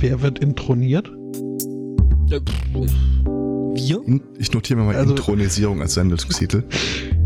wer 0.00 0.22
wird 0.22 0.38
introniert? 0.38 1.10
Wir? 3.74 4.02
Ich 4.38 4.52
notiere 4.52 4.78
mir 4.78 4.86
mal 4.86 4.96
also, 4.96 5.14
Intronisierung 5.14 5.80
als 5.80 5.94
Sendungstitel. 5.94 6.64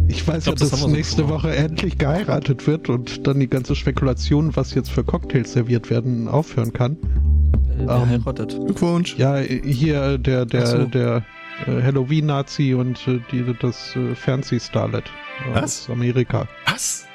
Ich 0.08 0.26
weiß 0.26 0.38
ich 0.38 0.44
glaub, 0.44 0.58
ja, 0.58 0.66
dass 0.66 0.70
das 0.70 0.86
nächste 0.86 1.22
so 1.22 1.28
Woche 1.28 1.54
endlich 1.54 1.96
geheiratet 1.98 2.66
wird 2.66 2.88
und 2.88 3.26
dann 3.26 3.40
die 3.40 3.48
ganze 3.48 3.74
Spekulation, 3.74 4.54
was 4.54 4.74
jetzt 4.74 4.90
für 4.90 5.04
Cocktails 5.04 5.52
serviert 5.52 5.88
werden, 5.90 6.28
aufhören 6.28 6.72
kann. 6.72 6.96
Äh, 7.78 7.86
der 7.86 7.96
ähm, 7.96 8.08
heiratet. 8.08 8.60
Glückwunsch. 8.64 9.16
Ja, 9.16 9.38
hier 9.38 10.18
der, 10.18 10.44
der, 10.44 10.66
so. 10.66 10.84
der 10.84 11.24
äh, 11.66 11.82
Halloween-Nazi 11.82 12.74
und 12.74 13.06
äh, 13.08 13.20
die, 13.30 13.44
das 13.60 13.96
äh, 13.96 14.14
Fernseh-Starlet 14.14 15.04
aus 15.54 15.88
Amerika. 15.90 16.46
Was? 16.66 17.06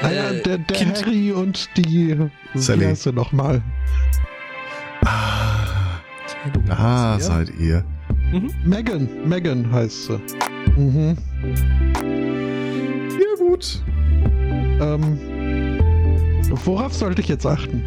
Naja, 0.00 0.30
äh, 0.30 0.42
der, 0.42 0.58
der 0.58 0.94
Harry 0.94 1.32
und 1.32 1.68
die 1.76 2.16
Sally. 2.54 2.80
Wie 2.80 2.86
heißt 2.86 3.02
sie 3.02 3.12
nochmal? 3.12 3.62
Ah, 6.68 7.14
da 7.16 7.20
seid 7.20 7.52
ihr. 7.58 7.84
Mhm. 8.32 8.50
Megan, 8.64 9.08
Megan 9.26 9.70
heißt 9.70 10.04
sie. 10.06 10.20
Mhm. 10.76 11.16
Ja, 13.10 13.46
gut. 13.46 13.82
Ähm, 14.80 15.18
worauf 16.64 16.92
sollte 16.94 17.20
ich 17.20 17.28
jetzt 17.28 17.46
achten? 17.46 17.82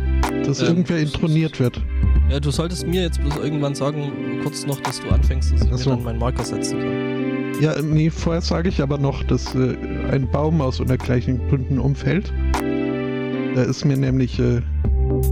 Dass 0.46 0.62
ähm, 0.62 0.68
irgendwer 0.68 1.00
introniert 1.00 1.60
wird. 1.60 1.82
Ja, 2.30 2.40
du 2.40 2.52
solltest 2.52 2.88
mir 2.88 3.04
jetzt 3.04 3.22
bloß 3.22 3.38
irgendwann 3.38 3.76
sagen, 3.76 4.12
kurz 4.44 4.66
noch, 4.66 4.80
dass 4.82 5.00
du 5.02 5.10
anfängst, 5.10 5.54
dass 5.54 5.64
ich 5.64 5.72
Achso. 5.72 5.90
mir 5.92 5.96
dann 5.98 6.06
meinen 6.06 6.20
Marker 6.20 6.44
setzen 6.44 6.80
kann. 6.80 7.62
Ja, 7.62 7.82
nee, 7.82 8.10
vorher 8.10 8.42
sage 8.42 8.70
ich 8.70 8.82
aber 8.82 8.98
noch, 8.98 9.24
dass 9.24 9.54
äh, 9.56 9.76
ein 10.12 10.30
Baum 10.30 10.62
aus 10.62 10.80
unergleichen 10.80 11.40
Gründen 11.50 11.80
umfällt. 11.80 12.34
Da 13.56 13.64
ist 13.64 13.86
mir 13.86 13.96
nämlich, 13.96 14.40
äh, 14.40 14.62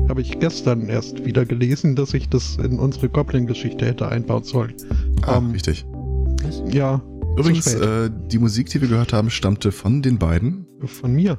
habe 0.09 0.21
ich 0.21 0.39
gestern 0.39 0.89
erst 0.89 1.25
wieder 1.25 1.45
gelesen, 1.45 1.95
dass 1.95 2.13
ich 2.13 2.29
das 2.29 2.57
in 2.57 2.79
unsere 2.79 3.09
Goblin-Geschichte 3.09 3.85
hätte 3.85 4.07
einbauen 4.07 4.43
sollen. 4.43 4.73
Ah, 5.23 5.37
um, 5.37 5.51
richtig. 5.51 5.85
Ja. 6.71 7.01
Übrigens, 7.37 7.73
äh, 7.73 8.09
die 8.31 8.37
Musik, 8.37 8.69
die 8.69 8.81
wir 8.81 8.87
gehört 8.87 9.13
haben, 9.13 9.29
stammte 9.29 9.71
von 9.71 10.01
den 10.01 10.19
beiden. 10.19 10.67
Von 10.85 11.13
mir. 11.13 11.37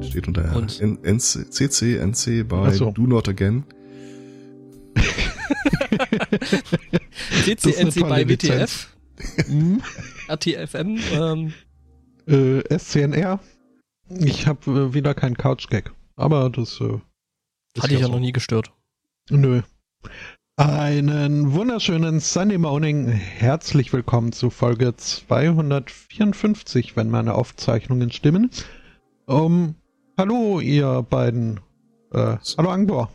Steht 0.00 0.26
unter 0.26 0.66
CC, 0.66 1.98
NC 1.98 2.48
bei 2.48 2.72
so. 2.72 2.90
Do 2.90 3.06
Not 3.06 3.28
Again. 3.28 3.64
CCNC 7.44 8.08
bei 8.08 8.28
WTF. 8.28 8.88
RTFM. 10.28 10.98
Ähm. 11.12 11.52
Äh, 12.26 12.78
SCNR. 12.78 13.40
Ich 14.08 14.46
habe 14.46 14.70
äh, 14.70 14.94
wieder 14.94 15.14
keinen 15.14 15.36
Couch-Gag. 15.36 15.92
Aber 16.16 16.50
das. 16.50 16.80
Äh, 16.80 16.98
Hatte 17.78 17.94
ich 17.94 18.00
ja 18.00 18.06
so. 18.06 18.12
noch 18.12 18.20
nie 18.20 18.32
gestört. 18.32 18.70
Nö. 19.30 19.62
Einen 20.56 21.54
wunderschönen 21.54 22.20
Sunday 22.20 22.58
Morning. 22.58 23.08
Herzlich 23.08 23.94
willkommen 23.94 24.32
zu 24.32 24.50
Folge 24.50 24.94
254, 24.94 26.96
wenn 26.96 27.08
meine 27.08 27.34
Aufzeichnungen 27.34 28.12
stimmen. 28.12 28.50
Um, 29.24 29.76
hallo, 30.18 30.60
ihr 30.60 31.02
beiden. 31.08 31.60
Äh, 32.12 32.36
hallo, 32.58 32.68
Angbor. 32.68 33.10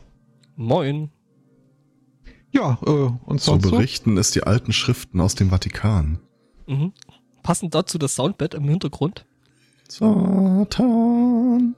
Moin. 0.55 1.11
Ja, 2.51 2.79
äh, 2.83 3.11
und 3.25 3.39
sonst 3.39 3.65
so 3.65 3.71
berichten 3.71 4.15
so? 4.15 4.21
es 4.21 4.31
die 4.31 4.41
alten 4.41 4.73
Schriften 4.73 5.21
aus 5.21 5.35
dem 5.35 5.51
Vatikan. 5.51 6.17
Mhm. 6.65 6.93
Passend 7.43 7.75
dazu 7.75 7.99
das 7.99 8.15
Soundbed 8.15 8.55
im 8.55 8.67
Hintergrund. 8.67 9.27
Satan. 9.87 11.75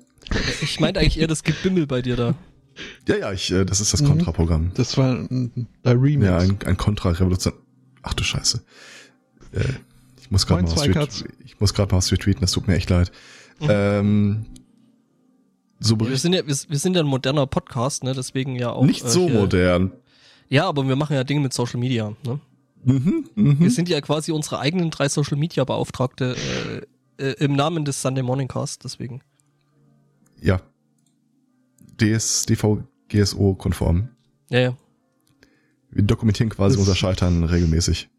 Ich 0.62 0.80
meinte 0.80 1.02
eigentlich 1.02 1.20
eher 1.20 1.28
das 1.28 1.44
Gebimmel 1.44 1.86
bei 1.86 2.02
dir 2.02 2.16
da. 2.16 2.36
Ja, 3.08 3.18
ja, 3.18 3.32
ich, 3.32 3.52
äh, 3.52 3.66
das 3.66 3.82
ist 3.82 3.94
das 3.94 4.04
Kontraprogramm. 4.04 4.66
Mhm. 4.66 4.72
Das 4.76 4.98
war 4.98 5.16
ein, 5.16 5.68
ein 5.84 5.98
Remix. 5.98 6.26
Ja, 6.26 6.38
ein, 6.38 6.58
ein 6.66 6.78
Kontra-Revolution. 6.78 7.54
Ach 8.02 8.14
du 8.14 8.24
Scheiße. 8.24 8.64
Äh, 9.52 9.64
ich 10.22 10.32
muss 10.32 10.46
gerade 10.46 10.64
mal, 10.64 10.72
was 10.72 11.24
ich 11.44 11.60
muss 11.60 11.74
gerade 11.74 11.92
mal 11.92 11.98
was 11.98 12.12
retweeten, 12.12 12.42
das 12.42 12.52
tut 12.52 12.68
mir 12.68 12.76
echt 12.76 12.90
leid. 12.90 13.12
Mhm. 13.60 13.68
Ähm, 13.70 14.46
so 15.80 16.00
wir 16.00 16.18
sind 16.18 16.34
ja, 16.34 16.46
wir, 16.46 16.56
wir, 16.68 16.78
sind 16.78 16.96
ja 16.96 17.02
ein 17.02 17.08
moderner 17.08 17.48
Podcast, 17.48 18.04
ne? 18.04 18.14
Deswegen 18.14 18.56
ja 18.56 18.72
auch. 18.72 18.86
Nicht 18.86 19.08
so 19.08 19.28
äh, 19.28 19.34
modern. 19.34 19.92
Ja, 20.50 20.68
aber 20.68 20.88
wir 20.88 20.96
machen 20.96 21.16
ja 21.16 21.24
Dinge 21.24 21.42
mit 21.42 21.54
Social 21.54 21.80
Media. 21.80 22.14
Ne? 22.26 22.40
Mhm, 22.84 23.26
mh. 23.36 23.60
Wir 23.60 23.72
sind 23.72 23.90
ja 23.90 24.02
quasi 24.02 24.32
unsere 24.32 24.60
eigenen 24.60 24.90
drei 24.90 25.10
Social 25.10 25.38
Media 25.38 25.64
Beauftragte 25.64 26.36
äh, 27.18 27.24
äh, 27.24 27.34
im 27.44 27.56
Namen 27.56 27.86
des 27.86 28.02
Sunday 28.02 28.24
Morning 28.24 28.48
Cast, 28.48 28.84
deswegen. 28.84 29.22
Ja. 30.42 30.62
DS, 32.02 32.46
DV, 32.46 32.84
GSO 33.10 33.56
konform. 33.56 34.10
Ja, 34.50 34.60
ja. 34.60 34.78
Wir 35.92 36.04
dokumentieren 36.04 36.50
quasi 36.50 36.76
das 36.76 36.82
unser 36.82 36.96
Scheitern 36.96 37.44
regelmäßig. 37.44 38.10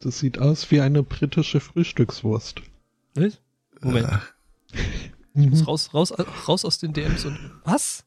Das 0.00 0.18
sieht 0.18 0.38
aus 0.38 0.70
wie 0.70 0.80
eine 0.80 1.02
britische 1.02 1.60
Frühstückswurst. 1.60 2.62
Was? 3.14 3.40
Moment. 3.80 4.08
Äh. 4.72 5.62
raus, 5.66 5.92
raus, 5.94 6.12
raus 6.48 6.64
aus 6.64 6.78
den 6.78 6.92
DMs 6.92 7.24
und 7.24 7.38
was? 7.64 8.04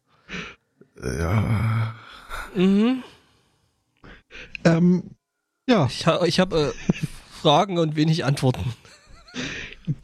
Ja. 1.02 1.96
Mhm. 2.56 3.04
Ähm, 4.64 5.04
ja. 5.68 5.88
Ich, 5.88 6.06
ha 6.08 6.26
ich 6.26 6.40
habe 6.40 6.74
äh, 6.74 7.06
Fragen 7.42 7.78
und 7.78 7.96
wenig 7.96 8.26
Antworten. 8.26 8.74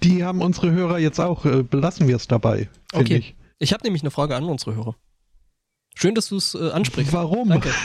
Die 0.04 0.24
haben 0.24 0.42
unsere 0.42 0.72
Hörer 0.72 1.00
jetzt 1.00 1.20
auch. 1.20 1.46
Äh, 1.46 1.64
belassen 1.64 2.08
wir 2.08 2.16
es 2.16 2.28
dabei. 2.28 2.70
Okay. 2.94 3.18
Ich, 3.18 3.36
ich 3.66 3.74
habe 3.74 3.84
nämlich 3.84 4.04
eine 4.04 4.12
Frage 4.12 4.36
an 4.36 4.44
unsere 4.44 4.76
Hörer. 4.76 4.96
Schön, 5.96 6.14
dass 6.14 6.30
du 6.30 6.38
es 6.38 6.54
äh, 6.54 6.70
ansprichst. 6.70 7.12
Warum? 7.14 7.50
Danke. 7.50 7.72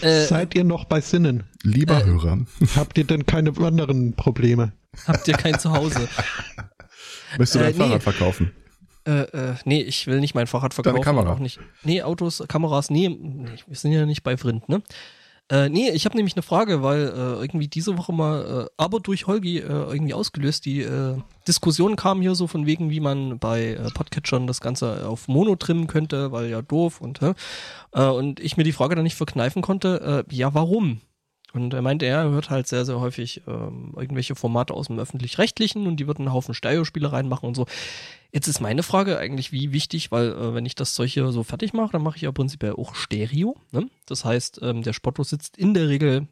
Äh, 0.00 0.26
Seid 0.26 0.54
ihr 0.54 0.62
noch 0.62 0.84
bei 0.84 1.00
Sinnen? 1.00 1.42
Lieber 1.64 2.02
äh, 2.02 2.04
Hörer. 2.04 2.46
Habt 2.76 2.96
ihr 2.98 3.04
denn 3.04 3.26
keine 3.26 3.50
anderen 3.58 4.14
Probleme? 4.14 4.74
Habt 5.08 5.26
ihr 5.26 5.34
kein 5.34 5.58
Zuhause? 5.58 6.08
Möchtest 7.36 7.56
du 7.56 7.58
dein 7.58 7.70
äh, 7.70 7.74
Fahrrad 7.74 7.94
nee. 7.94 7.98
verkaufen? 7.98 8.52
Äh, 9.04 9.22
äh, 9.22 9.54
nee, 9.64 9.82
ich 9.82 10.06
will 10.06 10.20
nicht 10.20 10.36
mein 10.36 10.46
Fahrrad 10.46 10.72
verkaufen. 10.72 10.94
Deine 10.94 11.04
Kamera. 11.04 11.32
Auch 11.32 11.40
nicht. 11.40 11.58
Nee, 11.82 12.02
Autos, 12.02 12.44
Kameras, 12.46 12.90
nee, 12.90 13.08
nee 13.08 13.48
wir 13.66 13.76
sind 13.76 13.90
ja 13.90 14.06
nicht 14.06 14.22
bei 14.22 14.36
Vrind, 14.36 14.68
ne? 14.68 14.82
Äh, 15.52 15.68
nee, 15.68 15.90
ich 15.90 16.06
habe 16.06 16.16
nämlich 16.16 16.34
eine 16.34 16.42
Frage, 16.42 16.82
weil 16.82 17.08
äh, 17.08 17.42
irgendwie 17.42 17.68
diese 17.68 17.98
Woche 17.98 18.14
mal, 18.14 18.64
äh, 18.64 18.70
aber 18.78 19.00
durch 19.00 19.26
Holgi 19.26 19.58
äh, 19.58 19.66
irgendwie 19.66 20.14
ausgelöst, 20.14 20.64
die 20.64 20.80
äh, 20.80 21.18
Diskussion 21.46 21.94
kam 21.94 22.22
hier 22.22 22.34
so 22.34 22.46
von 22.46 22.64
wegen, 22.64 22.88
wie 22.88 23.00
man 23.00 23.38
bei 23.38 23.74
äh, 23.74 23.90
Podcatchern 23.92 24.46
das 24.46 24.62
Ganze 24.62 25.06
auf 25.06 25.28
Mono 25.28 25.54
trimmen 25.56 25.88
könnte, 25.88 26.32
weil 26.32 26.48
ja 26.48 26.62
doof 26.62 27.02
und 27.02 27.20
äh, 27.20 27.34
und 27.92 28.40
ich 28.40 28.56
mir 28.56 28.64
die 28.64 28.72
Frage 28.72 28.94
dann 28.94 29.04
nicht 29.04 29.16
verkneifen 29.16 29.60
konnte, 29.60 30.24
äh, 30.30 30.34
ja, 30.34 30.54
warum? 30.54 31.02
Und 31.52 31.74
er 31.74 31.82
meinte, 31.82 32.06
er 32.06 32.24
hört 32.30 32.50
halt 32.50 32.66
sehr, 32.66 32.84
sehr 32.84 33.00
häufig 33.00 33.42
ähm, 33.46 33.92
irgendwelche 33.96 34.34
Formate 34.34 34.72
aus 34.72 34.86
dem 34.86 34.98
Öffentlich-Rechtlichen 34.98 35.86
und 35.86 35.96
die 35.96 36.06
würden 36.06 36.22
einen 36.22 36.32
Haufen 36.32 36.54
Stereospiele 36.54 37.12
reinmachen 37.12 37.46
und 37.46 37.54
so. 37.54 37.66
Jetzt 38.32 38.48
ist 38.48 38.60
meine 38.60 38.82
Frage 38.82 39.18
eigentlich, 39.18 39.52
wie 39.52 39.72
wichtig, 39.72 40.10
weil 40.10 40.32
äh, 40.32 40.54
wenn 40.54 40.64
ich 40.64 40.74
das 40.74 40.94
Zeug 40.94 41.12
hier 41.12 41.30
so 41.32 41.42
fertig 41.42 41.74
mache, 41.74 41.92
dann 41.92 42.02
mache 42.02 42.16
ich 42.16 42.22
ja 42.22 42.32
prinzipiell 42.32 42.72
auch 42.72 42.94
Stereo. 42.94 43.56
Ne? 43.70 43.88
Das 44.06 44.24
heißt, 44.24 44.60
ähm, 44.62 44.82
der 44.82 44.94
Spotto 44.94 45.22
sitzt 45.22 45.58
in 45.58 45.74
der 45.74 45.88
Regel 45.88 46.26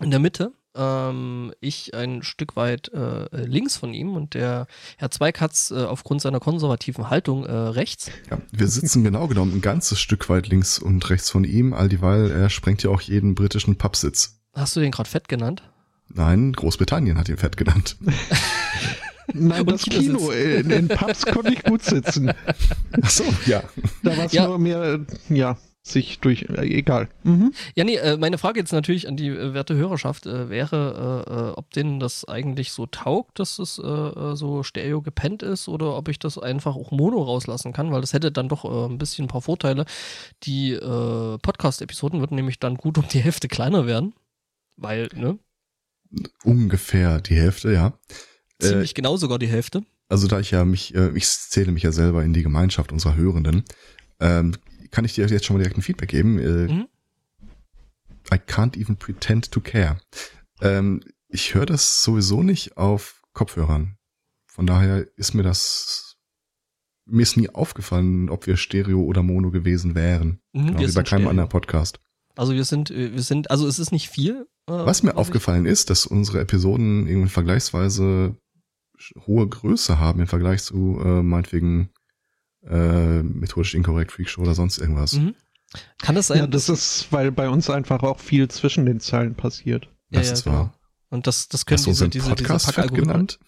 in 0.00 0.10
der 0.10 0.20
Mitte 0.20 0.52
ähm, 0.74 1.52
ich 1.60 1.94
ein 1.94 2.22
Stück 2.22 2.56
weit 2.56 2.92
äh, 2.92 3.26
links 3.32 3.76
von 3.76 3.94
ihm 3.94 4.14
und 4.14 4.34
der 4.34 4.66
Herr 4.96 5.10
Zweikatz 5.10 5.70
äh, 5.70 5.84
aufgrund 5.84 6.20
seiner 6.20 6.40
konservativen 6.40 7.10
Haltung 7.10 7.44
äh, 7.44 7.52
rechts. 7.52 8.10
Ja, 8.30 8.38
wir 8.52 8.68
sitzen 8.68 9.04
genau 9.04 9.28
genommen 9.28 9.54
ein 9.54 9.60
ganzes 9.60 10.00
Stück 10.00 10.28
weit 10.28 10.48
links 10.48 10.78
und 10.78 11.08
rechts 11.10 11.30
von 11.30 11.44
ihm, 11.44 11.72
all 11.72 11.88
dieweil 11.88 12.30
er 12.30 12.50
sprengt 12.50 12.82
ja 12.82 12.90
auch 12.90 13.00
jeden 13.00 13.34
britischen 13.34 13.76
Pubsitz. 13.76 14.40
Hast 14.54 14.76
du 14.76 14.80
den 14.80 14.90
gerade 14.90 15.08
fett 15.08 15.28
genannt? 15.28 15.62
Nein, 16.08 16.52
Großbritannien 16.52 17.18
hat 17.18 17.28
ihn 17.28 17.36
fett 17.36 17.56
genannt. 17.56 17.96
Nein, 19.32 19.66
das 19.66 19.82
Kino. 19.84 20.30
In, 20.30 20.70
in 20.70 20.88
Pubs 20.88 21.24
konnte 21.24 21.54
ich 21.54 21.62
gut 21.62 21.82
sitzen. 21.82 22.30
Ach 23.02 23.10
so, 23.10 23.24
ja. 23.46 23.62
Da 24.02 24.16
war 24.16 24.26
es 24.26 24.32
ja. 24.32 24.46
nur 24.46 24.58
mehr, 24.58 25.00
ja, 25.30 25.56
sich 25.86 26.18
durch, 26.20 26.46
äh, 26.48 26.62
egal. 26.62 27.08
Mhm. 27.24 27.52
Ja, 27.74 27.84
nee, 27.84 27.96
äh, 27.96 28.16
meine 28.16 28.38
Frage 28.38 28.58
jetzt 28.58 28.72
natürlich 28.72 29.06
an 29.06 29.18
die 29.18 29.28
äh, 29.28 29.52
werte 29.52 29.74
Hörerschaft 29.74 30.24
äh, 30.24 30.48
wäre, 30.48 31.26
äh, 31.28 31.32
äh, 31.32 31.50
ob 31.50 31.70
denen 31.72 32.00
das 32.00 32.24
eigentlich 32.24 32.72
so 32.72 32.86
taugt, 32.86 33.38
dass 33.38 33.58
es 33.58 33.74
so 33.74 34.62
stereo 34.62 35.02
gepennt 35.02 35.42
ist 35.42 35.68
oder 35.68 35.96
ob 35.96 36.08
ich 36.08 36.18
das 36.18 36.38
einfach 36.38 36.74
auch 36.74 36.90
mono 36.90 37.22
rauslassen 37.22 37.72
kann, 37.72 37.92
weil 37.92 38.00
das 38.00 38.14
hätte 38.14 38.32
dann 38.32 38.48
doch 38.48 38.64
ein 38.64 38.98
bisschen 38.98 39.26
ein 39.26 39.28
paar 39.28 39.42
Vorteile. 39.42 39.84
Die 40.44 40.74
Podcast-Episoden 40.74 42.20
würden 42.20 42.36
nämlich 42.36 42.58
dann 42.58 42.76
gut 42.76 42.96
um 42.96 43.06
die 43.08 43.20
Hälfte 43.20 43.48
kleiner 43.48 43.86
werden, 43.86 44.14
weil, 44.76 45.08
ne? 45.14 45.38
Ungefähr 46.44 47.20
die 47.20 47.36
Hälfte, 47.36 47.72
ja. 47.72 47.92
Ziemlich 48.58 48.94
genau 48.94 49.16
sogar 49.16 49.38
die 49.38 49.48
Hälfte. 49.48 49.82
Also 50.08 50.28
da 50.28 50.40
ich 50.40 50.50
ja 50.50 50.64
mich, 50.64 50.94
ich 50.94 51.26
zähle 51.26 51.72
mich 51.72 51.82
ja 51.82 51.92
selber 51.92 52.22
in 52.22 52.32
die 52.32 52.42
Gemeinschaft 52.42 52.92
unserer 52.92 53.16
Hörenden, 53.16 53.64
ähm, 54.20 54.54
kann 54.94 55.04
ich 55.04 55.14
dir 55.14 55.26
jetzt 55.26 55.44
schon 55.44 55.56
mal 55.56 55.62
direkt 55.62 55.76
ein 55.76 55.82
Feedback 55.82 56.08
geben. 56.08 56.38
Äh, 56.38 56.72
mhm. 56.72 56.86
I 58.32 58.36
can't 58.36 58.76
even 58.78 58.96
pretend 58.96 59.50
to 59.50 59.60
care. 59.60 59.98
Ähm, 60.62 61.00
ich 61.28 61.54
höre 61.54 61.66
das 61.66 62.02
sowieso 62.02 62.42
nicht 62.42 62.76
auf 62.76 63.20
Kopfhörern. 63.32 63.96
Von 64.46 64.66
daher 64.66 65.06
ist 65.16 65.34
mir 65.34 65.42
das 65.42 66.16
mir 67.06 67.22
ist 67.22 67.36
nie 67.36 67.50
aufgefallen, 67.50 68.30
ob 68.30 68.46
wir 68.46 68.56
Stereo 68.56 69.02
oder 69.02 69.22
Mono 69.22 69.50
gewesen 69.50 69.94
wären. 69.94 70.40
Mhm, 70.54 70.68
Genau, 70.68 70.78
wie 70.80 70.86
bei 70.86 71.02
keinem 71.02 71.06
Stereo. 71.06 71.28
anderen 71.28 71.48
Podcast. 71.50 72.00
Also 72.36 72.54
wir 72.54 72.64
sind, 72.64 72.90
äh, 72.90 73.12
wir 73.12 73.22
sind, 73.22 73.50
also 73.50 73.66
es 73.66 73.78
ist 73.78 73.92
nicht 73.92 74.08
viel. 74.08 74.46
äh, 74.68 74.72
Was 74.72 75.02
mir 75.02 75.10
ich- 75.10 75.16
aufgefallen 75.16 75.66
ist, 75.66 75.90
dass 75.90 76.06
unsere 76.06 76.40
Episoden 76.40 77.06
irgendwie 77.06 77.28
vergleichsweise 77.28 78.36
hohe 79.26 79.46
Größe 79.48 79.98
haben 79.98 80.20
im 80.20 80.26
Vergleich 80.28 80.62
zu 80.62 80.98
äh, 81.04 81.22
meinetwegen 81.22 81.90
äh, 82.68 83.22
methodisch 83.22 83.74
inkorrekt 83.74 84.12
Freakshow 84.12 84.42
oder 84.42 84.54
sonst 84.54 84.78
irgendwas. 84.78 85.14
Mhm. 85.14 85.34
Kann 85.98 86.16
es 86.16 86.28
sein? 86.28 86.38
Ja, 86.38 86.46
das 86.46 86.68
ist, 86.68 87.08
weil 87.10 87.32
bei 87.32 87.48
uns 87.48 87.68
einfach 87.70 88.02
auch 88.02 88.20
viel 88.20 88.48
zwischen 88.48 88.86
den 88.86 89.00
Zeilen 89.00 89.34
passiert. 89.34 89.86
Ja, 90.10 90.20
Das 90.20 90.28
ja, 90.28 90.32
ist 90.34 90.44
genau. 90.44 90.56
wahr. 90.56 90.73
Und 91.14 91.26
das, 91.28 91.48
das 91.48 91.64
können 91.64 91.78
Hast 91.78 91.86
diese, 91.86 92.08
diese, 92.08 92.34
diese 92.34 92.34
Podcast 92.34 92.66
Packalgorithmen, 92.66 93.08
genannt? 93.12 93.38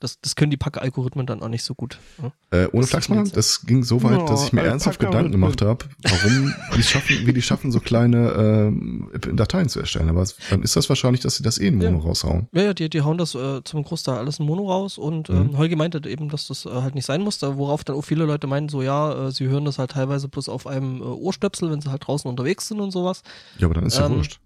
das, 0.00 0.18
das 0.22 0.34
können 0.34 0.50
die 0.50 0.56
Packalgorithmen 0.56 1.26
dann 1.26 1.42
auch 1.42 1.48
nicht 1.50 1.62
so 1.62 1.74
gut. 1.74 1.98
Ja? 2.22 2.32
Äh, 2.50 2.68
ohne 2.72 2.80
Das 2.80 2.90
Flachsmann, 2.90 3.22
ist 3.24 3.36
das 3.36 3.66
ging 3.66 3.84
so 3.84 4.02
weit, 4.02 4.20
Oh, 4.22 4.24
dass 4.24 4.44
ich 4.44 4.52
mir 4.54 4.62
äh, 4.62 4.68
ernsthaft 4.68 4.98
Gedanken 4.98 5.30
gemacht 5.30 5.60
habe, 5.60 5.84
warum 6.02 6.54
die 6.76 6.82
schaffen, 6.82 7.26
wie 7.26 7.32
die 7.34 7.42
schaffen, 7.42 7.70
so 7.72 7.78
kleine 7.80 8.30
ähm, 8.32 9.10
Dateien 9.36 9.68
zu 9.68 9.80
erstellen. 9.80 10.08
Aber 10.08 10.24
dann 10.48 10.62
ist 10.62 10.76
das 10.76 10.88
wahrscheinlich, 10.88 11.20
dass 11.20 11.36
sie 11.36 11.42
das 11.42 11.58
eh 11.58 11.66
in 11.68 11.76
Mono 11.76 11.98
Ja. 11.98 12.04
raushauen. 12.04 12.48
Ja, 12.52 12.62
ja, 12.62 12.74
die, 12.74 12.88
die 12.88 13.02
hauen 13.02 13.18
das 13.18 13.34
äh, 13.34 13.60
zum 13.64 13.82
Großteil 13.84 14.16
alles 14.16 14.38
in 14.38 14.46
Mono 14.46 14.70
raus 14.70 14.96
und 14.96 15.28
Mhm. 15.28 15.36
ähm, 15.36 15.58
Holgi 15.58 15.76
meinte 15.76 16.00
eben, 16.08 16.30
dass 16.30 16.46
das 16.48 16.64
äh, 16.64 16.70
halt 16.70 16.94
nicht 16.94 17.04
sein 17.04 17.20
muss, 17.20 17.42
worauf 17.42 17.84
dann 17.84 17.96
auch 17.96 18.02
viele 18.02 18.24
Leute 18.24 18.46
meinen, 18.46 18.70
so 18.70 18.80
ja, 18.80 19.26
äh, 19.28 19.30
sie 19.32 19.46
hören 19.46 19.66
das 19.66 19.78
halt 19.78 19.90
teilweise 19.90 20.28
bloß 20.28 20.48
auf 20.48 20.66
einem 20.66 21.02
äh, 21.02 21.04
Ohrstöpsel, 21.04 21.70
wenn 21.70 21.82
sie 21.82 21.90
halt 21.90 22.06
draußen 22.06 22.30
unterwegs 22.30 22.68
sind 22.68 22.80
und 22.80 22.90
sowas. 22.92 23.22
Ja, 23.58 23.66
aber 23.66 23.74
dann 23.74 23.84
ist 23.84 23.98
ja 23.98 24.06
Ähm, 24.06 24.16
wurscht. 24.16 24.40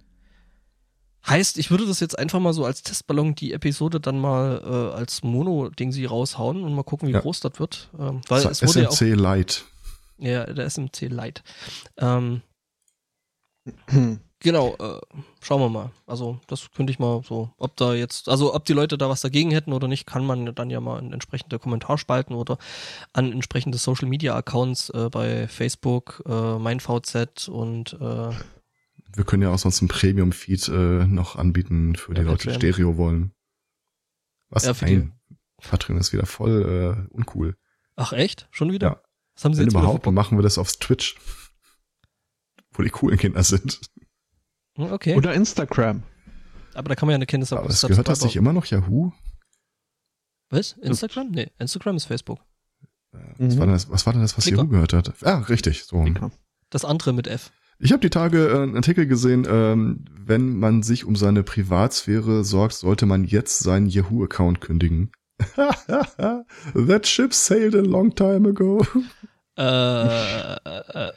Heißt, 1.27 1.57
ich 1.59 1.71
würde 1.71 1.87
das 1.87 2.01
jetzt 2.01 2.19
einfach 2.19 2.39
mal 2.41 2.53
so 2.53 2.65
als 2.67 2.83
Testballon 2.83 3.35
die 3.35 3.53
Episode 3.55 3.99
dann 4.01 4.19
mal 4.19 4.61
äh, 4.63 4.97
als 4.97 5.23
Mono-Ding 5.23 5.91
sie 5.91 6.05
raushauen 6.05 6.63
und 6.63 6.75
mal 6.75 6.83
gucken, 6.83 7.09
wie 7.09 7.13
Ja. 7.13 7.21
groß 7.21 7.41
das 7.41 7.59
wird. 7.59 7.89
Ähm, 7.99 8.21
weil 8.29 8.43
So, 8.43 8.49
es 8.51 8.63
wurde 8.67 8.83
ja 8.83 8.89
auch 8.89 8.93
SMC 8.93 9.15
Lite. 9.15 9.55
Ja, 10.19 10.45
der 10.45 10.67
SMC 10.69 11.09
Lite. 11.09 11.43
Ähm, 11.97 12.43
genau, 14.41 14.77
äh, 14.79 15.01
schauen 15.41 15.61
wir 15.63 15.69
mal. 15.71 15.91
Also, 16.07 16.39
das 16.47 16.71
könnte 16.77 16.93
ich 16.93 16.99
mal 16.99 17.23
so, 17.27 17.51
ob 17.57 17.75
da 17.77 17.95
jetzt, 17.95 18.29
also 18.29 18.55
ob 18.55 18.65
die 18.67 18.75
Leute 18.75 18.99
da 18.99 19.09
was 19.09 19.23
dagegen 19.23 19.51
hätten 19.51 19.73
oder 19.73 19.89
nicht, 19.89 20.07
kann 20.07 20.27
man 20.27 20.55
dann 20.55 20.69
ja 20.69 20.81
mal 20.81 20.99
in 20.99 21.13
entsprechende 21.15 21.59
Kommentarspalten 21.59 22.37
oder 22.37 22.59
an 23.15 23.33
entsprechende 23.33 23.79
Social 23.79 24.09
Media 24.09 24.37
Accounts 24.37 24.91
äh, 24.91 25.09
bei 25.11 25.49
Facebook, 25.49 26.23
äh, 26.29 26.59
MeinVZ 26.59 27.49
und 27.49 27.95
äh, 28.01 28.31
Wir 29.17 29.25
können 29.25 29.43
ja 29.43 29.51
auch 29.51 29.59
sonst 29.59 29.81
einen 29.81 29.89
Premium-Feed 29.89 30.69
äh, 30.69 31.07
noch 31.07 31.37
anbieten 31.37 31.95
für 31.97 32.15
die 32.15 32.23
Ja, 32.23 32.27
Leute, 32.27 32.49
die. 32.49 32.55
Stereo 32.55 32.97
wollen. 32.97 33.33
Was? 34.51 34.65
Ja, 34.65 34.75
für 34.75 34.85
Nein. 34.87 35.13
Patreon 35.63 35.99
ist 35.99 36.13
wieder 36.13 36.27
voll 36.27 37.07
äh, 37.11 37.15
uncool. 37.15 37.57
ach 37.97 38.13
echt? 38.13 38.49
Schon 38.51 38.73
wieder? 38.73 38.89
Ja. 38.89 39.03
Was 39.35 39.45
haben 39.45 39.55
sie 39.55 39.61
Wenn 39.61 39.67
jetzt 39.69 39.75
überhaupt, 39.75 40.07
dann 40.07 40.15
machen 40.15 40.37
wir 40.39 40.43
das 40.43 40.59
aufs 40.59 40.79
Twitch. 40.79 41.17
Wo 42.73 42.83
die 42.83 42.91
coolen 42.91 43.19
Kinder 43.19 43.43
sind. 43.43 43.81
Hm, 44.77 44.93
Okay, 44.93 45.15
Oder 45.17 45.33
Instagram. 45.35 46.03
aber 46.75 46.89
da 46.89 46.95
kann 46.97 47.07
man 47.07 47.13
ja 47.13 47.17
eine 47.17 47.27
Kenntnis 47.27 47.53
Aber 47.53 47.69
es 47.69 47.83
gehört 47.83 48.09
das 48.09 48.23
nicht 48.25 48.35
immer 48.37 48.53
noch 48.53 48.67
Yahoo? 48.67 49.13
Was? 50.51 50.73
Instagram? 50.73 51.31
Nee, 51.31 51.51
Instagram 51.59 51.97
ist 51.97 52.07
Facebook. 52.07 52.41
Was, 53.13 53.23
Mhm. 53.39 53.59
war 53.59 53.67
denn 53.67 53.75
das, 53.75 53.89
was 53.91 54.07
war 54.07 54.13
denn 54.13 54.23
das, 54.23 54.37
was 54.37 54.45
Flickr. 54.45 54.59
Yahoo 54.59 54.69
gehört 54.71 54.93
hat? 54.93 55.23
Ah, 55.23 55.39
richtig. 55.39 55.85
So. 55.85 56.05
Das 56.71 56.85
andere 56.85 57.13
mit 57.13 57.29
F. 57.29 57.53
Ich 57.85 57.93
habe 57.93 58.01
die 58.01 58.09
Tage 58.09 58.49
äh, 58.49 58.63
einen 58.63 58.77
Artikel 58.77 59.07
gesehen, 59.07 59.47
ähm, 59.47 60.07
wenn 60.11 60.57
man 60.59 60.83
sich 60.83 61.05
um 61.05 61.17
seine 61.17 61.43
Privatsphäre 61.43 62.43
sorgt, 62.43 62.77
sollte 62.77 63.05
man 63.05 63.25
jetzt 63.25 63.59
seinen 63.59 63.89
Yahoo-Account 63.89 64.63
kündigen. 64.63 65.13
That 65.57 67.07
ship 67.07 67.35
sailed 67.35 67.75
a 67.75 67.83
long 67.83 68.15
time 68.15 68.49
ago. 68.49 68.87
Äh, 69.57 69.63
äh, 69.63 70.57
äh, 70.65 71.13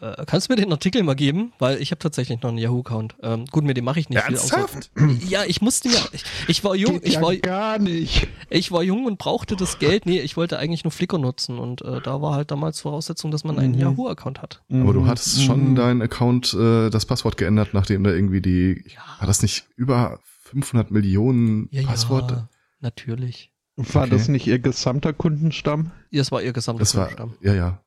äh, 0.00 0.24
kannst 0.26 0.48
du 0.48 0.52
mir 0.54 0.56
den 0.56 0.72
Artikel 0.72 1.02
mal 1.02 1.14
geben? 1.14 1.52
Weil 1.58 1.80
ich 1.82 1.90
habe 1.90 1.98
tatsächlich 1.98 2.40
noch 2.40 2.48
einen 2.48 2.58
Yahoo-Account. 2.58 3.16
Ähm, 3.22 3.44
gut, 3.46 3.64
mit 3.64 3.76
dem 3.76 3.84
mache 3.84 4.00
ich 4.00 4.08
nicht 4.08 4.18
Ernsthaft? 4.22 4.90
viel. 4.96 5.04
Außer, 5.18 5.24
ja, 5.28 5.44
ich 5.44 5.60
musste 5.60 5.88
mir, 5.90 5.98
ich, 6.12 6.24
ich 6.48 6.64
war 6.64 6.74
jung, 6.74 6.94
Geht 6.94 7.06
ich 7.08 7.14
ja 7.14 7.22
war, 7.22 7.36
gar 7.36 7.78
nicht. 7.78 8.28
ich 8.48 8.72
war 8.72 8.82
jung 8.82 9.04
und 9.04 9.18
brauchte 9.18 9.56
das 9.56 9.78
Geld. 9.78 10.06
Nee, 10.06 10.20
ich 10.20 10.38
wollte 10.38 10.58
eigentlich 10.58 10.84
nur 10.84 10.90
Flickr 10.90 11.18
nutzen 11.18 11.58
und 11.58 11.82
äh, 11.82 12.00
da 12.00 12.22
war 12.22 12.34
halt 12.34 12.50
damals 12.50 12.80
Voraussetzung, 12.80 13.30
dass 13.30 13.44
man 13.44 13.58
einen 13.58 13.74
Mhm. 13.74 13.80
Yahoo-Account 13.80 14.40
hat. 14.40 14.62
Aber 14.70 14.94
du 14.94 15.00
Mhm. 15.02 15.06
hattest 15.08 15.42
schon 15.42 15.70
Mhm. 15.72 15.74
deinen 15.74 16.00
Account, 16.02 16.54
äh, 16.54 16.88
das 16.88 17.04
Passwort 17.04 17.36
geändert, 17.36 17.74
nachdem 17.74 18.04
da 18.04 18.10
irgendwie 18.10 18.40
die, 18.40 18.84
Ja. 18.94 19.02
war 19.18 19.26
das 19.26 19.42
nicht 19.42 19.66
über 19.76 20.18
500 20.44 20.90
Millionen 20.90 21.68
Ja, 21.70 21.82
Passworte? 21.82 22.34
ja, 22.34 22.48
natürlich. 22.80 23.51
War 23.76 24.02
Okay. 24.02 24.10
das 24.10 24.28
nicht 24.28 24.46
ihr 24.46 24.58
gesamter 24.58 25.12
Kundenstamm? 25.12 25.92
Ja, 26.10 26.20
Das 26.20 26.30
war 26.32 26.42
ihr 26.42 26.52
gesamter 26.52 26.80
Das 26.80 26.94
war, 26.94 27.06
Kundenstamm. 27.08 27.36
ja, 27.40 27.54
ja. 27.54 27.82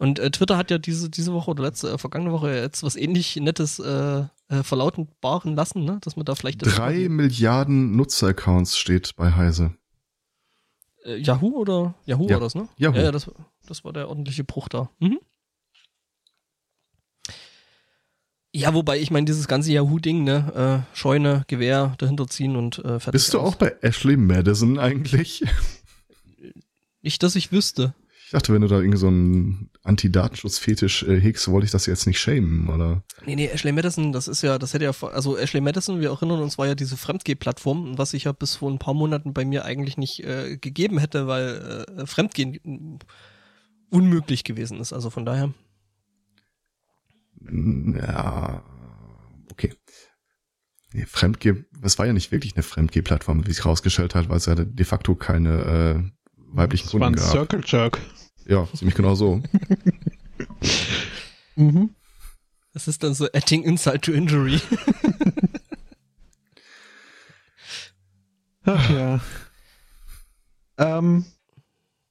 Und 0.00 0.18
äh, 0.18 0.30
Twitter 0.32 0.56
hat 0.56 0.70
ja 0.72 0.78
diese, 0.78 1.08
diese 1.08 1.32
Woche 1.32 1.52
oder 1.52 1.62
letzte, 1.62 1.90
äh, 1.92 1.98
vergangene 1.98 2.32
Woche 2.32 2.52
jetzt 2.54 2.82
was 2.82 2.96
ähnlich 2.96 3.36
Nettes 3.36 3.78
äh, 3.78 4.24
äh, 4.48 4.62
verlautbaren 4.64 5.54
lassen, 5.54 5.84
ne? 5.84 5.98
Dass 6.02 6.16
man 6.16 6.24
da 6.24 6.34
vielleicht 6.34 6.58
Drei 6.66 7.08
Milliarden 7.08 7.94
Nutzeraccounts 7.96 8.76
steht 8.76 9.14
bei 9.16 9.32
Heise. 9.32 9.74
Äh, 11.04 11.16
Yahoo 11.18 11.56
oder 11.56 11.94
Yahoo 12.04 12.26
Ja. 12.26 12.34
war 12.34 12.40
das, 12.40 12.54
ne? 12.56 12.68
Yahoo. 12.76 12.96
Ja, 12.96 13.04
ja, 13.04 13.12
das, 13.12 13.30
das 13.66 13.84
war 13.84 13.92
der 13.92 14.08
ordentliche 14.08 14.42
Bruch 14.44 14.68
da. 14.68 14.90
Mhm. 14.98 15.20
Ja, 18.52 18.74
wobei 18.74 18.98
ich 18.98 19.10
meine, 19.10 19.26
dieses 19.26 19.46
ganze 19.46 19.72
Yahoo-Ding, 19.72 20.24
ne, 20.24 20.84
äh, 20.92 20.96
Scheune, 20.96 21.44
Gewehr 21.46 21.94
dahinter 21.98 22.26
ziehen 22.26 22.56
und 22.56 22.78
äh, 22.78 22.98
fertig. 22.98 23.12
Bist 23.12 23.34
du 23.34 23.38
aus. 23.38 23.52
auch 23.52 23.54
bei 23.56 23.76
Ashley 23.80 24.16
Madison 24.16 24.78
eigentlich? 24.78 25.44
Nicht, 27.02 27.22
dass 27.22 27.36
ich 27.36 27.52
wüsste. 27.52 27.94
Ich 28.24 28.32
dachte, 28.32 28.52
wenn 28.52 28.62
du 28.62 28.68
da 28.68 28.78
irgendwie 28.78 28.98
so 28.98 29.08
einen 29.08 29.70
Anti-Datenschutz-Fetisch 29.82 31.04
äh, 31.04 31.20
hegst, 31.20 31.48
wollte 31.48 31.64
ich 31.64 31.72
das 31.72 31.86
jetzt 31.86 32.06
nicht 32.06 32.20
schämen, 32.20 32.68
oder? 32.68 33.02
Nee, 33.26 33.34
nee, 33.34 33.48
Ashley 33.48 33.72
Madison, 33.72 34.12
das 34.12 34.28
ist 34.28 34.42
ja, 34.42 34.56
das 34.56 34.72
hätte 34.72 34.84
ja, 34.84 34.92
also 35.12 35.36
Ashley 35.36 35.60
Madison, 35.60 36.00
wir 36.00 36.10
erinnern 36.10 36.40
uns, 36.40 36.56
war 36.56 36.68
ja 36.68 36.76
diese 36.76 36.96
Fremdgeh-Plattform, 36.96 37.98
was 37.98 38.14
ich 38.14 38.24
ja 38.24 38.32
bis 38.32 38.56
vor 38.56 38.70
ein 38.70 38.78
paar 38.78 38.94
Monaten 38.94 39.32
bei 39.32 39.44
mir 39.44 39.64
eigentlich 39.64 39.96
nicht 39.96 40.22
äh, 40.22 40.58
gegeben 40.58 40.98
hätte, 40.98 41.26
weil 41.26 41.86
äh, 41.98 42.06
Fremdgehen 42.06 43.00
unmöglich 43.90 44.44
gewesen 44.44 44.78
ist. 44.80 44.92
Also 44.92 45.10
von 45.10 45.24
daher. 45.24 45.52
Ja, 47.40 48.62
okay. 49.50 49.74
Nee, 50.92 51.06
Fremdgeh, 51.06 51.64
das 51.80 51.98
war 51.98 52.06
ja 52.06 52.12
nicht 52.12 52.32
wirklich 52.32 52.54
eine 52.56 52.62
Fremdgeh-Plattform, 52.62 53.46
wie 53.46 53.52
sich 53.52 53.64
rausgestellt 53.64 54.14
hat, 54.14 54.28
weil 54.28 54.38
es 54.38 54.46
ja 54.46 54.54
de 54.56 54.84
facto 54.84 55.14
keine 55.14 55.50
äh, 55.60 56.02
weiblichen 56.36 56.86
Das 56.86 56.94
war 56.94 57.00
Kunden 57.00 57.18
ein 57.18 57.22
gab. 57.22 57.30
Circle 57.30 57.62
Jerk. 57.64 57.98
Ja, 58.46 58.68
ziemlich 58.74 58.94
genau 58.96 59.14
so. 59.14 59.42
Mhm. 61.56 61.94
Das 62.72 62.88
ist 62.88 63.02
dann 63.02 63.12
so 63.12 63.26
adding 63.34 63.62
insult 63.64 64.02
to 64.02 64.12
injury. 64.12 64.60
Ach 68.64 68.90
ja. 68.90 69.20
Ähm, 70.78 71.24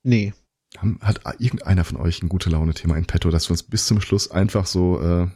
nee. 0.03 0.33
Haben- 0.81 0.99
Hat 1.01 1.21
irgendeiner 1.39 1.83
von 1.83 1.97
euch 1.97 2.21
ein 2.23 2.29
gute 2.29 2.49
Laune-Thema 2.49 2.95
in 2.97 3.05
petto, 3.05 3.29
dass 3.29 3.47
wir 3.49 3.51
uns 3.51 3.63
bis 3.63 3.85
zum 3.85 4.01
Schluss 4.01 4.31
einfach 4.31 4.65
so 4.65 5.01
äh, 5.01 5.27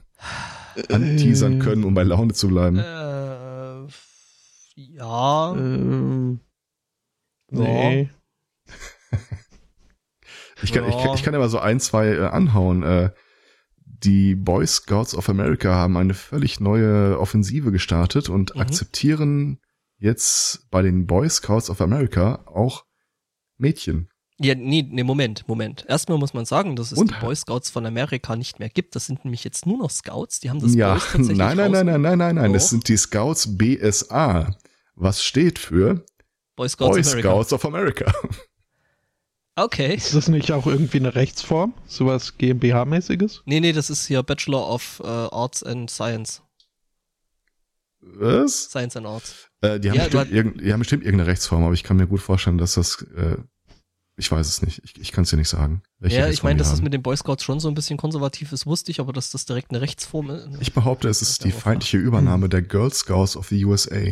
anteasern 0.90 1.60
können, 1.60 1.84
um 1.84 1.94
bei 1.94 2.04
Laune 2.04 2.34
zu 2.34 2.48
bleiben? 2.48 2.78
äh, 2.80 3.88
ja. 4.76 5.54
Ähm, 5.56 6.40
Ja. 7.52 7.60
nee. 7.60 8.10
Ich 10.62 10.72
kann, 10.72 10.88
ich, 10.88 10.96
Ja. 10.96 11.04
kann- 11.04 11.16
ich 11.16 11.24
kann 11.24 11.36
aber 11.36 11.50
so 11.50 11.60
ein, 11.60 11.80
zwei 11.80 12.08
äh, 12.08 12.26
anhauen. 12.26 12.84
Äh, 12.84 13.12
die 13.86 14.36
Boy 14.36 14.66
Scouts 14.66 15.14
of 15.16 15.30
America 15.30 15.74
haben 15.76 15.98
eine 15.98 16.14
völlig 16.14 16.60
neue 16.60 17.20
Offensive 17.20 17.72
gestartet 17.72 18.30
und 18.30 18.56
Mhm. 18.56 18.62
akzeptieren 18.62 19.60
jetzt 19.98 20.70
bei 20.72 20.82
den 20.82 21.06
Boy 21.06 21.30
Scouts 21.30 21.70
of 21.70 21.82
America 21.82 22.44
auch 22.46 22.86
Mädchen. 23.58 24.10
Ja, 24.44 24.56
nee, 24.56 24.86
nee, 24.90 25.04
Moment, 25.04 25.48
Moment. 25.48 25.86
Erstmal 25.88 26.18
muss 26.18 26.34
man 26.34 26.46
sagen, 26.46 26.76
dass 26.76 26.92
es 26.92 26.98
Und- 27.00 27.12
die 27.12 27.16
Boy 27.26 27.36
Scouts 27.36 27.70
von 27.70 27.86
Amerika 27.86 28.36
nicht 28.36 28.60
mehr 28.60 28.70
gibt. 28.70 28.96
Das 28.96 29.06
sind 29.06 29.24
nämlich 29.26 29.44
jetzt 29.44 29.66
nur 29.66 29.78
noch 29.78 29.90
Scouts. 29.90 30.40
Die 30.42 30.50
haben 30.50 30.60
das 30.60 30.76
ja, 30.76 30.94
Boys 30.94 31.04
tatsächlich 31.12 31.38
nein, 31.38 31.58
nein, 31.58 31.72
nein, 31.72 31.86
nein, 31.86 32.02
nein, 32.02 32.18
nein, 32.18 32.36
nein. 32.36 32.54
Das 32.54 32.70
sind 32.70 32.88
die 32.88 32.98
Scouts 32.98 33.58
BSA. 33.58 34.56
Was 34.96 35.24
steht 35.24 35.60
für 35.60 36.06
Boy 36.56 36.70
Scouts 36.70 36.92
Boy 36.92 37.02
America. 37.02 37.30
Scouts 37.30 37.54
of 37.54 37.66
America? 37.66 38.14
Okay. 39.56 39.94
Ist 39.96 40.16
das 40.16 40.28
nicht 40.30 40.52
auch 40.52 40.66
irgendwie 40.66 40.98
eine 40.98 41.14
Rechtsform? 41.14 41.74
Sowas 41.86 42.38
GmbH-mäßiges? 42.40 43.42
Nee, 43.46 43.60
nee, 43.60 43.72
das 43.72 43.90
ist 43.92 44.08
hier 44.08 44.24
Bachelor 44.24 44.68
of 44.68 45.00
äh, 45.04 45.08
Arts 45.08 45.62
and 45.64 45.90
Science. 45.92 46.42
Was? 48.02 48.64
Science 48.70 48.98
and 48.98 49.06
Arts. 49.08 49.48
Äh, 49.62 49.80
die, 49.80 49.90
haben 49.92 49.98
Ja, 49.98 50.06
bestimmt 50.06 50.62
die 50.62 50.74
haben 50.74 50.80
bestimmt 50.80 51.04
irgendeine 51.04 51.30
Rechtsform, 51.30 51.64
aber 51.64 51.74
ich 51.74 51.84
kann 51.84 51.98
mir 51.98 52.08
gut 52.08 52.22
vorstellen, 52.22 52.58
dass 52.58 52.74
das, 52.74 53.02
äh, 53.16 53.38
ich 54.16 54.32
weiß 54.32 54.48
es 54.48 54.62
nicht. 54.62 54.82
Ich, 54.84 55.00
ich 55.00 55.12
kann 55.12 55.24
es 55.24 55.32
dir 55.32 55.38
nicht 55.38 55.50
sagen. 55.50 55.82
ja, 56.00 56.30
ich 56.30 56.44
meine, 56.44 56.60
dass 56.60 56.70
das 56.70 56.78
haben. 56.78 56.84
mit 56.84 56.94
den 56.94 57.02
Boy 57.02 57.18
Scouts 57.18 57.44
schon 57.44 57.60
so 57.60 57.68
ein 57.68 57.74
bisschen 57.74 57.98
konservativ 57.98 58.52
ist, 58.52 58.66
wusste 58.66 58.92
ich, 58.92 59.00
aber 59.00 59.12
dass 59.12 59.32
das 59.32 59.46
direkt 59.46 59.72
eine 59.72 59.82
Rechtsform 59.82 60.30
ist. 60.30 60.48
Ich 60.60 60.74
behaupte, 60.74 61.10
es 61.10 61.22
ist 61.22 61.44
die 61.44 61.52
feindliche 61.52 61.98
Übernahme 61.98 62.50
der 62.50 62.62
Girl 62.62 62.94
Scouts 62.94 63.36
of 63.36 63.48
the 63.48 63.66
USA. 63.66 64.12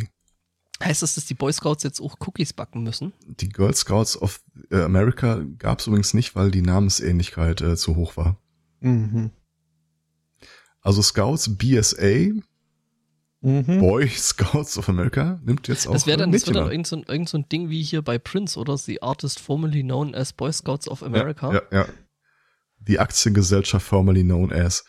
Heißt 0.84 1.04
das, 1.04 1.14
dass 1.14 1.26
die 1.26 1.36
Boy 1.36 1.54
Scouts 1.54 1.84
jetzt 1.84 2.02
auch 2.02 2.16
Cookies 2.20 2.54
backen 2.54 2.82
müssen? 2.82 3.14
Die 3.28 3.50
Girl 3.50 3.76
Scouts 3.76 4.20
of 4.20 4.42
äh, 4.72 4.82
America 4.82 5.44
gab 5.60 5.80
es 5.80 5.88
übrigens 5.88 6.16
nicht, 6.16 6.36
weil 6.36 6.50
die 6.50 6.64
Namensähnlichkeit 6.64 7.62
äh, 7.62 7.76
zu 7.76 7.96
hoch 7.96 8.18
war. 8.18 8.38
Mhm. 8.80 9.30
Also 10.82 11.04
Scouts 11.04 11.58
BSA, 11.58 12.32
Mhm. 13.44 13.80
Boy 13.80 14.08
Scouts 14.08 14.78
of 14.78 14.88
America, 14.88 15.40
nimmt 15.44 15.68
jetzt 15.68 15.88
auch 15.88 15.94
Das 15.94 16.06
wäre 16.06 16.18
dann, 16.18 16.32
das 16.32 16.44
dann 16.44 16.58
an. 16.58 16.70
irgend, 16.72 16.86
so 16.88 16.96
ein, 16.98 17.04
irgend 17.08 17.28
so 17.28 17.38
ein 17.40 17.50
Ding 17.50 17.70
wie 17.70 17.82
hier 17.82 18.02
bei 18.04 18.20
Prince, 18.20 18.60
oder? 18.60 18.78
The 18.78 19.02
Artist 19.02 19.40
formerly 19.40 19.82
known 19.82 20.14
as 20.14 20.32
Boy 20.32 20.54
Scouts 20.54 20.88
of 20.88 21.02
America. 21.02 21.52
Ja, 21.54 21.62
ja, 21.72 21.80
ja. 21.80 21.86
Die 22.88 23.00
Aktiengesellschaft 23.00 23.86
formerly 23.86 24.24
known 24.24 24.52
as. 24.52 24.84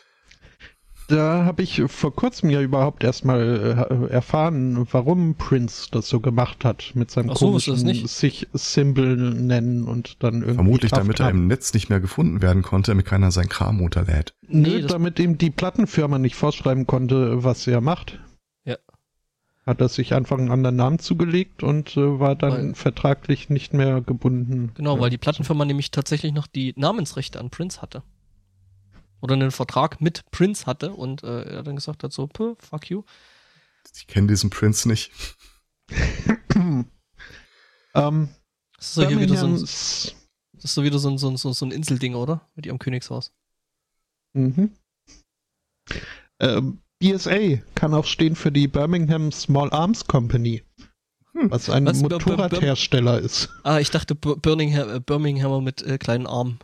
Da 1.08 1.44
habe 1.44 1.62
ich 1.62 1.82
vor 1.88 2.14
kurzem 2.14 2.48
ja 2.48 2.60
überhaupt 2.62 3.02
erstmal 3.04 4.08
äh, 4.08 4.12
erfahren, 4.12 4.86
warum 4.92 5.34
Prince 5.34 5.88
das 5.90 6.08
so 6.08 6.20
gemacht 6.20 6.64
hat 6.64 6.92
mit 6.94 7.10
seinem 7.10 7.30
Ach 7.30 7.36
so, 7.36 7.46
komischen 7.46 7.76
nicht. 7.82 8.08
sich 8.08 8.46
Symbol 8.54 9.16
nennen 9.16 9.84
und 9.84 10.22
dann 10.22 10.36
irgendwie 10.36 10.54
Vermutlich, 10.54 10.90
Kraft 10.92 11.02
damit 11.02 11.20
er 11.20 11.26
haben. 11.26 11.38
im 11.40 11.46
Netz 11.48 11.74
nicht 11.74 11.90
mehr 11.90 12.00
gefunden 12.00 12.40
werden 12.40 12.62
konnte, 12.62 12.92
damit 12.92 13.04
keiner 13.04 13.30
sein 13.30 13.48
Kram 13.48 13.80
runterlädt. 13.80 14.32
Nö, 14.48 14.68
Nee, 14.76 14.80
das- 14.82 14.92
damit 14.92 15.18
ihm 15.18 15.36
die 15.38 15.50
Plattenfirma 15.50 16.18
nicht 16.18 16.36
vorschreiben 16.36 16.86
konnte, 16.86 17.42
was 17.44 17.66
er 17.66 17.80
macht. 17.80 18.18
Hat 19.64 19.80
er 19.80 19.88
sich 19.88 20.12
einfach 20.14 20.38
einen 20.38 20.50
anderen 20.50 20.74
Namen 20.76 20.98
zugelegt 20.98 21.62
und 21.62 21.96
äh, 21.96 22.18
war 22.18 22.34
dann 22.34 22.52
Weil- 22.52 22.74
vertraglich 22.74 23.48
nicht 23.48 23.72
mehr 23.72 24.00
gebunden. 24.00 24.72
Genau, 24.74 24.96
Ja. 24.96 25.00
weil 25.00 25.10
die 25.10 25.18
Plattenfirma 25.18 25.64
nämlich 25.64 25.90
tatsächlich 25.92 26.32
noch 26.32 26.46
die 26.48 26.74
Namensrechte 26.76 27.38
an 27.38 27.50
Prince 27.50 27.80
hatte. 27.80 28.02
Oder 29.20 29.34
einen 29.34 29.52
Vertrag 29.52 30.00
mit 30.00 30.28
Prince 30.32 30.66
hatte 30.66 30.92
und 30.94 31.22
äh, 31.22 31.42
er 31.44 31.62
dann 31.62 31.76
gesagt 31.76 32.02
hat 32.02 32.12
so, 32.12 32.26
"Puh, 32.26 32.56
fuck 32.58 32.90
you. 32.90 33.04
Ich 33.94 34.08
kenne 34.08 34.26
diesen 34.26 34.50
Prince 34.50 34.88
nicht. 34.88 35.12
ähm, 36.56 38.28
Das 38.76 38.86
ist 38.88 38.94
so 38.94 39.06
hier 39.06 39.20
wieder 39.20 39.36
so 39.36 39.46
ein, 39.46 39.52
das 39.60 40.14
ist 40.64 40.74
so 40.74 40.82
wieder 40.82 40.98
so 40.98 41.08
ein, 41.08 41.18
so 41.18 41.28
ein, 41.30 41.36
so 41.36 41.64
ein 41.64 41.70
Inselding, 41.70 42.14
oder? 42.16 42.48
Mit 42.56 42.66
ihrem 42.66 42.78
Königshaus. 42.80 43.32
Mhm. 44.32 44.72
Ähm, 46.40 46.82
BSA 47.02 47.58
kann 47.74 47.94
auch 47.94 48.04
stehen 48.06 48.36
für 48.36 48.52
die 48.52 48.68
Birmingham 48.68 49.32
Small 49.32 49.70
Arms 49.72 50.06
Company, 50.06 50.62
Hm. 51.32 51.50
was 51.50 51.68
ein 51.68 51.84
Was? 51.86 52.00
Motorradhersteller 52.00 53.18
ist. 53.18 53.48
Ah, 53.64 53.80
ich 53.80 53.90
dachte 53.90 54.14
Bir- 54.14 54.36
Birmingham, 54.36 54.88
äh, 54.96 55.00
Birminghamer 55.00 55.60
mit 55.60 55.82
äh, 55.82 55.98
kleinen 55.98 56.26
Armen. 56.28 56.60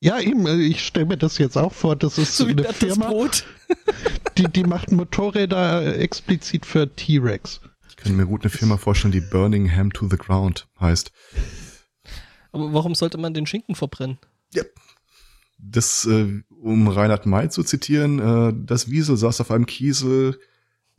Ja, 0.00 0.18
eben, 0.20 0.46
äh, 0.46 0.56
ich 0.56 0.84
stelle 0.84 1.06
mir 1.06 1.16
das 1.16 1.38
jetzt 1.38 1.56
auch 1.56 1.72
vor, 1.72 1.96
das 1.96 2.18
ist 2.18 2.36
So 2.36 2.44
eine 2.46 2.64
Firma, 2.64 3.08
Brot. 3.08 3.44
die, 4.38 4.44
die 4.48 4.64
macht 4.64 4.92
Motorräder 4.92 5.82
äh, 5.82 5.94
explizit 6.02 6.66
für 6.66 6.94
T-Rex. 6.94 7.60
Ich 7.88 7.96
kann 7.96 8.16
mir 8.16 8.26
gut 8.26 8.42
eine 8.42 8.50
Firma 8.50 8.76
vorstellen, 8.76 9.12
die 9.12 9.20
Birmingham 9.20 9.92
to 9.92 10.08
the 10.08 10.16
Ground 10.16 10.66
heißt. 10.80 11.10
Aber 12.52 12.72
warum 12.74 12.94
sollte 12.94 13.16
man 13.18 13.32
den 13.34 13.46
Schinken 13.46 13.74
verbrennen? 13.74 14.18
Das, 15.62 16.06
äh, 16.06 16.42
um 16.48 16.88
Reinhard 16.88 17.26
May 17.26 17.48
zu 17.48 17.62
zitieren, 17.62 18.18
äh, 18.18 18.52
das 18.66 18.90
Wiesel 18.90 19.16
saß 19.16 19.40
auf 19.40 19.50
einem 19.50 19.66
Kiesel 19.66 20.38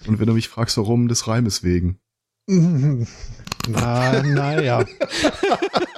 und 0.08 0.20
wenn 0.20 0.28
du 0.28 0.34
mich 0.34 0.50
fragst, 0.50 0.78
warum, 0.78 1.08
des 1.08 1.28
Reimes 1.28 1.64
wegen. 1.64 2.00
Na, 2.48 4.24
naja. 4.24 4.86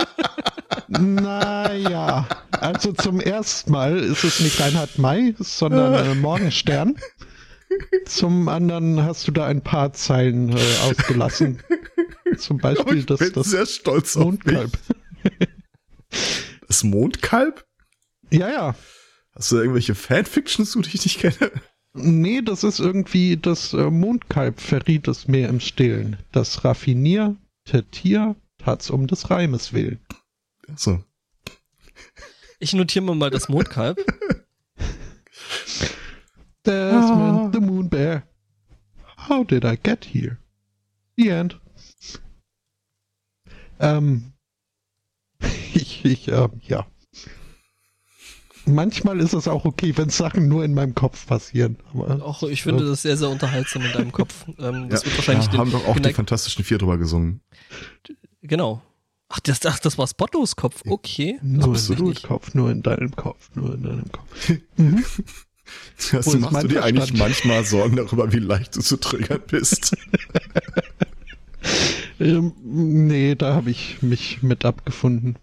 naja. 0.87 2.27
Also 2.51 2.91
zum 2.93 3.19
ersten 3.19 3.71
Mal 3.71 3.97
ist 3.99 4.23
es 4.23 4.39
nicht 4.39 4.59
Reinhard 4.59 4.97
May, 4.97 5.35
sondern 5.39 5.93
äh, 5.93 6.15
Morgenstern. 6.21 6.95
Zum 8.05 8.49
anderen 8.49 9.03
hast 9.03 9.27
du 9.27 9.31
da 9.31 9.45
ein 9.45 9.61
paar 9.61 9.93
Zeilen 9.93 10.49
äh, 10.49 10.61
ausgelassen. 10.83 11.63
Zum 12.37 12.57
Beispiel 12.57 12.99
ich 12.99 13.05
das, 13.05 13.19
bin 13.19 13.33
das 13.33 13.47
sehr 13.47 13.65
stolz 13.65 14.15
auf 14.17 14.25
Mondkalb. 14.25 14.71
mich. 15.23 15.47
Das 16.67 16.83
Mondkalb? 16.83 17.65
Ja, 18.33 18.49
ja. 18.49 18.75
Hast 19.35 19.51
du 19.51 19.57
irgendwelche 19.57 19.93
Fanfictions, 19.93 20.73
die 20.73 20.95
ich 20.95 21.05
nicht 21.05 21.19
kenne? 21.19 21.51
Nee, 21.93 22.41
das 22.41 22.63
ist 22.63 22.79
irgendwie 22.79 23.37
das 23.37 23.73
äh, 23.73 23.91
Mondkalb 23.91 24.59
verriet 24.59 25.07
es 25.07 25.27
mir 25.27 25.47
im 25.47 25.59
Stillen. 25.59 26.17
Das 26.31 26.65
raffinierte 26.65 27.83
Tier 27.91 28.35
tat's 28.57 28.89
um 28.89 29.05
des 29.05 29.29
Reimes 29.29 29.73
willen. 29.73 29.99
So. 30.75 31.03
Ich 32.57 32.73
notiere 32.73 33.05
mir 33.05 33.13
mal 33.13 33.29
das 33.29 33.49
Mondkalb. 33.49 33.99
Desmond 36.65 37.53
the 37.53 37.59
Moon 37.59 37.87
Bear. 37.87 38.23
How 39.29 39.45
did 39.45 39.63
I 39.63 39.77
get 39.77 40.05
here? 40.05 40.39
The 41.17 41.29
end. 41.29 41.61
Ähm, 43.79 44.33
ich, 45.75 46.03
ich, 46.03 46.27
ähm, 46.29 46.59
ja. 46.63 46.87
Manchmal 48.65 49.19
ist 49.19 49.33
es 49.33 49.47
auch 49.47 49.65
okay, 49.65 49.93
wenn 49.97 50.09
Sachen 50.09 50.47
nur 50.47 50.63
in 50.63 50.73
meinem 50.73 50.95
Kopf 50.95 51.27
passieren. 51.27 51.77
Aber 51.93 52.23
Auch 52.23 52.43
ich 52.43 52.63
finde 52.63 52.85
das 52.85 53.01
sehr, 53.01 53.17
sehr 53.17 53.29
unterhaltsam 53.29 53.83
in 53.83 53.91
deinem 53.91 54.11
Kopf. 54.11 54.45
Ähm, 54.59 54.89
das 54.89 55.05
wird 55.05 55.17
wahrscheinlich 55.17 55.47
den, 55.47 55.59
haben 55.59 55.71
doch 55.71 55.85
auch 55.87 55.99
die 55.99 56.13
Fantastischen 56.13 56.63
Vier 56.63 56.77
drüber 56.77 56.97
gesungen. 56.97 57.41
Genau. 58.41 58.81
Ach, 59.29 59.39
das, 59.39 59.65
ach, 59.65 59.79
das 59.79 59.97
war 59.97 60.07
Spottos 60.07 60.55
Kopf. 60.55 60.83
Okay. 60.87 61.39
Das 61.41 61.89
nur 61.89 62.11
ich 62.11 62.23
in. 62.23 62.27
Kopf, 62.27 62.53
nur 62.53 62.71
in 62.71 62.83
deinem 62.83 63.15
Kopf, 63.15 63.49
nur 63.55 63.73
in 63.75 63.83
deinem 63.83 64.11
Kopf. 64.11 64.51
Mhm. 64.75 65.05
Wo 66.11 66.17
ist 66.17 66.39
machst 66.39 66.63
du 66.63 66.67
dir 66.67 66.83
eigentlich 66.83 67.11
Verstand? 67.11 67.19
manchmal 67.19 67.63
Sorgen 67.63 67.95
darüber, 67.95 68.33
wie 68.33 68.39
leicht 68.39 68.75
du 68.75 68.81
zu 68.81 68.97
triggern 68.97 69.41
bist? 69.47 69.95
Ähm, 72.19 72.53
nee, 72.63 73.35
da 73.35 73.55
habe 73.55 73.71
ich 73.71 74.01
mich 74.01 74.43
mit 74.43 74.65
abgefunden. 74.65 75.37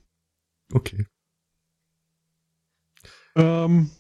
Okay. 0.73 1.07
Ähm, 3.37 3.90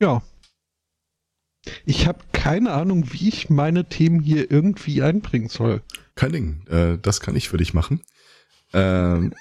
ja. 0.00 0.22
Ich 1.84 2.06
habe 2.06 2.20
keine 2.32 2.72
Ahnung, 2.72 3.12
wie 3.12 3.28
ich 3.28 3.50
meine 3.50 3.88
Themen 3.88 4.20
hier 4.20 4.50
irgendwie 4.50 5.02
einbringen 5.02 5.48
soll. 5.48 5.82
Kein 6.14 6.32
Ding. 6.32 6.66
Äh, 6.68 6.98
das 6.98 7.20
kann 7.20 7.36
ich 7.36 7.48
für 7.48 7.58
dich 7.58 7.74
machen. 7.74 8.00
Ähm, 8.72 9.34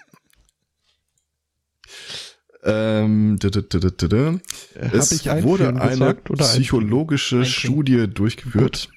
ähm, 2.63 3.37
Äh, 3.41 3.57
es 4.93 5.25
wurde 5.43 5.69
eine 5.69 5.89
gesagt 5.89 6.29
oder 6.29 6.43
einführen? 6.45 6.61
psychologische 6.61 7.37
Einführen. 7.37 7.53
Studie 7.53 8.07
durchgeführt, 8.07 8.89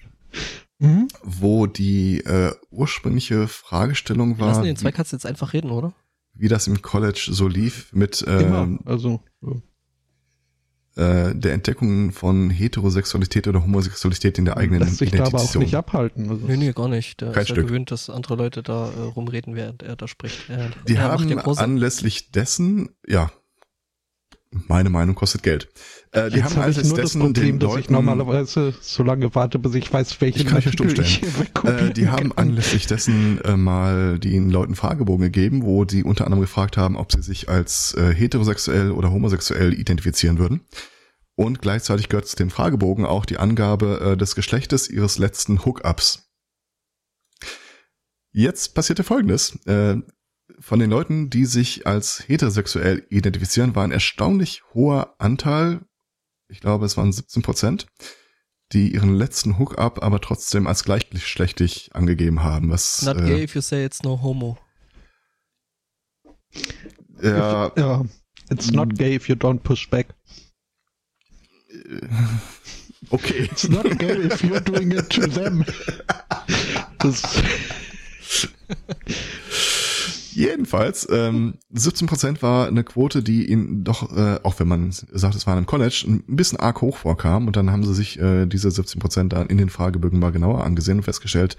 Mhm. 0.79 1.09
wo 1.23 1.67
die 1.67 2.19
äh, 2.21 2.53
ursprüngliche 2.71 3.47
Fragestellung 3.49 4.39
Wir 4.39 4.47
lassen 4.47 4.59
war, 4.59 4.65
den 4.65 4.77
Zweikatz 4.77 5.13
jetzt 5.13 5.27
einfach 5.27 5.53
reden, 5.53 5.71
oder? 5.71 5.93
Wie 6.41 6.49
das 6.49 6.67
im 6.67 6.83
College 6.83 7.29
so 7.31 7.47
lief 7.49 7.93
mit 7.93 8.23
Immer. 8.23 8.63
ähm, 8.63 8.81
Also, 8.85 9.21
äh, 9.43 9.61
äh, 10.97 11.35
der 11.35 11.53
Entdeckung 11.55 12.11
von 12.13 12.51
Heterosexualität 12.51 13.47
oder 13.47 13.63
Homosexualität 13.63 14.39
in 14.39 14.45
der 14.45 14.57
eigenen 14.57 14.81
lässt 14.81 14.97
sich 14.99 15.11
da 15.13 15.25
aber 15.25 15.41
auch 15.41 15.55
nicht 15.55 15.75
abhalten. 15.75 16.29
Also, 16.29 16.47
Nee, 16.47 16.57
nee, 16.57 16.73
gar 16.73 16.89
nicht. 16.89 17.21
Der 17.21 17.33
Kein 17.33 17.43
ist 17.43 17.49
ja 17.51 17.55
Stück. 17.55 17.69
gewöhnt, 17.69 17.91
dass 17.91 18.11
andere 18.11 18.35
Leute 18.35 18.63
da 18.63 18.91
äh, 18.91 19.01
rumreden, 19.03 19.55
während 19.55 19.83
er 19.83 19.97
da 19.97 20.09
spricht. 20.09 20.51
Er, 20.51 20.71
Die 20.89 20.97
er 20.97 21.03
haben 21.05 21.29
ja 21.29 21.39
anlässlich 21.39 22.33
dessen, 22.33 22.89
ja, 23.07 23.31
meine 24.51 24.91
Meinung 24.91 25.15
kostet 25.15 25.43
Geld. 25.43 25.69
Äh, 26.11 26.31
die 26.31 26.39
Jetzt 26.39 26.57
haben 26.57 26.63
habe 26.63 26.71
ich 26.71 26.79
anlässlich 26.79 26.89
nur 26.89 26.97
das 26.97 27.07
dessen 27.07 27.21
Problem, 27.21 27.59
dass 27.61 27.77
ich 27.77 27.91
normalerweise 27.91 28.75
so 28.81 29.03
lange 29.05 29.33
warte, 29.35 29.61
bis 29.61 29.75
ich 29.75 29.93
weiß, 29.93 30.21
welche 30.21 30.41
Ich 30.41 30.47
kann 30.47 30.61
stumm 30.61 30.89
ich 30.89 31.19
hier 31.19 31.29
äh, 31.65 31.93
die 31.93 32.09
haben 32.09 32.31
kann. 32.31 32.49
anlässlich 32.49 32.87
dessen 32.87 33.41
äh, 33.43 33.57
mal 33.57 34.19
den 34.19 34.51
Leuten 34.51 34.75
Fragebogen 34.75 35.23
gegeben, 35.23 35.63
wo 35.63 35.85
die 35.85 36.03
unter 36.03 36.25
anderem 36.25 36.41
gefragt 36.41 36.77
haben, 36.77 36.97
ob 36.97 37.13
sie 37.13 37.23
sich 37.23 37.49
als 37.49 37.95
äh, 37.95 38.13
heterosexuell 38.13 38.91
oder 38.91 39.13
homosexuell 39.13 39.73
identifizieren 39.73 40.39
würden. 40.39 40.63
Und 41.37 41.63
gleichzeitig 41.63 42.09
gehört 42.09 42.27
zu 42.27 42.37
dem 42.37 42.51
Fragebogen 42.51 43.07
auch 43.07 43.25
die 43.25 43.39
Angabe 43.39 44.01
äh, 44.01 44.17
des 44.17 44.35
Geschlechtes 44.35 44.91
ihres 44.91 45.17
letzten 45.19 45.65
Hookups. 45.65 46.29
Jetzt 48.33 48.75
passierte 48.75 49.05
Folgendes. 49.05 49.59
Äh, 49.67 49.97
von 50.61 50.79
den 50.79 50.91
Leuten, 50.91 51.31
die 51.31 51.47
sich 51.47 51.87
als 51.87 52.25
heterosexuell 52.29 53.07
identifizieren, 53.09 53.75
war 53.75 53.85
ein 53.85 53.93
erstaunlich 53.93 54.63
hoher 54.75 55.15
Anteil, 55.19 55.81
ich 56.49 56.61
glaube 56.61 56.87
es 56.87 56.97
waren 56.97 57.13
17 57.13 57.43
Prozent, 57.43 57.87
die 58.73 58.93
ihren 58.93 59.15
letzten 59.15 59.59
Hookup 59.59 60.03
aber 60.03 60.21
trotzdem 60.21 60.67
als 60.67 60.85
gleichgeschlechtig 60.85 61.91
angegeben 61.95 62.43
haben. 62.43 62.71
Was 62.71 63.03
Not 63.03 63.19
äh, 63.19 63.27
gay 63.27 63.43
if 63.45 63.55
you 63.55 63.61
say 63.61 63.85
it's 63.85 64.03
no 64.03 64.21
homo. 64.23 64.59
ja, 67.23 67.73
Ja, 67.77 68.05
it's 68.51 68.71
not 68.71 68.95
gay 68.97 69.15
if 69.17 69.29
you 69.29 69.35
don't 69.35 69.61
push 69.61 69.89
back. 69.89 70.15
okay. 73.11 73.49
It's 73.51 73.69
not 73.69 73.99
gay 73.99 74.27
if 74.27 74.43
you're 74.43 74.61
doing 74.61 74.93
it 74.93 75.11
to 75.11 75.27
them. 75.27 75.65
Das, 76.99 77.23
Jedenfalls, 80.33 81.09
ähm, 81.11 81.55
17% 81.73 82.43
war 82.43 82.69
eine 82.69 82.85
Quote, 82.85 83.23
die 83.23 83.51
ihnen 83.51 83.85
doch, 83.85 84.17
äh, 84.17 84.39
auch 84.43 84.59
wenn 84.61 84.69
man 84.69 84.91
sagt, 84.93 85.35
es 85.35 85.47
war 85.47 85.57
im 85.59 85.67
College, 85.67 86.05
ein 86.07 86.37
bisschen 86.37 86.61
arg 86.61 86.81
hoch 86.81 86.97
vorkam. 86.97 87.47
Und 87.47 87.57
dann 87.57 87.71
haben 87.71 87.85
sie 87.85 87.95
sich 87.95 88.19
äh, 88.19 88.47
diese 88.47 88.69
17% 88.69 89.29
dann 89.29 89.49
in 89.49 89.59
den 89.59 89.71
Fragebögen 89.71 90.19
mal 90.19 90.33
genauer 90.33 90.65
angesehen 90.65 90.99
und 90.99 91.05
festgestellt, 91.05 91.57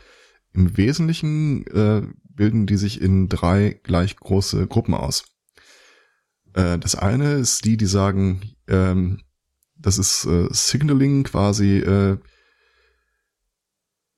im 0.54 0.78
Wesentlichen 0.78 1.66
äh, 1.68 2.02
bilden 2.24 2.66
die 2.66 2.78
sich 2.78 3.02
in 3.02 3.30
drei 3.30 3.80
gleich 3.84 4.16
große 4.18 4.68
Gruppen 4.68 4.94
aus. 4.94 5.26
Äh, 6.54 6.78
das 6.78 6.96
eine 6.96 7.34
ist 7.34 7.66
die, 7.66 7.78
die 7.78 7.86
sagen, 7.86 8.42
ähm, 8.68 9.22
das 9.78 9.98
ist 9.98 10.26
äh, 10.26 10.48
Signaling 10.52 11.24
quasi, 11.24 11.78
äh, 11.80 12.18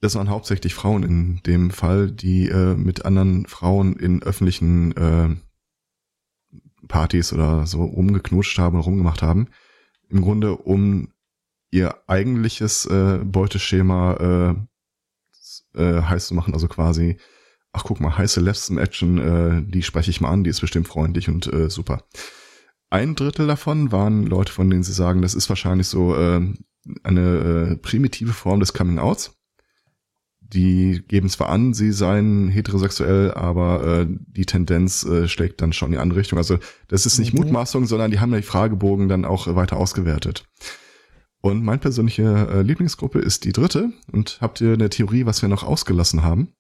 das 0.04 0.16
waren 0.16 0.30
hauptsächlich 0.30 0.74
Frauen 0.74 1.04
in 1.04 1.42
dem 1.46 1.72
Fall, 1.72 2.12
die 2.12 2.50
äh, 2.50 2.76
mit 2.76 3.06
anderen 3.06 3.46
Frauen 3.46 3.96
in 3.96 4.22
öffentlichen 4.22 4.92
äh, 4.98 5.36
Partys 6.90 7.32
oder 7.32 7.66
so 7.66 7.86
rumgeknutscht 7.86 8.58
haben 8.58 8.76
oder 8.76 8.84
rumgemacht 8.84 9.22
haben. 9.22 9.48
Im 10.10 10.22
Grunde, 10.22 10.58
um 10.58 11.14
ihr 11.72 11.96
eigentliches 12.08 12.86
äh, 12.86 13.20
Beuteschema 13.24 14.58
äh, 15.74 15.82
äh, 15.82 16.02
heiß 16.02 16.28
zu 16.28 16.36
machen, 16.36 16.54
also 16.54 16.68
quasi, 16.68 17.18
ach 17.72 17.86
guck 17.86 18.02
mal, 18.02 18.18
heiße 18.18 18.42
Lesben-Action, 18.42 19.18
äh, 19.20 19.64
die 19.66 19.84
spreche 19.84 20.12
ich 20.12 20.20
mal 20.20 20.32
an, 20.32 20.44
die 20.44 20.50
ist 20.50 20.60
bestimmt 20.60 20.90
freundlich 20.90 21.30
und 21.30 21.48
äh, 21.48 21.70
super. 21.70 22.04
Ein 22.90 23.16
Drittel 23.16 23.48
davon 23.48 23.94
waren 23.94 24.26
Leute, 24.26 24.52
von 24.52 24.70
denen 24.70 24.84
sie 24.84 24.92
sagen, 24.92 25.22
das 25.22 25.34
ist 25.34 25.48
wahrscheinlich 25.48 25.88
so 25.88 26.14
äh, 26.14 26.42
eine 27.04 27.72
äh, 27.72 27.76
primitive 27.78 28.34
Form 28.34 28.60
des 28.60 28.74
Coming-Outs 28.74 29.40
die 30.54 31.04
geben 31.08 31.30
zwar 31.30 31.50
an, 31.50 31.74
sie 31.74 31.92
seien 31.92 32.50
heterosexuell, 32.50 33.34
aber 33.34 34.02
äh, 34.02 34.08
die 34.10 34.46
Tendenz 34.46 35.04
äh, 35.04 35.28
schlägt 35.28 35.62
dann 35.62 35.74
schon 35.74 35.88
in 35.88 35.94
die 35.94 35.98
andere 35.98 36.20
Richtung. 36.20 36.38
Also 36.38 36.60
das 36.88 37.06
ist 37.06 37.20
nicht 37.20 37.34
mhm. 37.34 37.42
Mutmaßung, 37.42 37.86
sondern 37.86 38.12
die 38.12 38.20
haben 38.20 38.32
die 38.32 38.42
Fragebogen 38.42 39.10
dann 39.10 39.26
auch 39.26 39.54
weiter 39.56 39.78
ausgewertet. 39.78 40.46
Und 41.42 41.64
meine 41.64 41.80
persönliche 41.80 42.24
äh, 42.24 42.62
Lieblingsgruppe 42.62 43.20
ist 43.20 43.44
die 43.44 43.52
dritte. 43.52 43.92
Und 44.12 44.38
habt 44.40 44.62
ihr 44.62 44.74
eine 44.74 44.90
Theorie, 44.90 45.26
was 45.26 45.42
wir 45.42 45.50
noch 45.50 45.64
ausgelassen 45.64 46.24
haben? 46.24 46.54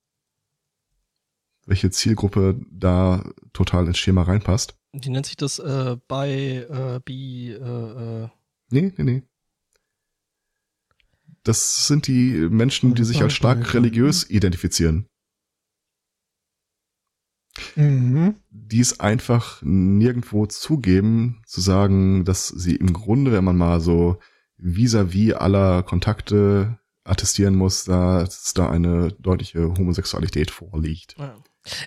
Welche 1.65 1.89
Zielgruppe 1.89 2.59
da 2.69 3.23
total 3.53 3.87
ins 3.87 3.97
Schema 3.97 4.23
reinpasst? 4.23 4.75
Die 4.91 5.09
nennt 5.09 5.25
sich 5.25 5.37
das 5.37 5.59
äh, 5.59 5.95
bei 6.09 6.67
äh, 6.69 6.99
bi 7.05 7.51
äh, 7.51 8.23
äh. 8.23 8.27
Nee, 8.71 8.93
nee, 8.97 9.03
nee. 9.03 9.23
Das 11.43 11.87
sind 11.87 12.07
die 12.07 12.47
Menschen, 12.49 12.95
die 12.95 13.03
sich 13.03 13.21
als 13.21 13.33
stark 13.33 13.73
religiös 13.73 14.29
identifizieren. 14.29 15.07
Mhm. 17.75 18.35
Die 18.49 18.79
es 18.79 18.99
einfach 18.99 19.61
nirgendwo 19.61 20.45
zugeben, 20.47 21.41
zu 21.45 21.61
sagen, 21.61 22.25
dass 22.25 22.47
sie 22.47 22.75
im 22.75 22.93
Grunde, 22.93 23.31
wenn 23.31 23.43
man 23.43 23.57
mal 23.57 23.79
so 23.79 24.19
vis-à-vis 24.57 25.33
-vis 25.33 25.33
aller 25.33 25.83
Kontakte 25.83 26.79
attestieren 27.03 27.55
muss, 27.55 27.83
dass 27.83 28.53
da 28.53 28.69
eine 28.69 29.11
deutliche 29.19 29.73
Homosexualität 29.77 30.51
vorliegt. 30.51 31.15
Ja. 31.19 31.35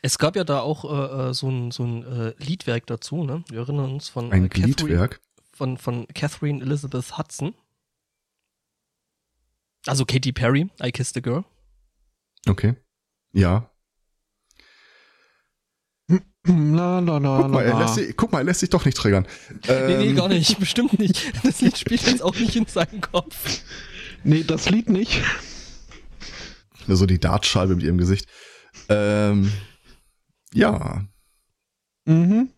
Es 0.03 0.19
gab 0.19 0.37
ja 0.37 0.45
da 0.45 0.61
auch 0.61 0.85
äh, 0.85 1.31
äh 1.31 1.35
so 1.35 1.51
ein, 1.51 1.71
so 1.71 1.85
ein 1.85 2.03
äh, 2.05 2.35
Liedwerk 2.39 2.87
dazu, 2.87 3.25
ne? 3.25 3.45
Wir 3.51 3.61
erinnern 3.61 3.93
uns 3.93 4.09
von 4.09 4.33
ein 4.33 4.51
äh, 4.51 4.59
Liedwerk 4.59 5.21
von 5.53 5.79
von 5.79 6.07
Catherine 6.09 6.63
Elizabeth 6.63 7.17
Hudson. 7.19 7.55
Also 9.87 10.05
Katy 10.05 10.33
Perry, 10.33 10.69
I 10.83 10.91
Kissed 10.91 11.17
a 11.17 11.21
Girl. 11.21 11.45
Okay. 12.49 12.75
Ja. 13.33 13.71
La, 16.49 17.01
la, 17.01 17.19
la, 17.19 17.43
guck, 17.43 17.51
mal, 17.51 17.65
er 17.65 17.79
lässt 17.79 17.95
sich, 17.97 18.17
guck 18.17 18.33
mal, 18.33 18.39
er 18.39 18.45
lässt 18.45 18.61
sich 18.61 18.71
doch 18.71 18.85
nicht 18.85 18.97
triggern. 18.97 19.27
Ähm, 19.67 19.87
nee, 19.87 19.97
nee, 19.97 20.09
ähm. 20.11 20.17
gar 20.17 20.29
nicht. 20.29 20.61
Bestimmt 20.61 20.99
nicht. 20.99 21.45
Das 21.45 21.61
Lied 21.61 21.77
spielt 21.77 22.07
jetzt 22.07 22.23
auch 22.23 22.37
nicht 22.37 22.55
in 22.55 22.67
seinem 22.67 23.01
Kopf. 23.01 23.63
Nee, 24.23 24.45
das 24.45 24.71
Lied 24.71 24.89
nicht. 24.89 25.21
So 26.87 27.07
die 27.07 27.19
Dartscheibe 27.19 27.75
mit 27.75 27.85
ihrem 27.85 27.99
Gesicht. 27.99 28.29
Ähm, 28.89 29.53
ja. 30.55 31.05
Mhm. 32.05 32.51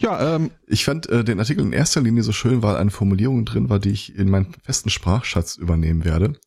Ja, 0.00 0.36
ähm, 0.36 0.52
ich 0.68 0.84
fand 0.84 1.08
äh, 1.08 1.24
den 1.24 1.40
Artikel 1.40 1.64
in 1.64 1.72
erster 1.72 2.00
Linie 2.00 2.22
so 2.22 2.32
schön, 2.32 2.62
weil 2.62 2.76
eine 2.76 2.92
Formulierung 2.92 3.44
drin 3.44 3.68
war, 3.68 3.80
die 3.80 3.90
ich 3.90 4.14
in 4.14 4.30
meinen 4.30 4.54
festen 4.62 4.90
Sprachschatz 4.90 5.56
übernehmen 5.56 6.04
werde. 6.04 6.38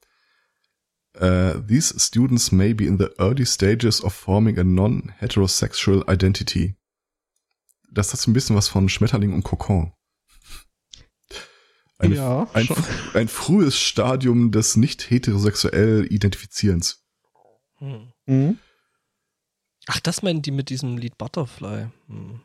Uh, 1.20 1.59
these 1.68 1.94
students 2.00 2.53
may 2.53 2.74
be 2.74 2.85
in 2.85 2.98
the 2.98 3.09
early 3.20 3.46
stages 3.46 4.01
of 4.01 4.14
forming 4.14 4.57
a 4.57 4.64
non-heterosexual 4.64 6.05
identity. 6.09 6.77
Das 7.92 8.14
hat 8.14 8.22
so 8.22 8.31
ein 8.31 8.33
bisschen 8.33 8.55
was 8.55 8.70
von 8.70 8.87
Schmetterling 8.87 9.33
und 9.33 9.44
Kokon. 9.44 9.92
Ein, 11.98 12.14
ja, 12.14 12.50
ein, 12.53 12.68
ein, 13.14 13.27
frühes 13.27 13.77
Stadium 13.77 14.51
des 14.51 14.77
nicht 14.77 15.09
heterosexuell 15.09 16.07
Identifizierens. 16.09 17.03
Hm. 17.79 18.14
Mhm. 18.25 18.57
Ach, 19.87 20.00
das 20.00 20.24
meinen 20.24 20.42
die 20.42 20.51
mit 20.51 20.70
diesem 20.70 20.98
Lied 20.98 21.18
Butterfly. 21.18 21.90
Hm. 22.07 22.42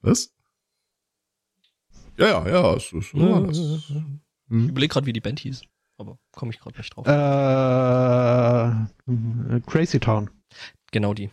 Was? 0.00 0.32
Ja, 2.16 2.26
ja, 2.28 2.48
ja. 2.48 2.74
Es 2.74 2.92
ist, 2.92 3.12
ja, 3.12 3.40
das, 3.40 3.58
ich 3.58 3.88
hm. 4.48 4.68
überlege 4.68 4.92
gerade, 4.92 5.06
wie 5.06 5.12
die 5.12 5.20
Band 5.20 5.40
hieß, 5.40 5.62
aber 5.98 6.18
komme 6.32 6.52
ich 6.52 6.60
gerade 6.60 6.78
nicht 6.78 6.94
drauf. 6.94 7.06
Äh, 7.06 7.10
Crazy 9.66 10.00
Town. 10.00 10.30
Genau 10.92 11.14
die. 11.14 11.30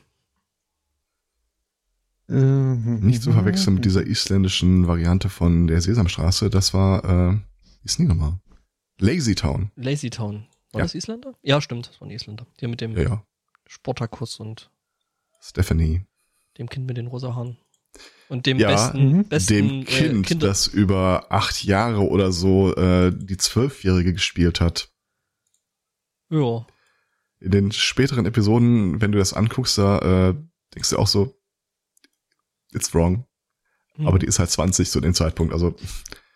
Nicht 2.28 3.22
zu 3.22 3.32
verwechseln 3.32 3.76
mit 3.76 3.86
dieser 3.86 4.08
isländischen 4.08 4.88
Variante 4.88 5.30
von 5.30 5.68
der 5.68 5.82
Sesamstraße. 5.82 6.50
Das 6.50 6.74
war, 6.74 7.34
äh, 7.34 7.38
ist 7.84 8.00
nie 8.00 8.08
nochmal. 8.08 8.40
Lazy 9.00 9.36
Town. 9.36 9.72
Lazy 9.76 10.10
Town. 10.10 10.48
War 10.72 10.80
ja. 10.80 10.86
das 10.86 10.96
Isländer? 10.96 11.36
Ja, 11.44 11.62
stimmt, 11.62 11.88
das 11.90 12.02
waren 12.02 12.10
Isländer. 12.10 12.48
Die 12.60 12.68
mit 12.68 12.82
dem 12.82 12.96
ja, 12.98 13.04
ja. 13.04 13.26
Sportakus 13.68 14.40
und 14.40 14.72
Stephanie. 15.40 16.02
Dem 16.58 16.70
Kind 16.70 16.88
mit 16.88 16.98
den 16.98 17.08
rosa 17.08 17.36
Haaren. 17.36 17.58
Und 18.30 18.46
dem 18.46 18.58
ja, 18.58 18.70
besten, 18.70 19.12
mhm. 19.12 19.24
besten 19.26 19.54
dem 19.54 19.82
äh, 19.82 19.86
Kind, 19.86 20.32
äh, 20.32 20.36
das 20.36 20.68
über 20.68 21.28
acht 21.30 21.64
Jahre 21.64 22.08
oder 22.08 22.32
so 22.32 22.76
äh, 22.76 23.12
die 23.16 23.38
Zwölfjährige 23.38 24.14
gespielt 24.14 24.62
hat. 24.62 24.90
Ja. 26.30 26.66
In 27.40 27.52
den 27.52 27.72
späteren 27.72 28.26
Episoden, 28.26 29.02
wenn 29.02 29.12
du 29.12 29.18
das 29.18 29.34
anguckst, 29.34 29.78
da 29.78 30.30
äh, 30.30 30.36
denkst 30.74 30.90
du 30.90 30.98
auch 30.98 31.08
so, 31.08 31.36
it's 32.74 32.94
wrong. 32.94 33.28
Hm. 33.96 34.08
Aber 34.08 34.18
die 34.18 34.26
ist 34.26 34.40
halt 34.40 34.50
20 34.50 34.90
zu 34.90 35.02
dem 35.02 35.14
Zeitpunkt, 35.14 35.54
also. 35.54 35.76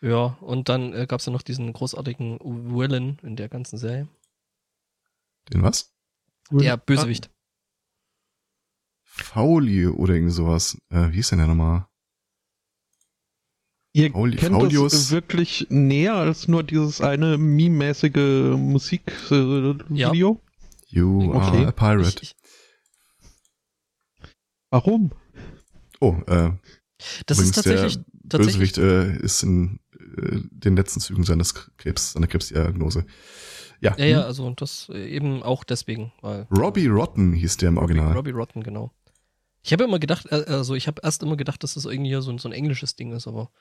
Ja, 0.02 0.38
und 0.42 0.70
dann 0.70 0.94
äh, 0.94 1.08
gab 1.08 1.20
es 1.20 1.26
ja 1.26 1.32
noch 1.32 1.42
diesen 1.42 1.74
großartigen 1.74 2.40
Willen 2.44 3.18
in 3.24 3.36
der 3.36 3.50
ganzen 3.50 3.78
Serie. 3.78 4.08
Den 5.52 5.64
was? 5.64 5.94
Der 6.52 6.78
Bösewicht. 6.78 7.32
Fauli 9.24 9.88
oder 9.88 10.14
irgend 10.14 10.34
sowas. 10.34 10.78
Äh, 10.90 11.10
wie 11.12 11.16
hieß 11.16 11.30
denn 11.30 11.40
der 11.40 11.48
nochmal? 11.48 11.88
Ihr 13.94 14.12
Fauli, 14.12 14.38
kennt 14.38 14.56
Faulius. 14.56 14.92
das 14.92 15.12
wirklich 15.12 15.68
näher 15.70 16.16
als 16.16 16.48
nur 16.48 16.64
dieses 16.64 17.02
eine 17.02 17.38
meme-mäßige 17.38 18.56
Musikvideo? 18.58 19.72
Äh, 19.90 19.94
ja. 19.94 20.12
You 20.90 21.34
okay. 21.34 21.58
are 21.58 21.68
a 21.68 21.72
pirate. 21.72 22.22
Ich, 22.22 22.22
ich, 22.22 22.36
Warum? 24.70 25.12
Oh, 26.00 26.16
äh, 26.28 26.52
das 27.26 27.40
ist 27.40 27.56
tatsächlich, 27.56 27.96
der 27.96 28.40
tatsächlich 28.40 28.74
Bösewicht 28.74 28.78
äh, 28.78 29.18
ist 29.24 29.44
in 29.44 29.80
äh, 29.94 30.40
den 30.52 30.76
letzten 30.76 31.00
Zügen 31.00 31.24
seines 31.24 31.54
Krebs, 31.78 32.14
seiner 32.14 32.28
Krebsdiagnose. 32.28 33.06
Ja. 33.80 33.96
Ja, 33.98 34.06
ja, 34.06 34.22
also 34.22 34.50
das 34.52 34.90
eben 34.90 35.44
auch 35.44 35.64
deswegen. 35.64 36.12
Weil, 36.22 36.48
Robbie 36.52 36.88
Rotten 36.88 37.34
hieß 37.34 37.58
der 37.58 37.70
im 37.70 37.78
Original. 37.78 38.14
Robbie 38.14 38.32
Rotten, 38.32 38.64
genau. 38.64 38.92
Ich 39.64 39.74
habe 39.74 39.84
immer 39.84 40.00
gedacht, 40.00 40.28
äh, 40.32 40.46
also 40.48 40.76
ich 40.76 40.88
habe 40.88 41.02
erst 41.04 41.24
immer 41.24 41.38
gedacht, 41.38 41.64
dass 41.64 41.74
das 41.74 41.86
irgendwie 41.86 42.14
so, 42.14 42.38
so 42.38 42.50
ein 42.50 42.54
englisches 42.54 42.96
Ding 42.96 43.12
ist, 43.12 43.28
aber. 43.28 43.52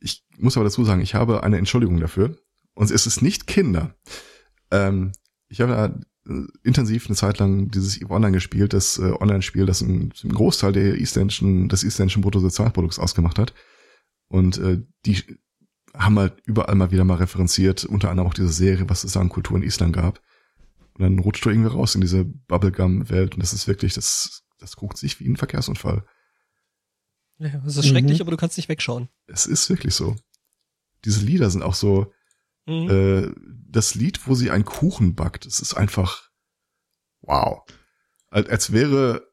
Ich 0.00 0.24
muss 0.38 0.56
aber 0.56 0.64
dazu 0.64 0.84
sagen, 0.84 1.02
ich 1.02 1.14
habe 1.14 1.42
eine 1.42 1.58
Entschuldigung 1.58 2.00
dafür. 2.00 2.38
Und 2.74 2.90
es 2.90 3.06
ist 3.06 3.20
nicht 3.20 3.46
Kinder. 3.46 3.94
Ähm, 4.70 5.12
ich 5.48 5.60
habe 5.60 5.72
ja 5.72 5.86
äh, 6.32 6.46
intensiv 6.62 7.06
eine 7.06 7.16
Zeit 7.16 7.38
lang 7.38 7.70
dieses 7.70 8.00
EVE 8.00 8.10
Online 8.10 8.32
gespielt, 8.32 8.72
das 8.72 8.98
äh, 8.98 9.12
Online-Spiel, 9.12 9.66
das 9.66 9.82
einen, 9.82 10.12
einen 10.22 10.34
Großteil 10.34 10.72
der 10.72 10.98
isländischen, 10.98 11.68
des 11.68 11.82
isländischen 11.82 12.22
Bruttosozialprodukts 12.22 12.98
ausgemacht 12.98 13.38
hat. 13.38 13.52
Und 14.28 14.58
äh, 14.58 14.82
die 15.04 15.22
haben 15.94 16.18
halt 16.18 16.40
überall 16.46 16.74
mal 16.76 16.92
wieder 16.92 17.04
mal 17.04 17.16
referenziert, 17.16 17.84
unter 17.84 18.10
anderem 18.10 18.28
auch 18.28 18.34
diese 18.34 18.48
Serie, 18.48 18.88
was 18.88 19.04
es 19.04 19.12
da 19.12 19.20
an 19.20 19.28
Kultur 19.28 19.56
in 19.56 19.62
Island 19.62 19.94
gab. 19.94 20.20
Und 20.94 21.02
dann 21.02 21.18
rutscht 21.18 21.44
du 21.44 21.50
irgendwie 21.50 21.70
raus 21.70 21.94
in 21.94 22.00
diese 22.00 22.24
Bubblegum-Welt 22.24 23.34
und 23.34 23.40
das 23.40 23.52
ist 23.52 23.66
wirklich, 23.66 23.94
das 23.94 24.42
das 24.60 24.76
guckt 24.76 24.96
sich 24.98 25.20
wie 25.20 25.28
ein 25.28 25.36
Verkehrsunfall. 25.36 26.04
Ja, 27.38 27.62
es 27.66 27.76
ist 27.76 27.86
mhm. 27.86 27.90
schrecklich, 27.90 28.20
aber 28.20 28.30
du 28.30 28.36
kannst 28.36 28.56
nicht 28.56 28.68
wegschauen. 28.68 29.08
Es 29.26 29.46
ist 29.46 29.68
wirklich 29.70 29.94
so. 29.94 30.16
Diese 31.04 31.24
Lieder 31.24 31.48
sind 31.50 31.62
auch 31.62 31.74
so, 31.74 32.12
mhm. 32.66 32.90
äh, 32.90 33.32
das 33.68 33.94
Lied, 33.94 34.26
wo 34.26 34.34
sie 34.34 34.50
einen 34.50 34.64
Kuchen 34.64 35.14
backt, 35.14 35.46
es 35.46 35.60
ist 35.60 35.74
einfach, 35.74 36.30
wow. 37.22 37.62
Als, 38.28 38.72
wäre 38.72 39.26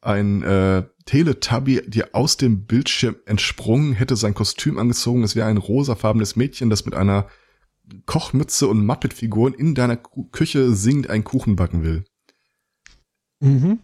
ein 0.00 0.42
äh, 0.42 0.84
Teletubby 1.04 1.88
dir 1.88 2.10
aus 2.12 2.36
dem 2.36 2.66
Bildschirm 2.66 3.16
entsprungen, 3.24 3.92
hätte 3.92 4.16
sein 4.16 4.34
Kostüm 4.34 4.78
angezogen, 4.78 5.22
es 5.22 5.36
wäre 5.36 5.46
ein 5.46 5.56
rosafarbenes 5.56 6.36
Mädchen, 6.36 6.68
das 6.68 6.84
mit 6.84 6.94
einer 6.94 7.28
Kochmütze 8.06 8.66
und 8.66 8.84
Muppet-Figuren 8.84 9.54
in 9.54 9.74
deiner 9.74 9.96
Küche 9.96 10.74
singend 10.74 11.08
einen 11.08 11.24
Kuchen 11.24 11.56
backen 11.56 11.82
will. 11.82 12.04
Mhm. 13.40 13.80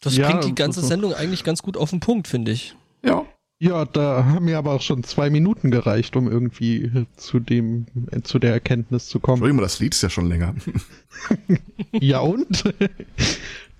Das 0.00 0.16
Ja, 0.16 0.28
bringt 0.30 0.44
die 0.44 0.54
ganze 0.54 0.80
so- 0.82 0.86
Sendung 0.86 1.14
eigentlich 1.14 1.42
ganz 1.44 1.62
gut 1.62 1.76
auf 1.76 1.90
den 1.90 2.00
Punkt, 2.00 2.28
finde 2.28 2.52
ich. 2.52 2.74
Ja. 3.04 3.24
Ja, 3.58 3.86
da 3.86 4.26
haben 4.26 4.44
mir 4.44 4.58
aber 4.58 4.72
auch 4.72 4.82
schon 4.82 5.02
zwei 5.02 5.30
Minuten 5.30 5.70
gereicht, 5.70 6.14
um 6.14 6.30
irgendwie 6.30 7.06
zu 7.16 7.40
dem, 7.40 7.86
äh, 8.10 8.20
zu 8.20 8.38
der 8.38 8.52
Erkenntnis 8.52 9.08
zu 9.08 9.18
kommen. 9.18 9.36
Entschuldigung, 9.36 9.62
das 9.62 9.80
Lied 9.80 9.94
ist 9.94 10.02
ja 10.02 10.10
schon 10.10 10.26
länger. 10.28 10.54
Ja 11.92 12.20
und? 12.20 12.64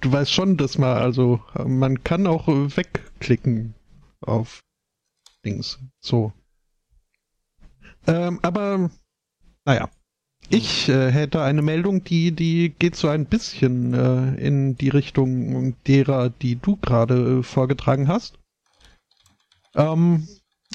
Du 0.03 0.13
weißt 0.13 0.31
schon, 0.31 0.59
dass 0.59 0.77
man, 0.77 0.99
also, 0.99 1.41
man 1.67 2.05
kann 2.05 2.27
auch 2.27 2.49
wegklicken 2.49 3.75
auf 4.21 4.61
Dings. 5.45 5.79
So. 6.01 6.33
Ähm, 8.07 8.39
aber, 8.43 8.91
naja. 9.65 9.89
Ich 10.49 10.89
äh, 10.89 11.11
hätte 11.11 11.43
eine 11.43 11.63
Meldung, 11.63 12.05
die, 12.05 12.31
die 12.31 12.73
geht 12.79 12.95
so 12.95 13.09
ein 13.09 13.27
bisschen 13.27 13.95
äh, 13.95 14.35
in 14.37 14.77
die 14.77 14.91
Richtung 14.91 15.75
derer, 15.87 16.31
die 16.31 16.57
du 16.57 16.77
gerade 16.77 17.39
äh, 17.39 17.43
vorgetragen 17.43 18.07
hast. 18.07 18.39
Ähm, 19.75 20.29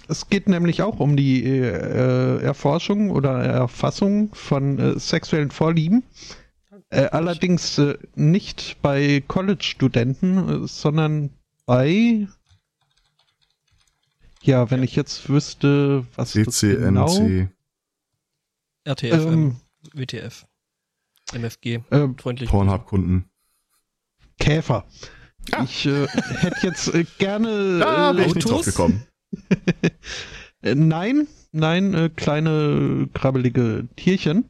es 0.07 0.27
geht 0.29 0.49
nämlich 0.49 0.81
auch 0.81 0.99
um 0.99 1.15
die 1.15 1.43
äh, 1.43 2.41
Erforschung 2.41 3.11
oder 3.11 3.41
Erfassung 3.43 4.33
von 4.35 4.77
äh, 4.77 4.99
sexuellen 4.99 5.51
Vorlieben. 5.51 6.03
Äh, 6.89 7.05
allerdings 7.05 7.77
äh, 7.77 7.97
nicht 8.15 8.77
bei 8.81 9.23
College-Studenten, 9.25 10.65
äh, 10.65 10.67
sondern 10.67 11.29
bei. 11.65 12.27
Ja, 14.41 14.69
wenn 14.71 14.83
ich 14.83 14.95
jetzt 14.97 15.29
wüsste, 15.29 16.05
was 16.15 16.33
das 16.33 16.59
genau. 16.59 17.07
CCNC. 17.07 17.49
RTF, 18.83 19.25
Ähm, 19.25 19.55
WTF, 19.93 20.45
MFG, 21.33 21.81
äh, 21.89 22.07
freundlich. 22.17 22.49
Pornhub-Kunden. 22.49 23.29
Käfer. 24.39 24.85
Ich 25.63 25.85
äh, 25.85 26.07
hätte 26.07 26.67
jetzt 26.67 26.93
äh, 26.93 27.05
gerne. 27.17 27.79
Da 27.79 28.11
äh, 28.11 28.13
bin 28.13 28.25
ich 28.27 28.35
nicht 28.35 28.45
Autos? 28.47 28.65
drauf 28.65 28.65
gekommen. 28.65 29.07
Äh, 30.63 30.75
nein, 30.75 31.27
nein, 31.51 31.95
äh, 31.95 32.09
kleine 32.15 33.09
krabbelige 33.15 33.87
Tierchen. 33.95 34.45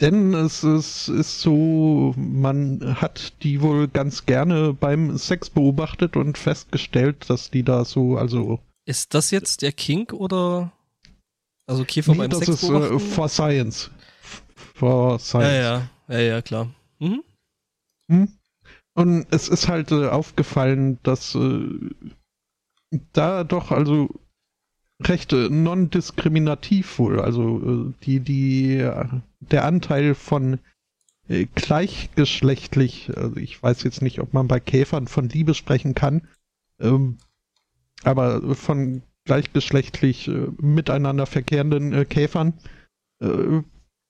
Denn 0.00 0.32
es 0.32 0.62
ist, 0.62 1.08
ist 1.08 1.40
so, 1.40 2.14
man 2.16 3.00
hat 3.00 3.42
die 3.42 3.60
wohl 3.60 3.88
ganz 3.88 4.26
gerne 4.26 4.72
beim 4.72 5.18
Sex 5.18 5.50
beobachtet 5.50 6.16
und 6.16 6.38
festgestellt, 6.38 7.28
dass 7.28 7.50
die 7.50 7.64
da 7.64 7.84
so, 7.84 8.16
also 8.16 8.60
Ist 8.84 9.12
das 9.14 9.32
jetzt 9.32 9.62
der 9.62 9.72
Kink 9.72 10.12
oder? 10.12 10.72
Also 11.66 11.84
Käfer 11.84 12.12
nee, 12.12 12.18
beim 12.18 12.30
das 12.30 12.38
Sex 12.40 12.62
ist 12.62 12.70
äh, 12.70 12.98
for 12.98 13.28
Science. 13.28 13.90
For 14.78 15.12
ja, 15.12 15.18
Science. 15.18 15.90
ja, 16.08 16.16
ja, 16.16 16.20
ja, 16.20 16.42
klar. 16.42 16.70
Mhm. 17.00 17.22
Hm? 18.10 18.28
Und 18.94 19.26
es 19.30 19.48
ist 19.48 19.68
halt 19.68 19.90
äh, 19.90 20.06
aufgefallen, 20.06 20.98
dass 21.02 21.34
äh, 21.34 21.68
da 23.12 23.44
doch 23.44 23.72
also 23.72 24.08
recht 25.02 25.32
äh, 25.32 25.48
non-diskriminativ 25.48 26.98
wohl, 26.98 27.20
also 27.20 27.88
äh, 27.88 27.92
die, 28.04 28.20
die, 28.20 28.76
äh, 28.76 29.06
der 29.40 29.64
Anteil 29.64 30.14
von 30.14 30.60
äh, 31.28 31.46
gleichgeschlechtlich, 31.54 33.10
also 33.16 33.36
ich 33.36 33.60
weiß 33.60 33.82
jetzt 33.82 34.02
nicht, 34.02 34.20
ob 34.20 34.32
man 34.32 34.48
bei 34.48 34.60
Käfern 34.60 35.08
von 35.08 35.28
Liebe 35.28 35.54
sprechen 35.54 35.94
kann, 35.94 36.26
ähm, 36.80 37.18
aber 38.04 38.54
von 38.54 39.02
gleichgeschlechtlich 39.24 40.30
miteinander 40.58 41.26
verkehrenden 41.26 42.08
Käfern 42.08 42.54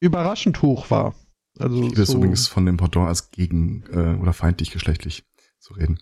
überraschend 0.00 0.62
hoch 0.62 0.90
war. 0.90 1.14
Also 1.58 1.82
Liebe 1.82 2.00
ist 2.02 2.10
so- 2.10 2.18
übrigens 2.18 2.46
von 2.48 2.66
dem 2.66 2.76
Pendant 2.76 3.08
als 3.08 3.30
gegen 3.30 3.82
äh, 3.92 4.16
oder 4.20 4.32
feindlich 4.32 4.70
geschlechtlich 4.70 5.24
zu 5.58 5.74
reden. 5.74 5.98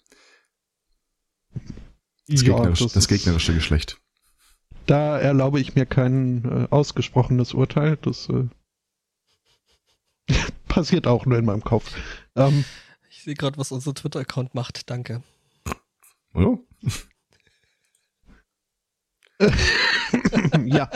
Das, 2.28 2.42
Ja, 2.42 2.54
gegnerische, 2.56 2.84
das 2.84 2.92
das, 2.94 3.04
ist- 3.04 3.08
gegnerische 3.08 3.54
Geschlecht. 3.54 4.00
Da 4.86 5.18
erlaube 5.18 5.58
ich 5.60 5.74
mir 5.74 5.86
kein 5.86 6.44
äh, 6.44 6.68
ausgesprochenes 6.70 7.54
Urteil. 7.54 7.96
Das 7.96 8.28
äh, 8.28 8.48
passiert 10.68 11.06
auch 11.06 11.26
nur 11.26 11.38
in 11.38 11.44
meinem 11.44 11.62
Kopf. 11.64 11.92
Ähm, 12.36 12.64
Ich 13.08 13.22
sehe 13.22 13.34
gerade, 13.34 13.56
was 13.58 13.72
unser 13.72 13.94
Twitter-Account 13.94 14.54
macht. 14.54 14.88
Danke. 14.90 15.22
Oder? 16.34 16.58
ja, 20.64 20.90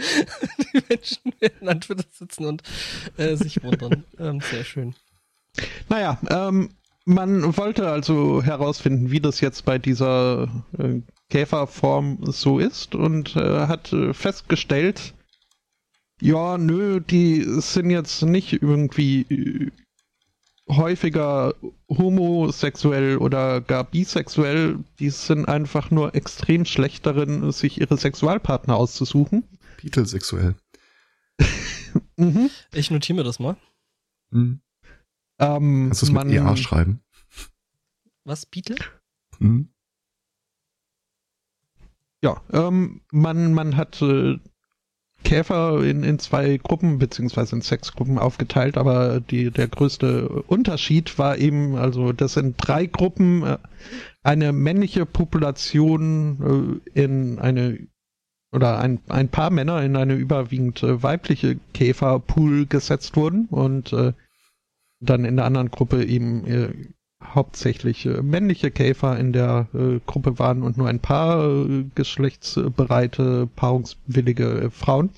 Die 0.72 0.82
Menschen 0.88 1.32
werden 1.40 1.68
an 1.68 1.80
Twitter 1.80 2.04
sitzen 2.10 2.44
und 2.46 2.62
äh, 3.16 3.36
sich 3.36 3.62
wundern. 3.62 4.04
ähm, 4.18 4.40
sehr 4.40 4.64
schön. 4.64 4.94
naja, 5.88 6.18
ähm, 6.30 6.70
man 7.04 7.56
wollte 7.56 7.90
also 7.90 8.42
herausfinden, 8.42 9.10
wie 9.10 9.20
das 9.20 9.40
jetzt 9.40 9.64
bei 9.64 9.78
dieser 9.78 10.48
äh, 10.78 11.00
Käferform 11.28 12.18
so 12.22 12.58
ist 12.58 12.94
und 12.94 13.36
äh, 13.36 13.66
hat 13.66 13.92
äh, 13.92 14.12
festgestellt, 14.12 15.14
ja, 16.20 16.58
nö, 16.58 17.00
die 17.00 17.42
sind 17.60 17.90
jetzt 17.90 18.22
nicht 18.22 18.62
irgendwie 18.62 19.22
äh, 19.22 19.70
häufiger 20.68 21.54
homosexuell 21.88 23.16
oder 23.16 23.60
gar 23.60 23.84
bisexuell, 23.84 24.78
die 24.98 25.10
sind 25.10 25.48
einfach 25.48 25.90
nur 25.90 26.14
extrem 26.14 26.64
schlecht 26.64 27.06
darin, 27.06 27.50
sich 27.50 27.80
ihre 27.80 27.96
Sexualpartner 27.96 28.76
auszusuchen. 28.76 29.44
Beetle 29.80 30.06
sexuell. 30.06 30.54
Mhm. 32.16 32.50
Ich 32.72 32.90
notiere 32.90 33.16
mir 33.16 33.24
das 33.24 33.40
mal. 33.40 33.56
Hm. 34.30 34.60
Ähm, 35.40 35.86
Kannst 35.88 36.02
du 36.02 36.06
es 36.06 36.12
mit 36.12 36.14
man, 36.14 36.30
EA 36.30 36.56
schreiben? 36.56 37.02
Was, 38.24 38.46
Beetle? 38.46 38.76
Hm. 39.38 39.70
Ja, 42.22 42.42
ähm, 42.52 43.00
man, 43.10 43.54
man 43.54 43.76
hat 43.76 44.00
äh, 44.02 44.38
Käfer 45.24 45.82
in, 45.82 46.02
in 46.02 46.18
zwei 46.18 46.58
Gruppen 46.58 46.98
beziehungsweise 46.98 47.56
in 47.56 47.62
sechs 47.62 47.92
Gruppen 47.92 48.18
aufgeteilt, 48.18 48.76
aber 48.76 49.20
die, 49.20 49.50
der 49.50 49.68
größte 49.68 50.28
Unterschied 50.28 51.18
war 51.18 51.38
eben, 51.38 51.76
also 51.76 52.12
das 52.12 52.34
sind 52.34 52.56
drei 52.58 52.86
Gruppen, 52.86 53.42
äh, 53.42 53.58
eine 54.22 54.52
männliche 54.52 55.06
Population 55.06 56.82
äh, 56.94 57.00
in 57.00 57.38
eine 57.38 57.88
oder 58.52 58.78
ein, 58.78 59.00
ein 59.08 59.28
paar 59.28 59.50
Männer 59.50 59.82
in 59.82 59.96
eine 59.96 60.14
überwiegend 60.14 60.82
äh, 60.82 61.02
weibliche 61.02 61.58
Käferpool 61.72 62.66
gesetzt 62.66 63.16
wurden 63.16 63.46
und 63.46 63.92
äh, 63.92 64.12
dann 65.00 65.24
in 65.24 65.36
der 65.36 65.44
anderen 65.46 65.70
Gruppe 65.70 66.04
eben 66.04 66.46
äh, 66.46 66.72
hauptsächlich 67.22 68.06
äh, 68.06 68.22
männliche 68.22 68.70
Käfer 68.70 69.18
in 69.18 69.32
der 69.32 69.68
äh, 69.74 70.00
Gruppe 70.06 70.38
waren 70.38 70.62
und 70.62 70.76
nur 70.76 70.88
ein 70.88 71.00
paar 71.00 71.44
äh, 71.44 71.84
geschlechtsbereite, 71.94 73.48
paarungswillige 73.54 74.62
äh, 74.62 74.70
Frauen. 74.70 75.10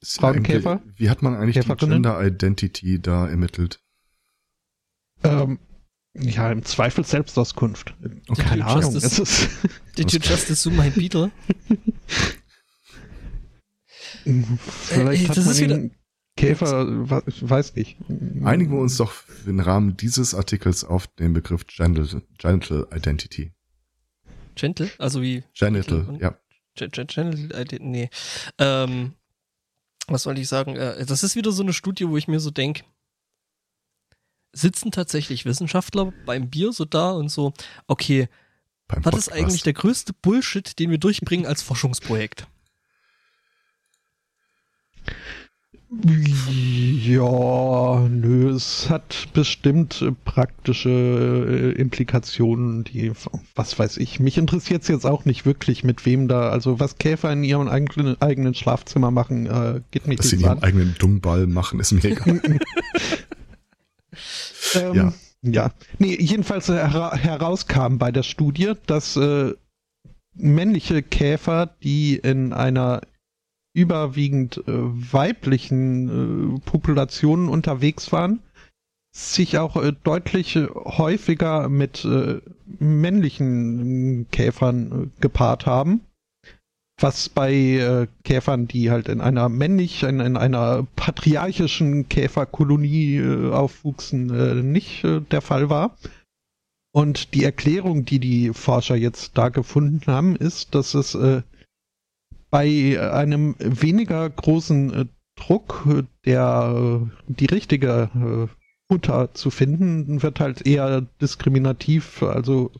Ist 0.00 0.20
Frauenkäfer? 0.20 0.80
Wie 0.96 1.10
hat 1.10 1.22
man 1.22 1.34
eigentlich 1.34 1.64
die? 1.64 1.74
Gender 1.74 2.24
Identity 2.24 3.00
da 3.00 3.28
ermittelt? 3.28 3.80
Ähm, 5.24 5.58
ja, 6.14 6.50
im 6.50 6.64
Zweifel 6.64 7.04
Selbstauskunft. 7.04 7.94
Okay. 8.28 8.42
Keine 8.42 8.66
Ahnung. 8.66 8.94
Es 8.94 9.18
ist, 9.18 9.48
Did 9.98 10.12
you 10.12 10.20
just 10.20 10.50
assume 10.50 10.76
mein 10.76 10.92
Beetle? 10.92 11.30
vielleicht 14.24 15.24
Äh, 15.24 15.28
hat 15.28 15.36
das 15.36 15.44
man 15.44 15.54
ist 15.54 15.60
wieder- 15.60 15.76
den 15.78 15.94
Käfer, 16.36 16.86
weiß 16.86 17.74
nicht. 17.74 17.96
Einigen 18.44 18.70
wir 18.70 18.78
uns 18.78 18.96
doch 18.96 19.12
im 19.44 19.58
Rahmen 19.58 19.96
dieses 19.96 20.34
Artikels 20.36 20.84
auf 20.84 21.08
den 21.08 21.32
Begriff 21.32 21.66
Genital, 21.66 22.22
Genital 22.38 22.86
Identity. 22.94 23.52
Gentle? 24.54 24.88
Also 24.98 25.20
wie 25.20 25.42
Genital, 25.58 26.02
Und- 26.06 26.20
ja. 26.20 26.38
Gen- 26.76 26.90
Gen- 26.92 27.06
General, 27.08 27.50
äh, 27.52 27.78
nee. 27.80 28.08
Ähm, 28.58 29.14
was 30.06 30.22
soll 30.22 30.38
ich 30.38 30.46
sagen? 30.46 30.76
Äh, 30.76 31.04
das 31.06 31.24
ist 31.24 31.34
wieder 31.34 31.50
so 31.50 31.64
eine 31.64 31.72
Studie, 31.72 32.08
wo 32.08 32.16
ich 32.16 32.28
mir 32.28 32.38
so 32.38 32.52
denke, 32.52 32.84
sitzen 34.52 34.90
tatsächlich 34.92 35.44
Wissenschaftler 35.44 36.12
beim 36.24 36.48
Bier 36.50 36.72
so 36.72 36.84
da 36.84 37.10
und 37.10 37.28
so, 37.30 37.52
okay, 37.86 38.28
Beim 38.86 39.04
was 39.04 39.16
ist 39.16 39.32
eigentlich 39.32 39.62
der 39.62 39.74
größte 39.74 40.12
Bullshit, 40.12 40.78
den 40.78 40.90
wir 40.90 40.98
durchbringen 40.98 41.46
als 41.46 41.62
Forschungsprojekt? 41.62 42.46
Ja, 45.90 47.20
nö, 48.10 48.50
es 48.50 48.90
hat 48.90 49.28
bestimmt 49.32 50.02
äh, 50.02 50.12
praktische 50.12 50.90
äh, 50.90 51.80
Implikationen, 51.80 52.84
die, 52.84 53.10
was 53.54 53.78
weiß 53.78 53.96
ich, 53.96 54.20
mich 54.20 54.36
interessiert 54.36 54.82
es 54.82 54.88
jetzt 54.88 55.06
auch 55.06 55.24
nicht 55.24 55.46
wirklich, 55.46 55.84
mit 55.84 56.04
wem 56.04 56.28
da, 56.28 56.50
also 56.50 56.78
was 56.78 56.98
Käfer 56.98 57.32
in 57.32 57.42
ihrem 57.42 57.68
eigenen, 57.68 58.20
eigenen 58.20 58.52
Schlafzimmer 58.52 59.10
machen, 59.10 59.46
äh, 59.46 59.80
geht 59.90 60.06
mich 60.06 60.18
Dass 60.18 60.28
sie 60.28 60.36
in 60.36 60.42
ihrem 60.42 60.58
eigenen 60.58 60.94
Dungball 60.98 61.46
machen, 61.46 61.80
ist 61.80 61.92
mir 61.92 62.04
egal. 62.04 62.42
Ähm, 64.74 64.94
Ja. 64.94 65.12
ja. 65.42 65.70
Nee, 65.98 66.18
jedenfalls 66.20 66.68
äh, 66.68 66.74
hera 66.74 67.16
herauskam 67.16 67.96
bei 67.96 68.12
der 68.12 68.24
Studie, 68.24 68.72
dass 68.86 69.16
äh, 69.16 69.54
männliche 70.34 71.02
Käfer, 71.02 71.74
die 71.82 72.16
in 72.16 72.52
einer 72.52 73.00
überwiegend 73.78 74.58
äh, 74.58 74.62
weiblichen 74.66 76.56
äh, 76.56 76.60
Populationen 76.60 77.48
unterwegs 77.48 78.10
waren, 78.10 78.40
sich 79.14 79.56
auch 79.58 79.76
äh, 79.76 79.92
deutlich 80.02 80.56
häufiger 80.56 81.68
mit 81.68 82.06
männlichen 82.80 84.26
Käfern 84.30 85.12
gepaart 85.20 85.66
haben. 85.66 86.00
Was 87.00 87.28
bei 87.28 88.08
Käfern, 88.24 88.66
die 88.66 88.90
halt 88.90 89.08
in 89.08 89.20
einer 89.20 89.48
männlich, 89.48 90.02
in, 90.02 90.18
in 90.18 90.36
einer 90.36 90.84
patriarchischen 90.96 92.08
Käferkolonie 92.08 93.22
aufwuchsen, 93.52 94.72
nicht 94.72 95.04
der 95.30 95.40
Fall 95.40 95.70
war. 95.70 95.96
Und 96.92 97.34
die 97.34 97.44
Erklärung, 97.44 98.04
die 98.04 98.18
die 98.18 98.52
Forscher 98.52 98.96
jetzt 98.96 99.38
da 99.38 99.48
gefunden 99.48 100.10
haben, 100.10 100.34
ist, 100.34 100.74
dass 100.74 100.94
es 100.94 101.16
bei 102.50 102.98
einem 103.12 103.54
weniger 103.58 104.28
großen 104.28 104.94
äh, 104.94 105.06
Druck, 105.36 105.86
der 106.24 107.00
äh, 107.02 107.32
die 107.32 107.46
richtige 107.46 108.10
äh, 108.14 108.54
Futter 108.90 109.34
zu 109.34 109.50
finden, 109.50 110.22
wird 110.22 110.40
halt 110.40 110.66
eher 110.66 111.02
diskriminativ. 111.20 112.22
Also 112.22 112.72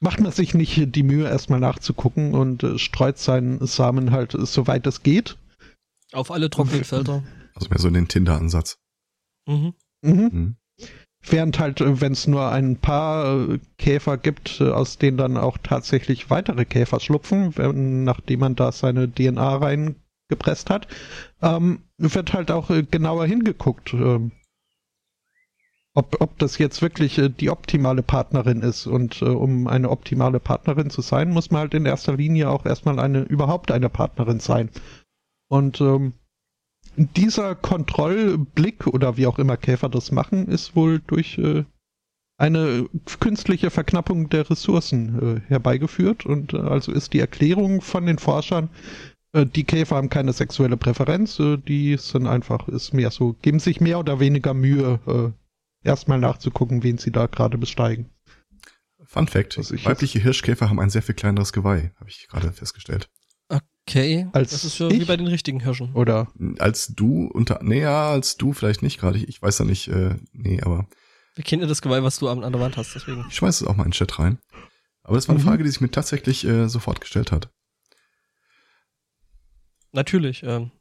macht 0.00 0.20
man 0.20 0.32
sich 0.32 0.54
nicht 0.54 0.94
die 0.94 1.02
Mühe, 1.02 1.28
erstmal 1.28 1.60
nachzugucken 1.60 2.34
und 2.34 2.62
äh, 2.62 2.78
streut 2.78 3.18
seinen 3.18 3.64
Samen 3.66 4.10
halt 4.10 4.32
soweit 4.32 4.86
es 4.86 5.02
geht. 5.02 5.36
Auf 6.12 6.30
alle 6.30 6.50
trockenen 6.50 6.84
Felder. 6.84 7.22
Also 7.54 7.68
mehr 7.68 7.78
so 7.78 7.88
in 7.88 7.94
den 7.94 8.08
Tinder-Ansatz. 8.08 8.78
Mhm. 9.46 9.74
Mhm. 10.02 10.30
mhm. 10.32 10.56
Während 11.28 11.58
halt, 11.58 11.80
äh, 11.80 12.00
wenn 12.00 12.12
es 12.12 12.26
nur 12.26 12.50
ein 12.50 12.76
paar 12.76 13.48
äh, 13.50 13.58
Käfer 13.78 14.16
gibt, 14.16 14.60
äh, 14.60 14.70
aus 14.70 14.98
denen 14.98 15.16
dann 15.16 15.36
auch 15.36 15.58
tatsächlich 15.58 16.30
weitere 16.30 16.64
Käfer 16.64 17.00
schlupfen, 17.00 17.56
wenn, 17.56 18.04
nachdem 18.04 18.40
man 18.40 18.54
da 18.54 18.70
seine 18.70 19.10
DNA 19.12 19.56
reingepresst 19.56 20.70
hat, 20.70 20.86
ähm, 21.42 21.82
wird 21.98 22.32
halt 22.32 22.50
auch 22.50 22.70
genauer 22.90 23.26
hingeguckt, 23.26 23.92
ähm, 23.94 24.32
ob, 25.94 26.20
ob 26.20 26.38
das 26.38 26.58
jetzt 26.58 26.82
wirklich 26.82 27.20
die 27.40 27.50
optimale 27.50 28.02
Partnerin 28.02 28.60
ist. 28.60 28.86
Und 28.86 29.22
äh, 29.22 29.26
um 29.26 29.66
eine 29.66 29.90
optimale 29.90 30.38
Partnerin 30.38 30.90
zu 30.90 31.00
sein, 31.00 31.30
muss 31.30 31.50
man 31.50 31.62
halt 31.62 31.74
in 31.74 31.86
erster 31.86 32.16
Linie 32.16 32.50
auch 32.50 32.66
erstmal 32.66 33.00
eine 33.00 33.22
überhaupt 33.22 33.72
eine 33.72 33.88
Partnerin 33.88 34.38
sein. 34.38 34.70
Und 35.48 35.80
ähm, 35.80 36.12
dieser 36.96 37.54
Kontrollblick 37.54 38.86
oder 38.86 39.16
wie 39.16 39.26
auch 39.26 39.38
immer 39.38 39.56
Käfer 39.56 39.88
das 39.88 40.12
machen, 40.12 40.48
ist 40.48 40.74
wohl 40.74 41.00
durch 41.06 41.38
äh, 41.38 41.64
eine 42.38 42.88
künstliche 43.20 43.70
Verknappung 43.70 44.28
der 44.28 44.48
Ressourcen 44.48 45.36
äh, 45.36 45.40
herbeigeführt 45.48 46.26
und 46.26 46.52
äh, 46.52 46.58
also 46.58 46.92
ist 46.92 47.12
die 47.12 47.20
Erklärung 47.20 47.80
von 47.80 48.06
den 48.06 48.18
Forschern, 48.18 48.68
äh, 49.32 49.46
die 49.46 49.64
Käfer 49.64 49.96
haben 49.96 50.08
keine 50.08 50.32
sexuelle 50.32 50.76
Präferenz, 50.76 51.38
äh, 51.38 51.58
die 51.58 51.96
sind 51.96 52.26
einfach, 52.26 52.68
ist 52.68 52.94
mehr 52.94 53.10
so, 53.10 53.34
geben 53.42 53.58
sich 53.58 53.80
mehr 53.80 53.98
oder 53.98 54.20
weniger 54.20 54.54
Mühe, 54.54 55.00
äh, 55.06 55.86
erstmal 55.86 56.18
nachzugucken, 56.18 56.82
wen 56.82 56.98
sie 56.98 57.12
da 57.12 57.26
gerade 57.26 57.58
besteigen. 57.58 58.10
Fun 59.04 59.28
Fact, 59.28 59.56
weibliche 59.84 60.18
Hirschkäfer 60.18 60.68
haben 60.68 60.80
ein 60.80 60.90
sehr 60.90 61.02
viel 61.02 61.14
kleineres 61.14 61.52
Geweih, 61.52 61.92
habe 62.00 62.10
ich 62.10 62.26
gerade 62.28 62.52
festgestellt. 62.52 63.08
Okay, 63.88 64.26
als 64.32 64.50
das 64.50 64.64
ist 64.64 64.74
für, 64.74 64.88
ich? 64.90 65.00
wie 65.00 65.04
bei 65.04 65.16
den 65.16 65.28
richtigen 65.28 65.60
Hirschen. 65.60 65.92
Oder? 65.94 66.26
Als 66.58 66.88
du, 66.88 67.26
unter, 67.26 67.60
nee, 67.62 67.82
ja, 67.82 68.10
als 68.10 68.36
du 68.36 68.52
vielleicht 68.52 68.82
nicht 68.82 68.98
gerade. 68.98 69.18
Ich, 69.18 69.28
ich 69.28 69.42
weiß 69.42 69.60
ja 69.60 69.64
nicht, 69.64 69.86
äh, 69.86 70.16
nee, 70.32 70.60
aber. 70.60 70.88
Wir 71.36 71.44
kennen 71.44 71.62
ja 71.62 71.68
das 71.68 71.82
Geweih, 71.82 72.02
was 72.02 72.18
du 72.18 72.28
an, 72.28 72.42
an 72.42 72.52
der 72.52 72.60
Wand 72.60 72.76
hast, 72.76 72.96
deswegen. 72.96 73.24
Ich 73.28 73.36
schmeiß 73.36 73.60
es 73.60 73.66
auch 73.66 73.76
mal 73.76 73.84
in 73.84 73.90
den 73.90 73.94
Chat 73.94 74.18
rein. 74.18 74.38
Aber 75.04 75.14
das 75.14 75.28
war 75.28 75.36
eine 75.36 75.44
mhm. 75.44 75.48
Frage, 75.48 75.62
die 75.62 75.70
sich 75.70 75.80
mir 75.80 75.90
tatsächlich 75.90 76.44
äh, 76.44 76.68
sofort 76.68 77.00
gestellt 77.00 77.30
hat. 77.30 77.48
Natürlich, 79.92 80.42
ähm. 80.42 80.72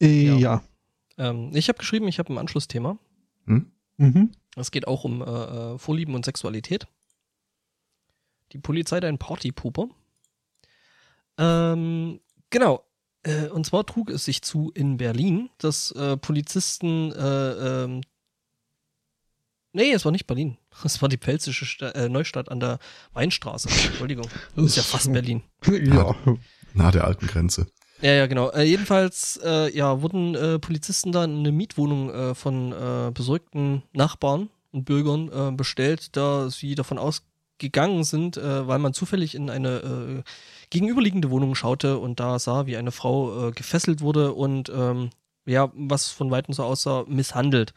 Äh, 0.00 0.24
ja. 0.24 0.36
ja. 0.36 0.62
Ähm, 1.18 1.50
ich 1.52 1.68
habe 1.68 1.78
geschrieben, 1.78 2.08
ich 2.08 2.18
habe 2.18 2.32
ein 2.32 2.38
Anschlussthema. 2.38 2.98
Hm? 3.44 3.72
Mhm. 3.98 4.32
Es 4.56 4.70
geht 4.70 4.88
auch 4.88 5.04
um 5.04 5.20
äh, 5.20 5.24
äh 5.24 5.78
Vorlieben 5.78 6.14
und 6.14 6.24
Sexualität. 6.24 6.88
Die 8.52 8.58
Polizei, 8.58 9.00
dein 9.00 9.18
Partypuper. 9.18 9.88
Ähm, 11.38 12.20
genau. 12.50 12.84
Äh, 13.26 13.48
und 13.48 13.66
zwar 13.66 13.84
trug 13.84 14.10
es 14.10 14.24
sich 14.24 14.42
zu 14.42 14.70
in 14.74 14.96
Berlin, 14.96 15.50
dass 15.58 15.90
äh, 15.92 16.16
Polizisten, 16.16 17.12
äh, 17.12 17.84
ähm, 17.84 18.00
nee, 19.72 19.92
es 19.92 20.04
war 20.04 20.12
nicht 20.12 20.26
Berlin. 20.26 20.56
Es 20.84 21.00
war 21.00 21.08
die 21.08 21.18
pfälzische 21.18 21.64
Sta 21.64 21.88
äh, 21.90 22.08
Neustadt 22.08 22.50
an 22.50 22.60
der 22.60 22.78
Weinstraße. 23.14 23.68
Entschuldigung. 23.68 24.28
Das 24.54 24.66
ist 24.66 24.76
ja 24.76 24.82
fast 24.82 25.12
Berlin. 25.12 25.42
Ja. 25.66 26.14
Nahe 26.74 26.92
der 26.92 27.04
alten 27.04 27.26
Grenze. 27.26 27.66
Ja, 28.02 28.12
ja, 28.12 28.26
genau. 28.26 28.50
Äh, 28.50 28.64
jedenfalls, 28.64 29.40
äh, 29.42 29.74
ja, 29.74 30.02
wurden 30.02 30.34
äh, 30.34 30.58
Polizisten 30.58 31.12
da 31.12 31.24
in 31.24 31.38
eine 31.38 31.50
Mietwohnung 31.50 32.10
äh, 32.10 32.34
von 32.34 32.72
äh, 32.72 33.10
besorgten 33.10 33.82
Nachbarn 33.94 34.50
und 34.72 34.84
Bürgern 34.84 35.56
bestellt, 35.56 36.14
da 36.16 36.50
sie 36.50 36.74
davon 36.74 36.98
ausgegangen 36.98 38.04
sind, 38.04 38.36
weil 38.36 38.78
man 38.78 38.92
zufällig 38.92 39.34
in 39.34 39.48
eine 39.48 39.78
äh, 39.78 40.22
gegenüberliegende 40.70 41.30
Wohnung 41.30 41.54
schaute 41.54 41.98
und 41.98 42.20
da 42.20 42.38
sah, 42.38 42.66
wie 42.66 42.76
eine 42.76 42.92
Frau 42.92 43.48
äh, 43.48 43.52
gefesselt 43.52 44.00
wurde 44.00 44.32
und 44.32 44.68
ähm, 44.68 45.10
ja, 45.44 45.70
was 45.74 46.10
von 46.10 46.30
Weitem 46.30 46.54
so 46.54 46.64
aussah, 46.64 47.04
misshandelt. 47.06 47.72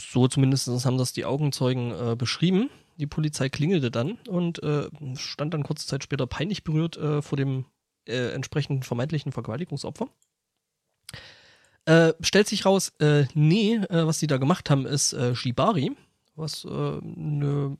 So 0.00 0.28
zumindest 0.28 0.68
haben 0.84 0.98
das 0.98 1.12
die 1.12 1.24
Augenzeugen 1.24 1.92
äh, 1.92 2.16
beschrieben. 2.16 2.70
Die 2.98 3.06
Polizei 3.06 3.48
klingelte 3.48 3.90
dann 3.90 4.18
und 4.28 4.62
äh, 4.62 4.88
stand 5.16 5.54
dann 5.54 5.64
kurze 5.64 5.86
Zeit 5.86 6.02
später 6.02 6.26
peinlich 6.26 6.64
berührt 6.64 6.96
äh, 6.96 7.20
vor 7.20 7.36
dem 7.36 7.66
äh, 8.06 8.32
entsprechenden 8.32 8.82
vermeintlichen 8.82 9.32
Vergewaltigungsopfer. 9.32 10.08
Äh, 11.84 12.14
stellt 12.20 12.48
sich 12.48 12.64
raus, 12.64 12.92
nee, 13.34 13.80
was 13.88 14.18
sie 14.18 14.26
da 14.26 14.38
gemacht 14.38 14.70
haben, 14.70 14.86
ist 14.86 15.16
Shibari, 15.34 15.92
was 16.34 16.66
eine 16.66 17.78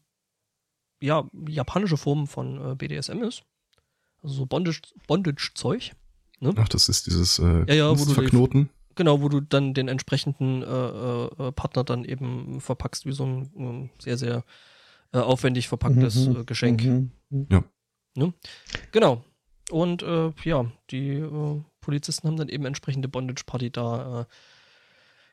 ja, 1.00 1.28
japanische 1.48 1.96
Form 1.96 2.28
von 2.28 2.78
BDSM 2.78 3.24
ist. 3.24 3.42
So 4.26 4.46
Bondage-Zeug. 4.46 5.02
Bondage 5.06 5.52
ne? 6.40 6.54
Ach, 6.56 6.68
das 6.68 6.88
ist 6.88 7.06
dieses 7.06 7.38
äh, 7.38 7.64
ja, 7.68 7.74
ja, 7.74 7.98
wo 7.98 8.04
du 8.04 8.12
Verknoten. 8.12 8.70
Genau, 8.94 9.20
wo 9.20 9.28
du 9.28 9.40
dann 9.40 9.74
den 9.74 9.88
entsprechenden 9.88 10.62
äh, 10.62 10.66
äh, 10.66 11.52
Partner 11.52 11.84
dann 11.84 12.04
eben 12.04 12.60
verpackst, 12.60 13.04
wie 13.04 13.12
so 13.12 13.26
ein, 13.26 13.50
ein 13.56 13.90
sehr, 13.98 14.16
sehr 14.16 14.44
äh, 15.12 15.18
aufwendig 15.18 15.68
verpacktes 15.68 16.26
mhm, 16.26 16.40
äh, 16.40 16.44
Geschenk. 16.44 16.82
Mhm. 16.82 17.10
ja. 17.50 17.64
Ne? 18.14 18.32
Genau. 18.92 19.22
Und 19.70 20.02
äh, 20.02 20.32
ja, 20.44 20.70
die 20.90 21.10
äh, 21.10 21.62
Polizisten 21.80 22.26
haben 22.26 22.36
dann 22.36 22.48
eben 22.48 22.64
entsprechende 22.64 23.08
Bondage-Party 23.08 23.70
da 23.70 24.22
äh, 24.22 24.24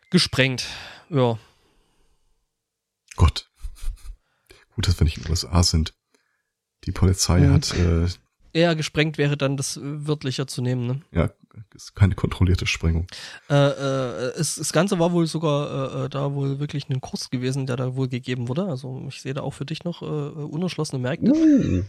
gesprengt. 0.09 0.67
Ja. 1.09 1.39
Gott. 3.15 3.49
Gut, 4.75 4.87
dass 4.87 4.99
wir 4.99 5.05
nicht 5.05 5.17
in 5.17 5.23
den 5.23 5.31
USA 5.31 5.63
sind. 5.63 5.93
Die 6.83 6.91
Polizei 6.91 7.39
mhm. 7.39 7.53
hat 7.53 7.73
äh, 7.75 8.07
eher 8.53 8.75
gesprengt 8.75 9.17
wäre 9.17 9.37
dann 9.37 9.57
das 9.57 9.77
äh, 9.77 9.81
wörtlicher 9.83 10.47
zu 10.47 10.61
nehmen. 10.61 10.87
Ne? 10.87 11.01
Ja, 11.11 11.29
ist 11.75 11.95
keine 11.95 12.15
kontrollierte 12.15 12.65
Sprengung. 12.65 13.07
Äh, 13.49 13.55
äh, 13.55 14.31
es, 14.37 14.55
das 14.55 14.71
Ganze 14.73 14.99
war 14.99 15.11
wohl 15.11 15.27
sogar 15.27 16.01
äh, 16.01 16.05
äh, 16.05 16.09
da 16.09 16.33
wohl 16.33 16.59
wirklich 16.59 16.89
ein 16.89 17.01
Kurs 17.01 17.29
gewesen, 17.29 17.65
der 17.65 17.75
da 17.75 17.95
wohl 17.95 18.07
gegeben 18.07 18.47
wurde. 18.47 18.65
Also 18.65 19.05
ich 19.07 19.21
sehe 19.21 19.33
da 19.33 19.41
auch 19.41 19.53
für 19.53 19.65
dich 19.65 19.83
noch 19.83 20.01
äh, 20.01 20.05
unerschlossene 20.05 21.01
Märkte. 21.01 21.31
Uh. 21.31 21.83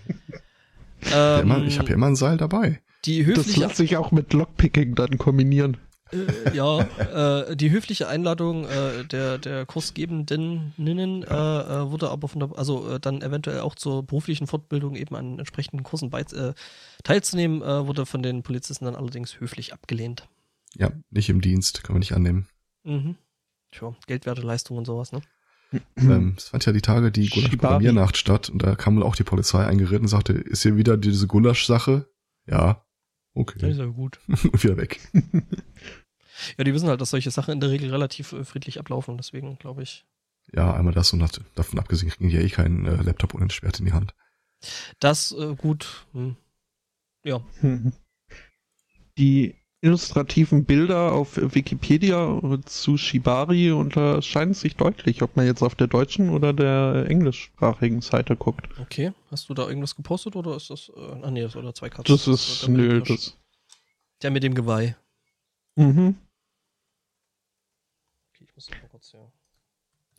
Ähm, 1.12 1.64
ich 1.66 1.78
habe 1.78 1.90
ja 1.90 1.94
immer 1.94 2.06
ein 2.06 2.16
Seil 2.16 2.38
dabei. 2.38 2.80
Die 3.04 3.26
höfliche, 3.26 3.50
das 3.50 3.56
lässt 3.56 3.76
sich 3.76 3.96
auch 3.98 4.10
mit 4.10 4.32
Lockpicking 4.32 4.94
dann 4.94 5.18
kombinieren. 5.18 5.76
Äh, 6.14 6.54
ja, 6.56 6.80
äh, 6.80 7.56
die 7.56 7.70
höfliche 7.70 8.08
Einladung 8.08 8.66
äh, 8.66 9.04
der, 9.04 9.38
der 9.38 9.66
Kursgebenden 9.66 10.72
äh, 10.78 11.34
äh, 11.34 11.90
wurde 11.90 12.10
aber 12.10 12.28
von 12.28 12.40
der, 12.40 12.56
also 12.56 12.90
äh, 12.90 13.00
dann 13.00 13.22
eventuell 13.22 13.60
auch 13.60 13.74
zur 13.74 14.04
beruflichen 14.04 14.46
Fortbildung 14.46 14.94
eben 14.94 15.14
an 15.16 15.38
entsprechenden 15.38 15.82
Kursen 15.82 16.10
bei, 16.10 16.20
äh, 16.20 16.54
teilzunehmen, 17.02 17.62
äh, 17.62 17.86
wurde 17.86 18.06
von 18.06 18.22
den 18.22 18.42
Polizisten 18.42 18.84
dann 18.84 18.94
allerdings 18.94 19.40
höflich 19.40 19.72
abgelehnt. 19.72 20.28
Ja, 20.76 20.90
nicht 21.10 21.28
im 21.28 21.40
Dienst, 21.40 21.84
kann 21.84 21.94
man 21.94 22.00
nicht 22.00 22.12
annehmen. 22.12 22.48
Mhm. 22.84 23.16
Tja, 23.70 23.94
Geldwerte, 24.06 24.42
Leistung 24.42 24.78
und 24.78 24.84
sowas, 24.84 25.12
ne? 25.12 25.20
ähm, 25.96 26.34
es 26.36 26.48
fand 26.48 26.64
ja 26.66 26.72
die 26.72 26.82
Tage 26.82 27.10
die 27.10 27.28
Gulasch-Programmiernacht 27.28 28.16
statt 28.16 28.48
und 28.48 28.62
da 28.62 28.74
kam 28.76 28.96
wohl 28.96 29.02
auch 29.02 29.16
die 29.16 29.24
Polizei 29.24 29.66
eingeritten 29.66 30.04
und 30.04 30.08
sagte, 30.08 30.32
ist 30.32 30.62
hier 30.62 30.76
wieder 30.76 30.96
diese 30.96 31.26
Gulasch-Sache? 31.26 32.08
Ja, 32.46 32.84
okay. 33.34 33.58
Das 33.58 33.70
ist 33.70 33.78
ja 33.78 33.86
gut. 33.86 34.20
und 34.28 34.62
wieder 34.62 34.76
weg. 34.76 35.00
Ja, 36.58 36.64
die 36.64 36.74
wissen 36.74 36.88
halt, 36.88 37.00
dass 37.00 37.10
solche 37.10 37.30
Sachen 37.30 37.52
in 37.52 37.60
der 37.60 37.70
Regel 37.70 37.90
relativ 37.90 38.32
äh, 38.32 38.44
friedlich 38.44 38.78
ablaufen, 38.78 39.16
deswegen 39.16 39.58
glaube 39.58 39.82
ich. 39.82 40.04
Ja, 40.52 40.74
einmal 40.74 40.94
das 40.94 41.12
und 41.12 41.22
hat, 41.22 41.40
davon 41.54 41.78
abgesehen 41.78 42.10
kriegen 42.10 42.28
die 42.28 42.36
ja 42.36 42.42
eh 42.42 42.50
keinen 42.50 42.86
äh, 42.86 43.02
Laptop 43.02 43.32
Schwert 43.52 43.78
in 43.78 43.86
die 43.86 43.92
Hand. 43.92 44.14
Das, 44.98 45.32
äh, 45.32 45.54
gut. 45.54 46.06
Hm. 46.12 46.36
Ja. 47.24 47.42
Die 49.18 49.54
illustrativen 49.84 50.64
Bilder 50.64 51.12
auf 51.12 51.36
Wikipedia 51.36 52.40
zu 52.64 52.96
Shibari 52.96 53.70
unterscheiden 53.70 54.54
sich 54.54 54.76
deutlich, 54.76 55.22
ob 55.22 55.36
man 55.36 55.46
jetzt 55.46 55.62
auf 55.62 55.74
der 55.74 55.88
deutschen 55.88 56.30
oder 56.30 56.52
der 56.54 57.06
englischsprachigen 57.08 58.00
Seite 58.00 58.34
guckt. 58.34 58.66
Okay, 58.80 59.12
hast 59.30 59.48
du 59.48 59.54
da 59.54 59.68
irgendwas 59.68 59.94
gepostet 59.94 60.36
oder 60.36 60.56
ist 60.56 60.70
das, 60.70 60.90
äh, 60.96 61.22
ah 61.22 61.30
nee, 61.30 61.42
das 61.42 61.54
oder 61.54 61.74
zwei 61.74 61.90
Katzen? 61.90 62.14
Das 62.14 62.26
ist, 62.26 62.66
nö, 62.68 63.02
das. 63.02 63.36
Der 64.22 64.30
mit 64.30 64.42
dem 64.42 64.54
Geweih. 64.54 64.96
Mhm. 65.76 66.16
Okay, 68.32 68.44
ich 68.48 68.54
muss 68.54 68.70
mal 68.70 68.88
kurz, 68.90 69.12
ja. 69.12 69.30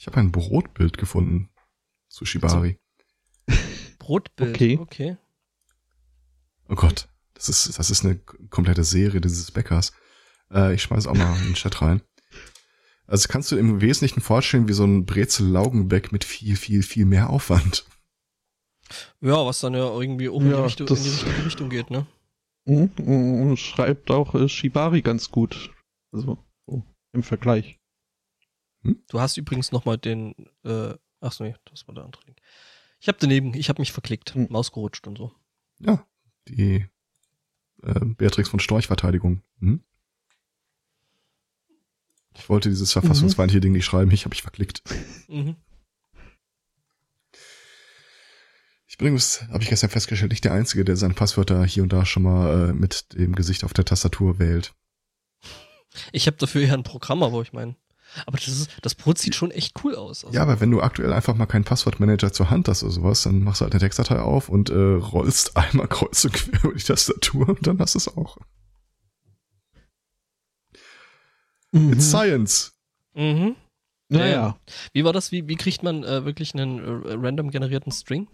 Ich 0.06 0.08
habe 0.08 0.20
ein 0.20 0.32
Brotbild 0.32 1.00
gefunden 1.00 1.50
zu 2.10 2.26
Shibari. 2.26 2.78
Brotbild, 3.98 4.52
Okay. 4.52 4.78
okay. 4.80 5.18
Oh 6.70 6.76
Gott, 6.76 7.10
das 7.34 7.50
ist, 7.50 7.80
das 7.80 7.90
ist 7.90 8.06
eine 8.06 8.20
komplette 8.52 8.84
Serie 8.84 9.20
dieses 9.20 9.50
Bäckers. 9.50 9.94
Äh, 10.52 10.76
ich 10.76 10.84
schmeiß 10.84 11.08
auch 11.08 11.16
mal 11.16 11.36
in 11.40 11.46
den 11.46 11.54
Chat 11.56 11.82
rein. 11.82 12.04
Also 13.08 13.28
kannst 13.28 13.52
du 13.52 13.56
im 13.58 13.82
Wesentlichen 13.82 14.22
vorstellen 14.22 14.68
wie 14.68 14.74
so 14.74 14.84
ein 14.84 15.08
Brezel-Laugenbeck 15.08 16.12
mit 16.12 16.24
viel, 16.24 16.56
viel, 16.56 16.84
viel 16.84 17.06
mehr 17.06 17.32
Aufwand. 17.32 17.88
Ja, 19.22 19.44
was 19.44 19.60
dann 19.62 19.74
ja 19.74 19.88
irgendwie 19.90 20.30
auch 20.30 20.40
in, 20.40 20.46
die 20.46 20.52
Ja, 20.52 20.66
Richtung, 20.66 20.88
in 20.88 20.96
die 21.02 21.10
richtige 21.10 21.46
Richtung 21.46 21.70
geht, 21.72 21.90
ne? 21.90 22.06
Mhm. 22.66 22.92
Und 23.00 23.58
schreibt 23.58 24.12
auch 24.12 24.36
äh, 24.36 24.48
Shibari 24.48 25.02
ganz 25.02 25.32
gut. 25.32 25.72
Also 26.12 26.38
so, 26.68 26.84
im 27.12 27.24
Vergleich. 27.24 27.80
Du 29.08 29.20
hast 29.20 29.38
übrigens 29.38 29.72
nochmal 29.72 29.98
den, 29.98 30.36
äh, 30.64 30.94
ach 31.22 31.32
so, 31.32 31.44
nee, 31.44 31.56
das 31.66 31.88
war 31.88 31.96
der 31.96 32.04
andere 32.04 32.24
Link. 32.26 32.40
Ich 33.00 33.08
habe 33.08 33.18
daneben, 33.20 33.54
ich 33.54 33.70
habe 33.70 33.82
mich 33.82 33.92
verklickt, 33.92 34.34
Hm. 34.36 34.48
Maus 34.50 34.72
gerutscht 34.72 35.08
und 35.08 35.18
so. 35.18 35.32
Ja, 35.80 36.06
die 36.48 36.86
äh, 37.84 38.00
Beatrix 38.06 38.50
von 38.50 38.60
Storch-Verteidigung. 38.60 39.42
Hm? 39.60 39.84
Ich 42.38 42.50
wollte 42.50 42.70
dieses 42.70 42.92
verfassungsfeindliche 42.92 43.62
Ding 43.62 43.72
nicht 43.72 43.86
schreiben, 43.86 44.12
ich 44.12 44.26
habe 44.26 44.34
mich 44.34 44.42
verklickt. 44.42 44.84
Mhm. 45.28 45.56
Ich 48.88 48.98
bin 48.98 49.08
übrigens, 49.08 49.42
habe 49.50 49.64
ich 49.64 49.70
gestern 49.70 49.90
festgestellt, 49.90 50.32
nicht 50.32 50.46
der 50.46 50.54
Einzige, 50.54 50.86
der 50.86 50.96
seine 50.96 51.14
Passwörter 51.14 51.66
hier 51.66 51.84
und 51.84 51.92
da 51.92 52.06
schon 52.06 52.24
mal 52.24 52.70
äh, 52.70 52.74
mit 52.74 53.14
dem 53.14 53.36
Gesicht 53.36 53.64
auf 53.64 53.74
der 53.74 53.86
Tastatur 53.86 54.40
wählt. 54.40 54.74
Ich 56.12 56.28
habe 56.28 56.38
dafür 56.38 56.62
ja 56.62 56.74
ein 56.74 56.84
Programm, 56.84 57.24
aber 57.24 57.42
ich 57.42 57.52
meine, 57.54 57.76
aber 58.26 58.38
das 58.38 58.48
ist, 58.48 58.70
das 58.82 58.96
Brot 58.96 59.18
sieht 59.18 59.36
schon 59.36 59.52
echt 59.52 59.84
cool 59.84 59.96
aus. 59.96 60.24
Also, 60.26 60.36
Ja, 60.36 60.42
aber 60.44 60.60
wenn 60.62 60.72
du 60.72 60.82
aktuell 60.82 61.14
einfach 61.14 61.36
mal 61.36 61.46
keinen 61.46 61.64
Passwortmanager 61.64 62.32
zur 62.34 62.50
Hand 62.50 62.68
hast 62.68 62.84
oder 62.84 62.92
sowas, 62.92 63.24
dann 63.24 63.44
machst 63.44 63.62
du 63.62 63.64
halt 63.66 63.74
eine 63.74 63.80
Textdatei 63.82 64.20
auf 64.20 64.50
und 64.50 64.70
äh, 64.70 64.74
rollst 64.76 65.56
einmal 65.58 65.88
kreuz 65.88 66.24
und 66.26 66.34
quer 66.34 66.64
über 66.64 66.74
die 66.74 66.84
Tastatur 66.84 67.50
und 67.50 67.66
dann 67.68 67.80
hast 67.80 67.96
du 67.96 68.00
es 68.00 68.08
auch. 68.08 68.38
It's 71.74 72.10
science. 72.10 72.72
Mhm. 73.16 73.56
Naja. 74.08 74.58
Wie 74.94 75.04
war 75.04 75.12
das? 75.14 75.32
Wie, 75.32 75.48
wie 75.48 75.56
kriegt 75.56 75.84
man 75.84 76.04
äh, 76.04 76.24
wirklich 76.26 76.54
einen 76.54 76.80
äh, 77.06 77.14
random 77.14 77.50
generierten 77.52 77.92
String? 77.92 78.28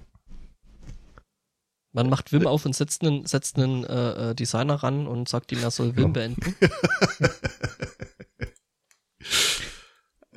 Man 1.94 2.08
macht 2.10 2.32
Vim 2.32 2.48
auf 2.48 2.66
und 2.66 2.74
setzt 2.76 3.02
einen, 3.02 3.26
setzt 3.26 3.58
einen 3.58 3.84
äh, 3.84 4.30
äh, 4.32 4.36
Designer 4.36 4.76
ran 4.76 5.08
und 5.08 5.28
sagt 5.28 5.52
ihm, 5.52 5.60
er 5.62 5.72
soll 5.72 5.96
Vim 5.98 6.04
Ja. 6.04 6.08
beenden. 6.10 6.56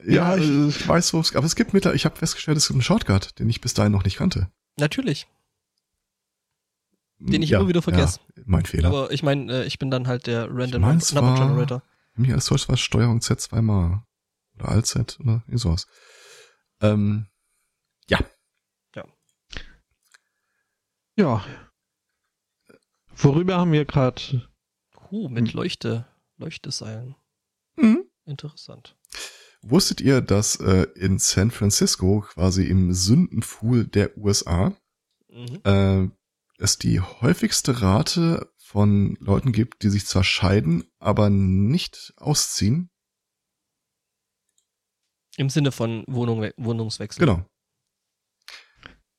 Ja, 0.06 0.36
Ja, 0.36 0.36
ich- 0.36 0.50
ich, 0.76 0.80
ich 0.80 0.88
weiß, 0.88 1.12
wo 1.14 1.20
es, 1.20 1.34
aber 1.34 1.46
es 1.46 1.56
gibt 1.56 1.72
mittlerweile, 1.72 1.96
ich 1.96 2.04
habe 2.04 2.16
festgestellt, 2.16 2.56
es 2.58 2.66
gibt 2.66 2.74
einen 2.76 2.82
Shortcut, 2.82 3.38
den 3.38 3.48
ich 3.48 3.60
bis 3.60 3.74
dahin 3.74 3.92
noch 3.92 4.04
nicht 4.04 4.16
kannte. 4.16 4.50
Natürlich, 4.76 5.26
Den 7.18 7.42
ich 7.42 7.50
ja, 7.50 7.58
immer 7.60 7.68
wieder 7.68 7.80
vergesse. 7.82 8.20
Ja, 8.36 8.42
mein 8.46 8.66
Fehler. 8.66 8.88
aber 8.88 9.10
ich 9.12 9.22
meine, 9.22 9.62
äh, 9.62 9.66
ich 9.66 9.78
bin 9.78 9.90
dann 9.90 10.06
halt 10.08 10.26
der 10.26 10.48
Random 10.50 10.82
mein, 10.82 10.98
es 10.98 11.12
Number 11.12 11.30
war- 11.38 11.48
Generator. 11.48 11.82
Mir 12.16 12.34
als 12.34 12.46
solches 12.46 12.68
war 12.68 12.76
Steuerung 12.76 13.20
Z 13.20 13.40
zweimal. 13.40 14.02
Oder 14.56 14.68
Alt 14.68 14.86
Z 14.86 15.18
oder 15.20 15.42
sowas. 15.52 15.86
Ähm, 16.80 17.26
ja. 18.08 18.18
Ja. 21.16 21.44
Worüber 23.16 23.56
haben 23.58 23.72
wir 23.72 23.84
gerade? 23.84 24.48
Huh, 25.10 25.28
mit 25.28 25.48
Hm. 25.48 25.54
Leuchte, 25.56 26.06
Leuchteseilen. 26.38 27.14
Mhm. 27.76 28.04
Interessant. 28.26 28.96
Wusstet 29.66 30.00
ihr, 30.00 30.20
dass 30.20 30.56
äh, 30.56 30.86
in 30.94 31.18
San 31.18 31.50
Francisco, 31.50 32.20
quasi 32.20 32.64
im 32.64 32.92
Sündenpfuhl 32.92 33.86
der 33.86 34.16
USA, 34.18 34.76
Mhm. 35.30 35.60
äh, 35.64 36.08
es 36.58 36.78
die 36.78 37.00
häufigste 37.00 37.82
Rate 37.82 38.52
von 38.58 39.16
Leuten 39.20 39.52
gibt, 39.52 39.82
die 39.82 39.88
sich 39.90 40.06
zwar 40.06 40.22
scheiden, 40.22 40.84
aber 41.00 41.28
nicht 41.30 42.12
ausziehen? 42.16 42.90
Im 45.36 45.50
Sinne 45.50 45.72
von 45.72 46.04
Wohnung, 46.06 46.48
Wohnungswechsel. 46.56 47.26
Genau. 47.26 47.44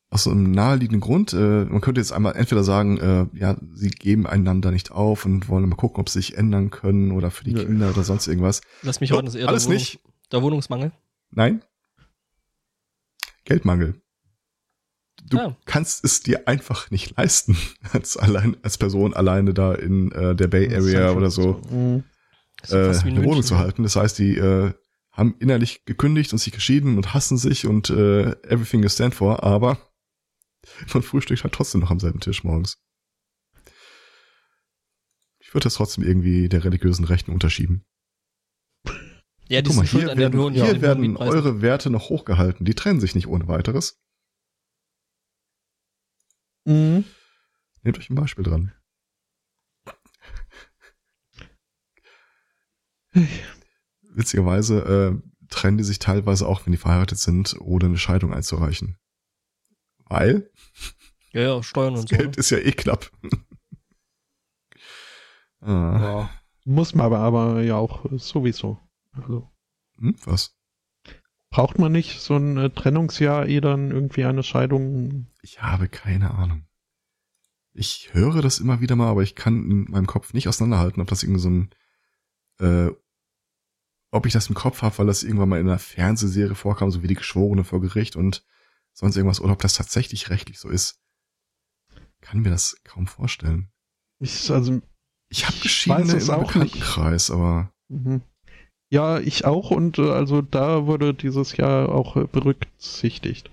Aus 0.10 0.28
einem 0.28 0.52
naheliegenden 0.52 1.02
Grund, 1.02 1.34
äh, 1.34 1.66
man 1.66 1.82
könnte 1.82 2.00
jetzt 2.00 2.14
einmal 2.14 2.36
entweder 2.38 2.64
sagen, 2.64 2.98
äh, 2.98 3.28
ja, 3.38 3.58
sie 3.74 3.90
geben 3.90 4.26
einander 4.26 4.72
nicht 4.72 4.92
auf 4.92 5.26
und 5.26 5.50
wollen 5.50 5.68
mal 5.68 5.76
gucken, 5.76 6.00
ob 6.00 6.08
sie 6.08 6.20
sich 6.20 6.38
ändern 6.38 6.70
können 6.70 7.12
oder 7.12 7.32
für 7.32 7.44
die 7.44 7.54
Nö. 7.54 7.66
Kinder 7.66 7.90
oder 7.90 8.04
sonst 8.06 8.28
irgendwas. 8.28 8.62
Lass 8.84 9.02
mich 9.02 9.12
raten, 9.12 9.26
das 9.26 9.36
eher 9.36 9.50
alles 9.50 9.68
nicht. 9.68 10.00
Der 10.32 10.42
Wohnungsmangel. 10.42 10.92
Nein? 11.32 11.64
Geldmangel. 13.44 14.02
Du 15.28 15.40
Ah. 15.40 15.58
kannst 15.66 16.04
es 16.04 16.22
dir 16.22 16.48
einfach 16.48 16.92
nicht 16.92 17.18
leisten, 17.18 17.58
als 17.94 18.18
allein, 18.18 18.58
als 18.64 18.78
Person 18.78 19.14
alleine 19.14 19.54
da 19.54 19.74
in 19.74 20.12
äh, 20.12 20.36
der 20.36 20.48
Bay 20.48 20.74
Area 20.74 21.12
oder 21.12 21.32
so 21.32 21.62
ist 22.64 22.72
ja 22.72 22.92
äh, 22.92 23.00
eine 23.00 23.24
Wohnung 23.24 23.44
zu 23.44 23.58
halten. 23.58 23.84
Das 23.84 23.96
heißt, 23.96 24.18
die 24.20 24.38
äh, 24.38 24.74
haben 25.12 25.36
innerlich 25.40 25.86
gekündigt 25.86 26.32
und 26.34 26.40
sich 26.40 26.54
geschieden 26.54 26.98
und 26.98 27.14
hassen 27.14 27.38
sich 27.38 27.66
und 27.66 27.90
äh, 27.90 28.32
everything 28.44 28.84
is 28.84 28.94
stand 28.94 29.16
for, 29.16 29.44
aber 29.44 29.78
man 30.94 31.04
frühstückt 31.04 31.44
halt 31.44 31.54
trotzdem 31.54 31.82
noch 31.82 31.92
am 31.92 32.00
selben 32.00 32.20
Tisch 32.20 32.44
morgens. 32.44 32.78
Ich 35.40 35.54
würde 35.54 35.66
das 35.66 35.76
trotzdem 35.76 36.04
irgendwie 36.04 36.50
der 36.50 36.64
religiösen 36.64 37.06
Rechten 37.06 37.32
unterschieben. 37.32 37.86
Ja, 39.48 39.62
die 39.62 39.70
Guck 39.70 39.78
mal, 39.78 39.86
hier 39.86 40.12
an 40.12 40.18
den 40.18 40.34
werden, 40.34 40.54
hier 40.54 40.82
werden 40.82 41.18
eure 41.18 41.62
Werte 41.62 41.90
noch 41.92 42.10
hochgehalten. 42.10 42.66
Die 42.66 42.74
trennen 42.74 43.00
sich 43.00 43.14
nicht 43.16 43.28
ohne 43.28 43.48
weiteres. 43.48 44.02
Mhm. 46.66 47.06
Nehmt 47.84 48.00
euch 48.00 48.10
ein 48.10 48.16
Beispiel 48.16 48.44
dran. 48.44 48.74
Witzigerweise 54.02 55.22
äh, 55.22 55.48
trennen 55.50 55.78
die 55.78 55.84
sich 55.84 56.00
teilweise 56.00 56.48
auch, 56.48 56.66
wenn 56.66 56.72
die 56.72 56.78
verheiratet 56.78 57.20
sind, 57.20 57.56
ohne 57.60 57.86
eine 57.86 57.98
Scheidung 57.98 58.34
einzureichen. 58.34 58.98
Weil 60.06 60.50
Ja, 61.32 61.42
ja, 61.42 61.64
Steuern 61.64 61.96
und 61.96 62.10
das 62.10 62.10
so. 62.10 62.16
Geld 62.18 62.32
Ne? 62.36 62.40
ist 62.40 62.50
ja 62.50 62.58
eh 62.58 62.72
knapp. 62.72 63.12
ah, 65.62 66.00
Ja. 66.02 66.30
Muss 66.68 66.96
man 66.96 67.06
aber, 67.06 67.20
aber 67.20 67.62
ja 67.62 67.76
auch 67.76 68.06
sowieso. 68.18 68.80
Also 69.16 69.50
hm, 69.98 70.16
was? 70.26 70.56
braucht 71.56 71.80
man 71.80 71.94
nicht 71.94 72.20
so 72.20 72.36
ein 72.36 72.58
äh, 72.58 72.70
Trennungsjahr, 72.70 73.46
ehe 73.46 73.62
dann 73.62 73.90
irgendwie 73.90 74.26
eine 74.26 74.44
Scheidung. 74.44 75.28
Ich 75.42 75.62
habe 75.62 75.88
keine 75.88 76.32
Ahnung. 76.32 76.68
Ich 77.72 78.14
höre 78.14 78.42
das 78.42 78.60
immer 78.60 78.82
wieder 78.82 78.98
mal, 78.98 79.08
aber 79.10 79.24
ich 79.24 79.36
kann 79.36 79.72
in 79.72 79.84
meinem 79.90 80.06
Kopf 80.06 80.34
nicht 80.34 80.50
auseinanderhalten, 80.50 81.02
ob 81.02 81.08
das 81.08 81.24
irgendwie 81.24 81.40
so 81.40 81.50
ein, 81.50 81.70
äh, 82.60 82.92
ob 84.12 84.26
ich 84.26 84.34
das 84.34 84.50
im 84.50 84.56
Kopf 84.56 84.82
habe, 84.82 84.98
weil 84.98 85.08
das 85.08 85.24
irgendwann 85.24 85.48
mal 85.48 85.62
in 85.62 85.70
einer 85.70 85.80
Fernsehserie 85.80 86.56
vorkam, 86.56 86.92
so 86.92 87.04
wie 87.04 87.08
die 87.08 87.16
Geschworene 87.16 87.64
vor 87.64 87.80
Gericht 87.80 88.18
und 88.18 88.46
sonst 88.92 89.16
irgendwas, 89.16 89.40
oder 89.40 89.54
ob 89.54 89.62
das 89.62 89.76
tatsächlich 89.76 90.30
rechtlich 90.30 90.60
so 90.60 90.68
ist. 90.68 91.02
Kann 92.20 92.42
mir 92.42 92.50
das 92.50 92.82
kaum 92.84 93.08
vorstellen. 93.08 93.72
Ich, 94.20 94.52
also, 94.52 94.82
Ich 95.30 95.48
habe 95.48 95.58
Geschiedene 95.62 96.12
im. 96.12 96.28
Bekanntenkreis, 96.28 97.32
aber 97.32 97.74
mhm. 97.88 98.24
Ja, 98.96 99.20
ich 99.20 99.46
auch 99.46 99.72
und 99.72 99.98
äh, 100.00 100.10
also 100.10 100.42
da 100.42 100.86
wurde 100.86 101.14
dieses 101.14 101.58
Jahr 101.58 101.90
auch 101.90 102.16
äh, 102.16 102.26
berücksichtigt. 102.26 103.50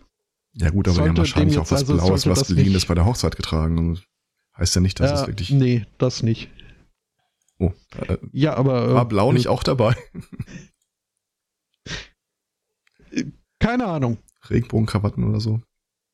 ja 0.55 0.70
gut, 0.70 0.87
aber 0.88 0.94
die 0.94 0.96
Sollte 0.96 1.09
haben 1.11 1.16
wahrscheinlich 1.18 1.59
auch 1.59 1.70
was 1.70 1.81
also 1.81 1.94
Blaues, 1.94 2.26
was 2.26 2.48
nicht- 2.50 2.87
bei 2.88 2.94
der 2.94 3.05
Hochzeit 3.07 3.37
getragen. 3.37 3.98
Heißt 4.57 4.74
ja 4.74 4.81
nicht, 4.81 5.00
dass 5.00 5.11
es 5.12 5.20
Ja, 5.22 5.26
wirklich. 5.26 5.50
Nee, 5.50 5.87
das 5.98 6.22
nicht. 6.22 6.48
Oh, 7.59 7.72
äh, 8.09 8.18
Ja, 8.33 8.55
aber. 8.55 8.88
äh, 8.90 8.94
war 8.94 9.07
Blau 9.09 9.33
nicht 9.33 9.48
auch 9.48 9.62
dabei? 9.62 9.94
Keine 13.59 13.86
Ahnung. 13.86 14.18
Regenbogenkrawatten 14.49 15.24
oder 15.28 15.40
so? 15.40 15.61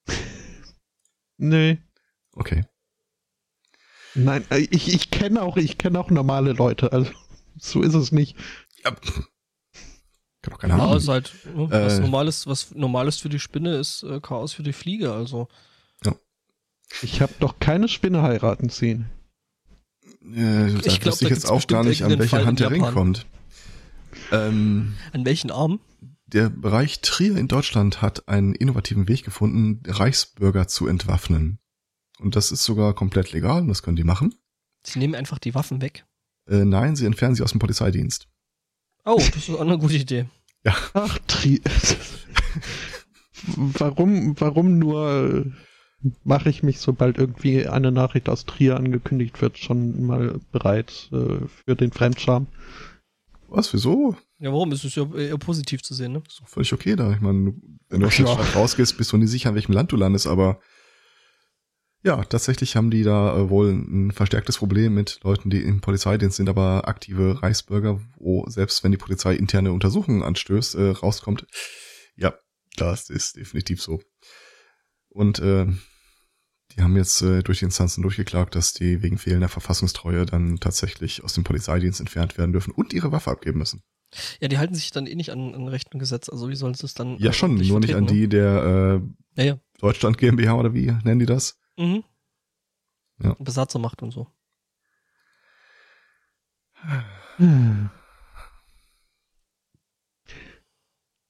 Nee. 1.41 1.79
Okay. 2.33 2.65
Nein, 4.17 4.45
äh, 4.51 4.59
ich, 4.59 4.93
ich 4.93 5.11
kenne 5.13 5.41
auch, 5.43 5.57
ich 5.57 5.79
kenne 5.79 6.01
auch 6.01 6.11
normale 6.11 6.53
Leute, 6.53 6.93
also 6.93 7.13
so 7.57 7.81
ist 7.83 7.95
es 7.95 8.11
nicht. 8.11 8.37
Ja. 8.91 9.23
Kann 10.43 10.53
doch 10.53 10.59
keine 10.59 10.77
Ja, 10.77 10.85
Ahnung. 10.85 10.97
ist 10.97 11.09
halt, 11.09 11.33
ne, 11.55 11.69
was 11.71 11.99
Äh. 11.99 12.01
normales, 12.01 12.47
was 12.47 12.75
normales 12.75 13.19
für 13.19 13.29
die 13.29 13.41
Spinne 13.41 13.77
ist 13.77 14.03
äh, 14.05 14.21
Chaos 14.21 14.53
für 14.53 14.63
die 14.63 14.73
Fliege, 14.73 15.13
also. 15.13 15.49
Ich 17.03 17.21
habe 17.21 17.35
doch 17.39 17.59
keine 17.59 17.87
Spinne 17.87 18.23
heiraten 18.23 18.71
sehen. 18.71 19.11
Äh, 20.25 20.69
Ich 20.69 20.87
ich 20.87 21.01
glaub, 21.01 21.01
glaube 21.01 21.19
da 21.21 21.27
ich 21.27 21.31
jetzt 21.31 21.51
auch 21.51 21.67
gar 21.67 21.85
nicht, 21.85 22.03
an 22.03 22.19
welcher 22.19 22.39
Hand 22.47 22.61
in 22.61 22.65
der 22.65 22.71
Ring 22.71 22.83
kommt. 22.95 23.27
Ähm, 24.33 24.97
An 25.13 25.25
welchen 25.27 25.51
Armen? 25.51 25.81
der 26.27 26.49
Bereich 26.51 27.01
Trier 27.01 27.37
in 27.37 27.49
Deutschland 27.49 28.01
hat 28.03 28.29
einen 28.29 28.55
innovativen 28.55 29.07
Weg 29.09 29.25
gefunden, 29.25 29.83
Reichsbürger 29.87 30.67
zu 30.69 30.87
entwaffnen. 30.87 31.59
Und 32.21 32.37
das 32.37 32.53
ist 32.53 32.65
sogar 32.65 32.95
komplett 32.95 33.33
legal 33.33 33.61
und 33.63 33.69
das 33.69 33.83
können 33.83 33.97
die 33.97 34.05
machen. 34.05 34.35
Sie 34.87 34.99
nehmen 34.99 35.15
einfach 35.15 35.39
die 35.39 35.55
Waffen 35.55 35.81
weg. 35.83 36.07
Äh, 36.49 36.65
nein, 36.65 36.97
sie 36.97 37.05
entfernen 37.07 37.35
sie 37.35 37.43
aus 37.43 37.51
dem 37.53 37.61
Polizeidienst. 37.61 38.29
Oh, 39.11 39.17
das 39.17 39.37
ist 39.37 39.51
auch 39.51 39.61
eine 39.61 39.79
gute 39.79 39.97
Idee. 39.97 40.27
Ach, 40.93 41.19
Tri. 41.27 41.63
warum, 43.57 44.39
warum 44.39 44.79
nur 44.79 45.47
mache 46.25 46.51
ich 46.51 46.63
mich, 46.63 46.79
sobald 46.79 47.19
irgendwie 47.19 47.67
eine 47.67 47.91
Nachricht 47.91 48.29
aus 48.29 48.45
Trier 48.45 48.77
angekündigt 48.77 49.41
wird, 49.41 49.59
schon 49.59 50.05
mal 50.07 50.39
bereit 50.53 51.09
äh, 51.13 51.47
für 51.47 51.75
den 51.75 51.91
Fremdscham? 51.91 52.47
Was, 53.49 53.73
wieso? 53.73 54.15
Ja, 54.39 54.53
warum? 54.53 54.71
Es 54.73 54.85
ist 54.85 54.95
ja 54.97 55.07
eher 55.15 55.39
positiv 55.39 55.83
zu 55.83 55.95
sehen, 55.95 56.13
ne? 56.13 56.23
Ist 56.29 56.41
doch 56.41 56.49
völlig 56.49 56.73
okay 56.73 56.95
da. 56.95 57.11
Ich 57.13 57.21
meine, 57.21 57.55
wenn 57.89 58.01
du 58.01 58.07
aus 58.07 58.19
Ja. 58.19 58.27
Rausgehst, 58.27 58.97
bist 58.99 59.11
du 59.13 59.17
nicht 59.17 59.31
sicher, 59.31 59.49
an 59.49 59.55
welchem 59.55 59.73
Land 59.73 59.91
du 59.91 59.97
landest, 59.97 60.27
aber 60.27 60.61
ja, 62.03 62.23
tatsächlich 62.25 62.77
haben 62.77 62.91
die 62.91 63.03
da 63.03 63.37
äh, 63.37 63.51
wohl 63.51 63.71
ein 63.71 64.13
verstärktes 64.13 64.59
Problem 64.59 64.95
mit 64.95 65.21
Leuten, 65.25 65.51
die 65.51 65.63
im 65.63 65.81
Polizeidienst 65.81 66.37
sind, 66.37 66.49
aber 66.49 66.87
aktive 66.87 67.43
Reichsbürger, 67.43 68.01
wo 68.17 68.49
selbst 68.49 68.85
wenn 68.85 68.93
die 68.93 68.99
Polizei 68.99 69.35
interne 69.35 69.73
Untersuchungen 69.73 70.23
anstößt, 70.23 70.77
äh, 70.77 70.91
rauskommt. 70.91 71.47
Ja, 72.17 72.35
das 72.77 73.11
ist 73.11 73.37
definitiv 73.37 73.83
so. 73.83 74.01
Und 75.09 75.41
äh, 75.41 75.67
die 76.77 76.83
haben 76.83 76.97
jetzt 76.97 77.23
äh, 77.23 77.43
durch 77.43 77.59
die 77.61 77.65
Instanzen 77.65 78.03
durchgeklagt, 78.03 78.55
dass 78.55 78.73
die 78.73 79.03
wegen 79.03 79.19
fehlender 79.19 79.49
Verfassungstreue 79.49 80.27
dann 80.27 80.59
tatsächlich 80.61 81.25
aus 81.25 81.33
dem 81.33 81.43
Polizeidienst 81.43 81.99
entfernt 81.99 82.39
werden 82.39 82.53
dürfen 82.53 82.73
und 82.73 82.93
ihre 82.93 83.11
Waffe 83.11 83.31
abgeben 83.31 83.59
müssen. 83.59 83.83
Ja, 84.41 84.49
die 84.49 84.59
halten 84.59 84.75
sich 84.75 84.91
dann 84.91 85.07
eh 85.07 85.15
nicht 85.15 85.31
an, 85.31 85.55
an 85.55 85.69
Recht 85.69 85.93
und 85.93 85.99
Gesetz. 85.99 86.29
Also 86.29 86.49
wie 86.49 86.57
sollen 86.57 86.75
sie 86.75 86.87
es 86.87 86.95
dann? 86.95 87.19
Ja, 87.19 87.31
äh, 87.31 87.35
schon, 87.35 87.57
nur 87.57 87.81
nicht 87.81 87.95
an 87.95 88.07
vertreten, 88.07 88.07
die 88.07 88.29
der 88.29 88.63
Ne? 88.63 89.15
Ja, 89.37 89.45
ja. 89.45 89.53
äh, 89.55 89.59
Deutschland 89.81 90.19
GmbH 90.19 90.55
oder 90.55 90.73
wie 90.75 90.93
nennen 91.05 91.19
die 91.19 91.27
das? 91.27 91.59
Mhm. 91.79 92.05
Ja. 93.23 93.35
Besatzermacht 93.39 94.03
und 94.03 94.11
so. 94.11 94.27
Hm. 97.37 97.91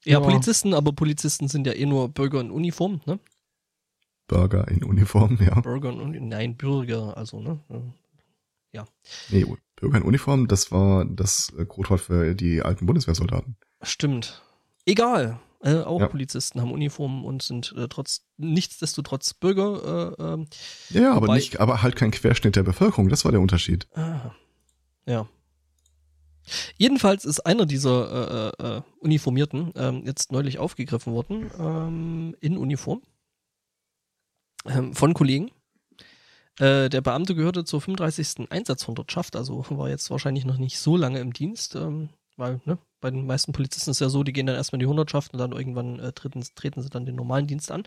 Ja, 0.05 0.13
Ja. 0.13 0.21
Polizisten, 0.21 0.75
aber 0.75 0.93
Polizisten 0.93 1.49
sind 1.49 1.67
ja 1.67 1.73
eh 1.75 1.87
nur 1.87 2.09
Bürger 2.09 2.41
in 2.41 2.51
Uniform, 2.51 3.01
ne? 3.07 3.19
Bürger 4.27 4.69
in 4.69 4.85
Uniform, 4.85 5.39
ja. 5.41 5.61
Bürger 5.61 5.91
in 5.91 6.01
Uniform, 6.01 6.29
nein, 6.29 6.57
Bürger, 6.57 7.17
also, 7.17 7.41
ne? 7.41 7.61
Nee, 9.31 9.45
Bürger 9.77 9.99
in 9.99 10.05
Uniform, 10.05 10.49
das 10.49 10.73
war 10.73 11.05
das 11.05 11.53
äh, 11.59 11.65
Codewort 11.65 12.01
für 12.01 12.35
die 12.35 12.63
alten 12.63 12.87
Bundeswehrsoldaten. 12.87 13.57
Stimmt. 13.83 14.43
Egal. 14.87 15.41
Äh, 15.61 15.81
auch 15.81 16.01
Ja. 16.01 16.07
Polizisten 16.07 16.61
haben 16.61 16.71
Uniformen 16.71 17.25
und 17.25 17.43
sind 17.43 17.75
äh, 17.77 17.89
trotz 17.89 18.27
nichtsdestotrotz 18.37 19.35
Bürger. 19.35 20.17
Äh, 20.19 20.23
ähm, 20.23 20.47
Ja, 20.91 21.15
aber 21.15 21.35
nicht, 21.35 21.59
aber 21.59 21.83
halt 21.83 21.97
kein 21.97 22.13
Querschnitt 22.13 22.55
der 22.57 22.63
Bevölkerung, 22.63 23.09
das 23.09 23.25
war 23.25 23.33
der 23.33 23.41
Unterschied. 23.41 23.89
ah, 23.95 24.33
ja. 25.07 25.29
Jedenfalls 26.77 27.25
ist 27.25 27.41
einer 27.41 27.67
dieser 27.67 28.55
äh, 28.61 28.77
äh, 28.77 28.83
Uniformierten 29.01 29.73
ähm, 29.77 30.03
jetzt 30.07 30.33
neulich 30.33 30.59
aufgegriffen 30.59 31.13
worden 31.13 31.51
ähm, 31.59 32.37
in 32.41 32.57
Uniform 32.57 33.03
ähm, 34.65 34.95
von 34.95 35.13
Kollegen. 35.13 35.51
Äh, 36.59 36.89
der 36.89 37.01
Beamte 37.01 37.35
gehörte 37.35 37.65
zur 37.65 37.81
35. 37.81 38.51
Einsatzhundertschaft, 38.51 39.37
also 39.37 39.65
war 39.71 39.89
jetzt 39.89 40.11
wahrscheinlich 40.11 40.45
noch 40.45 40.57
nicht 40.57 40.79
so 40.79 40.97
lange 40.97 41.21
im 41.21 41.33
Dienst, 41.33 41.75
ähm, 41.75 42.09
weil 42.39 42.61
ne, 42.65 42.79
bei 43.01 43.11
den 43.11 43.27
meisten 43.27 43.53
Polizisten 43.53 43.91
ist 43.91 43.97
es 43.97 44.01
ja 44.01 44.09
so, 44.09 44.23
die 44.23 44.33
gehen 44.33 44.47
dann 44.47 44.57
erstmal 44.57 44.79
in 44.79 44.87
die 44.87 44.91
Hundertschaft 44.91 45.33
und 45.33 45.39
dann 45.39 45.53
irgendwann 45.53 45.99
äh, 46.01 46.13
treten, 46.13 46.43
treten 46.55 46.83
sie 46.83 46.91
dann 46.91 47.07
den 47.07 47.17
normalen 47.17 47.47
Dienst 47.47 47.71
an. 47.71 47.85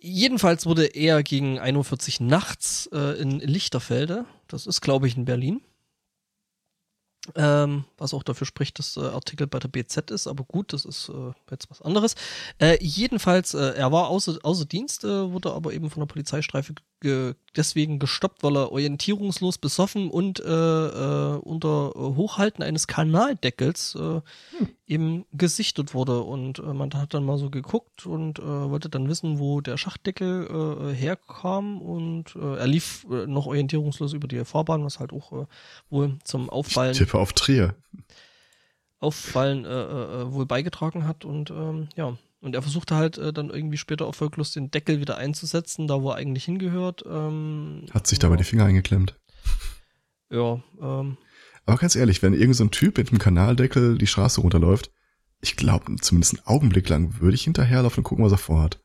Jedenfalls 0.00 0.66
wurde 0.66 0.86
er 0.86 1.22
gegen 1.22 1.60
41 1.60 2.20
nachts 2.20 2.88
äh, 2.92 3.20
in 3.20 3.38
Lichterfelde, 3.38 4.26
das 4.48 4.66
ist 4.66 4.80
glaube 4.80 5.06
ich 5.06 5.16
in 5.16 5.24
Berlin, 5.24 5.62
ähm, 7.36 7.84
was 7.98 8.14
auch 8.14 8.24
dafür 8.24 8.46
spricht, 8.46 8.80
dass 8.80 8.96
äh, 8.96 9.00
Artikel 9.00 9.46
bei 9.46 9.60
der 9.60 9.68
BZ 9.68 10.10
ist, 10.10 10.26
aber 10.26 10.42
gut, 10.42 10.72
das 10.72 10.84
ist 10.84 11.08
äh, 11.08 11.32
jetzt 11.52 11.70
was 11.70 11.80
anderes. 11.80 12.16
Äh, 12.58 12.78
jedenfalls, 12.80 13.54
äh, 13.54 13.74
er 13.76 13.92
war 13.92 14.08
außer, 14.08 14.38
außer 14.42 14.64
Dienst, 14.64 15.04
äh, 15.04 15.30
wurde 15.30 15.52
aber 15.52 15.72
eben 15.72 15.88
von 15.88 16.00
der 16.00 16.08
Polizeistreife 16.08 16.74
ge 17.02 17.34
deswegen 17.54 17.98
gestoppt, 17.98 18.42
weil 18.42 18.56
er 18.56 18.72
orientierungslos 18.72 19.58
besoffen 19.58 20.08
und 20.08 20.40
äh, 20.40 20.46
äh, 20.46 21.36
unter 21.36 21.92
Hochhalten 21.94 22.62
eines 22.62 22.86
Kanaldeckels 22.86 23.94
äh, 23.94 24.20
eben 24.86 25.26
gesichtet 25.32 25.92
wurde. 25.92 26.22
Und 26.22 26.60
äh, 26.60 26.72
man 26.72 26.90
hat 26.94 27.12
dann 27.12 27.26
mal 27.26 27.36
so 27.36 27.50
geguckt 27.50 28.06
und 28.06 28.38
äh, 28.38 28.42
wollte 28.42 28.88
dann 28.88 29.08
wissen, 29.08 29.38
wo 29.38 29.60
der 29.60 29.76
Schachtdeckel 29.76 30.46
äh, 30.48 30.94
herkam. 30.94 31.82
Und 31.82 32.34
äh, 32.36 32.56
er 32.56 32.66
lief 32.66 33.04
äh, 33.10 33.26
noch 33.26 33.44
orientierungslos 33.44 34.14
über 34.14 34.28
die 34.28 34.44
Fahrbahn, 34.46 34.82
was 34.84 34.98
halt 34.98 35.12
auch 35.12 35.32
äh, 35.32 35.46
wohl 35.90 36.18
zum 36.24 36.48
Auffallen 36.48 36.94
Tippe 36.94 37.18
auf 37.18 37.34
Trier. 37.34 37.74
Auffallen 38.98 39.66
äh, 39.66 39.68
äh, 39.68 40.32
wohl 40.32 40.46
beigetragen 40.46 41.06
hat 41.06 41.26
und 41.26 41.50
ähm, 41.50 41.88
ja. 41.96 42.16
Und 42.42 42.54
er 42.54 42.60
versuchte 42.62 42.96
halt 42.96 43.16
äh, 43.18 43.32
dann 43.32 43.48
irgendwie 43.50 43.78
später 43.78 44.04
erfolglos 44.04 44.52
den 44.52 44.70
Deckel 44.70 45.00
wieder 45.00 45.16
einzusetzen, 45.16 45.86
da 45.86 46.02
wo 46.02 46.10
er 46.10 46.16
eigentlich 46.16 46.44
hingehört. 46.44 47.02
Ähm, 47.08 47.86
Hat 47.92 48.06
sich 48.06 48.18
dabei 48.18 48.34
ja, 48.34 48.38
die 48.38 48.44
Finger 48.44 48.64
eingeklemmt. 48.66 49.16
Ja, 50.30 50.60
ähm, 50.80 51.16
Aber 51.66 51.76
ganz 51.78 51.94
ehrlich, 51.94 52.20
wenn 52.22 52.34
irgend 52.34 52.56
so 52.56 52.64
ein 52.64 52.70
Typ 52.70 52.98
mit 52.98 53.08
einem 53.10 53.18
Kanaldeckel 53.18 53.96
die 53.96 54.06
Straße 54.06 54.40
runterläuft, 54.40 54.90
ich 55.40 55.56
glaube, 55.56 55.96
zumindest 56.00 56.36
einen 56.38 56.46
Augenblick 56.46 56.88
lang 56.88 57.20
würde 57.20 57.34
ich 57.34 57.44
hinterherlaufen 57.44 58.00
und 58.00 58.04
gucken, 58.04 58.24
was 58.24 58.32
er 58.32 58.38
vorhat. 58.38 58.78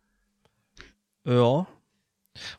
ja. 1.26 1.68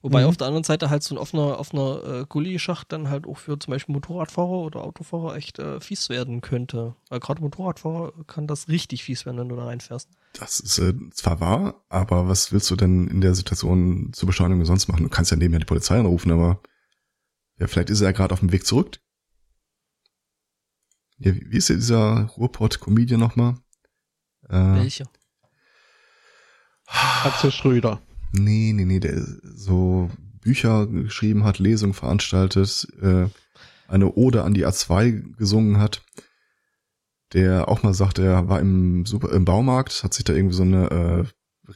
Wobei 0.03 0.23
Mhm. 0.23 0.29
auf 0.31 0.37
der 0.37 0.49
anderen 0.49 0.65
Seite 0.65 0.91
halt 0.91 1.05
so 1.05 1.15
ein 1.15 1.19
offener, 1.19 1.61
offener 1.61 2.03
äh, 2.23 2.25
Gullischacht 2.29 2.91
dann 2.91 3.11
halt 3.11 3.29
auch 3.29 3.39
für 3.39 3.57
zum 3.61 3.71
Beispiel 3.71 3.93
Motorradfahrer 3.93 4.51
oder 4.51 4.83
Autofahrer 4.83 5.37
echt 5.37 5.61
äh, 5.61 5.79
fies 5.81 6.09
werden 6.09 6.41
könnte. 6.41 6.97
Weil 7.11 7.21
gerade 7.21 7.41
Motorradfahrer 7.41 8.13
kann 8.27 8.49
das 8.49 8.67
richtig 8.69 9.05
fies 9.05 9.25
werden, 9.25 9.39
wenn 9.39 9.49
du 9.49 9.55
da 9.55 9.67
reinfährst. 9.67 10.09
Das 10.33 10.61
ist 10.61 10.79
äh, 10.79 10.95
zwar 11.13 11.41
wahr, 11.41 11.85
aber 11.89 12.29
was 12.29 12.53
willst 12.53 12.71
du 12.71 12.77
denn 12.77 13.09
in 13.09 13.21
der 13.21 13.35
Situation 13.35 14.13
zur 14.13 14.27
Beschleunigung 14.27 14.65
sonst 14.65 14.89
machen? 14.89 15.03
Du 15.03 15.09
kannst 15.09 15.31
ja 15.31 15.37
nebenher 15.37 15.61
die 15.61 15.65
Polizei 15.67 15.99
anrufen, 15.99 16.31
aber 16.31 16.63
ja, 17.59 17.67
vielleicht 17.67 17.91
ist 17.91 18.01
er 18.01 18.09
ja 18.09 18.13
gerade 18.13 18.33
auf 18.33 18.41
dem 18.41 18.53
Weg 18.53 18.65
zurück. 18.65 18.99
Ja, 21.19 21.35
wie 21.35 21.51
wie 21.51 21.57
ist 21.57 21.69
denn 21.69 21.79
dieser 21.79 22.27
Ruhrpott-Comedian 22.37 23.19
nochmal? 23.19 23.57
Äh, 24.49 24.55
Welche? 24.55 25.09
Atze 26.87 27.51
Schröder. 27.51 28.01
Nee, 28.33 28.73
nee, 28.75 28.85
nee, 28.85 29.01
der 29.01 29.21
so 29.43 30.11
Bücher 30.41 30.87
geschrieben 30.87 31.45
hat, 31.45 31.59
Lesungen 31.59 31.95
veranstaltet, 31.95 32.87
äh, 33.01 33.27
eine 33.89 34.13
Ode 34.15 34.45
an 34.45 34.55
die 34.55 34.67
A2 34.67 35.37
gesungen 35.37 35.79
hat, 35.79 36.03
der 37.33 37.69
auch 37.69 37.83
mal 37.83 37.95
sagt, 37.95 38.19
er 38.19 38.49
war 38.49 38.61
im, 38.61 39.05
Super, 39.07 39.33
im 39.33 39.45
Baumarkt, 39.45 40.03
hat 40.03 40.15
sich 40.15 40.25
da 40.25 40.33
irgendwie 40.33 40.57
so 40.57 40.63
eine 40.63 40.91
äh, 40.91 41.25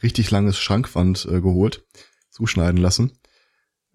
richtig 0.02 0.30
langes 0.30 0.58
Schrankwand 0.58 1.26
äh, 1.30 1.40
geholt, 1.40 1.84
zuschneiden 2.30 2.80
lassen, 2.80 3.12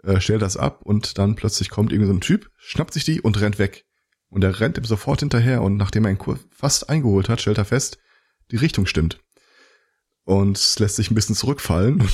äh, 0.04 0.20
stellt 0.20 0.42
das 0.42 0.58
ab 0.58 0.82
und 0.84 1.18
dann 1.18 1.36
plötzlich 1.36 1.70
kommt 1.70 1.92
irgendwie 1.92 2.08
so 2.08 2.14
ein 2.14 2.22
Typ, 2.22 2.52
schnappt 2.58 2.94
sich 2.94 3.04
die 3.04 3.22
und 3.22 3.40
rennt 3.42 3.60
weg. 3.60 3.86
Und 4.30 4.44
er 4.44 4.60
rennt 4.60 4.78
ihm 4.78 4.84
sofort 4.84 5.22
hinterher 5.22 5.62
und 5.62 5.78
nachdem 5.78 6.04
er 6.06 6.12
ihn 6.12 6.20
fast 6.50 6.90
eingeholt 6.90 7.30
hat, 7.30 7.40
stellt 7.40 7.58
er 7.58 7.66
fest, 7.66 7.98
die 8.52 8.58
Richtung 8.58 8.86
stimmt. 8.86 9.20
Und 10.26 10.80
lässt 10.80 10.98
sich 10.98 11.10
ein 11.10 11.16
bisschen 11.16 11.36
zurückfallen. 11.36 12.04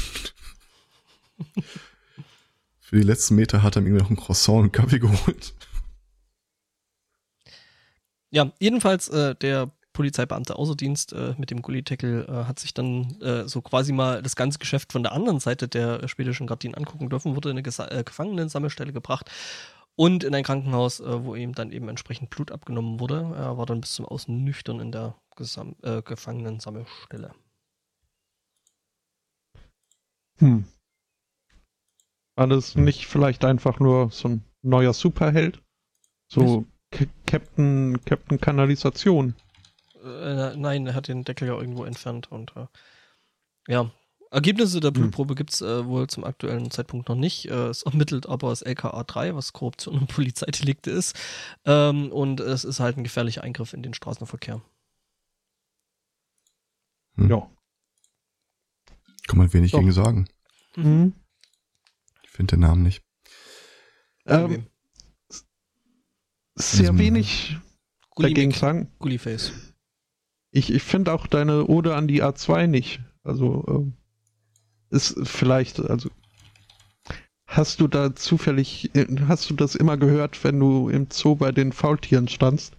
Für 2.80 2.98
die 2.98 3.02
letzten 3.02 3.34
Meter 3.36 3.64
hat 3.64 3.76
er 3.76 3.82
irgendwie 3.82 4.04
noch 4.04 4.12
ein 4.12 4.16
Croissant 4.16 4.58
und 4.58 4.64
einen 4.66 4.72
Kaffee 4.72 5.00
geholt. 5.00 5.56
Ja, 8.34 8.52
jedenfalls 8.60 9.10
äh, 9.10 9.36
der 9.36 9.70
Polizeibeamte 9.94 10.56
außer 10.56 10.76
Dienst 10.76 11.14
äh, 11.14 11.36
mit 11.38 11.52
dem 11.52 11.62
Gullideckel 11.62 12.26
äh, 12.28 12.46
hat 12.46 12.58
sich 12.58 12.74
dann 12.74 13.22
äh, 13.22 13.48
so 13.48 13.62
quasi 13.62 13.94
mal 13.94 14.24
das 14.24 14.36
ganze 14.36 14.58
Geschäft 14.58 14.92
von 14.92 15.04
der 15.04 15.12
anderen 15.12 15.40
Seite 15.40 15.68
der 15.68 16.08
schwedischen 16.08 16.48
Gardinen 16.48 16.74
angucken 16.74 17.10
dürfen, 17.10 17.36
wurde 17.36 17.50
in 17.50 17.58
eine 17.58 17.62
Gesa 17.62 17.88
äh, 17.90 18.04
Gefangenensammelstelle 18.04 18.92
gebracht 18.92 19.30
und 19.96 20.24
in 20.24 20.34
ein 20.34 20.44
Krankenhaus, 20.44 21.00
äh, 21.00 21.24
wo 21.24 21.36
ihm 21.36 21.54
dann 21.54 21.72
eben 21.72 21.90
entsprechend 21.90 22.32
Blut 22.32 22.52
abgenommen 22.52 23.00
wurde. 23.00 23.18
Er 23.36 23.60
war 23.60 23.68
dann 23.68 23.82
bis 23.82 23.94
zum 23.94 24.08
Außen 24.08 24.44
nüchtern 24.44 24.80
in 24.80 24.92
der 24.92 25.16
Gesam 25.36 25.76
äh, 25.84 26.02
Gefangenensammelstelle. 26.02 27.36
Hm. 30.40 30.66
War 32.36 32.48
das 32.48 32.74
nicht 32.74 33.06
vielleicht 33.06 33.46
einfach 33.46 33.80
nur 33.80 34.10
so 34.10 34.28
ein 34.28 34.44
neuer 34.64 34.94
Superheld? 34.94 35.62
So 36.28 36.66
K 36.94 37.08
Captain, 37.26 38.00
Captain 38.06 38.39
Kanalisation. 38.39 39.36
Äh, 40.04 40.56
nein, 40.56 40.86
er 40.86 40.96
hat 40.96 41.08
den 41.08 41.24
Deckel 41.24 41.48
ja 41.48 41.58
irgendwo 41.58 41.86
entfernt 41.86 42.32
und 42.32 42.56
äh, 42.56 42.68
ja, 43.68 43.91
Ergebnisse 44.30 44.80
der 44.80 44.91
Blutprobe 44.91 45.36
gibt's 45.36 45.62
äh, 45.62 45.86
wohl 45.86 46.08
zum 46.08 46.24
aktuellen 46.24 46.72
Zeitpunkt 46.72 47.08
noch 47.08 47.16
nicht. 47.16 47.46
Äh, 47.46 47.68
es 47.68 47.84
ermittelt 47.84 48.28
aber 48.28 48.50
das 48.50 48.64
LKA 48.64 49.04
3, 49.04 49.36
was 49.36 49.54
Korruption 49.54 49.98
und 49.98 50.08
Polizeidelikte 50.08 50.89
ist. 50.89 51.16
Ähm, 51.66 52.12
und 52.12 52.39
es 52.39 52.64
ist 52.64 52.80
halt 52.80 52.98
ein 52.98 53.04
gefährlicher 53.04 53.44
Eingriff 53.44 53.74
in 53.74 53.84
den 53.84 53.94
Straßenverkehr. 53.94 54.62
Hm. 57.16 57.30
Ja. 57.30 57.50
Kann 59.28 59.38
man 59.38 59.54
wenig 59.54 59.72
So. 59.72 59.80
gegen 59.80 59.91
sagen. 59.91 60.28
Mhm. 60.76 61.14
Ich 62.24 62.32
finde 62.32 62.56
den 62.56 62.62
Namen 62.62 62.84
nicht. 62.84 63.04
Ähm, 64.26 64.66
sehr 66.56 66.82
Diesem- 66.82 66.97
wenig 66.99 67.58
Gulli 68.12 68.30
dagegen 68.30 68.51
sagen. 68.51 68.91
Gulliface. 68.99 69.51
Ich, 70.51 70.72
ich 70.72 70.84
finde 70.84 71.14
auch 71.14 71.26
deine 71.28 71.66
Ode 71.68 71.95
an 71.95 72.08
die 72.08 72.24
A2 72.24 72.68
nicht. 72.68 72.99
Also 73.24 73.66
ähm, 73.68 73.93
ist 74.91 75.16
vielleicht, 75.24 75.80
also 75.80 76.10
hast 77.47 77.80
du 77.80 77.88
da 77.88 78.16
zufällig, 78.16 78.93
äh, 78.95 79.08
hast 79.28 79.49
du 79.49 79.56
das 79.56 79.74
immer 79.76 79.97
gehört, 79.97 80.43
wenn 80.43 80.60
du 80.60 80.89
im 80.89 81.08
Zoo 81.12 81.36
bei 81.36 81.51
den 81.51 81.72
Faultieren 81.72 82.28
standst? 82.28 82.76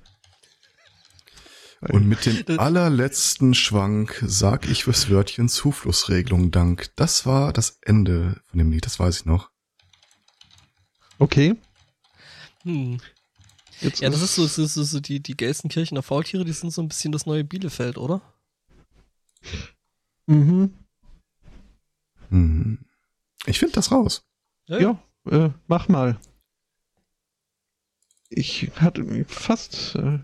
Und 1.80 2.06
mit 2.08 2.24
dem 2.24 2.58
allerletzten 2.58 3.52
Schwank 3.52 4.22
sag 4.26 4.70
ich 4.70 4.84
fürs 4.84 5.10
Wörtchen 5.10 5.48
Zuflussregelung 5.50 6.50
Dank. 6.50 6.90
Das 6.96 7.26
war 7.26 7.52
das 7.52 7.78
Ende 7.82 8.40
von 8.46 8.58
dem 8.58 8.70
Lied, 8.70 8.86
das 8.86 8.98
weiß 8.98 9.18
ich 9.20 9.24
noch. 9.26 9.50
Okay. 11.18 11.56
Hm. 12.62 12.98
Jetzt 13.80 14.00
Ja, 14.00 14.10
das 14.10 14.22
ist 14.22 14.34
so, 14.34 14.42
das 14.42 14.58
ist 14.58 14.90
so, 14.90 15.00
die, 15.00 15.20
die 15.20 15.36
Gelsenkirchener 15.36 16.02
Faultiere, 16.02 16.44
die 16.44 16.52
sind 16.52 16.72
so 16.72 16.82
ein 16.82 16.88
bisschen 16.88 17.12
das 17.12 17.26
neue 17.26 17.44
Bielefeld, 17.44 17.98
oder? 17.98 18.22
Mhm. 20.26 20.72
Hm. 22.30 22.78
Ich 23.46 23.58
finde 23.58 23.74
das 23.74 23.92
raus. 23.92 24.26
Ja, 24.66 25.02
äh, 25.30 25.50
mach 25.66 25.88
mal. 25.88 26.18
Ich 28.30 28.70
hatte 28.76 29.24
fast. 29.28 29.94
Äh, 29.94 30.20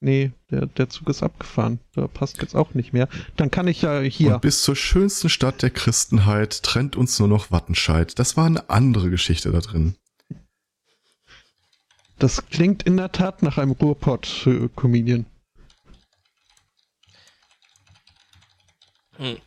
nee, 0.00 0.32
der, 0.50 0.66
der 0.66 0.88
Zug 0.88 1.08
ist 1.08 1.22
abgefahren. 1.22 1.80
Da 1.94 2.08
passt 2.08 2.40
jetzt 2.40 2.56
auch 2.56 2.74
nicht 2.74 2.92
mehr. 2.92 3.08
Dann 3.36 3.50
kann 3.50 3.68
ich 3.68 3.82
ja 3.82 4.00
hier. 4.00 4.34
Und 4.34 4.42
bis 4.42 4.62
zur 4.62 4.76
schönsten 4.76 5.28
Stadt 5.28 5.62
der 5.62 5.70
Christenheit 5.70 6.62
trennt 6.62 6.96
uns 6.96 7.18
nur 7.18 7.28
noch 7.28 7.50
Wattenscheid. 7.50 8.18
Das 8.18 8.36
war 8.36 8.46
eine 8.46 8.70
andere 8.70 9.10
Geschichte 9.10 9.52
da 9.52 9.60
drin. 9.60 9.96
Das 12.18 12.46
klingt 12.46 12.84
in 12.84 12.96
der 12.96 13.10
Tat 13.12 13.42
nach 13.42 13.58
einem 13.58 13.72
Ruhrpott-Comedian. 13.72 15.26
Hm. 19.16 19.38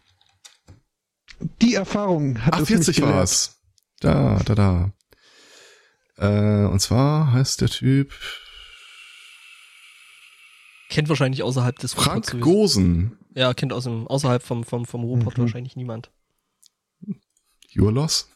Die 1.62 1.76
Erfahrung 1.76 2.44
hat 2.46 2.54
Ach, 2.54 2.60
es 2.62 2.70
mich 2.70 2.78
40 2.78 2.96
gelehrt. 2.98 3.14
war's. 3.16 3.62
Da, 4.00 4.40
da, 4.46 4.56
da. 4.56 4.92
Äh, 6.18 6.66
und 6.68 6.80
zwar 6.80 7.32
heißt 7.34 7.62
der 7.62 7.70
Typ 7.70 8.14
Kennt 10.90 11.10
wahrscheinlich 11.10 11.44
außerhalb 11.44 11.78
des 11.80 11.94
Frank 11.94 12.08
Ruhrpott 12.10 12.26
sowieso. 12.28 12.44
Gosen. 12.46 13.18
Ja, 13.34 13.54
kennt 13.54 13.74
aus 13.74 13.84
dem, 13.86 14.08
außerhalb 14.08 14.44
vom, 14.44 14.64
vom, 14.64 14.86
vom 14.86 15.04
Ruhrpott 15.04 15.38
Mhm. 15.38 15.42
wahrscheinlich 15.42 15.76
niemand. 15.76 16.12
Your 17.76 17.92
Loss. 17.92 18.30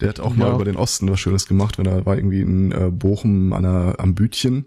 Der 0.00 0.10
hat 0.10 0.20
auch 0.20 0.34
mal 0.34 0.48
Ja. 0.48 0.54
über 0.54 0.64
den 0.64 0.76
Osten 0.76 1.10
was 1.10 1.20
Schönes 1.20 1.46
gemacht, 1.46 1.78
wenn 1.78 1.86
er 1.86 2.06
war 2.06 2.16
irgendwie 2.16 2.40
in 2.40 2.72
äh, 2.72 2.90
Bochum 2.90 3.52
an 3.52 3.64
der, 3.64 3.96
am 3.98 4.14
Bütchen. 4.14 4.66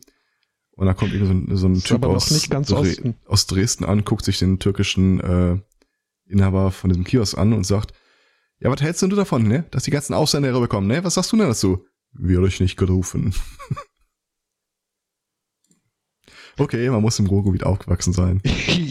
Und 0.72 0.88
da 0.88 0.94
kommt 0.94 1.14
irgendwie 1.14 1.48
so 1.48 1.54
ein, 1.54 1.58
so 1.58 1.68
ein 1.68 1.74
Ist 1.76 1.88
Typ 1.88 2.04
aus, 2.06 2.28
Dre 2.28 3.16
aus 3.26 3.46
Dresden 3.46 3.86
an, 3.86 4.04
guckt 4.04 4.26
sich 4.26 4.40
den 4.40 4.60
türkischen 4.60 5.20
äh, 5.20 5.58
Inhaber 6.26 6.72
von 6.72 6.90
diesem 6.90 7.04
Kiosk 7.04 7.38
an 7.38 7.54
und 7.54 7.66
sagt, 7.66 7.94
ja, 8.60 8.72
was 8.72 8.82
hältst 8.82 9.02
denn 9.02 9.10
du 9.10 9.16
davon, 9.16 9.48
ne? 9.48 9.66
Dass 9.72 9.84
die 9.84 9.92
ganzen 9.92 10.14
Ausländer 10.14 10.54
rüberkommen, 10.54 10.88
ne? 10.88 11.04
Was 11.04 11.16
sagst 11.16 11.32
du 11.32 11.38
denn 11.38 11.48
dazu? 11.48 11.86
Wird 12.14 12.44
euch 12.44 12.60
nicht 12.60 12.78
gerufen. 12.78 13.34
okay, 16.58 16.90
man 16.90 17.02
muss 17.02 17.20
im 17.20 17.28
Ruhrgebiet 17.28 17.64
aufgewachsen 17.64 18.14
sein. 18.14 18.42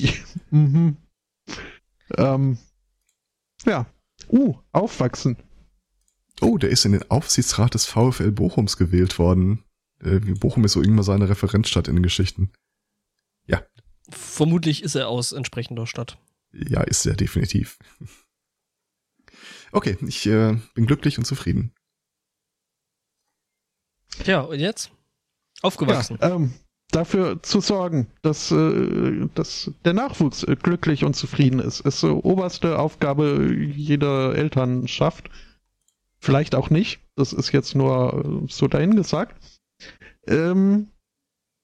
mhm. 0.50 0.96
ähm, 2.16 2.58
ja. 3.64 3.86
Uh, 4.28 4.56
aufwachsen. 4.72 5.36
Oh, 6.40 6.58
der 6.58 6.70
ist 6.70 6.84
in 6.84 6.92
den 6.92 7.10
Aufsichtsrat 7.10 7.74
des 7.74 7.86
VfL 7.86 8.32
Bochums 8.32 8.76
gewählt 8.76 9.18
worden. 9.18 9.64
Äh, 10.02 10.18
Bochum 10.18 10.64
ist 10.64 10.72
so 10.72 10.80
irgendwann 10.80 11.04
seine 11.04 11.28
Referenzstadt 11.28 11.88
in 11.88 11.96
den 11.96 12.02
Geschichten. 12.02 12.50
Vermutlich 14.10 14.82
ist 14.82 14.94
er 14.94 15.08
aus 15.08 15.32
entsprechender 15.32 15.86
Stadt. 15.86 16.18
Ja, 16.52 16.82
ist 16.82 17.06
er 17.06 17.14
definitiv. 17.14 17.78
Okay, 19.72 19.96
ich 20.06 20.26
äh, 20.26 20.56
bin 20.74 20.86
glücklich 20.86 21.18
und 21.18 21.24
zufrieden. 21.24 21.72
Tja, 24.24 24.40
und 24.40 24.58
jetzt? 24.58 24.90
Aufgewachsen. 25.62 26.18
Ja, 26.20 26.34
ähm, 26.34 26.54
dafür 26.90 27.40
zu 27.42 27.60
sorgen, 27.60 28.08
dass, 28.22 28.50
äh, 28.50 29.28
dass 29.34 29.70
der 29.84 29.92
Nachwuchs 29.92 30.42
äh, 30.42 30.56
glücklich 30.56 31.04
und 31.04 31.14
zufrieden 31.14 31.60
ist, 31.60 31.80
ist 31.80 32.00
so 32.00 32.20
oberste 32.24 32.78
Aufgabe 32.78 33.54
jeder 33.54 34.34
Elternschaft. 34.34 35.30
Vielleicht 36.22 36.54
auch 36.54 36.70
nicht. 36.70 37.00
Das 37.16 37.32
ist 37.32 37.52
jetzt 37.52 37.74
nur 37.74 38.42
äh, 38.44 38.46
so 38.48 38.68
dahingesagt. 38.68 39.60
Ähm, 40.26 40.88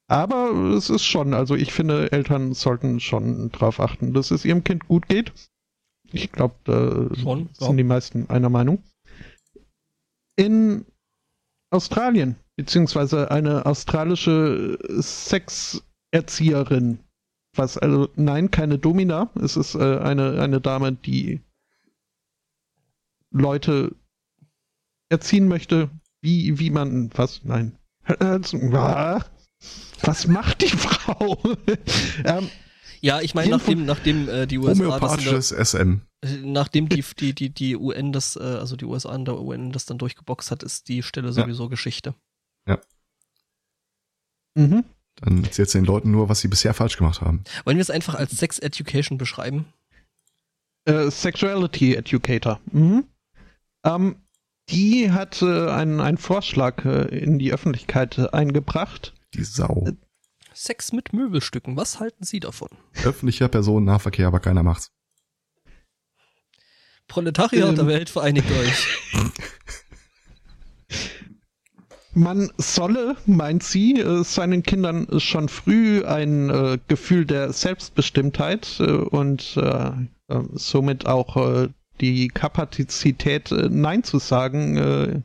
aber 0.09 0.53
es 0.77 0.89
ist 0.89 1.05
schon, 1.05 1.35
also 1.35 1.55
ich 1.55 1.73
finde, 1.73 2.11
Eltern 2.13 2.55
sollten 2.55 3.01
schon 3.01 3.51
drauf 3.51 3.81
achten, 3.81 4.15
dass 4.15 4.31
es 4.31 4.45
ihrem 4.45 4.63
Kind 4.65 4.87
gut 4.87 5.09
geht. 5.09 5.33
Ich 6.13 6.31
glaube, 6.31 6.55
da 6.65 7.13
Schon, 7.17 7.49
sind 7.53 7.71
ja. 7.71 7.77
die 7.77 7.85
meisten 7.85 8.31
einer 8.31 8.49
Meinung. 8.49 8.85
In 10.37 10.87
Australien, 11.71 12.37
beziehungsweise 12.57 13.33
eine 13.33 13.67
australische 13.67 14.79
Sexerzieherin. 15.01 17.01
Was, 17.57 17.77
also, 17.79 18.09
nein, 18.15 18.53
keine 18.53 18.79
Domina. 18.79 19.33
Es 19.43 19.57
ist 19.57 19.75
äh, 19.75 19.99
eine, 19.99 20.41
eine 20.41 20.61
Dame, 20.61 20.93
die 20.93 21.41
Leute 23.33 23.97
erziehen 25.09 25.49
möchte, 25.49 25.91
wie, 26.21 26.59
wie 26.59 26.71
man, 26.71 27.11
was, 27.15 27.45
nein. 27.45 27.79
Was 30.03 30.27
macht 30.27 30.63
die 30.63 30.69
Frau? 30.69 31.39
ähm, 32.25 32.49
Ja, 33.01 33.21
ich 33.21 33.35
meine, 33.35 33.51
nachdem, 33.51 33.85
nachdem 33.85 34.29
äh, 34.29 34.47
die 34.47 34.59
USA 34.59 34.71
das 34.71 34.79
Homöopathisches 34.81 35.49
SM. 35.51 36.01
nachdem 36.43 36.89
die, 36.89 37.05
die, 37.19 37.35
die, 37.35 37.51
die 37.51 37.77
UN 37.77 38.13
das, 38.13 38.37
äh, 38.37 38.41
also 38.41 38.77
die 38.77 38.85
USA 38.85 39.15
in 39.15 39.25
der 39.25 39.41
UN 39.41 39.73
das 39.73 39.87
dann 39.87 39.99
durchgeboxt 39.99 40.51
hat, 40.51 40.63
ist 40.63 40.89
die 40.89 41.03
Stelle 41.03 41.33
sowieso 41.33 41.69
Geschichte. 41.69 42.15
mhm. 44.55 44.85
Dann 45.17 45.45
erzählt 45.45 45.73
den 45.73 45.85
Leuten 45.85 46.11
nur, 46.11 46.29
was 46.29 46.41
sie 46.41 46.49
bisher 46.49 46.75
falsch 46.75 46.97
gemacht 46.97 47.21
haben. 47.21 47.45
Wollen 47.65 47.77
wir 47.77 47.83
es 47.83 47.91
einfach 47.91 48.15
als 48.15 48.33
Sex 48.33 48.59
Education 48.59 49.19
beschreiben? 49.19 49.67
Äh, 50.85 51.11
Sexuality 51.11 51.95
Educator. 51.95 52.61
Mhm. 52.73 53.05
Ähm, 53.85 54.17
die 54.71 55.13
hat 55.13 55.43
äh, 55.43 55.71
einen, 55.71 56.01
einen 56.01 56.19
Vorschlag 56.19 56.85
äh, 56.85 57.05
in 57.17 57.39
die 57.39 57.53
Öffentlichkeit 57.53 58.19
äh, 58.19 58.29
eingebracht. 58.31 59.15
Die 59.35 59.45
Sau. 59.45 59.87
Sex 60.53 60.93
mit 60.93 61.13
Möbelstücken, 61.13 61.77
was 61.77 62.01
halten 62.01 62.25
Sie 62.25 62.41
davon? 62.41 62.69
Öffentlicher 63.05 63.49
Personennahverkehr, 63.49 64.27
aber 64.27 64.41
keiner 64.41 64.63
macht's. 64.63 64.91
Proletariat 67.09 67.69
Ähm. 67.69 67.77
der 67.77 67.87
Welt, 67.87 68.11
vereinigt 68.11 68.51
euch. 68.51 68.87
Man 72.15 72.51
solle, 72.57 73.17
meint 73.27 73.63
sie, 73.63 74.01
äh, 74.01 74.25
seinen 74.25 74.63
Kindern 74.63 75.21
schon 75.21 75.51
früh 75.51 76.03
ein 76.05 76.49
äh, 76.49 76.79
Gefühl 76.89 77.27
der 77.27 77.53
Selbstbestimmtheit 77.53 78.81
äh, 78.81 78.85
und 78.85 79.61
somit 80.55 81.07
auch 81.07 81.37
äh, 81.37 81.69
die 82.01 82.29
Kapazität, 82.29 83.51
äh, 83.53 83.69
Nein 83.71 84.05
zu 84.05 84.19
sagen, 84.19 84.77
äh, 84.77 85.23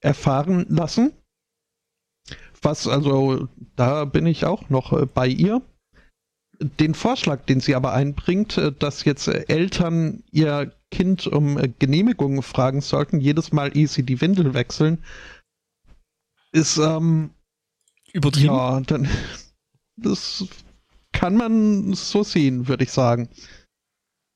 erfahren 0.00 0.66
lassen. 0.68 1.12
Was 2.62 2.86
also, 2.86 3.48
da 3.76 4.04
bin 4.04 4.26
ich 4.26 4.44
auch 4.44 4.70
noch 4.70 4.92
äh, 4.92 5.06
bei 5.06 5.26
ihr. 5.26 5.62
Den 6.60 6.94
Vorschlag, 6.94 7.44
den 7.46 7.58
sie 7.60 7.74
aber 7.74 7.92
einbringt, 7.94 8.60
dass 8.78 9.04
jetzt 9.04 9.26
Eltern 9.26 10.22
ihr 10.30 10.72
Kind 10.92 11.26
um 11.26 11.58
Genehmigungen 11.80 12.42
fragen 12.42 12.80
sollten, 12.80 13.20
jedes 13.20 13.50
Mal, 13.50 13.76
ehe 13.76 13.88
sie 13.88 14.04
die 14.04 14.20
Windel 14.20 14.54
wechseln, 14.54 15.02
ist, 16.52 16.76
ähm, 16.78 17.30
Übertrieben. 18.12 18.54
ja, 18.54 18.80
dann, 18.82 19.08
das 19.96 20.46
kann 21.12 21.36
man 21.36 21.94
so 21.94 22.22
sehen, 22.22 22.68
würde 22.68 22.84
ich 22.84 22.92
sagen. 22.92 23.28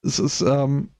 Es 0.02 0.18
ist, 0.18 0.40
ähm, 0.42 0.90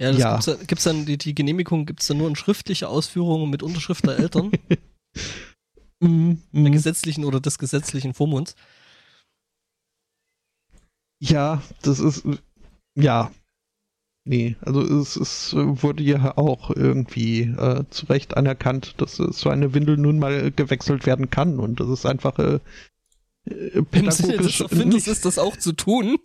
Ja, 0.00 0.12
das 0.12 0.18
Ja. 0.20 0.32
Gibt's, 0.32 0.46
dann- 0.46 0.66
gibt's 0.66 0.84
dann 0.84 1.06
die, 1.06 1.18
die 1.18 1.34
Genehmigung, 1.34 1.86
gibt's 1.86 2.06
dann 2.06 2.18
nur 2.18 2.28
in 2.28 2.36
schriftliche 2.36 2.88
Ausführungen 2.88 3.50
mit 3.50 3.62
Unterschrift 3.62 4.06
der 4.06 4.18
Eltern, 4.18 4.50
mm, 6.00 6.32
der 6.52 6.70
mm, 6.70 6.72
gesetzlichen 6.72 7.24
oder 7.24 7.40
des 7.40 7.58
gesetzlichen 7.58 8.14
Vormunds. 8.14 8.54
ja, 11.22 11.62
das 11.82 12.00
ist, 12.00 12.24
ja. 12.96 13.30
Nee, 14.26 14.56
also 14.60 14.82
es, 14.82 15.16
es 15.16 15.54
wurde 15.54 16.02
ja 16.02 16.36
auch 16.36 16.70
irgendwie 16.70 17.40
äh, 17.42 17.84
zu 17.88 18.06
Recht 18.06 18.36
anerkannt, 18.36 18.94
dass 18.98 19.16
so 19.16 19.48
eine 19.48 19.72
Windel 19.74 19.96
nun 19.96 20.18
mal 20.18 20.50
gewechselt 20.50 21.06
werden 21.06 21.30
kann 21.30 21.58
und 21.58 21.80
das 21.80 21.88
ist 21.88 22.06
einfach 22.06 22.38
äh, 22.38 22.60
pädagogisch. 23.90 24.62
Wenn 24.70 24.90
des 24.90 25.08
ist 25.08 25.24
das 25.24 25.38
auch 25.38 25.56
zu 25.56 25.72
tun? 25.72 26.18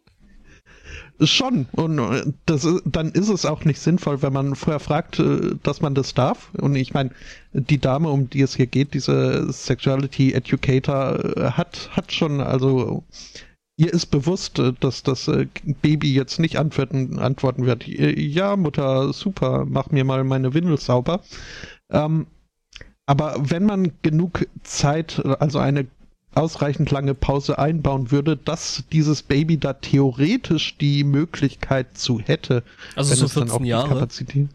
Schon. 1.21 1.67
Und 1.71 1.97
äh, 1.99 2.23
das 2.45 2.65
ist, 2.65 2.83
dann 2.85 3.11
ist 3.11 3.29
es 3.29 3.45
auch 3.45 3.63
nicht 3.63 3.79
sinnvoll, 3.79 4.21
wenn 4.21 4.33
man 4.33 4.55
vorher 4.55 4.79
fragt, 4.79 5.19
äh, 5.19 5.55
dass 5.63 5.81
man 5.81 5.95
das 5.95 6.13
darf. 6.13 6.51
Und 6.55 6.75
ich 6.75 6.93
meine, 6.93 7.11
die 7.53 7.79
Dame, 7.79 8.09
um 8.09 8.29
die 8.29 8.41
es 8.41 8.55
hier 8.55 8.67
geht, 8.67 8.93
diese 8.93 9.51
Sexuality 9.51 10.33
Educator, 10.33 11.37
äh, 11.37 11.51
hat, 11.51 11.89
hat 11.91 12.11
schon, 12.11 12.41
also 12.41 13.03
ihr 13.77 13.93
ist 13.93 14.07
bewusst, 14.07 14.61
dass 14.79 15.03
das 15.03 15.29
Baby 15.81 16.13
jetzt 16.13 16.39
nicht 16.39 16.57
antworten, 16.57 17.19
antworten 17.19 17.65
wird. 17.65 17.85
Ja, 17.87 18.55
Mutter, 18.55 19.11
super, 19.11 19.65
mach 19.67 19.91
mir 19.91 20.05
mal 20.05 20.23
meine 20.23 20.53
Windel 20.53 20.77
sauber. 20.79 21.21
Ähm, 21.91 22.27
aber 23.05 23.35
wenn 23.37 23.65
man 23.65 23.91
genug 24.01 24.47
Zeit, 24.63 25.23
also 25.39 25.59
eine 25.59 25.87
ausreichend 26.35 26.91
lange 26.91 27.13
Pause 27.13 27.57
einbauen 27.59 28.11
würde, 28.11 28.37
dass 28.37 28.83
dieses 28.91 29.23
Baby 29.23 29.57
da 29.57 29.73
theoretisch 29.73 30.77
die 30.77 31.03
Möglichkeit 31.03 31.97
zu 31.97 32.19
hätte. 32.19 32.63
Also 32.95 33.11
wenn 33.11 33.17
so 33.17 33.27
14 33.27 33.47
dann 33.47 33.51
auch 33.51 33.65
Jahre. 33.65 33.89
Kapazität. 33.89 34.49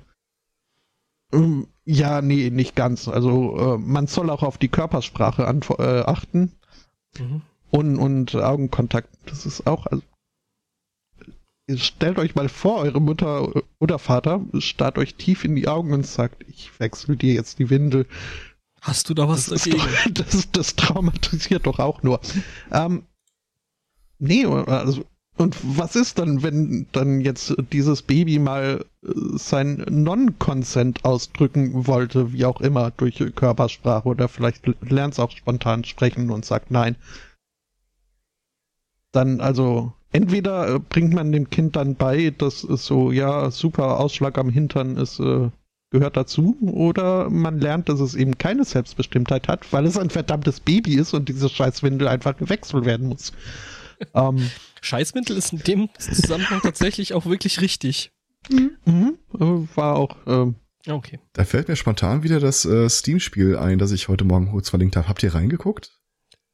Ähm, 1.32 1.66
ja, 1.84 2.22
nee, 2.22 2.50
nicht 2.50 2.76
ganz. 2.76 3.08
Also 3.08 3.56
äh, 3.56 3.78
man 3.78 4.06
soll 4.06 4.30
auch 4.30 4.42
auf 4.42 4.58
die 4.58 4.68
Körpersprache 4.68 5.42
äh, 5.42 6.00
achten 6.06 6.52
mhm. 7.18 7.42
und, 7.70 7.98
und 7.98 8.34
Augenkontakt. 8.34 9.08
Das 9.26 9.46
ist 9.46 9.66
auch, 9.66 9.86
also 9.86 10.02
stellt 11.76 12.18
euch 12.18 12.34
mal 12.34 12.48
vor, 12.48 12.78
eure 12.78 13.00
Mutter 13.00 13.52
oder 13.78 13.98
Vater 13.98 14.40
starrt 14.58 14.98
euch 14.98 15.14
tief 15.14 15.44
in 15.44 15.54
die 15.54 15.68
Augen 15.68 15.92
und 15.92 16.06
sagt, 16.06 16.44
ich 16.48 16.78
wechsle 16.80 17.16
dir 17.16 17.34
jetzt 17.34 17.58
die 17.58 17.70
Windel. 17.70 18.06
Hast 18.80 19.08
du 19.08 19.14
da 19.14 19.28
was 19.28 19.46
das 19.46 19.64
dagegen? 19.64 19.82
Doch, 20.10 20.24
das, 20.24 20.50
das 20.52 20.76
traumatisiert 20.76 21.66
doch 21.66 21.78
auch 21.78 22.02
nur. 22.02 22.20
Ähm, 22.72 23.04
nee, 24.18 24.44
also, 24.46 25.04
und 25.36 25.56
was 25.62 25.96
ist 25.96 26.18
dann, 26.18 26.42
wenn 26.42 26.86
dann 26.92 27.20
jetzt 27.20 27.54
dieses 27.72 28.02
Baby 28.02 28.38
mal 28.38 28.84
äh, 29.02 29.08
sein 29.36 29.84
Non-Consent 29.88 31.04
ausdrücken 31.04 31.86
wollte, 31.86 32.32
wie 32.32 32.44
auch 32.44 32.60
immer, 32.60 32.90
durch 32.90 33.22
Körpersprache 33.34 34.08
oder 34.08 34.28
vielleicht 34.28 34.66
lernt 34.82 35.14
es 35.14 35.20
auch 35.20 35.30
spontan 35.30 35.84
sprechen 35.84 36.30
und 36.30 36.44
sagt 36.44 36.70
nein? 36.70 36.96
Dann, 39.12 39.40
also, 39.40 39.92
entweder 40.12 40.74
äh, 40.74 40.78
bringt 40.78 41.12
man 41.12 41.32
dem 41.32 41.50
Kind 41.50 41.76
dann 41.76 41.96
bei, 41.96 42.30
dass 42.30 42.64
es 42.64 42.86
so, 42.86 43.12
ja, 43.12 43.50
super 43.50 43.98
Ausschlag 43.98 44.38
am 44.38 44.50
Hintern 44.50 44.96
ist, 44.96 45.20
äh, 45.20 45.50
gehört 45.90 46.16
dazu 46.16 46.56
oder 46.60 47.28
man 47.28 47.58
lernt, 47.58 47.88
dass 47.88 48.00
es 48.00 48.14
eben 48.14 48.38
keine 48.38 48.64
Selbstbestimmtheit 48.64 49.48
hat, 49.48 49.72
weil 49.72 49.86
es 49.86 49.98
ein 49.98 50.10
verdammtes 50.10 50.60
Baby 50.60 50.94
ist 50.94 51.14
und 51.14 51.28
diese 51.28 51.48
Scheißwindel 51.48 52.08
einfach 52.08 52.36
gewechselt 52.36 52.84
werden 52.84 53.08
muss. 53.08 53.32
ähm, 54.14 54.50
Scheißwindel 54.80 55.36
ist 55.36 55.52
in 55.52 55.58
dem 55.58 55.88
Zusammenhang 55.98 56.60
tatsächlich 56.62 57.12
auch 57.14 57.26
wirklich 57.26 57.60
richtig. 57.60 58.12
Mhm, 58.48 59.18
äh, 59.34 59.76
war 59.76 59.96
auch. 59.96 60.16
Ähm, 60.26 60.54
okay. 60.86 61.18
Da 61.32 61.44
fällt 61.44 61.68
mir 61.68 61.76
spontan 61.76 62.22
wieder 62.22 62.40
das 62.40 62.64
äh, 62.64 62.88
Steam-Spiel 62.88 63.56
ein, 63.56 63.78
das 63.78 63.90
ich 63.92 64.08
heute 64.08 64.24
Morgen 64.24 64.50
kurz 64.50 64.70
verlinkt 64.70 64.96
habe. 64.96 65.08
Habt 65.08 65.22
ihr 65.22 65.34
reingeguckt? 65.34 65.98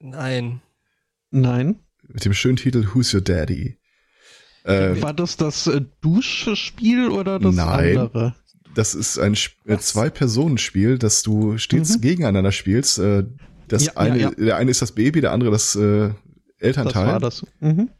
Nein. 0.00 0.62
Nein. 1.30 1.80
Mit 2.08 2.24
dem 2.24 2.34
schönen 2.34 2.56
Titel 2.56 2.88
Who's 2.94 3.12
Your 3.12 3.20
Daddy? 3.20 3.78
Äh, 4.64 5.00
war 5.00 5.14
das 5.14 5.36
das 5.36 5.68
äh, 5.68 5.82
Duschspiel 6.00 7.08
oder 7.08 7.38
das 7.38 7.54
nein, 7.54 7.98
andere? 7.98 8.34
Das 8.76 8.94
ist 8.94 9.18
ein 9.18 9.36
äh, 9.64 9.78
Zwei-Personen-Spiel, 9.78 10.98
das 10.98 11.22
du 11.22 11.56
stets 11.58 11.96
mhm. 11.96 12.00
gegeneinander 12.02 12.52
spielst. 12.52 12.98
Äh, 12.98 13.24
das 13.68 13.86
ja, 13.86 13.92
eine, 13.96 14.18
ja, 14.18 14.30
ja. 14.30 14.34
Der 14.36 14.56
eine 14.56 14.70
ist 14.70 14.82
das 14.82 14.92
Baby, 14.92 15.20
der 15.20 15.32
andere 15.32 15.50
das 15.50 15.74
äh, 15.74 16.10
Elternteil. 16.58 17.04
Das 17.04 17.12
war 17.12 17.20
das. 17.20 17.46
Mhm. 17.60 17.90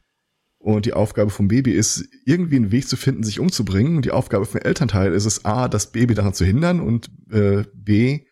Und 0.59 0.85
die 0.85 0.93
Aufgabe 0.93 1.31
vom 1.31 1.49
Baby 1.49 1.73
ist, 1.73 2.05
irgendwie 2.25 2.57
einen 2.57 2.73
Weg 2.73 2.89
zu 2.89 2.97
finden, 2.97 3.23
sich 3.23 3.41
umzubringen. 3.41 3.97
Und 3.97 4.05
die 4.05 4.11
Aufgabe 4.11 4.45
vom 4.45 4.61
Elternteil 4.61 5.13
ist 5.13 5.25
es, 5.25 5.45
A, 5.45 5.69
das 5.69 5.93
Baby 5.93 6.15
daran 6.15 6.35
zu 6.35 6.45
hindern 6.45 6.81
und 6.81 7.11
äh, 7.31 7.65
B, 7.75 8.27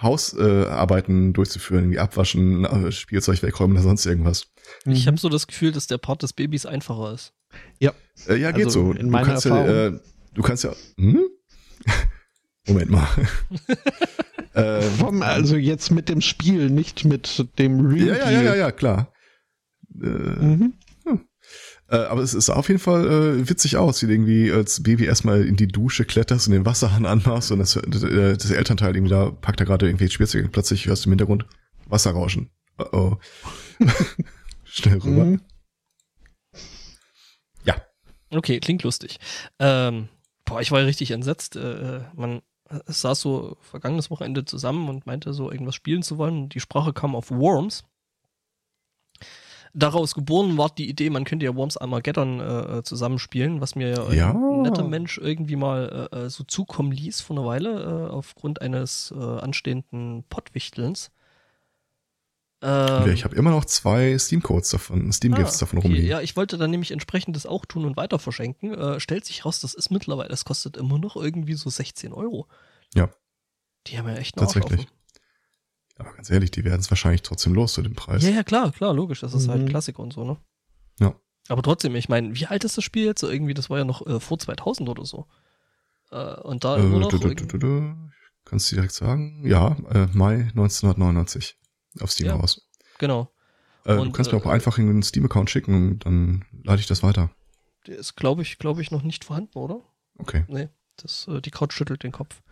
Hausarbeiten 0.00 1.30
äh, 1.30 1.32
durchzuführen, 1.32 1.90
wie 1.90 1.98
abwaschen, 1.98 2.64
äh, 2.64 2.92
Spielzeug 2.92 3.42
wegräumen 3.42 3.76
oder 3.76 3.84
sonst 3.84 4.04
irgendwas. 4.04 4.48
Ich 4.84 5.04
mhm. 5.04 5.08
habe 5.08 5.18
so 5.18 5.28
das 5.28 5.46
Gefühl, 5.46 5.72
dass 5.72 5.86
der 5.86 5.98
Part 5.98 6.22
des 6.22 6.32
Babys 6.32 6.66
einfacher 6.66 7.14
ist. 7.14 7.32
Ja. 7.78 7.92
Äh, 8.26 8.36
ja, 8.36 8.50
geht 8.50 8.66
also 8.66 8.86
so. 8.86 8.92
In 8.92 9.10
du 9.10 9.18
kannst 9.22 9.46
Erfahrung. 9.46 9.66
ja, 9.66 9.86
äh, 9.86 10.00
du 10.34 10.42
kannst 10.42 10.64
ja, 10.64 10.74
hm? 10.96 11.20
Moment 12.66 12.90
mal. 12.90 13.08
ähm, 14.54 15.22
also 15.22 15.56
jetzt 15.56 15.90
mit 15.90 16.08
dem 16.08 16.20
Spiel, 16.20 16.70
nicht 16.70 17.04
mit 17.04 17.48
dem 17.58 17.86
Real. 17.86 18.06
Ja, 18.06 18.14
ja, 18.14 18.30
ja, 18.30 18.42
ja, 18.42 18.54
ja, 18.54 18.72
klar. 18.72 19.12
Äh, 20.00 20.06
mhm. 20.06 20.74
hm. 21.04 21.20
äh, 21.88 21.96
aber 21.96 22.22
es 22.22 22.34
ist 22.34 22.50
auf 22.50 22.68
jeden 22.68 22.80
Fall 22.80 23.06
äh, 23.06 23.48
witzig 23.48 23.76
aus, 23.76 24.02
wie 24.02 24.06
du 24.06 24.12
irgendwie 24.12 24.52
als 24.52 24.82
Baby 24.82 25.06
erstmal 25.06 25.44
in 25.44 25.56
die 25.56 25.66
Dusche 25.66 26.04
kletterst 26.04 26.46
und 26.46 26.54
den 26.54 26.64
Wasserhahn 26.64 27.04
anmachst 27.04 27.50
und 27.50 27.58
das, 27.58 27.76
äh, 27.76 28.36
das 28.36 28.50
Elternteil 28.50 28.94
irgendwie 28.94 29.12
da 29.12 29.30
packt 29.30 29.60
da 29.60 29.64
gerade 29.64 29.86
irgendwie 29.86 30.08
Spielzeug. 30.08 30.50
Plötzlich 30.52 30.86
hörst 30.86 31.04
du 31.04 31.08
im 31.08 31.12
Hintergrund 31.12 31.46
Wasserrauschen. 31.86 32.50
Uh 32.78 32.96
oh. 32.96 33.16
Schnell 34.64 34.98
rüber. 34.98 35.24
Mhm. 35.24 35.40
Ja. 37.64 37.82
Okay, 38.30 38.60
klingt 38.60 38.84
lustig. 38.84 39.18
Ähm, 39.58 40.08
boah, 40.44 40.60
ich 40.60 40.70
war 40.70 40.80
ja 40.80 40.86
richtig 40.86 41.10
entsetzt. 41.10 41.56
Äh, 41.56 41.98
äh 41.98 42.04
man 42.14 42.40
saß 42.86 43.20
so 43.20 43.56
vergangenes 43.60 44.10
Wochenende 44.10 44.44
zusammen 44.44 44.88
und 44.88 45.06
meinte 45.06 45.32
so 45.32 45.50
irgendwas 45.50 45.74
spielen 45.74 46.02
zu 46.02 46.18
wollen. 46.18 46.48
Die 46.48 46.60
Sprache 46.60 46.92
kam 46.92 47.14
auf 47.14 47.30
Worms. 47.30 47.84
Daraus 49.74 50.14
geboren 50.14 50.58
war 50.58 50.68
die 50.68 50.88
Idee, 50.88 51.08
man 51.08 51.24
könnte 51.24 51.46
ja 51.46 51.56
Worms 51.56 51.78
Armageddon 51.78 52.40
äh, 52.40 52.78
äh 52.78 52.82
zusammenspielen, 52.82 53.62
was 53.62 53.74
mir 53.74 54.12
ja, 54.12 54.30
ein 54.30 54.62
netter 54.62 54.84
Mensch 54.84 55.16
irgendwie 55.16 55.56
mal 55.56 56.08
äh, 56.12 56.16
äh, 56.24 56.30
so 56.30 56.44
zukommen 56.44 56.92
ließ 56.92 57.22
vor 57.22 57.36
einer 57.38 57.46
Weile, 57.46 58.08
äh, 58.08 58.10
aufgrund 58.10 58.60
eines 58.60 59.14
äh, 59.16 59.22
anstehenden 59.22 60.24
Pottwichtelns. 60.28 61.10
Ähm, 62.64 63.06
ja, 63.06 63.08
ich 63.08 63.24
habe 63.24 63.34
immer 63.34 63.50
noch 63.50 63.64
zwei 63.64 64.16
Steam-Codes 64.16 64.70
davon, 64.70 65.12
Steam-Gifts 65.12 65.56
ah, 65.56 65.60
davon 65.60 65.80
okay. 65.80 65.88
rumliegen. 65.88 66.08
Ja, 66.08 66.20
ich 66.20 66.36
wollte 66.36 66.58
dann 66.58 66.70
nämlich 66.70 66.92
entsprechend 66.92 67.34
das 67.34 67.44
auch 67.44 67.66
tun 67.66 67.84
und 67.84 67.96
weiter 67.96 68.20
verschenken. 68.20 68.72
Äh, 68.72 69.00
stellt 69.00 69.24
sich 69.24 69.44
raus, 69.44 69.60
das 69.60 69.74
ist 69.74 69.90
mittlerweile, 69.90 70.28
das 70.28 70.44
kostet 70.44 70.76
immer 70.76 70.98
noch 70.98 71.16
irgendwie 71.16 71.54
so 71.54 71.68
16 71.68 72.12
Euro. 72.12 72.46
Ja. 72.94 73.10
Die 73.88 73.98
haben 73.98 74.08
ja 74.08 74.14
echt 74.14 74.36
noch 74.36 74.44
Tatsächlich. 74.44 74.86
Aber 75.98 76.12
ganz 76.14 76.30
ehrlich, 76.30 76.52
die 76.52 76.64
werden 76.64 76.80
es 76.80 76.90
wahrscheinlich 76.90 77.22
trotzdem 77.22 77.52
los 77.52 77.72
zu 77.72 77.82
dem 77.82 77.94
Preis. 77.94 78.22
Ja, 78.22 78.30
ja, 78.30 78.44
klar, 78.44 78.70
klar, 78.70 78.94
logisch. 78.94 79.20
Das 79.20 79.34
ist 79.34 79.48
halt 79.48 79.58
mhm. 79.58 79.62
halt 79.62 79.70
Klassiker 79.70 80.00
und 80.00 80.12
so, 80.12 80.24
ne? 80.24 80.36
Ja. 81.00 81.16
Aber 81.48 81.62
trotzdem, 81.62 81.96
ich 81.96 82.08
meine, 82.08 82.36
wie 82.36 82.46
alt 82.46 82.62
ist 82.62 82.76
das 82.76 82.84
Spiel 82.84 83.04
jetzt? 83.04 83.24
Irgendwie, 83.24 83.54
das 83.54 83.70
war 83.70 83.78
ja 83.78 83.84
noch 83.84 84.06
äh, 84.06 84.20
vor 84.20 84.38
2000 84.38 84.88
oder 84.88 85.04
so. 85.04 85.26
Äh, 86.12 86.40
und 86.42 86.62
da 86.62 86.76
äh, 86.76 86.80
immer 86.80 87.00
noch. 87.00 87.08
Du, 87.08 87.18
du, 87.18 87.34
du, 87.34 87.58
du, 87.58 87.94
Kannst 88.44 88.70
du 88.70 88.76
direkt 88.76 88.92
sagen? 88.92 89.42
Ja, 89.44 89.76
äh, 89.90 90.06
Mai 90.12 90.48
1999 90.50 91.56
auf 92.00 92.10
Steam 92.10 92.28
ja, 92.28 92.36
aus. 92.36 92.66
Genau. 92.98 93.32
Äh, 93.84 93.94
und, 93.94 94.06
du 94.06 94.12
kannst 94.12 94.32
mir 94.32 94.38
auch 94.38 94.46
äh, 94.46 94.50
einfach 94.50 94.78
in 94.78 94.86
den 94.86 95.02
Steam-Account 95.02 95.50
schicken 95.50 95.74
und 95.74 96.06
dann 96.06 96.44
leite 96.64 96.80
ich 96.80 96.86
das 96.86 97.02
weiter. 97.02 97.30
Der 97.86 97.98
ist, 97.98 98.16
glaube 98.16 98.42
ich, 98.42 98.58
glaube 98.58 98.80
ich, 98.80 98.90
noch 98.90 99.02
nicht 99.02 99.24
vorhanden, 99.24 99.58
oder? 99.58 99.80
Okay. 100.18 100.44
Nee, 100.48 100.68
das, 100.96 101.26
äh, 101.28 101.40
die 101.40 101.50
Couch 101.50 101.72
schüttelt 101.72 102.02
den 102.02 102.12
Kopf. 102.12 102.42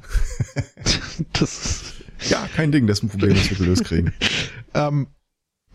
das 1.32 1.94
ja, 2.28 2.48
kein 2.54 2.72
Ding, 2.72 2.86
das 2.86 2.98
ist 2.98 3.04
ein 3.04 3.08
Problem, 3.08 3.34
das 3.34 3.50
wir 3.50 3.56
gelöst 3.56 3.84
kriegen. 3.84 4.12
ähm, 4.74 5.08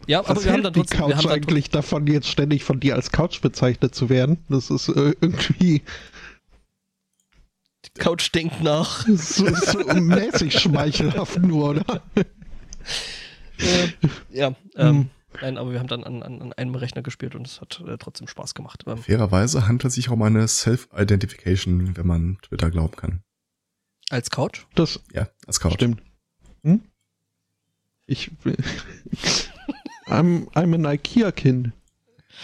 ja, 0.07 0.19
aber 0.25 0.43
wir 0.43 0.53
haben 0.53 0.63
dann 0.63 0.73
trotzdem, 0.73 0.97
die 0.97 1.03
Couch 1.03 1.09
wir 1.09 1.17
haben 1.17 1.27
eigentlich 1.29 1.69
davon, 1.69 2.07
jetzt 2.07 2.27
ständig 2.27 2.63
von 2.63 2.79
dir 2.79 2.95
als 2.95 3.11
Couch 3.11 3.41
bezeichnet 3.41 3.95
zu 3.95 4.09
werden. 4.09 4.37
Das 4.49 4.69
ist 4.69 4.89
äh, 4.89 5.13
irgendwie. 5.19 5.81
Die 7.85 7.99
Couch 7.99 8.33
denkt 8.33 8.61
nach. 8.61 9.07
So, 9.15 9.47
so 9.53 9.79
mäßig 9.79 10.59
schmeichelhaft 10.59 11.41
nur, 11.41 11.71
oder? 11.71 12.01
Äh, 13.59 13.87
ja, 14.29 14.55
ähm, 14.75 14.87
hm. 14.87 15.09
nein, 15.41 15.57
aber 15.57 15.71
wir 15.71 15.79
haben 15.79 15.87
dann 15.87 16.03
an, 16.03 16.23
an, 16.23 16.41
an 16.41 16.53
einem 16.53 16.75
Rechner 16.75 17.01
gespielt 17.01 17.35
und 17.35 17.47
es 17.47 17.61
hat 17.61 17.81
äh, 17.87 17.97
trotzdem 17.97 18.27
Spaß 18.27 18.53
gemacht. 18.53 18.83
Ähm, 18.87 18.97
Fairerweise 18.97 19.67
handelt 19.67 19.85
es 19.85 19.95
sich 19.95 20.09
um 20.09 20.21
eine 20.21 20.47
Self-Identification, 20.47 21.97
wenn 21.97 22.07
man 22.07 22.37
Twitter 22.41 22.69
glauben 22.69 22.95
kann. 22.95 23.21
Als 24.09 24.29
Couch? 24.29 24.65
Das, 24.75 24.99
ja, 25.13 25.27
als 25.47 25.59
Couch. 25.59 25.73
Stimmt. 25.73 26.01
Hm? 26.63 26.81
Ich 28.07 28.31
I'm, 30.07 30.47
I'm 30.53 30.75
an 30.75 30.85
IKEA-Kind. 30.85 31.71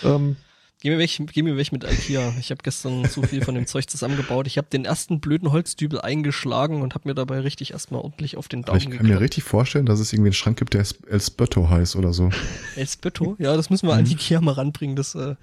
Ähm, 0.04 0.38
Geh 0.82 0.90
mir 0.90 0.98
weg, 0.98 1.12
geh 1.32 1.44
mir 1.44 1.58
weg 1.58 1.72
mit 1.72 1.84
Ikea. 1.84 2.34
Ich 2.40 2.50
habe 2.50 2.64
gestern 2.64 3.06
so 3.06 3.22
viel 3.22 3.46
von 3.46 3.54
dem 3.54 3.68
Zeug 3.68 3.88
zusammengebaut. 3.88 4.48
Ich 4.48 4.58
habe 4.58 4.68
den 4.68 4.84
ersten 4.84 5.20
blöden 5.20 5.52
Holzdübel 5.52 6.02
eingeschlagen 6.02 6.82
und 6.82 6.96
habe 6.96 7.08
mir 7.08 7.14
dabei 7.14 7.40
richtig 7.42 7.74
erstmal 7.74 8.02
ordentlich 8.02 8.36
auf 8.36 8.48
den 8.48 8.64
Daumen 8.64 8.80
Ich 8.80 8.86
kann 8.86 8.94
geklappt. 8.94 9.10
mir 9.10 9.20
richtig 9.20 9.44
vorstellen, 9.44 9.86
dass 9.86 10.00
es 10.00 10.12
irgendwie 10.12 10.30
einen 10.30 10.34
Schrank 10.34 10.58
gibt, 10.58 10.74
der 10.74 10.84
Elspötto 11.08 11.70
heißt 11.70 11.96
oder 11.98 12.14
so. 12.14 12.32
Elspötto? 12.76 13.36
Ja, 13.38 13.56
das 13.56 13.70
müssen 13.70 13.88
wir 13.88 13.94
an 13.94 14.06
mhm. 14.06 14.12
Ikea 14.12 14.42
mal 14.42 14.54
ranbringen. 14.54 14.96
Das, 14.96 15.14
äh, 15.14 15.36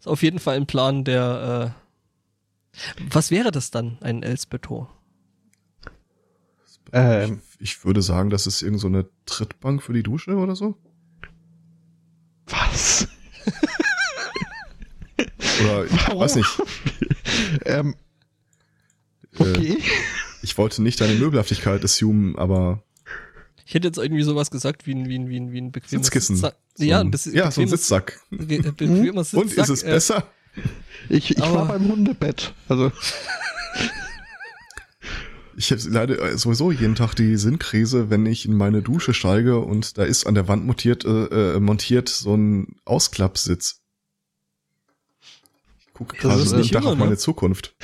Ist 0.00 0.08
auf 0.08 0.24
jeden 0.24 0.40
Fall 0.40 0.56
ein 0.56 0.66
Plan, 0.66 1.04
der. 1.04 1.74
Äh, 1.76 2.98
was 3.12 3.30
wäre 3.30 3.52
das 3.52 3.70
dann, 3.70 3.98
ein 4.00 4.24
Elsbeto? 4.24 4.88
Ähm, 6.92 7.42
ich, 7.60 7.76
ich, 7.76 7.84
würde 7.84 8.02
sagen, 8.02 8.28
das 8.30 8.48
ist 8.48 8.62
irgend 8.62 8.80
so 8.80 8.88
eine 8.88 9.06
Trittbank 9.24 9.84
für 9.84 9.92
die 9.92 10.02
Dusche 10.02 10.34
oder 10.34 10.56
so. 10.56 10.76
Was? 12.46 12.97
Oder 15.60 15.84
ich 15.86 15.92
Warum? 16.06 16.20
weiß 16.20 16.36
nicht. 16.36 16.62
ähm, 17.64 17.94
okay. 19.38 19.72
Äh, 19.72 19.82
ich 20.42 20.56
wollte 20.58 20.82
nicht 20.82 21.00
deine 21.00 21.14
Möbelhaftigkeit 21.14 21.84
assumen, 21.84 22.36
aber 22.36 22.82
ich 23.68 23.74
hätte 23.74 23.86
jetzt 23.86 23.98
irgendwie 23.98 24.22
sowas 24.22 24.50
gesagt 24.50 24.86
wie 24.86 24.94
ein, 24.94 25.10
wie 25.10 25.18
ein, 25.18 25.28
wie 25.28 25.38
ein, 25.38 25.52
wie 25.52 25.60
ein 25.60 25.72
bequemes 25.72 26.06
Sitzkissen. 26.06 26.36
Sitzsack. 26.36 26.56
So 26.74 26.84
ja, 26.84 27.00
ein, 27.00 27.12
ja 27.34 27.50
so 27.50 27.60
ein 27.60 27.68
Sitzsack. 27.68 28.18
Bequemer 28.30 29.24
Sitzsack. 29.24 29.42
Und 29.42 29.52
ist 29.52 29.68
es 29.68 29.82
äh, 29.82 29.90
besser? 29.90 30.26
Ich, 31.10 31.32
ich 31.32 31.40
war 31.40 31.68
beim 31.68 31.86
Hundebett. 31.86 32.54
Also. 32.68 32.90
Ich 35.58 35.70
habe 35.70 35.82
leider 35.88 36.38
sowieso 36.38 36.70
jeden 36.70 36.94
Tag 36.94 37.14
die 37.14 37.36
Sinnkrise, 37.36 38.08
wenn 38.08 38.24
ich 38.24 38.46
in 38.46 38.56
meine 38.56 38.80
Dusche 38.80 39.12
steige 39.12 39.58
und 39.58 39.98
da 39.98 40.04
ist 40.04 40.26
an 40.26 40.34
der 40.34 40.48
Wand 40.48 40.64
montiert, 40.64 41.04
äh, 41.04 41.56
äh 41.56 41.60
montiert 41.60 42.08
so 42.08 42.34
ein 42.36 42.76
Ausklappsitz. 42.84 43.77
Ich 46.00 46.06
gucke 46.06 46.16
gerade 46.16 46.40
jeden 46.40 46.62
Tag 46.62 46.82
immer, 46.82 46.92
auf 46.92 46.98
meine 46.98 47.10
ne? 47.12 47.16
Zukunft. 47.16 47.74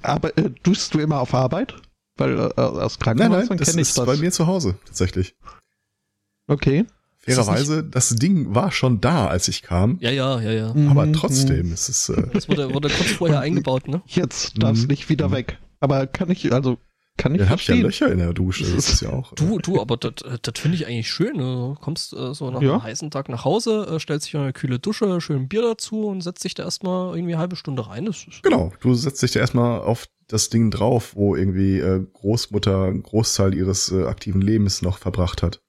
Aber 0.00 0.36
äh, 0.38 0.50
duschst 0.62 0.94
du 0.94 1.00
immer 1.00 1.20
auf 1.20 1.34
Arbeit? 1.34 1.74
Weil 2.16 2.38
äh, 2.38 2.60
aus 2.60 3.00
Krankenhäusern 3.00 3.58
kenne 3.58 3.80
ich 3.80 3.88
das. 3.88 3.94
Das 3.94 3.98
ist 3.98 4.06
bei 4.06 4.16
mir 4.16 4.30
zu 4.30 4.46
Hause, 4.46 4.76
tatsächlich. 4.86 5.34
Okay. 6.46 6.86
Fairerweise, 7.16 7.82
das, 7.82 8.10
das, 8.10 8.18
Ding 8.18 8.54
war 8.54 8.70
schon 8.70 9.00
da, 9.00 9.26
als 9.26 9.48
ich 9.48 9.62
kam. 9.62 9.98
Ja, 10.00 10.10
ja, 10.10 10.40
ja, 10.40 10.52
ja. 10.52 10.68
Aber 10.88 11.06
mhm. 11.06 11.14
trotzdem, 11.14 11.72
es 11.72 11.88
ist. 11.88 12.10
Äh 12.10 12.28
das 12.32 12.48
wurde, 12.48 12.72
wurde 12.72 12.88
kurz 12.90 13.10
vorher 13.10 13.40
eingebaut, 13.40 13.88
ne? 13.88 14.02
Jetzt 14.06 14.62
darf 14.62 14.76
es 14.76 14.82
mhm. 14.82 14.88
nicht 14.88 15.08
wieder 15.08 15.32
weg. 15.32 15.58
Aber 15.80 16.06
kann 16.06 16.30
ich, 16.30 16.52
also 16.52 16.78
kann 17.18 17.34
ich 17.34 17.40
ja, 17.40 17.46
verstehen. 17.46 17.76
Hab 17.76 17.80
ja 17.82 17.86
Löcher 17.86 18.12
in 18.12 18.18
der 18.18 18.32
Dusche, 18.32 18.64
das 18.64 18.88
ist 18.88 19.02
ja 19.02 19.10
auch. 19.10 19.34
Du, 19.34 19.58
du, 19.58 19.80
aber 19.80 19.96
das, 19.98 20.14
das 20.40 20.58
finde 20.58 20.76
ich 20.76 20.86
eigentlich 20.86 21.10
schön. 21.10 21.36
Ne? 21.36 21.42
Du 21.42 21.76
kommst 21.80 22.14
äh, 22.14 22.32
so 22.32 22.50
nach 22.50 22.62
ja. 22.62 22.74
einem 22.74 22.82
heißen 22.82 23.10
Tag 23.10 23.28
nach 23.28 23.44
Hause, 23.44 23.86
äh, 23.90 24.00
stellst 24.00 24.26
dich 24.26 24.34
in 24.34 24.40
eine 24.40 24.52
kühle 24.52 24.78
Dusche, 24.78 25.20
schön 25.20 25.48
Bier 25.48 25.62
dazu 25.62 26.06
und 26.06 26.22
setzt 26.22 26.44
dich 26.44 26.54
da 26.54 26.62
erstmal 26.62 27.14
irgendwie 27.14 27.34
eine 27.34 27.40
halbe 27.40 27.56
Stunde 27.56 27.86
rein. 27.86 28.08
genau, 28.42 28.72
du 28.80 28.94
setzt 28.94 29.22
dich 29.22 29.32
da 29.32 29.40
erstmal 29.40 29.80
auf 29.80 30.06
das 30.28 30.50
Ding 30.50 30.70
drauf, 30.70 31.16
wo 31.16 31.34
irgendwie 31.34 31.78
äh, 31.78 32.06
Großmutter 32.12 32.84
einen 32.84 33.02
Großteil 33.02 33.54
ihres 33.54 33.90
äh, 33.90 34.04
aktiven 34.04 34.40
Lebens 34.40 34.82
noch 34.82 34.98
verbracht 34.98 35.42
hat. 35.42 35.60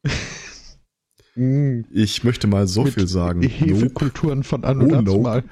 Mm. 1.35 1.81
ich 1.91 2.23
möchte 2.23 2.47
mal 2.47 2.67
so 2.67 2.83
Mit 2.83 2.93
viel 2.95 3.07
sagen. 3.07 3.41
Hefekulturen 3.41 4.43
von 4.43 4.63
an 4.63 4.81
und 4.81 5.09
oh, 5.09 5.21
mal. 5.21 5.43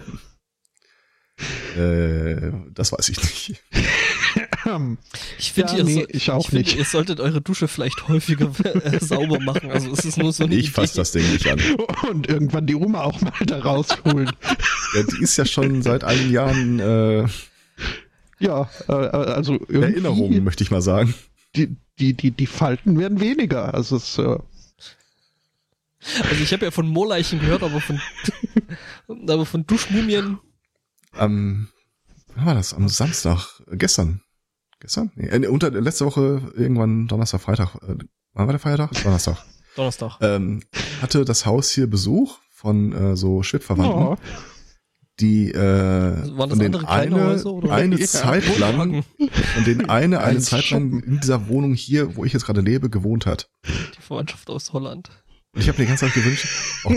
Äh, 1.77 2.51
das 2.73 2.91
weiß 2.91 3.09
ich 3.09 3.21
nicht. 3.21 3.63
Ich 5.39 5.53
finde, 5.53 5.73
ja, 5.73 5.77
ihr, 5.79 5.83
nee, 5.83 6.05
ich 6.09 6.31
auch 6.31 6.47
ich 6.47 6.53
nicht. 6.53 6.69
Find, 6.69 6.79
ihr 6.79 6.85
solltet 6.85 7.19
eure 7.19 7.41
Dusche 7.41 7.67
vielleicht 7.67 8.07
häufiger 8.07 8.51
äh, 8.83 8.99
sauber 8.99 9.39
machen. 9.39 9.71
Also 9.71 9.91
es 9.91 10.05
ist 10.05 10.17
nur 10.17 10.33
so 10.33 10.43
eine 10.43 10.55
Ich 10.55 10.71
fasse 10.71 10.95
das 10.95 11.11
Ding 11.11 11.31
nicht 11.31 11.47
an. 11.47 11.59
Und 12.09 12.27
irgendwann 12.27 12.65
die 12.65 12.75
Oma 12.75 13.03
auch 13.03 13.21
mal 13.21 13.31
da 13.45 13.59
rausholen. 13.59 14.31
ja, 14.95 15.03
die 15.03 15.23
ist 15.23 15.37
ja 15.37 15.45
schon 15.45 15.81
seit 15.81 16.03
einigen 16.03 16.31
Jahren 16.31 16.79
äh, 16.79 17.27
ja, 18.39 18.69
äh, 18.87 18.91
also 18.91 19.53
irgendwie, 19.53 19.81
Erinnerungen 19.81 20.43
möchte 20.43 20.63
ich 20.63 20.71
mal 20.71 20.81
sagen. 20.81 21.13
Die, 21.55 21.75
die, 21.99 22.13
die, 22.13 22.31
die 22.31 22.47
Falten 22.47 22.99
werden 22.99 23.19
weniger. 23.19 23.73
Also 23.73 23.95
es 23.95 24.17
äh, 24.17 24.37
also 26.23 26.43
ich 26.43 26.53
habe 26.53 26.65
ja 26.65 26.71
von 26.71 26.87
Moorleichen 26.87 27.39
gehört, 27.39 27.63
aber 27.63 27.81
von 27.81 27.99
aber 29.07 29.45
von 29.45 29.65
Duschmumien. 29.65 30.39
Am 31.13 31.69
wann 32.35 32.45
war 32.45 32.53
das? 32.53 32.73
Am 32.73 32.87
Samstag, 32.87 33.61
gestern. 33.71 34.21
Gestern? 34.79 35.11
Nee, 35.15 35.27
äh, 35.27 35.47
unter 35.47 35.71
letzte 35.71 36.05
Woche 36.05 36.51
irgendwann 36.55 37.07
Donnerstag, 37.07 37.41
Freitag. 37.41 37.75
Äh, 37.75 37.97
wann 38.33 38.47
war 38.47 38.53
der 38.53 38.59
Feiertag? 38.59 38.91
Donnerstag. 39.03 39.37
Donnerstag. 39.75 40.17
Ähm, 40.21 40.61
hatte 41.01 41.25
das 41.25 41.45
Haus 41.45 41.71
hier 41.71 41.87
Besuch 41.87 42.37
von 42.51 42.93
äh, 42.93 43.15
so 43.15 43.43
Schwibverwandten. 43.43 44.03
Oh. 44.03 44.17
Die 45.19 45.51
äh, 45.51 45.57
Waren 45.57 46.49
das 46.49 46.59
andere 46.59 46.87
eine, 46.87 47.25
Häuser, 47.25 47.71
eine 47.71 47.95
ja, 47.99 48.05
Zeit 48.05 48.59
lang 48.59 49.03
und 49.57 49.67
den 49.67 49.89
eine 49.89 50.19
eine 50.23 50.39
Zeit 50.39 50.69
lang 50.69 51.01
in 51.01 51.19
dieser 51.19 51.47
Wohnung 51.47 51.73
hier, 51.73 52.15
wo 52.15 52.23
ich 52.23 52.33
jetzt 52.33 52.45
gerade 52.45 52.61
lebe, 52.61 52.91
gewohnt 52.91 53.25
hat. 53.25 53.49
Die 53.65 54.01
Verwandtschaft 54.01 54.47
aus 54.51 54.73
Holland. 54.73 55.09
Und 55.53 55.61
ich 55.61 55.69
habe 55.69 55.79
mir 55.79 55.85
die 55.85 55.89
ganze 55.89 56.05
Zeit 56.05 56.13
gewünscht, 56.13 56.47
oh, 56.83 56.93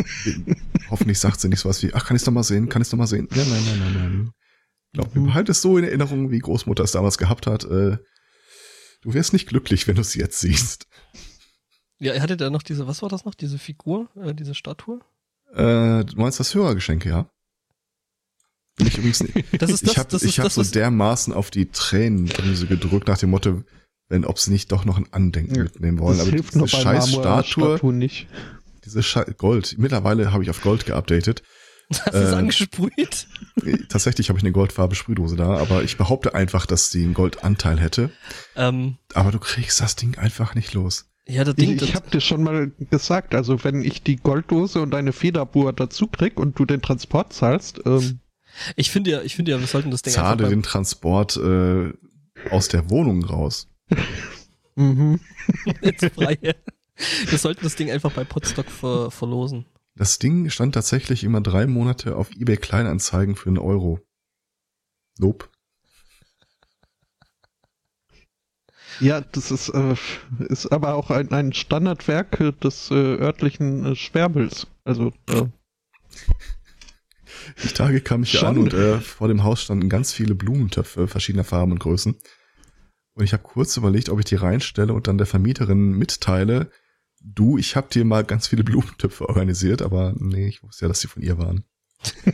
hoffentlich 0.91 1.19
sagt 1.19 1.41
sie 1.41 1.49
nicht 1.49 1.61
sowas 1.61 1.83
wie, 1.83 1.95
ach, 1.95 2.05
kann 2.05 2.17
ich 2.17 2.27
noch 2.27 2.33
mal 2.33 2.43
sehen, 2.43 2.69
kann 2.69 2.83
ich 2.83 2.93
noch 2.93 2.99
mal 2.99 3.07
sehen? 3.07 3.27
Ja, 3.35 3.43
nein, 3.43 3.63
nein, 3.65 3.79
nein, 3.79 3.95
nein. 3.95 4.31
Glaub 4.93 5.15
mir, 5.15 5.23
behalt 5.23 5.49
es 5.49 5.63
so 5.63 5.79
in 5.79 5.85
Erinnerung, 5.85 6.31
wie 6.31 6.39
Großmutter 6.39 6.83
es 6.83 6.93
damals 6.93 7.19
gehabt 7.19 7.47
hat. 7.47 7.65
Äh, 7.65 7.99
du 9.03 9.15
wirst 9.15 9.33
nicht 9.33 9.49
glücklich, 9.49 9.87
wenn 9.87 9.95
du 9.95 10.01
es 10.01 10.15
jetzt 10.15 10.41
siehst. 10.41 10.87
Ja, 11.99 12.13
er 12.13 12.23
hatte 12.23 12.37
da 12.37 12.51
noch 12.51 12.63
diese, 12.63 12.87
was 12.87 13.03
war 13.03 13.09
das 13.09 13.25
noch, 13.25 13.35
diese 13.35 13.59
Figur, 13.59 14.09
äh, 14.17 14.35
diese 14.35 14.55
Statue? 14.55 15.01
Äh, 15.53 16.05
du 16.05 16.17
meinst 16.17 16.41
das 16.41 16.55
Hörergeschenke, 16.55 17.09
ja? 17.09 17.31
Bin 18.77 18.87
ich 18.87 18.97
übrigens 18.97 19.23
nicht. 19.23 19.37
Das 19.61 19.71
ist 19.71 19.85
das, 19.85 19.93
ich 19.93 19.99
habe 19.99 20.17
ich 20.17 20.41
hab 20.41 20.51
so 20.51 20.63
dermaßen 20.63 21.35
auf 21.35 21.51
die 21.51 21.67
Tränendrüse 21.67 22.67
gedrückt 22.67 23.09
nach 23.09 23.19
dem 23.19 23.31
Motto, 23.31 23.63
wenn 24.09 24.25
ob 24.25 24.39
sie 24.39 24.51
nicht 24.51 24.73
doch 24.73 24.85
noch 24.85 24.97
ein 24.97 25.13
Andenken 25.13 25.55
ja, 25.55 25.63
mitnehmen 25.65 25.99
wollen. 25.99 26.19
Das 26.19 26.27
Aber 26.27 26.35
hilft 26.35 26.55
diese 26.55 26.69
scheiß 26.69 27.11
Statue, 27.11 27.77
Statue 27.77 27.93
nicht. 27.93 28.29
Diese 28.85 29.03
Scheiß 29.03 29.37
Gold. 29.37 29.77
Mittlerweile 29.79 30.33
habe 30.33 30.43
ich 30.43 30.51
auf 30.51 30.63
Gold 30.63 30.87
geupdatet. 30.87 31.43
Hast 32.05 32.07
du 32.07 32.19
es 32.19 32.33
äh, 32.33 32.37
angesprüht? 32.37 33.27
Tatsächlich 33.89 34.29
habe 34.29 34.39
ich 34.39 34.45
eine 34.45 34.53
Goldfarbe 34.53 34.95
Sprühdose 34.95 35.35
da, 35.37 35.57
aber 35.57 35.83
ich 35.83 35.97
behaupte 35.97 36.35
einfach, 36.35 36.67
dass 36.67 36.91
die 36.91 37.03
einen 37.03 37.15
Goldanteil 37.15 37.81
hätte. 37.81 38.11
Ähm, 38.55 38.97
aber 39.15 39.33
du 39.33 39.41
kriegst 39.41 39.81
das 39.81 39.97
Ding 39.97 40.17
einfach 40.17 40.55
nicht 40.55 40.73
los. 40.73 41.11
Ja, 41.27 41.45
das 41.45 41.57
Ding, 41.57 41.77
ich, 41.77 41.83
ich 41.83 41.95
habe 41.95 42.09
dir 42.11 42.21
schon 42.21 42.43
mal 42.43 42.71
gesagt, 42.91 43.35
also 43.35 43.63
wenn 43.65 43.83
ich 43.83 44.03
die 44.03 44.17
Golddose 44.17 44.81
und 44.81 44.95
eine 44.95 45.13
Federbohr 45.13 45.73
dazu 45.73 46.07
krieg 46.07 46.39
und 46.39 46.59
du 46.59 46.65
den 46.65 46.81
Transport 46.81 47.33
zahlst, 47.33 47.81
ähm, 47.85 48.21
ich 48.77 48.91
finde 48.91 49.11
ja, 49.11 49.23
ich 49.23 49.35
finde 49.35 49.53
ja, 49.53 49.61
wir 49.61 49.67
sollten 49.67 49.91
das 49.91 50.03
Ding 50.03 50.13
Zahle 50.13 50.49
den 50.49 50.63
Transport 50.63 51.37
äh, 51.37 51.93
aus 52.51 52.69
der 52.69 52.89
Wohnung 52.91 53.25
raus. 53.25 53.69
mhm. 54.77 55.21
Jetzt 55.83 56.05
frei. 56.15 56.39
Wir 57.27 57.39
sollten 57.39 57.65
das 57.65 57.77
Ding 57.77 57.91
einfach 57.91 58.13
bei 58.13 58.25
Podstock 58.25 58.71
ver 58.71 59.11
verlosen. 59.11 59.67
Das 59.97 60.19
Ding 60.19 60.49
stand 60.51 60.75
tatsächlich 60.75 61.25
immer 61.25 61.41
drei 61.41 61.67
Monate 61.67 62.17
auf 62.17 62.31
eBay 62.31 62.57
Kleinanzeigen 62.57 63.37
für 63.37 63.49
einen 63.49 63.59
Euro. 63.59 64.01
Nope. 65.19 65.49
Ja, 69.01 69.21
das 69.21 69.51
ist, 69.51 69.69
äh, 69.71 69.95
ist 70.49 70.67
aber 70.73 70.95
auch 70.95 71.11
ein, 71.11 71.31
ein 71.33 71.53
Standardwerk 71.53 72.39
des 72.61 72.91
äh, 72.91 72.95
örtlichen 72.95 73.85
äh, 73.85 73.97
Schwärbels. 73.97 74.67
Also, 74.85 75.13
äh. 75.29 75.47
Die 77.63 77.69
Tage 77.69 78.01
kam 78.01 78.23
ich 78.23 78.33
hier 78.33 78.49
an 78.49 78.59
und 78.59 78.75
äh, 78.75 79.01
vor 79.01 79.29
dem 79.29 79.43
Haus 79.43 79.63
standen 79.63 79.89
ganz 79.89 80.13
viele 80.13 80.35
Blumentöpfe 80.35 81.09
verschiedener 81.09 81.45
Farben 81.45 81.73
und 81.73 81.79
Größen. 81.79 82.17
Und 83.15 83.25
ich 83.25 83.33
habe 83.33 83.43
kurz 83.43 83.77
überlegt, 83.77 84.09
ob 84.09 84.19
ich 84.19 84.25
die 84.27 84.37
reinstelle 84.37 84.93
und 84.93 85.07
dann 85.07 85.19
der 85.19 85.27
Vermieterin 85.27 85.93
mitteile, 85.93 86.71
du, 87.21 87.59
ich 87.59 87.77
habe 87.77 87.89
dir 87.91 88.05
mal 88.05 88.25
ganz 88.25 88.49
viele 88.49 88.65
Blumentöpfe 88.65 89.29
organisiert, 89.29 89.83
aber 89.83 90.15
nee, 90.19 90.49
ich 90.49 90.63
wusste 90.63 90.85
ja, 90.85 90.89
dass 90.89 91.01
sie 91.01 91.09
von 91.09 91.23
ihr 91.23 91.39
waren. 91.39 91.65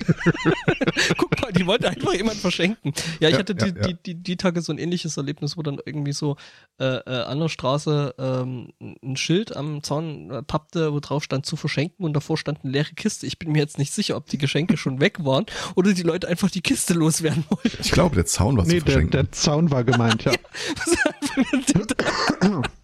Guck 1.19 1.41
mal, 1.41 1.53
die 1.53 1.67
wollte 1.67 1.89
einfach 1.89 2.15
jemand 2.15 2.37
verschenken. 2.37 2.93
Ja, 3.19 3.29
ich 3.29 3.35
ja, 3.35 3.41
hatte 3.41 3.57
die, 3.57 3.67
ja, 3.67 3.75
ja. 3.75 3.87
Die, 3.89 3.95
die, 3.95 4.15
die 4.15 4.37
Tage 4.37 4.63
so 4.63 4.73
ein 4.73 4.79
ähnliches 4.79 5.17
Erlebnis, 5.17 5.57
wo 5.57 5.63
dann 5.63 5.81
irgendwie 5.85 6.13
so 6.13 6.37
äh, 6.79 6.85
äh, 6.85 7.25
an 7.25 7.41
der 7.41 7.49
Straße 7.49 8.15
ähm, 8.17 8.73
ein 8.81 9.17
Schild 9.17 9.57
am 9.57 9.83
Zaun 9.83 10.31
äh, 10.31 10.43
pappte, 10.43 10.93
wo 10.93 11.01
drauf 11.01 11.25
stand 11.25 11.47
zu 11.47 11.57
verschenken 11.57 12.05
und 12.05 12.13
davor 12.13 12.39
stand 12.39 12.61
eine 12.63 12.73
leere 12.73 12.95
Kiste. 12.95 13.27
Ich 13.27 13.41
bin 13.41 13.51
mir 13.51 13.59
jetzt 13.59 13.79
nicht 13.79 13.93
sicher, 13.93 14.17
ob 14.17 14.27
die 14.27 14.39
Geschenke 14.39 14.77
schon 14.77 15.01
weg 15.01 15.25
waren 15.25 15.47
oder 15.75 15.93
die 15.93 16.03
Leute 16.03 16.29
einfach 16.29 16.51
die 16.51 16.63
Kiste 16.63 16.95
loswerden 16.95 17.45
wollten. 17.49 17.79
Ich 17.81 17.91
glaube, 17.91 18.15
der 18.15 18.27
Zaun 18.27 18.57
war 18.57 18.67
nee, 18.67 18.79
zu 18.79 18.85
verschenken. 18.85 19.11
Der, 19.11 19.25
der 19.25 19.33
Zaun 19.33 19.73
war 19.73 19.83
gemeint, 19.83 20.25
ja. 20.25 20.33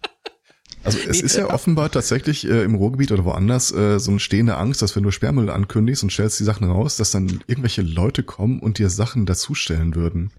Also 0.83 0.99
es 1.07 1.21
ist 1.21 1.37
ja 1.37 1.49
offenbar 1.49 1.91
tatsächlich 1.91 2.47
äh, 2.47 2.63
im 2.63 2.75
Ruhrgebiet 2.75 3.11
oder 3.11 3.23
woanders 3.25 3.71
äh, 3.71 3.99
so 3.99 4.11
eine 4.11 4.19
stehende 4.19 4.57
Angst, 4.57 4.81
dass 4.81 4.95
wenn 4.95 5.03
du 5.03 5.11
Sperrmüll 5.11 5.49
ankündigst 5.49 6.03
und 6.03 6.11
stellst 6.11 6.39
die 6.39 6.43
Sachen 6.43 6.69
raus, 6.69 6.97
dass 6.97 7.11
dann 7.11 7.41
irgendwelche 7.47 7.81
Leute 7.81 8.23
kommen 8.23 8.59
und 8.59 8.79
dir 8.79 8.89
Sachen 8.89 9.25
dazustellen 9.25 9.95
würden. 9.95 10.31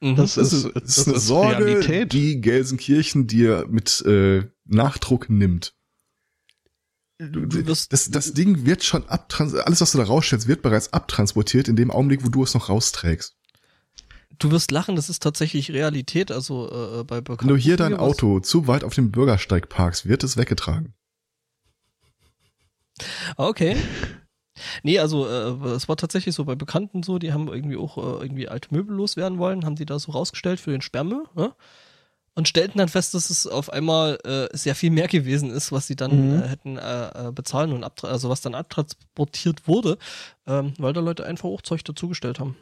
Mhm. 0.00 0.16
Das, 0.16 0.34
das, 0.34 0.52
ist, 0.52 0.70
das, 0.74 0.98
ist 0.98 1.08
eine 1.08 1.16
ist 1.16 1.26
Sorge, 1.26 1.64
Realität. 1.64 2.12
die 2.12 2.40
Gelsenkirchen 2.40 3.28
dir 3.28 3.66
mit 3.70 4.02
äh, 4.04 4.44
Nachdruck 4.64 5.30
nimmt. 5.30 5.74
Du, 7.18 7.46
das, 7.46 7.88
das 7.88 8.32
Ding 8.32 8.66
wird 8.66 8.82
schon 8.82 9.08
abtrans 9.08 9.54
alles, 9.54 9.80
was 9.80 9.92
du 9.92 9.98
da 9.98 10.04
rausstellst, 10.04 10.48
wird 10.48 10.62
bereits 10.62 10.92
abtransportiert 10.92 11.68
in 11.68 11.76
dem 11.76 11.92
Augenblick, 11.92 12.24
wo 12.24 12.28
du 12.28 12.42
es 12.42 12.54
noch 12.54 12.68
rausträgst. 12.68 13.36
Du 14.42 14.50
wirst 14.50 14.72
lachen, 14.72 14.96
das 14.96 15.08
ist 15.08 15.22
tatsächlich 15.22 15.70
Realität. 15.70 16.32
Also 16.32 16.68
äh, 16.68 17.00
äh 17.00 17.04
bei 17.04 17.22
Wenn 17.24 17.46
du 17.46 17.56
hier 17.56 17.76
dein 17.76 17.96
Auto 17.96 18.40
zu 18.40 18.66
weit 18.66 18.82
auf 18.82 18.92
dem 18.92 19.12
Bürgersteig 19.12 19.68
parkst, 19.68 20.08
wird 20.08 20.24
es 20.24 20.36
weggetragen. 20.36 20.94
Okay. 23.36 23.76
Nee, 24.82 24.98
also 24.98 25.28
äh, 25.28 25.68
es 25.68 25.88
war 25.88 25.96
tatsächlich 25.96 26.34
so 26.34 26.44
bei 26.44 26.56
Bekannten 26.56 27.04
so, 27.04 27.20
die 27.20 27.32
haben 27.32 27.46
irgendwie 27.46 27.76
auch 27.76 27.96
äh, 27.98 28.24
irgendwie 28.24 28.48
alte 28.48 28.74
Möbel 28.74 28.96
loswerden 28.96 29.38
wollen, 29.38 29.64
haben 29.64 29.76
die 29.76 29.86
da 29.86 30.00
so 30.00 30.10
rausgestellt 30.10 30.58
für 30.58 30.72
den 30.72 30.82
Sperrmüll, 30.82 31.24
ne? 31.36 31.54
Und 32.34 32.48
stellten 32.48 32.78
dann 32.78 32.88
fest, 32.88 33.14
dass 33.14 33.30
es 33.30 33.46
auf 33.46 33.70
einmal 33.70 34.18
äh, 34.24 34.48
sehr 34.56 34.74
viel 34.74 34.90
mehr 34.90 35.06
gewesen 35.06 35.50
ist, 35.50 35.70
was 35.70 35.86
sie 35.86 35.96
dann 35.96 36.30
Mhm. 36.30 36.42
äh, 36.42 36.48
hätten 36.48 37.34
bezahlen 37.34 37.72
und 37.72 37.84
also 38.04 38.28
was 38.28 38.40
dann 38.40 38.56
abtransportiert 38.56 39.68
wurde, 39.68 39.98
ähm, 40.46 40.74
weil 40.78 40.94
da 40.94 41.00
Leute 41.00 41.26
einfach 41.26 41.48
auch 41.48 41.62
Zeug 41.62 41.84
dazugestellt 41.84 42.40
haben. 42.40 42.56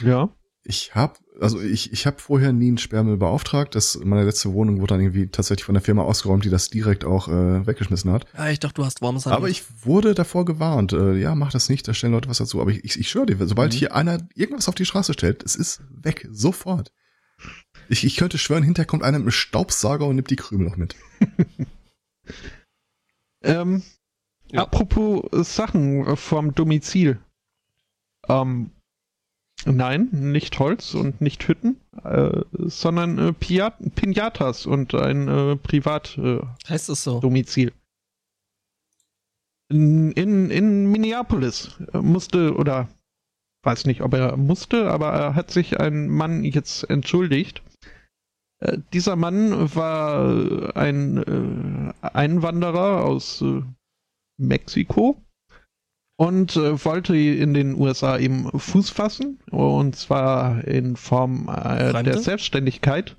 Ja. 0.00 0.30
Ich 0.66 0.94
habe, 0.94 1.14
also 1.40 1.60
ich, 1.60 1.92
ich 1.92 2.06
habe 2.06 2.18
vorher 2.20 2.52
nie 2.54 2.68
einen 2.68 2.78
Sperrmüll 2.78 3.18
beauftragt. 3.18 3.74
Das, 3.74 3.98
meine 4.02 4.24
letzte 4.24 4.52
Wohnung 4.54 4.80
wurde 4.80 4.94
dann 4.94 5.00
irgendwie 5.02 5.26
tatsächlich 5.26 5.64
von 5.64 5.74
der 5.74 5.82
Firma 5.82 6.02
ausgeräumt, 6.02 6.42
die 6.44 6.48
das 6.48 6.70
direkt 6.70 7.04
auch 7.04 7.28
äh, 7.28 7.66
weggeschmissen 7.66 8.10
hat. 8.10 8.24
Ja, 8.34 8.48
ich 8.48 8.60
dachte, 8.60 8.76
du 8.76 8.84
hast 8.86 9.02
warmes 9.02 9.26
Handtuch. 9.26 9.36
Aber 9.38 9.50
ich 9.50 9.62
wurde 9.84 10.14
davor 10.14 10.46
gewarnt. 10.46 10.94
Äh, 10.94 11.16
ja, 11.16 11.34
mach 11.34 11.52
das 11.52 11.68
nicht, 11.68 11.86
da 11.86 11.92
stellen 11.92 12.14
Leute 12.14 12.30
was 12.30 12.38
dazu. 12.38 12.62
Aber 12.62 12.70
ich, 12.70 12.82
ich, 12.82 12.98
ich 12.98 13.10
schwöre 13.10 13.26
dir, 13.26 13.46
sobald 13.46 13.74
Mhm. 13.74 13.76
hier 13.76 13.94
einer 13.94 14.26
irgendwas 14.34 14.68
auf 14.68 14.74
die 14.74 14.86
Straße 14.86 15.12
stellt, 15.12 15.42
es 15.42 15.54
ist 15.54 15.82
weg, 15.90 16.26
sofort. 16.32 16.92
Ich, 17.90 18.04
ich 18.04 18.16
könnte 18.16 18.38
schwören, 18.38 18.62
hinterher 18.62 18.86
kommt 18.86 19.02
einer 19.02 19.18
mit 19.18 19.24
einem 19.24 19.32
Staubsauger 19.32 20.06
und 20.06 20.16
nimmt 20.16 20.30
die 20.30 20.36
Krümel 20.36 20.66
noch 20.68 20.76
mit. 20.76 20.96
Ähm, 23.42 23.82
Ja. 24.50 24.62
Apropos 24.62 25.22
Sachen 25.54 26.16
vom 26.16 26.54
Domizil. 26.54 27.18
Ähm, 28.28 28.70
nein, 29.64 30.08
nicht 30.12 30.58
Holz 30.58 30.94
und 30.94 31.20
nicht 31.20 31.46
Hütten, 31.46 31.80
äh, 32.02 32.42
sondern 32.50 33.18
äh, 33.18 33.32
Piat 33.32 33.76
Pinatas 33.94 34.66
und 34.66 34.94
ein 34.94 35.28
äh, 35.28 35.56
Privatdomizil. 35.56 36.48
heißt 36.68 36.88
es 36.88 37.04
so? 37.04 37.20
Domizil. 37.20 37.72
In, 39.70 40.12
in, 40.12 40.50
in 40.50 40.90
Minneapolis 40.90 41.78
äh, 41.92 41.98
musste, 41.98 42.54
oder 42.54 42.88
weiß 43.64 43.86
nicht, 43.86 44.02
ob 44.02 44.14
er 44.14 44.36
musste, 44.36 44.90
aber 44.90 45.12
er 45.12 45.34
hat 45.34 45.50
sich 45.50 45.80
ein 45.80 46.08
Mann 46.08 46.44
jetzt 46.44 46.88
entschuldigt. 46.90 47.62
Äh, 48.60 48.78
dieser 48.92 49.16
Mann 49.16 49.74
war 49.74 50.30
äh, 50.30 50.72
ein 50.74 51.92
äh, 52.02 52.06
Einwanderer 52.06 53.04
aus 53.04 53.42
äh, 53.42 53.62
Mexiko 54.36 55.23
und 56.16 56.56
äh, 56.56 56.84
wollte 56.84 57.16
in 57.16 57.54
den 57.54 57.74
USA 57.74 58.18
eben 58.18 58.50
Fuß 58.58 58.90
fassen, 58.90 59.38
und 59.50 59.96
zwar 59.96 60.64
in 60.64 60.96
Form 60.96 61.48
äh, 61.48 62.02
der 62.02 62.18
Selbstständigkeit. 62.18 63.16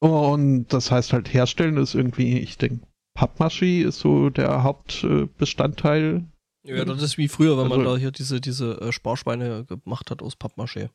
Und 0.00 0.68
das 0.68 0.90
heißt 0.90 1.12
halt 1.12 1.32
herstellen 1.32 1.76
ist 1.76 1.94
irgendwie, 1.94 2.38
ich 2.38 2.56
denke, 2.58 2.86
Pappmaché 3.16 3.82
ist 3.84 3.98
so 3.98 4.30
der 4.30 4.62
Hauptbestandteil. 4.62 6.24
Ja, 6.64 6.84
das 6.84 7.02
ist 7.02 7.18
wie 7.18 7.28
früher, 7.28 7.58
wenn 7.58 7.68
man 7.68 7.80
Also- 7.80 7.92
da 7.94 7.98
hier 7.98 8.10
diese, 8.12 8.40
diese 8.40 8.80
äh, 8.80 8.92
Sparschweine 8.92 9.64
gemacht 9.64 10.10
hat 10.10 10.22
aus 10.22 10.34
Pappmaché. 10.36 10.90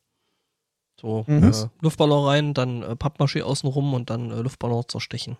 So, 1.00 1.24
Mhm. 1.26 1.42
äh, 1.44 1.52
Luftballon 1.82 2.24
rein, 2.26 2.54
dann 2.54 2.82
äh, 2.82 2.94
Pappmaché 2.96 3.42
außenrum 3.42 3.92
und 3.94 4.08
dann 4.10 4.30
äh, 4.30 4.40
Luftballon 4.40 4.84
zerstechen. 4.88 5.36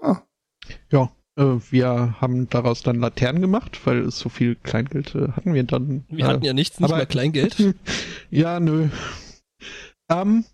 Ah, 0.00 0.22
Ja, 0.90 1.10
äh, 1.36 1.58
wir 1.70 2.20
haben 2.20 2.48
daraus 2.48 2.82
dann 2.82 3.00
Laternen 3.00 3.42
gemacht, 3.42 3.80
weil 3.84 4.08
so 4.10 4.28
viel 4.28 4.54
Kleingeld 4.54 5.14
äh, 5.16 5.28
hatten 5.32 5.52
wir 5.54 5.64
dann. 5.64 6.04
Wir 6.08 6.24
äh, 6.24 6.28
hatten 6.28 6.44
ja 6.44 6.52
nichts, 6.52 6.78
nicht 6.78 6.88
aber- 6.88 6.98
mehr 6.98 7.06
Kleingeld. 7.06 7.56
ja, 8.30 8.60
nö. 8.60 8.88
Ähm, 10.08 10.44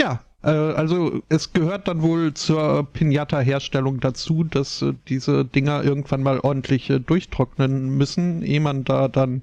ja, 0.00 0.14
äh, 0.14 0.29
also 0.48 1.22
es 1.28 1.52
gehört 1.52 1.86
dann 1.86 2.02
wohl 2.02 2.32
zur 2.34 2.86
Pinata-Herstellung 2.92 4.00
dazu, 4.00 4.44
dass 4.44 4.80
äh, 4.82 4.94
diese 5.08 5.44
Dinger 5.44 5.84
irgendwann 5.84 6.22
mal 6.22 6.40
ordentlich 6.40 6.88
äh, 6.88 6.98
durchtrocknen 6.98 7.96
müssen, 7.96 8.42
ehe 8.42 8.60
man 8.60 8.84
da 8.84 9.08
dann 9.08 9.42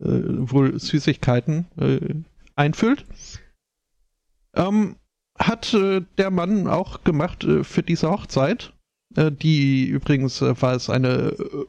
äh, 0.00 0.06
wohl 0.06 0.78
Süßigkeiten 0.78 1.66
äh, 1.76 2.14
einfüllt. 2.54 3.04
Ähm, 4.54 4.96
hat 5.38 5.74
äh, 5.74 6.02
der 6.18 6.30
Mann 6.30 6.66
auch 6.68 7.02
gemacht 7.04 7.44
äh, 7.44 7.64
für 7.64 7.82
diese 7.82 8.10
Hochzeit. 8.10 8.72
Äh, 9.16 9.32
die 9.32 9.86
übrigens 9.86 10.40
äh, 10.42 10.60
war 10.60 10.74
es 10.74 10.90
eine 10.90 11.08
äh, 11.08 11.66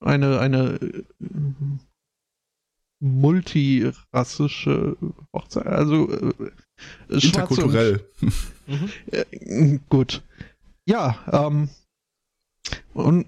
eine 0.00 0.40
eine 0.40 0.78
äh, 0.80 1.04
multirassische 3.00 4.96
Hochzeit, 5.32 5.66
also 5.66 6.10
äh, 6.10 6.50
interkulturell. 7.08 8.04
Mhm. 8.66 9.80
gut. 9.88 10.22
Ja, 10.86 11.18
ähm, 11.30 11.68
und 12.94 13.26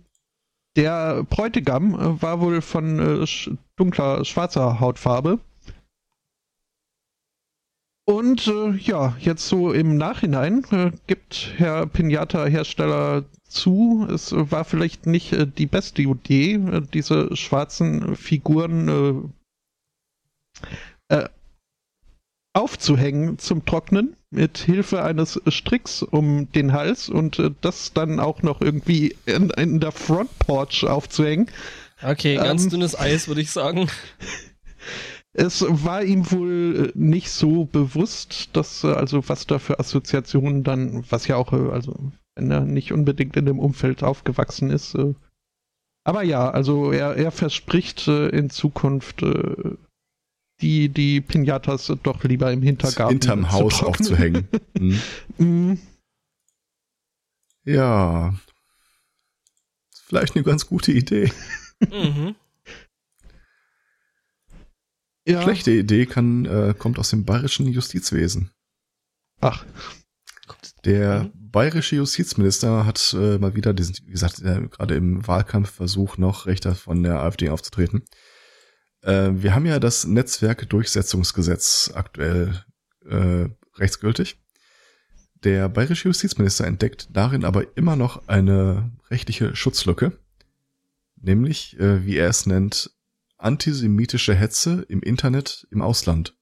der 0.76 1.24
Bräutigam 1.24 1.94
äh, 1.94 2.22
war 2.22 2.40
wohl 2.40 2.60
von 2.60 3.22
äh, 3.22 3.26
dunkler, 3.76 4.24
schwarzer 4.24 4.80
Hautfarbe. 4.80 5.38
Und 8.06 8.48
äh, 8.48 8.72
ja, 8.72 9.16
jetzt 9.18 9.48
so 9.48 9.72
im 9.72 9.96
Nachhinein 9.96 10.64
äh, 10.72 10.90
gibt 11.06 11.54
Herr 11.56 11.86
Pinata-Hersteller 11.86 13.24
zu, 13.48 14.06
es 14.12 14.32
war 14.32 14.64
vielleicht 14.64 15.06
nicht 15.06 15.32
äh, 15.32 15.46
die 15.46 15.66
beste 15.66 16.02
Idee, 16.02 16.60
diese 16.92 17.34
schwarzen 17.34 18.14
Figuren 18.16 19.32
äh, 21.08 21.28
aufzuhängen 22.54 23.38
zum 23.38 23.64
Trocknen 23.64 24.16
mit 24.30 24.58
Hilfe 24.58 25.02
eines 25.02 25.40
Stricks 25.48 26.02
um 26.02 26.50
den 26.52 26.72
Hals 26.72 27.08
und 27.08 27.38
äh, 27.38 27.50
das 27.60 27.92
dann 27.92 28.20
auch 28.20 28.42
noch 28.42 28.60
irgendwie 28.60 29.16
in, 29.26 29.50
in 29.50 29.80
der 29.80 29.92
Front 29.92 30.38
Porch 30.38 30.84
aufzuhängen. 30.84 31.50
Okay, 32.02 32.36
ganz 32.36 32.64
Ähm. 32.64 32.70
dünnes 32.70 32.98
Eis, 32.98 33.28
würde 33.28 33.40
ich 33.40 33.50
sagen. 33.50 33.88
Es 35.32 35.64
war 35.68 36.04
ihm 36.04 36.30
wohl 36.30 36.92
äh, 36.94 36.98
nicht 36.98 37.30
so 37.30 37.64
bewusst, 37.64 38.50
dass 38.56 38.84
äh, 38.84 38.92
also 38.92 39.28
was 39.28 39.48
da 39.48 39.58
für 39.58 39.80
Assoziationen 39.80 40.62
dann, 40.62 41.04
was 41.10 41.26
ja 41.26 41.36
auch 41.36 41.52
also 41.52 42.12
wenn 42.36 42.50
er 42.52 42.60
nicht 42.60 42.92
unbedingt 42.92 43.36
in 43.36 43.46
dem 43.46 43.58
Umfeld 43.58 44.04
aufgewachsen 44.04 44.70
ist. 44.70 44.96
Aber 46.04 46.22
ja, 46.22 46.50
also 46.50 46.90
er 46.90 47.16
er 47.16 47.30
verspricht 47.30 48.08
in 48.08 48.50
Zukunft 48.50 49.24
die 50.64 50.88
die 50.88 51.20
Pinatas 51.20 51.92
doch 52.02 52.24
lieber 52.24 52.50
im 52.50 52.62
Hintergarten 52.62 53.12
Hinterm 53.12 53.42
zu 53.42 53.52
Haus 53.52 53.78
trocknen. 53.78 53.88
aufzuhängen. 53.94 54.48
Hm. 55.38 55.72
Mm, 55.72 55.78
Ja. 57.64 58.34
Vielleicht 60.06 60.34
eine 60.34 60.44
ganz 60.44 60.66
gute 60.66 60.92
Idee. 60.92 61.30
Mhm. 61.80 62.34
ja. 65.26 65.42
Schlechte 65.42 65.70
Idee 65.72 66.06
kann, 66.06 66.44
äh, 66.46 66.74
kommt 66.78 66.98
aus 66.98 67.10
dem 67.10 67.24
bayerischen 67.24 67.66
Justizwesen. 67.66 68.50
Ach, 69.40 69.64
Der 70.84 71.24
Mhm. 71.24 71.50
bayerische 71.50 71.96
Justizminister 71.96 72.84
hat 72.84 73.14
äh, 73.18 73.38
mal 73.38 73.54
wieder 73.54 73.72
diesen, 73.72 73.96
wie 74.06 74.12
gesagt, 74.12 74.40
äh, 74.42 74.68
gerade 74.68 74.94
im 74.96 75.26
Wahlkampfversuch 75.26 76.18
noch 76.18 76.44
Rechter 76.46 76.74
von 76.74 77.02
der 77.02 77.20
AfD 77.20 77.48
aufzutreten. 77.48 78.04
Äh, 79.04 79.30
wir 79.34 79.54
haben 79.54 79.66
ja 79.66 79.78
das 79.78 80.06
Netzwerkdurchsetzungsgesetz 80.06 81.92
aktuell 81.94 82.64
äh, 83.06 83.48
rechtsgültig. 83.76 84.40
Der 85.44 85.68
bayerische 85.68 86.08
Justizminister 86.08 86.66
entdeckt 86.66 87.08
darin 87.12 87.44
aber 87.44 87.76
immer 87.76 87.96
noch 87.96 88.28
eine 88.28 88.92
rechtliche 89.10 89.54
Schutzlücke, 89.54 90.18
nämlich, 91.16 91.78
äh, 91.78 92.06
wie 92.06 92.16
er 92.16 92.30
es 92.30 92.46
nennt, 92.46 92.92
antisemitische 93.36 94.34
Hetze 94.34 94.86
im 94.88 95.02
Internet 95.02 95.66
im 95.70 95.82
Ausland. 95.82 96.34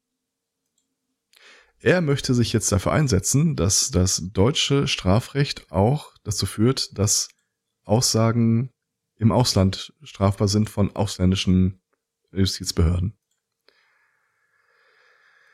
Er 1.81 2.01
möchte 2.01 2.33
sich 2.33 2.53
jetzt 2.53 2.71
dafür 2.71 2.93
einsetzen, 2.93 3.57
dass 3.57 3.91
das 3.91 4.23
deutsche 4.33 4.87
Strafrecht 4.87 5.73
auch 5.73 6.15
dazu 6.23 6.47
führt, 6.47 6.97
dass 6.97 7.29
Aussagen 7.83 8.71
im 9.17 9.33
Ausland 9.33 9.93
strafbar 10.05 10.47
sind 10.47 10.71
von 10.71 10.95
ausländischen 10.95 11.82
Justizbehörden. 12.33 13.15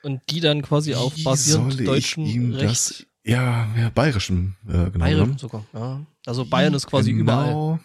Und 0.03 0.23
die 0.31 0.41
dann 0.41 0.63
quasi 0.63 0.95
auf 0.95 1.17
Wie 1.17 1.25
basierend 1.25 1.87
deutschen 1.87 2.25
ihm 2.25 2.53
Recht. 2.55 2.65
das, 2.71 3.07
ja, 3.25 3.69
ja, 3.77 3.91
bayerischen, 3.91 4.57
äh, 4.67 4.73
genau. 4.91 4.99
Bayern 5.01 5.19
genommen. 5.19 5.39
sogar, 5.39 5.67
ja. 5.75 6.07
Also 6.25 6.45
Bayern 6.45 6.75
ist 6.75 6.87
quasi 6.87 7.13
genau, 7.13 7.23
überall. 7.23 7.81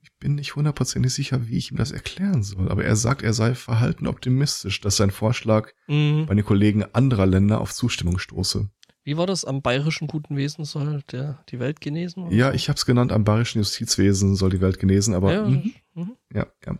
Ich 0.00 0.10
bin 0.20 0.36
nicht 0.36 0.54
hundertprozentig 0.54 1.12
sicher, 1.12 1.48
wie 1.48 1.58
ich 1.58 1.70
ihm 1.72 1.76
das 1.76 1.90
erklären 1.90 2.42
soll, 2.42 2.68
aber 2.70 2.84
er 2.84 2.94
sagt, 2.96 3.22
er 3.22 3.32
sei 3.32 3.54
verhalten 3.54 4.06
optimistisch, 4.06 4.80
dass 4.80 4.96
sein 4.96 5.10
Vorschlag 5.10 5.72
Mhm. 5.88 6.26
bei 6.26 6.34
den 6.34 6.44
Kollegen 6.44 6.84
anderer 6.84 7.26
Länder 7.26 7.60
auf 7.60 7.72
Zustimmung 7.74 8.18
stoße. 8.18 8.68
Wie 9.04 9.16
war 9.16 9.26
das? 9.26 9.44
Am 9.44 9.62
bayerischen 9.62 10.06
guten 10.06 10.36
Wesen 10.36 10.64
soll 10.64 11.02
der 11.10 11.42
die 11.48 11.58
Welt 11.58 11.80
genesen? 11.80 12.24
oder 12.24 12.34
Ja, 12.34 12.52
ich 12.52 12.68
habe 12.68 12.76
es 12.76 12.84
genannt, 12.86 13.10
am 13.10 13.24
bayerischen 13.24 13.58
Justizwesen 13.58 14.36
soll 14.36 14.50
die 14.50 14.60
Welt 14.60 14.78
genesen, 14.78 15.14
aber 15.14 15.32
Ja, 15.32 15.48
mhm, 15.48 15.72
mhm. 15.94 16.16
ja, 16.32 16.46
ja. 16.64 16.78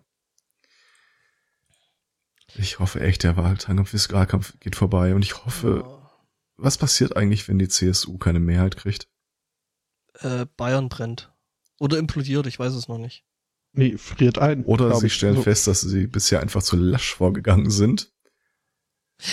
Ich 2.59 2.79
hoffe 2.81 3.01
echt, 3.01 3.23
der 3.23 3.37
Wahlkampf, 3.37 3.91
Fiskalkampf 3.91 4.59
geht 4.61 4.75
vorbei 4.77 5.15
und 5.15 5.23
ich 5.25 5.45
hoffe, 5.45 5.85
Ja. 5.87 6.11
was 6.57 6.77
passiert 6.79 7.17
eigentlich, 7.17 7.47
wenn 7.49 7.59
die 7.59 7.69
CSU 7.69 8.19
keine 8.19 8.41
Mehrheit 8.41 8.77
kriegt? 8.77 9.09
Äh, 10.15 10.47
Bayern 10.57 10.89
brennt. 10.89 11.33
Oder 11.79 11.99
implodiert, 11.99 12.47
ich 12.47 12.59
weiß 12.59 12.75
es 12.75 12.89
noch 12.89 12.99
nicht. 12.99 13.25
Nee, 13.73 13.97
friert 13.97 14.39
ein. 14.39 14.65
Oder 14.65 14.95
sie 14.97 15.11
stellen 15.11 15.37
So. 15.37 15.43
fest, 15.43 15.67
dass 15.69 15.83
sie 15.83 16.07
bisher 16.09 16.41
einfach 16.41 16.63
zu 16.63 16.77
lasch 16.77 17.15
vorgegangen 17.15 17.71
sind. 17.71 18.13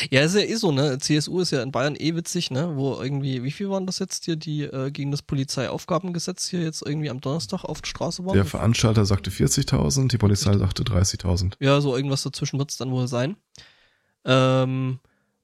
Ja, 0.09 0.21
ist 0.21 0.35
ja 0.35 0.41
eh 0.41 0.55
so, 0.55 0.71
ne? 0.71 0.97
CSU 0.97 1.41
ist 1.41 1.51
ja 1.51 1.61
in 1.61 1.71
Bayern 1.71 1.95
eh 1.95 2.15
witzig, 2.15 2.49
ne? 2.49 2.75
Wo 2.75 2.99
irgendwie, 2.99 3.43
wie 3.43 3.51
viel 3.51 3.69
waren 3.69 3.85
das 3.85 3.99
jetzt 3.99 4.25
hier, 4.25 4.35
die 4.35 4.63
äh, 4.63 4.89
gegen 4.89 5.11
das 5.11 5.21
Polizeiaufgabengesetz 5.21 6.47
hier 6.47 6.61
jetzt 6.61 6.81
irgendwie 6.83 7.09
am 7.09 7.21
Donnerstag 7.21 7.63
auf 7.63 7.81
der 7.81 7.89
Straße 7.89 8.25
waren? 8.25 8.33
Der 8.33 8.45
Veranstalter 8.45 9.05
sagte 9.05 9.29
40.000, 9.29 10.07
die 10.07 10.17
Polizei 10.17 10.57
sagte 10.57 10.83
30.000. 10.83 11.53
Ja, 11.59 11.81
so 11.81 11.95
irgendwas 11.95 12.23
dazwischen 12.23 12.57
wird's 12.57 12.77
dann 12.77 12.91
wohl 12.91 13.07
sein. 13.07 13.37
Ähm, 14.25 14.99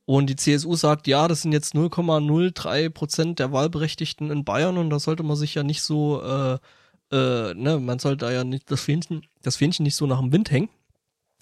und 0.05 0.27
die 0.27 0.35
CSU 0.35 0.75
sagt, 0.75 1.07
ja, 1.07 1.27
das 1.27 1.43
sind 1.43 1.51
jetzt 1.51 1.75
0,03 1.75 2.89
Prozent 2.89 3.39
der 3.39 3.51
Wahlberechtigten 3.51 4.31
in 4.31 4.43
Bayern 4.43 4.79
und 4.79 4.89
da 4.89 4.99
sollte 4.99 5.21
man 5.21 5.37
sich 5.37 5.53
ja 5.53 5.61
nicht 5.61 5.83
so, 5.83 6.21
äh, 6.23 6.57
äh, 7.15 7.53
ne, 7.53 7.79
man 7.79 7.99
sollte 7.99 8.25
da 8.25 8.31
ja 8.31 8.43
nicht 8.43 8.71
das 8.71 8.81
Fähnchen, 8.81 9.21
das 9.43 9.57
Fähnchen 9.57 9.83
nicht 9.83 9.95
so 9.95 10.07
nach 10.07 10.19
dem 10.19 10.31
Wind 10.31 10.49
hängen. 10.49 10.69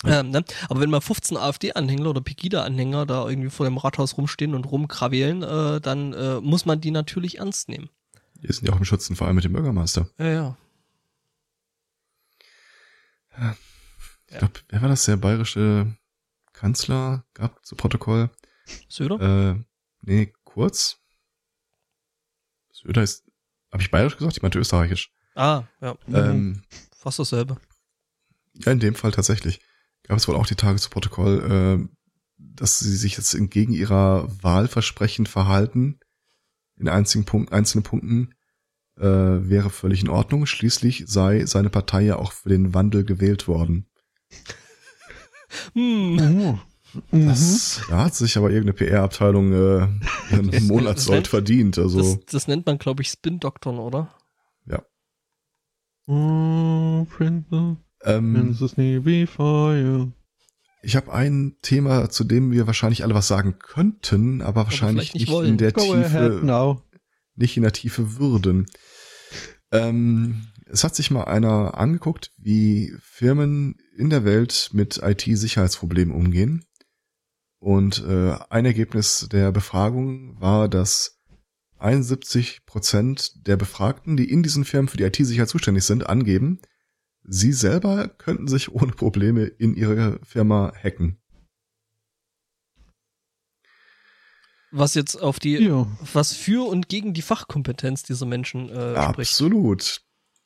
Ähm, 0.06 0.30
ne? 0.30 0.46
Aber 0.70 0.80
wenn 0.80 0.90
mal 0.90 1.02
15 1.02 1.36
AfD-Anhänger 1.38 2.10
oder 2.10 2.22
Pegida-Anhänger 2.22 3.06
da 3.06 3.28
irgendwie 3.28 3.50
vor 3.50 3.66
dem 3.66 3.78
Rathaus 3.78 4.18
rumstehen 4.18 4.56
und 4.56 4.64
rumkrawelen, 4.66 5.44
äh, 5.44 5.82
dann 5.82 6.14
äh, 6.14 6.40
muss 6.40 6.66
man 6.66 6.80
die 6.80 6.92
natürlich 6.92 7.40
ernst 7.40 7.68
nehmen. 7.68 7.90
Die 8.36 8.52
sind 8.54 8.68
ja 8.68 8.74
auch 8.74 8.78
im 8.78 8.86
Schützenverein 8.86 9.36
mit 9.36 9.44
dem 9.44 9.54
Bürgermeister. 9.54 10.10
Ja, 10.18 10.30
ja. 10.32 10.58
Ich 14.28 14.38
glaube, 14.38 14.60
wer 14.70 14.82
war 14.82 14.90
das? 14.90 15.06
Der 15.06 15.18
bayerische 15.18 15.96
Kanzler 16.54 17.26
gab 17.34 17.66
zu 17.66 17.76
Protokoll. 17.76 18.30
Söder? 18.88 19.56
Äh, 19.56 19.64
nee, 20.02 20.34
kurz. 20.44 21.00
Söder 22.72 23.04
ist, 23.04 23.26
habe 23.72 23.82
ich 23.82 23.92
bayerisch 23.92 24.18
gesagt? 24.18 24.38
Ich 24.38 24.42
meinte 24.42 24.60
österreichisch. 24.60 25.12
ah, 25.36 25.64
ja. 25.82 25.96
Ähm, 26.08 26.64
Fast 26.96 27.20
dasselbe. 27.20 27.58
ja, 28.54 28.72
in 28.72 28.80
dem 28.80 28.96
Fall 28.96 29.12
tatsächlich. 29.12 29.62
Gab 30.10 30.18
es 30.18 30.28
wohl 30.28 30.36
auch 30.36 30.48
die 30.48 30.56
Tage 30.56 30.80
zu 30.80 30.90
Protokoll, 30.90 31.88
äh, 31.88 31.96
dass 32.38 32.80
sie 32.80 32.96
sich 32.96 33.16
jetzt 33.16 33.36
entgegen 33.36 33.72
ihrer 33.72 34.28
Wahlversprechen 34.44 35.28
verhalten. 35.28 36.00
In 36.78 36.90
einzigen 36.90 37.26
Punkt, 37.26 37.54
einzelnen 37.54 37.84
Punkten 37.84 38.34
äh, 38.98 39.04
wäre 39.04 39.70
völlig 39.70 40.02
in 40.02 40.10
Ordnung. 40.10 40.48
Schließlich 40.48 41.04
sei 41.08 41.46
seine 41.46 41.70
Partei 41.70 42.02
ja 42.02 42.16
auch 42.16 42.32
für 42.32 42.50
den 42.50 42.74
Wandel 42.74 43.06
gewählt 43.06 43.48
worden. 43.48 43.88
Hm. 45.74 46.60
Mhm. 47.12 47.28
Das, 47.28 47.82
da 47.88 48.06
hat 48.06 48.16
sich 48.16 48.36
aber 48.36 48.50
irgendeine 48.50 48.74
PR-Abteilung 48.74 49.54
äh, 49.54 49.88
einen 50.32 50.68
Monatssold 50.68 51.28
verdient. 51.28 51.78
Also 51.78 52.00
Das, 52.00 52.26
das 52.26 52.48
nennt 52.48 52.66
man, 52.66 52.80
glaube 52.80 53.04
ich, 53.04 53.10
Spin-Doktoren, 53.10 53.78
oder? 53.78 54.10
Oh, 56.08 57.06
Princess, 57.06 57.78
ähm, 58.04 58.56
ich 60.82 60.96
habe 60.96 61.12
ein 61.12 61.58
Thema, 61.62 62.10
zu 62.10 62.24
dem 62.24 62.52
wir 62.52 62.68
wahrscheinlich 62.68 63.04
alle 63.04 63.14
was 63.14 63.28
sagen 63.28 63.60
könnten, 63.60 64.42
aber 64.42 64.66
wahrscheinlich 64.66 65.12
vielleicht 65.12 65.30
nicht 65.30 65.42
nicht, 65.42 65.50
in 65.50 65.58
der 65.58 65.72
Go 65.74 65.82
Tiefe, 65.82 66.40
now. 66.44 66.84
nicht 67.36 67.58
in 67.58 67.64
der 67.64 67.74
Tiefe 67.74 68.18
würden. 68.18 68.66
Ähm, 69.72 70.48
es 70.66 70.84
hat 70.84 70.96
sich 70.96 71.12
mal 71.12 71.24
einer 71.24 71.78
angeguckt, 71.78 72.32
wie 72.38 72.94
Firmen 73.02 73.76
in 73.98 74.10
der 74.10 74.24
Welt 74.24 74.70
mit 74.72 75.02
IT-Sicherheitsproblemen 75.04 76.14
umgehen. 76.14 76.64
Und 77.60 78.06
äh, 78.08 78.36
ein 78.50 78.66
Ergebnis 78.66 79.28
der 79.30 79.52
Befragung 79.52 80.40
war, 80.40 80.70
dass 80.70 81.20
71 81.78 82.66
Prozent 82.66 83.48
der 83.48 83.58
Befragten, 83.58 84.16
die 84.16 84.30
in 84.30 84.44
diesen 84.44 84.64
Firmen 84.64 84.88
für 84.88 84.98
die 84.98 85.04
IT-Sicherheit 85.04 85.50
zuständig 85.50 85.84
sind, 85.84 86.08
angeben, 86.08 86.62
sie 87.32 87.54
selber 87.54 88.08
könnten 88.10 88.48
sich 88.48 88.72
ohne 88.72 88.92
Probleme 88.92 89.44
in 89.46 89.76
ihre 89.76 90.20
Firma 90.24 90.74
hacken. 90.84 91.18
Was 94.72 94.94
jetzt 94.94 95.16
auf 95.16 95.40
die, 95.40 95.58
Ja. 95.58 95.88
was 96.14 96.34
für 96.34 96.68
und 96.68 96.90
gegen 96.90 97.14
die 97.14 97.24
Fachkompetenz 97.24 98.04
dieser 98.04 98.26
Menschen 98.26 98.70
äh, 98.70 99.02
spricht. 99.10 99.32
Absolut. 99.32 100.02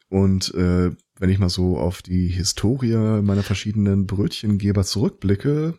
Und 0.09 0.53
äh, 0.53 0.91
wenn 1.19 1.29
ich 1.29 1.39
mal 1.39 1.49
so 1.49 1.77
auf 1.77 2.01
die 2.01 2.27
Historie 2.27 2.95
meiner 3.21 3.43
verschiedenen 3.43 4.05
Brötchengeber 4.07 4.83
zurückblicke, 4.83 5.77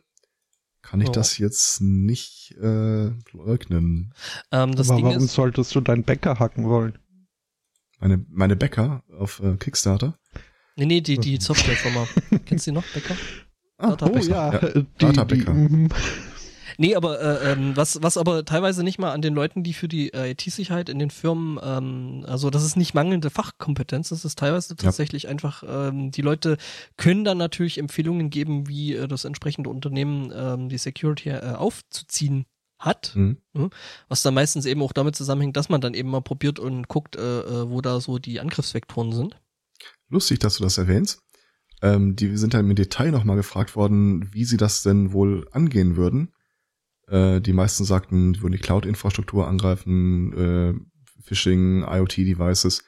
kann 0.83 1.01
ich 1.01 1.09
Ja. 1.09 1.13
das 1.13 1.39
jetzt 1.39 1.81
nicht 1.81 2.55
äh, 2.61 3.11
leugnen. 3.33 4.13
Ähm, 4.53 4.75
das 4.75 4.91
Aber 4.91 4.97
Ding 4.97 5.07
warum 5.07 5.25
ist, 5.25 5.33
solltest 5.33 5.75
du 5.75 5.81
deinen 5.81 6.05
Bäcker 6.05 6.39
hacken 6.39 6.65
wollen? 6.65 6.99
Meine, 7.99 8.27
meine 8.29 8.57
Bäcker 8.57 9.03
auf 9.19 9.41
äh, 9.41 9.57
Kickstarter. 9.57 10.19
Nee, 10.77 10.87
nee, 10.87 11.01
die, 11.01 11.19
die 11.19 11.41
Softwarefirma. 11.41 12.07
Kennst 12.47 12.67
du 12.67 12.71
die 12.71 12.75
noch, 12.77 12.85
Becker? 12.93 13.17
Ah, 13.79 13.91
Data 13.91 14.07
Oh 14.07 14.11
Bäcker. 14.11 14.29
ja, 14.29 14.53
Ja, 14.53 14.69
die, 14.69 14.87
Databäcker. 14.99 15.53
die, 15.53 15.59
mhm. 15.59 15.89
Nee, 16.77 16.97
aber 16.97 17.21
äh, 17.21 17.53
ähm, 17.53 17.77
was, 17.77 18.03
was 18.03 18.17
aber 18.17 18.45
teilweise 18.45 18.83
nicht 18.83 18.99
mal 18.99 19.13
an 19.13 19.23
den 19.23 19.33
Leuten, 19.35 19.63
die 19.63 19.75
für 19.75 19.87
die 19.87 20.13
äh, 20.13 20.33
IT-Sicherheit 20.33 20.89
in 20.89 20.99
den 20.99 21.11
Firmen, 21.11 21.61
ähm, 21.63 22.25
also 22.27 22.51
das 22.51 22.65
ist 22.65 22.77
nicht 22.77 22.95
mangelnde 22.95 23.31
Fachkompetenz, 23.31 24.09
das 24.09 24.25
ist 24.25 24.37
teilweise 24.41 24.75
tatsächlich 24.75 25.29
einfach, 25.29 25.63
ähm, 25.65 26.11
die 26.11 26.23
Leute 26.23 26.57
können 26.97 27.23
dann 27.23 27.39
natürlich 27.39 27.79
Empfehlungen 27.79 28.29
geben, 28.29 28.67
wie 28.69 28.95
äh, 28.95 29.07
das 29.07 29.25
entsprechende 29.25 29.71
Unternehmen 29.71 30.33
ähm, 30.35 30.69
die 30.69 30.79
Security 30.79 31.29
äh, 31.29 31.53
aufzuziehen 31.55 32.45
hat, 32.81 33.13
Mhm. 33.15 33.39
was 34.09 34.23
dann 34.23 34.35
meistens 34.35 34.67
eben 34.67 34.83
auch 34.83 34.93
damit 34.93 35.15
zusammenhängt, 35.15 35.57
dass 35.57 35.69
man 35.69 35.81
dann 35.81 35.95
eben 35.95 36.11
mal 36.11 36.23
probiert 36.23 36.59
und 36.59 36.89
guckt, 36.89 37.15
äh, 37.15 37.21
äh, 37.41 37.71
wo 37.71 37.83
da 37.83 38.01
so 38.01 38.19
die 38.19 38.41
Angriffsvektoren 38.41 39.13
sind. 39.13 39.37
Lustig, 40.09 40.39
dass 40.41 40.57
du 40.57 40.65
das 40.65 40.79
erwähnst. 40.79 41.21
Ähm, 41.83 42.17
die 42.17 42.37
sind 42.37 42.55
dann 42.55 42.69
im 42.69 42.77
Detail 42.77 43.11
nochmal 43.11 43.37
gefragt 43.37 43.77
worden, 43.77 44.33
wie 44.33 44.45
sie 44.45 44.57
das 44.57 44.83
denn 44.83 45.13
wohl 45.13 45.47
angehen 45.53 45.97
würden. 45.97 46.33
Äh, 47.09 47.41
die 47.41 47.53
meisten 47.53 47.85
sagten, 47.85 48.33
die 48.33 48.43
würden 48.43 48.53
die 48.53 48.59
Cloud-Infrastruktur 48.59 49.47
angreifen, 49.47 50.33
äh, 50.33 50.75
Phishing, 51.23 51.83
IoT-Devices, 51.83 52.85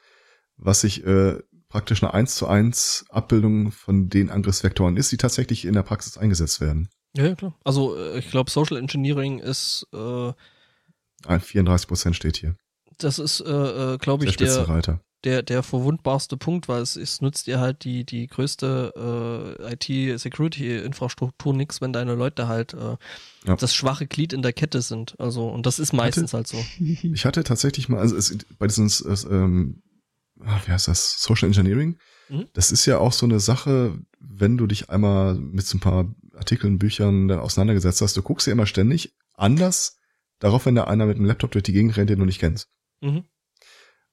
was 0.57 0.81
sich 0.81 1.05
äh, 1.05 1.39
praktisch 1.69 2.01
eine 2.01 2.13
1 2.13 2.35
zu 2.35 2.47
1 2.47 3.05
Abbildung 3.09 3.71
von 3.71 4.09
den 4.09 4.29
Angriffsvektoren 4.29 4.97
ist, 4.97 5.11
die 5.11 5.17
tatsächlich 5.17 5.65
in 5.65 5.73
der 5.73 5.83
Praxis 5.83 6.17
eingesetzt 6.17 6.61
werden. 6.61 6.89
Ja, 7.15 7.25
ja 7.25 7.35
klar. 7.35 7.57
Also 7.63 7.95
äh, 7.97 8.19
ich 8.19 8.29
glaube, 8.31 8.49
Social 8.49 8.77
Engineering 8.77 9.39
ist, 9.39 9.85
äh, 9.93 10.31
Ein 11.25 11.41
34 11.41 11.87
Prozent 11.87 12.15
steht 12.15 12.37
hier. 12.37 12.55
das 12.99 13.19
ist, 13.19 13.41
äh, 13.41 13.93
äh, 13.93 13.97
glaube 13.97 14.25
ich, 14.25 14.37
der. 14.37 14.97
Der, 15.23 15.41
der 15.43 15.63
verwundbarste 15.63 16.37
Punkt, 16.37 16.67
weil 16.67 16.81
es, 16.81 16.95
es 16.95 17.21
nützt 17.21 17.47
dir 17.47 17.59
halt 17.59 17.83
die, 17.83 18.05
die 18.05 18.27
größte 18.27 19.57
äh, 19.59 19.73
IT-Security-Infrastruktur 19.73 21.53
nix, 21.53 21.81
wenn 21.81 21.93
deine 21.93 22.15
Leute 22.15 22.47
halt 22.47 22.73
äh, 22.73 22.97
Ja. 23.45 23.55
das 23.55 23.73
schwache 23.73 24.07
Glied 24.07 24.33
in 24.33 24.41
der 24.41 24.53
Kette 24.53 24.81
sind. 24.81 25.15
Also, 25.19 25.47
und 25.47 25.65
das 25.65 25.79
ist 25.79 25.93
meistens 25.93 26.33
halt 26.33 26.47
so. 26.47 26.57
Ich 26.79 27.25
hatte 27.25 27.43
tatsächlich 27.43 27.89
mal, 27.89 27.99
also 27.99 28.15
es, 28.15 28.37
bei 28.59 28.67
diesen, 28.67 28.85
es, 28.87 29.01
ähm, 29.29 29.81
ah, 30.41 30.59
wie 30.65 30.71
heißt 30.71 30.87
das, 30.87 31.21
Social 31.21 31.47
Engineering, 31.47 31.97
Mhm. 32.29 32.45
das 32.51 32.73
ist 32.73 32.85
ja 32.85 32.97
auch 32.97 33.13
so 33.13 33.25
eine 33.25 33.39
Sache, 33.39 33.97
wenn 34.19 34.57
du 34.57 34.67
dich 34.67 34.89
einmal 34.89 35.35
mit 35.35 35.65
so 35.65 35.77
ein 35.77 35.79
paar 35.79 36.13
Artikeln, 36.35 36.77
Büchern 36.77 37.31
auseinandergesetzt 37.31 38.01
hast, 38.01 38.17
du 38.17 38.21
guckst 38.21 38.47
ja 38.47 38.51
immer 38.53 38.65
ständig 38.65 39.15
anders 39.33 39.95
darauf, 40.39 40.65
wenn 40.65 40.75
da 40.75 40.83
einer 40.83 41.05
mit 41.05 41.15
einem 41.15 41.25
Laptop 41.25 41.51
durch 41.51 41.63
die 41.63 41.71
Gegend 41.71 41.95
rennt, 41.95 42.09
den 42.09 42.19
du 42.19 42.25
nicht 42.25 42.39
kennst. 42.39 42.67
Mhm. 42.99 43.23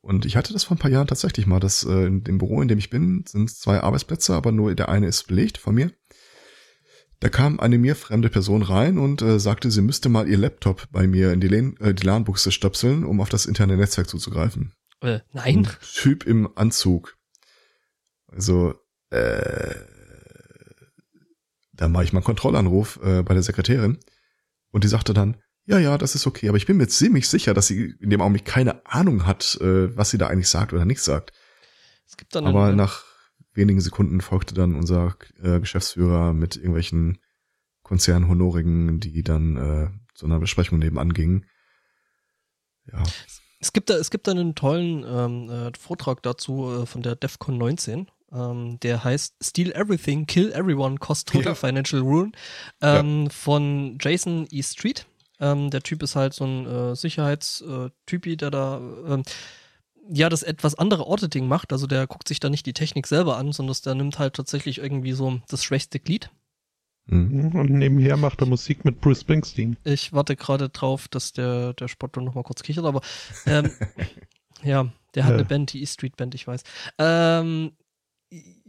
Und 0.05 0.27
ich 0.27 0.37
hatte 0.37 0.53
das 0.53 0.65
vor 0.65 0.77
ein 0.77 0.81
paar 0.81 0.91
Jahren 0.91 1.07
tatsächlich 1.07 1.47
mal, 1.47 1.61
dass 1.61 1.83
äh, 1.83 2.05
in 2.05 2.25
dem 2.25 2.37
Büro, 2.37 2.61
in 2.61 2.69
dem 2.69 2.77
ich 2.77 2.91
bin, 2.91 3.25
sind 3.27 3.49
zwei 3.51 3.81
Arbeitsplätze, 3.81 4.35
aber 4.35 4.53
nur 4.53 4.75
der 4.75 4.91
eine 4.91 5.07
ist 5.07 5.27
belegt 5.27 5.57
von 5.57 5.75
mir. 5.75 5.93
Da 7.21 7.31
kam 7.31 7.59
eine 7.59 7.79
mir 7.79 7.97
fremde 7.97 8.29
Person 8.29 8.61
rein 8.61 8.99
und 8.99 9.23
äh, 9.23 9.41
sagte, 9.41 9.71
sie 9.71 9.81
müsste 9.81 10.11
mal 10.11 10.29
ihr 10.29 10.37
Laptop 10.37 10.89
bei 10.93 11.07
mir 11.07 11.33
in 11.33 11.41
die, 11.41 11.49
LAN, 11.49 11.79
äh, 11.79 11.95
die 11.95 12.05
LAN-Buchse 12.05 12.53
stöpseln, 12.53 13.03
um 13.03 13.19
auf 13.23 13.31
das 13.31 13.47
interne 13.47 13.79
Netzwerk 13.79 14.07
zuzugreifen. 14.07 14.75
Äh, 15.01 15.21
nein. 15.33 15.67
Ein 15.67 15.69
Typ 15.95 16.27
im 16.27 16.51
Anzug. 16.55 17.17
Also, 18.27 18.75
äh, 19.09 19.75
da 21.73 21.89
mache 21.89 22.05
ich 22.05 22.13
mal 22.13 22.19
einen 22.19 22.27
Kontrollanruf 22.27 23.01
äh, 23.03 23.23
bei 23.23 23.33
der 23.33 23.43
Sekretärin 23.43 23.99
und 24.71 24.85
die 24.85 24.89
sagte 24.89 25.15
dann, 25.15 25.39
ja, 25.67 25.79
ja, 25.79 25.97
das 25.99 26.15
ist 26.15 26.27
okay, 26.27 26.49
aber 26.49 26.59
ich 26.59 26.67
bin 26.67 26.77
mir 26.77 26.89
ziemlich 26.89 27.29
sicher, 27.29 27.55
dass 27.55 27.67
sie 27.67 27.95
in 28.01 28.11
dem 28.11 28.21
Augenblick 28.21 28.45
keine 28.45 28.85
Ahnung 28.87 29.27
hat, 29.27 29.59
äh, 29.61 29.97
was 29.97 30.11
sie 30.11 30.19
da 30.19 30.27
eigentlich 30.27 30.49
sagt 30.49 30.73
oder 30.73 30.85
nicht 30.85 31.01
sagt. 31.01 31.33
Es 32.07 32.17
gibt 32.17 32.35
dann 32.35 32.47
Aber 32.47 32.73
nach 32.73 33.05
wenigen 33.55 33.81
Sekunden 33.81 34.21
folgte 34.21 34.55
dann 34.55 34.75
unser 34.75 35.17
äh, 35.43 35.61
Geschäftsführer 35.61 36.33
mit 36.33 36.57
irgendwelchen 36.57 37.19
Konzernhonorigen, 37.83 39.01
die 39.01 39.23
dann 39.23 39.57
äh, 39.57 39.89
zu 40.15 40.27
einer 40.27 40.41
Besprechung 40.41 40.79
nebenan 40.79 41.13
gingen. 41.13 41.47
Ja. 42.91 43.03
Es 43.61 43.73
gibt 43.73 43.89
da, 43.89 43.95
es 43.95 44.11
gibt 44.11 44.27
da 44.27 44.33
einen 44.33 44.55
tollen 44.55 45.05
ähm, 45.09 45.51
äh, 45.51 45.73
Vortrag 45.79 46.23
dazu 46.23 46.83
äh, 46.83 46.87
von 46.87 47.03
der 47.03 47.17
DEFCON 47.17 47.57
19. 47.57 48.11
Ähm, 48.33 48.79
der 48.81 49.05
heißt 49.05 49.37
Steal 49.43 49.73
Everything, 49.73 50.27
Kill 50.27 50.53
Everyone, 50.53 50.99
Cost 50.99 51.29
Total 51.29 51.53
Ja. 51.53 51.55
Financial 51.55 52.03
Ruin 52.03 52.33
ähm, 52.83 53.31
von 53.31 53.97
Jason 54.01 54.47
E. 54.51 54.63
Street. 54.63 55.07
Ähm, 55.45 55.71
der 55.71 55.83
Typ 55.83 56.03
ist 56.03 56.17
halt 56.17 56.33
so 56.35 56.45
ein 56.45 56.67
äh, 56.67 56.97
Sicherheitstypi, 56.97 58.37
der 58.37 58.51
da 58.51 58.79
ähm, 59.09 59.23
ja 60.09 60.29
das 60.29 60.43
etwas 60.43 60.75
andere 60.75 61.07
Auditing 61.07 61.47
macht. 61.49 61.73
Also 61.73 61.87
der 61.87 62.07
guckt 62.07 62.29
sich 62.29 62.41
da 62.41 62.49
nicht 62.51 62.67
die 62.67 62.73
Technik 62.73 63.07
selber 63.07 63.37
an, 63.37 63.53
sondern 63.53 63.77
der 63.85 63.95
nimmt 63.95 64.19
halt 64.19 64.35
tatsächlich 64.35 64.79
irgendwie 64.79 65.13
so 65.13 65.41
das 65.49 65.65
schwächste 65.65 65.99
Glied. 66.01 66.31
Hm. 67.09 67.55
Und 67.55 67.71
nebenher 67.71 68.17
macht 68.17 68.41
er 68.41 68.47
Musik 68.47 68.85
mit 68.85 69.01
Bruce 69.01 69.21
Springsteen. 69.21 69.77
Ich 69.85 70.13
warte 70.15 70.37
gerade 70.37 70.71
drauf, 70.71 71.09
dass 71.09 71.33
der, 71.33 71.75
der 71.75 71.89
Spotto 71.89 72.21
noch 72.21 72.35
mal 72.35 72.43
kurz 72.45 72.63
kichert, 72.63 72.87
aber 72.87 73.03
ähm, 73.47 73.71
ja, 74.63 74.87
der 75.15 75.25
hat 75.25 75.31
Ja. 75.33 75.37
eine 75.37 75.45
Band, 75.45 75.73
die 75.75 75.83
E-Street 75.83 76.17
Band, 76.17 76.35
ich 76.35 76.47
weiß. 76.47 76.63
Ähm, 76.99 77.73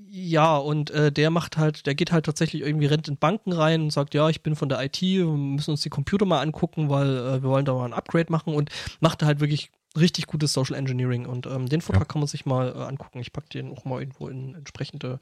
ja, 0.07 0.57
und 0.57 0.91
äh, 0.91 1.11
der 1.11 1.29
macht 1.29 1.57
halt, 1.57 1.85
der 1.85 1.95
geht 1.95 2.11
halt 2.11 2.25
tatsächlich 2.25 2.61
irgendwie, 2.61 2.85
rennt 2.85 3.07
in 3.07 3.17
Banken 3.17 3.51
rein 3.51 3.81
und 3.83 3.89
sagt, 3.91 4.13
ja, 4.13 4.29
ich 4.29 4.41
bin 4.41 4.55
von 4.55 4.69
der 4.69 4.83
IT, 4.83 5.01
wir 5.01 5.25
müssen 5.25 5.71
uns 5.71 5.81
die 5.81 5.89
Computer 5.89 6.25
mal 6.25 6.41
angucken, 6.41 6.89
weil 6.89 7.09
äh, 7.17 7.43
wir 7.43 7.49
wollen 7.49 7.65
da 7.65 7.73
mal 7.73 7.85
ein 7.85 7.93
Upgrade 7.93 8.31
machen 8.31 8.53
und 8.53 8.69
macht 8.99 9.23
halt 9.23 9.39
wirklich 9.39 9.71
richtig 9.97 10.27
gutes 10.27 10.53
Social 10.53 10.75
Engineering 10.75 11.25
und 11.25 11.45
ähm, 11.47 11.67
den 11.67 11.81
Vortrag 11.81 12.03
Ja. 12.03 12.07
kann 12.13 12.21
man 12.21 12.27
sich 12.27 12.45
mal 12.45 12.69
äh, 12.75 12.83
angucken. 12.83 13.19
Ich 13.19 13.33
packe 13.33 13.49
den 13.49 13.71
auch 13.71 13.85
mal 13.85 13.99
irgendwo 13.99 14.27
in 14.27 14.55
entsprechende 14.55 15.19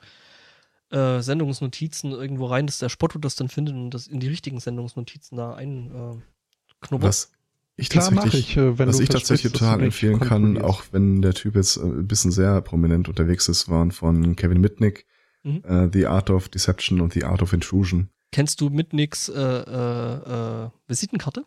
äh, 0.91 1.21
Sendungsnotizen 1.21 2.11
irgendwo 2.11 2.45
rein, 2.47 2.65
dass 2.67 2.79
der 2.79 2.89
Spotto 2.89 3.19
das 3.19 3.35
dann 3.35 3.49
findet 3.49 3.75
und 3.75 3.91
das 3.91 4.07
in 4.07 4.19
die 4.19 4.27
richtigen 4.27 4.59
Sendungsnotizen 4.59 5.37
da 5.37 5.53
ein 5.55 5.87
äh, 5.91 6.85
knubbert. 6.85 7.09
Was 7.09 7.31
ich 7.75 7.89
Klar 7.89 8.11
mache 8.11 8.25
tatsächlich, 8.25 8.51
ich, 8.51 8.57
äh, 8.57 8.77
wenn 8.77 8.87
was 8.87 8.97
du 8.97 9.03
ich 9.03 9.09
tatsächlich 9.09 9.51
total 9.51 9.81
empfehlen 9.81 10.19
kann, 10.19 10.61
auch 10.61 10.83
wenn 10.91 11.21
der 11.21 11.33
Typ 11.33 11.55
jetzt 11.55 11.77
äh, 11.77 11.81
ein 11.81 12.07
bisschen 12.07 12.31
sehr 12.31 12.61
prominent 12.61 13.09
unterwegs 13.09 13.47
ist, 13.47 13.67
waren 13.69 13.91
von 13.91 14.35
Kevin 14.35 14.61
Mitnick, 14.61 15.05
Mhm. 15.45 15.61
äh, 15.65 15.89
The 15.91 16.05
Art 16.07 16.29
of 16.29 16.47
Deception 16.49 17.01
und 17.01 17.11
The 17.13 17.25
Art 17.25 17.41
of 17.41 17.51
Intrusion. 17.51 18.09
Kennst 18.31 18.61
du 18.61 18.69
mit 18.69 18.93
nix 18.93 19.27
äh, 19.27 19.39
äh, 19.41 20.65
äh, 20.65 20.69
Visitenkarte? 20.87 21.45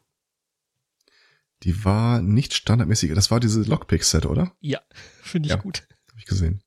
Die 1.63 1.85
war 1.85 2.21
nicht 2.21 2.53
standardmäßig, 2.55 3.15
das 3.15 3.31
war 3.31 3.41
diese 3.41 3.63
Lockpick-Set, 3.63 4.27
oder? 4.27 4.53
Ja, 4.61 4.81
finde 5.23 5.47
ich 5.47 5.51
Ja. 5.55 5.57
gut. 5.57 5.87
Habe 6.11 6.19
ich 6.19 6.27
gesehen. 6.27 6.63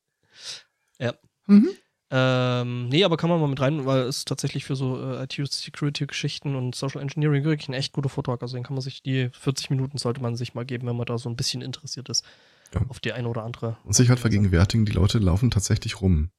Ja. 0.99 1.13
Mhm. 1.47 1.69
Ähm, 2.11 2.89
nee, 2.89 3.03
aber 3.03 3.17
kann 3.17 3.29
man 3.29 3.39
mal 3.39 3.47
mit 3.47 3.59
rein, 3.59 3.85
weil 3.85 4.01
es 4.01 4.25
tatsächlich 4.25 4.65
für 4.65 4.75
so 4.75 4.99
äh, 4.99 5.23
IT-Security-Geschichten 5.23 6.55
und 6.55 6.73
Social 6.73 7.01
Engineering 7.01 7.43
wirklich 7.43 7.69
ein 7.69 7.73
echt 7.73 7.93
guter 7.93 8.09
Vortrag. 8.09 8.41
Also 8.41 8.57
den 8.57 8.63
kann 8.63 8.73
man 8.73 8.81
sich, 8.81 9.03
die 9.03 9.29
40 9.31 9.69
Minuten 9.69 9.97
sollte 9.97 10.21
man 10.21 10.35
sich 10.35 10.55
mal 10.55 10.65
geben, 10.65 10.87
wenn 10.87 10.95
man 10.95 11.05
da 11.05 11.17
so 11.17 11.29
ein 11.29 11.35
bisschen 11.35 11.61
interessiert 11.61 12.09
ist. 12.09 12.25
Ja. 12.73 12.81
Auf 12.89 12.99
die 12.99 13.13
eine 13.13 13.27
oder 13.27 13.43
andere. 13.43 13.77
Und 13.83 13.93
sich 13.93 14.09
halt 14.09 14.19
vergegenwärtigen, 14.19 14.85
die 14.85 14.91
Leute 14.91 15.19
laufen 15.19 15.51
tatsächlich 15.51 16.01
rum. 16.01 16.31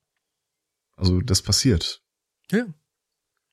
Also 0.97 1.21
das 1.21 1.43
passiert. 1.43 2.03
Ja. 2.51 2.67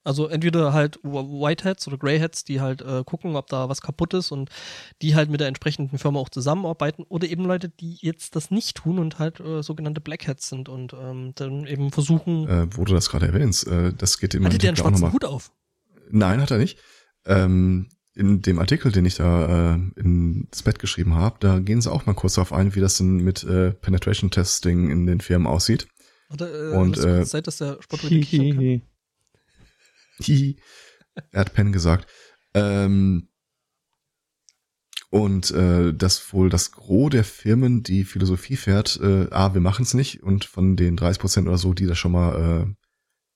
Also 0.07 0.27
entweder 0.27 0.71
halt 0.73 0.97
Wh- 1.03 1.41
Whiteheads 1.41 1.87
oder 1.87 1.97
Greyheads, 1.97 2.45
die 2.45 2.61
halt 2.61 2.81
äh, 2.81 3.03
gucken, 3.03 3.35
ob 3.35 3.47
da 3.47 3.67
was 3.67 3.81
kaputt 3.81 4.13
ist 4.13 4.31
und 4.31 4.49
die 5.01 5.15
halt 5.15 5.29
mit 5.29 5.41
der 5.41 5.47
entsprechenden 5.47 5.97
Firma 5.97 6.19
auch 6.19 6.29
zusammenarbeiten 6.29 7.03
oder 7.09 7.27
eben 7.27 7.43
Leute, 7.45 7.67
die 7.67 7.97
jetzt 7.99 8.35
das 8.35 8.49
nicht 8.49 8.77
tun 8.77 8.99
und 8.99 9.19
halt 9.19 9.39
äh, 9.41 9.61
sogenannte 9.61 9.99
Blackheads 9.99 10.47
sind 10.47 10.69
und 10.69 10.93
ähm, 10.93 11.33
dann 11.35 11.67
eben 11.67 11.91
versuchen, 11.91 12.47
Äh, 12.47 12.67
wo 12.71 12.85
du 12.85 12.93
das 12.93 13.09
gerade 13.09 13.27
erwähnst, 13.27 13.67
äh, 13.67 13.91
das 13.93 14.17
geht 14.17 14.33
in 14.33 14.43
meinem 14.43 14.53
hatte 14.53 14.59
der 14.59 14.69
einen 14.69 14.77
schwarzen. 14.77 15.11
Hut 15.11 15.25
auf? 15.25 15.51
Nein, 16.09 16.39
hat 16.41 16.51
er 16.51 16.57
nicht. 16.57 16.79
Ähm, 17.25 17.89
in 18.13 18.41
dem 18.41 18.59
Artikel, 18.59 18.91
den 18.91 19.05
ich 19.05 19.15
da 19.15 19.75
äh, 19.75 19.79
ins 19.99 20.63
Bett 20.63 20.79
geschrieben 20.79 21.15
habe, 21.15 21.35
da 21.39 21.59
gehen 21.59 21.81
sie 21.81 21.91
auch 21.91 22.05
mal 22.05 22.13
kurz 22.13 22.35
darauf 22.35 22.53
ein, 22.53 22.73
wie 22.73 22.79
das 22.79 22.97
denn 22.97 23.17
mit 23.17 23.43
äh, 23.43 23.71
Penetration 23.71 24.31
Testing 24.31 24.89
in 24.89 25.05
den 25.05 25.19
Firmen 25.19 25.45
aussieht. 25.47 25.87
Warte, 26.29 26.45
äh, 26.45 26.75
Und, 26.77 26.97
äh, 26.97 27.25
Zeit, 27.25 27.45
dass 27.47 27.57
der 27.57 27.77
Sport 27.81 28.09
wieder 28.09 28.21
kichern 28.25 28.55
kann. 28.55 28.81
Er 31.31 31.41
hat 31.41 31.53
Pen 31.53 31.71
gesagt. 31.71 32.07
Ähm, 32.53 33.29
und 35.09 35.51
äh, 35.51 35.93
dass 35.93 36.33
wohl 36.33 36.49
das 36.49 36.71
Gros 36.71 37.11
der 37.11 37.23
Firmen 37.23 37.81
die 37.81 38.03
Philosophie 38.03 38.57
fährt, 38.57 38.99
äh, 39.01 39.27
ah, 39.31 39.53
wir 39.53 39.61
machen 39.61 39.83
es 39.83 39.93
nicht 39.93 40.21
und 40.21 40.45
von 40.45 40.75
den 40.75 40.97
30 40.97 41.19
Prozent 41.19 41.47
oder 41.47 41.57
so, 41.57 41.73
die 41.73 41.85
das 41.85 41.97
schon 41.97 42.11
mal 42.11 42.35
äh, 42.35 42.75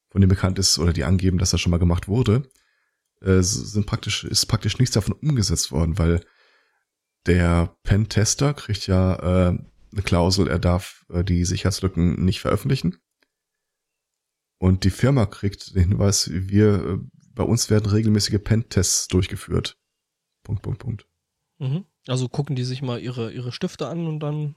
von 0.09 0.21
denen 0.21 0.29
bekannt 0.29 0.59
ist 0.59 0.77
oder 0.79 0.91
die 0.91 1.05
angeben, 1.05 1.38
dass 1.38 1.51
das 1.51 1.61
schon 1.61 1.71
mal 1.71 1.77
gemacht 1.77 2.07
wurde, 2.09 2.49
äh, 3.21 3.41
sind 3.41 3.86
praktisch 3.86 4.25
ist 4.25 4.47
praktisch 4.47 4.79
nichts 4.79 4.93
davon 4.93 5.13
umgesetzt 5.13 5.71
worden, 5.71 5.97
weil 5.97 6.21
der 7.25 7.75
Pen-Tester 7.84 8.53
kriegt 8.53 8.88
ja 8.88 9.15
äh, 9.15 9.57
eine 9.93 10.01
Klausel, 10.03 10.47
er 10.47 10.59
darf 10.59 11.05
äh, 11.09 11.23
die 11.23 11.45
Sicherheitslücken 11.45 12.23
nicht 12.25 12.41
veröffentlichen. 12.41 12.97
Und 14.62 14.84
die 14.84 14.91
Firma 14.91 15.26
kriegt 15.26 15.74
den 15.76 15.89
Hinweis, 15.89 16.30
wir, 16.32 16.76
äh, 16.86 16.97
bei 17.34 17.41
uns 17.43 17.72
werden 17.72 17.89
regelmäßige 17.89 18.38
Pen-Tests 18.43 19.07
durchgeführt. 19.07 19.76
Punkt, 20.43 20.62
Punkt, 20.62 20.78
Punkt. 20.80 21.07
Mhm. 21.57 21.86
Also 22.07 22.30
gucken 22.30 22.55
die 22.55 22.64
sich 22.64 22.84
mal 22.84 22.99
ihre, 23.01 23.32
ihre 23.32 23.51
Stifte 23.51 23.88
an 23.88 24.05
und 24.05 24.20
dann. 24.20 24.53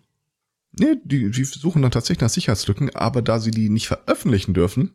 Nee, 0.78 0.96
die, 1.04 1.30
die 1.30 1.44
suchen 1.44 1.80
dann 1.80 1.90
tatsächlich 1.90 2.20
nach 2.20 2.28
Sicherheitslücken, 2.28 2.94
aber 2.94 3.22
da 3.22 3.40
sie 3.40 3.50
die 3.50 3.70
nicht 3.70 3.86
veröffentlichen 3.88 4.52
dürfen 4.52 4.92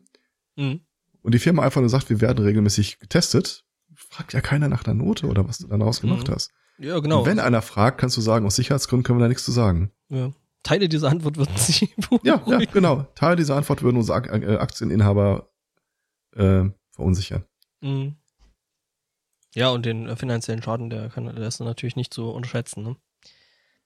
Mhm. 0.56 0.80
und 1.22 1.34
die 1.34 1.38
Firma 1.40 1.62
einfach 1.64 1.80
nur 1.80 1.90
sagt, 1.90 2.08
wir 2.08 2.20
werden 2.20 2.44
regelmäßig 2.44 3.00
getestet, 3.00 3.64
fragt 3.96 4.32
ja 4.32 4.40
keiner 4.40 4.68
nach 4.68 4.84
der 4.84 4.94
Note 4.94 5.26
oder 5.26 5.48
was 5.48 5.58
du 5.58 5.66
dann 5.66 5.80
daraus 5.80 6.00
gemacht 6.00 6.28
Mhm. 6.28 6.32
hast. 6.34 6.52
Ja, 6.78 6.98
genau. 7.00 7.20
Und 7.20 7.26
wenn 7.26 7.40
einer 7.40 7.62
fragt, 7.62 7.98
kannst 7.98 8.16
du 8.16 8.20
sagen, 8.20 8.46
aus 8.46 8.54
Sicherheitsgründen 8.56 9.02
können 9.04 9.18
wir 9.18 9.24
da 9.24 9.28
nichts 9.28 9.44
zu 9.44 9.50
sagen. 9.52 9.90
ja. 10.08 10.32
Teile 10.62 10.88
dieser 10.88 11.08
Antwort 11.08 11.36
würden 11.36 11.56
sie 11.56 11.90
Ja, 12.22 12.42
ja, 12.46 12.58
genau. 12.58 13.06
Teil 13.14 13.36
dieser 13.36 13.56
Antwort 13.56 13.82
würden 13.82 13.96
unsere 13.96 14.18
äh, 14.28 14.56
Aktieninhaber 14.56 15.50
äh, 16.36 16.64
verunsichern. 16.90 17.44
Mhm. 17.80 18.16
Ja, 19.54 19.70
und 19.70 19.86
den 19.86 20.06
äh, 20.06 20.16
finanziellen 20.16 20.62
Schaden, 20.62 20.90
der 20.90 21.08
kann, 21.08 21.24
der 21.24 21.48
ist 21.48 21.60
natürlich 21.60 21.96
nicht 21.96 22.14
zu 22.14 22.30
unterschätzen. 22.30 22.82
Ne? 22.82 22.96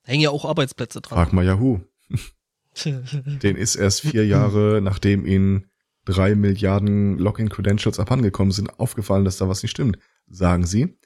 Da 0.02 0.12
hängen 0.12 0.22
ja 0.22 0.30
auch 0.30 0.44
Arbeitsplätze 0.44 1.00
dran. 1.00 1.16
Frag 1.16 1.32
mal 1.32 1.44
Yahoo. 1.44 1.80
Den 2.84 3.56
ist 3.56 3.76
erst 3.76 4.00
vier 4.00 4.26
Jahre, 4.26 4.80
nachdem 4.82 5.26
ihnen 5.26 5.70
drei 6.04 6.34
Milliarden 6.34 7.18
Login-Credentials 7.18 8.00
abhandengekommen 8.00 8.52
sind, 8.52 8.78
aufgefallen, 8.80 9.24
dass 9.24 9.38
da 9.38 9.48
was 9.48 9.62
nicht 9.62 9.70
stimmt. 9.70 9.98
Sagen 10.26 10.66
sie. 10.66 10.98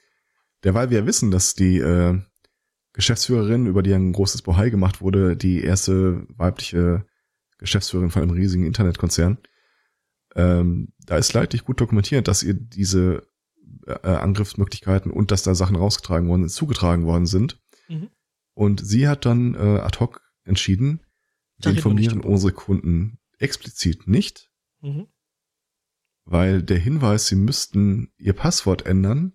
Derweil 0.63 0.89
wir 0.89 1.05
wissen, 1.05 1.31
dass 1.31 1.53
die 1.53 1.77
äh, 1.77 2.19
Geschäftsführerin, 2.93 3.65
über 3.67 3.83
die 3.83 3.93
ein 3.93 4.11
großes 4.13 4.41
Bohai 4.41 4.69
gemacht 4.69 5.01
wurde, 5.01 5.37
die 5.37 5.63
erste 5.63 6.25
weibliche 6.29 7.05
Geschäftsführerin 7.57 8.09
von 8.11 8.21
einem 8.23 8.31
riesigen 8.31 8.65
Internetkonzern, 8.65 9.37
ähm, 10.35 10.93
da 11.05 11.17
ist 11.17 11.33
leidlich 11.33 11.63
gut 11.65 11.81
dokumentiert, 11.81 12.27
dass 12.27 12.43
ihr 12.43 12.53
diese 12.53 13.27
äh, 13.87 14.07
Angriffsmöglichkeiten 14.07 15.11
und 15.11 15.31
dass 15.31 15.43
da 15.43 15.55
Sachen 15.55 15.75
rausgetragen 15.75 16.27
worden 16.27 16.43
sind, 16.43 16.51
zugetragen 16.55 17.05
worden 17.05 17.25
sind. 17.25 17.59
Mhm. 17.87 18.09
Und 18.53 18.85
sie 18.85 19.07
hat 19.07 19.25
dann 19.25 19.55
äh, 19.55 19.79
ad 19.79 19.99
hoc 19.99 20.21
entschieden, 20.43 21.01
wir 21.57 21.71
informieren 21.71 22.21
unsere 22.21 22.53
Kunden 22.53 23.19
explizit 23.37 24.07
nicht, 24.07 24.51
Mhm. 24.81 25.07
weil 26.25 26.63
der 26.63 26.77
Hinweis, 26.77 27.27
sie 27.27 27.35
müssten 27.35 28.13
ihr 28.17 28.33
Passwort 28.33 28.85
ändern 28.85 29.33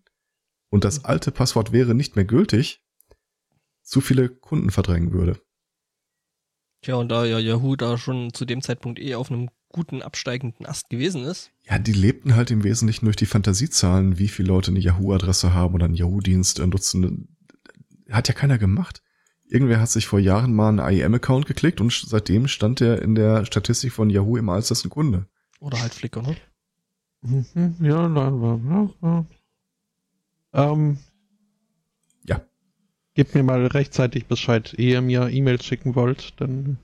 und 0.71 0.85
das 0.85 1.01
Mhm. 1.01 1.07
alte 1.07 1.31
Passwort 1.33 1.73
wäre 1.73 1.95
nicht 1.95 2.17
mehr 2.17 2.25
gültig, 2.25 2.84
zu 3.85 4.01
viele 4.01 4.29
Kunden 4.29 4.71
verdrängen 4.71 5.13
würde. 5.13 5.41
Tja, 6.83 6.97
und 6.97 7.09
da 7.09 7.25
ja 7.25 7.39
Yahoo 7.39 7.77
da 7.77 7.97
schon 7.97 8.33
zu 8.35 8.45
dem 8.45 8.61
Zeitpunkt 8.61 8.99
eh 8.99 9.15
auf 9.15 9.31
einem 9.31 9.49
guten 9.69 10.03
absteigenden 10.03 10.67
Ast 10.67 10.91
gewesen 10.91 11.25
ist. 11.25 11.51
Ja, 11.63 11.79
die 11.79 11.93
lebten 11.93 12.37
halt 12.37 12.51
im 12.51 12.63
Wesentlichen 12.63 13.07
durch 13.07 13.17
die 13.17 13.27
Fantasiezahlen, 13.27 14.19
wie 14.19 14.29
viele 14.29 14.49
Leute 14.49 14.71
eine 14.71 14.81
Yahoo-Adresse 14.81 15.55
haben 15.55 15.75
oder 15.75 15.87
einen 15.87 15.95
Yahoo-Dienst 15.95 16.59
äh, 16.61 16.67
nutzen. 16.67 17.37
Hat 18.11 18.29
ja 18.29 18.35
keiner 18.35 18.59
gemacht. 18.59 19.03
Irgendwer 19.47 19.81
hat 19.81 19.91
sich 19.91 20.07
vor 20.07 20.19
Jahren 20.21 20.55
mal 20.55 20.69
einen 20.69 20.79
IEM-Account 20.99 21.47
geklickt 21.47 21.81
und 21.81 21.93
seitdem 21.93 22.49
stand 22.49 22.81
er 22.81 23.03
in 23.03 23.15
der 23.15 23.45
Statistik 23.47 23.93
von 23.93 24.11
Yahoo 24.11 24.37
immer 24.37 24.53
als 24.53 24.69
dessen 24.69 24.91
Kunde. 24.91 25.27
Oder 25.61 25.81
halt 25.81 25.95
Flickr, 25.95 26.23
ne? 26.23 26.37
Mhm, 27.23 27.77
Ja, 27.81 28.09
nein, 28.09 28.39
nein, 28.41 28.95
nein. 29.01 29.27
Ähm, 30.53 30.99
Ja. 30.99 31.14
Gebt 33.15 33.35
mir 33.35 33.43
mal 33.45 33.67
rechtzeitig 33.67 34.27
Bescheid, 34.27 34.75
ehe 34.77 34.95
ihr 34.95 35.01
mir 35.01 35.29
E-Mails 35.31 35.65
schicken 35.65 35.95
wollt, 35.95 36.35
dann 36.41 36.79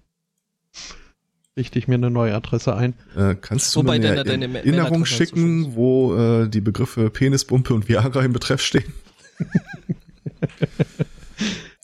richte 1.57 1.78
ich 1.78 1.89
mir 1.89 1.97
eine 1.97 2.11
neue 2.11 2.35
Adresse 2.35 2.77
ein. 2.77 2.94
Äh, 3.16 3.35
kannst 3.35 3.74
du 3.74 3.81
Wobei 3.81 3.98
mir 3.98 4.12
eine 4.12 4.24
deine- 4.24 4.47
deine 4.48 4.59
Erinnerung 4.59 5.05
schicken, 5.07 5.74
wo 5.74 6.15
äh, 6.16 6.48
die 6.48 6.61
Begriffe 6.61 7.11
Penisbumpe 7.11 7.74
und 7.74 7.89
Viagra 7.89 8.23
im 8.23 8.32
Betreff 8.32 8.62
stehen? 8.62 8.93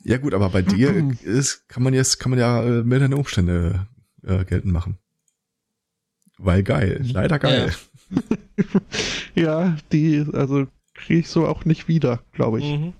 ja 0.04 0.18
gut, 0.18 0.34
aber 0.34 0.50
bei 0.50 0.62
dir 0.62 0.94
ist, 1.24 1.68
kann 1.68 1.82
man 1.82 1.94
jetzt 1.94 2.18
kann 2.18 2.30
man 2.30 2.38
ja 2.38 2.62
äh, 2.62 2.82
mildernde 2.84 3.16
Umstände 3.16 3.86
äh, 4.24 4.44
geltend 4.44 4.72
machen. 4.72 4.98
Weil 6.38 6.62
geil, 6.62 7.00
leider 7.12 7.38
geil. 7.38 7.74
Ja, 9.34 9.76
die, 9.92 10.24
also 10.34 10.66
kriege 10.94 11.20
ich 11.20 11.28
so 11.28 11.46
auch 11.46 11.64
nicht 11.64 11.88
wieder, 11.88 12.20
glaube 12.32 12.60
ich. 12.60 12.64
Mhm. 12.64 12.92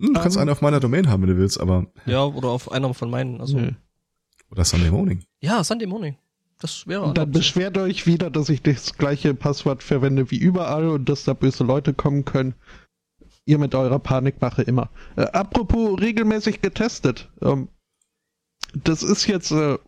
Hm, 0.00 0.14
du 0.14 0.20
kannst 0.20 0.36
Ähm. 0.36 0.42
einen 0.42 0.50
auf 0.50 0.60
meiner 0.62 0.80
Domain 0.80 1.08
haben, 1.08 1.22
wenn 1.22 1.30
du 1.30 1.36
willst, 1.36 1.60
aber. 1.60 1.86
Ja, 2.06 2.24
oder 2.24 2.48
auf 2.48 2.72
einer 2.72 2.92
von 2.94 3.10
meinen. 3.10 3.40
Also, 3.40 3.58
Nö. 3.58 3.72
Oder 4.50 4.64
Sunday 4.64 4.90
Morning. 4.90 5.22
ja, 5.40 5.62
Sunday 5.62 5.86
Morning. 5.86 6.16
Das 6.58 6.86
wäre 6.86 7.02
Und 7.02 7.16
dann 7.16 7.30
beschwert 7.30 7.78
euch 7.78 8.06
wieder, 8.06 8.28
dass 8.30 8.48
ich 8.50 8.60
das 8.62 8.94
gleiche 8.98 9.32
Passwort 9.34 9.82
verwende 9.82 10.30
wie 10.30 10.36
überall 10.38 10.88
und 10.88 11.08
dass 11.08 11.24
da 11.24 11.32
böse 11.32 11.64
Leute 11.64 11.94
kommen 11.94 12.24
können. 12.26 12.54
Ihr 13.46 13.56
mit 13.58 13.74
eurer 13.74 13.98
Panikmache 13.98 14.62
immer. 14.62 14.90
Äh, 15.16 15.22
apropos 15.22 15.98
regelmäßig 16.00 16.60
getestet. 16.60 17.30
Ähm, 17.40 17.68
das 18.84 19.02
ist 19.02 19.26
jetzt 19.26 19.52
äh, 19.52 19.78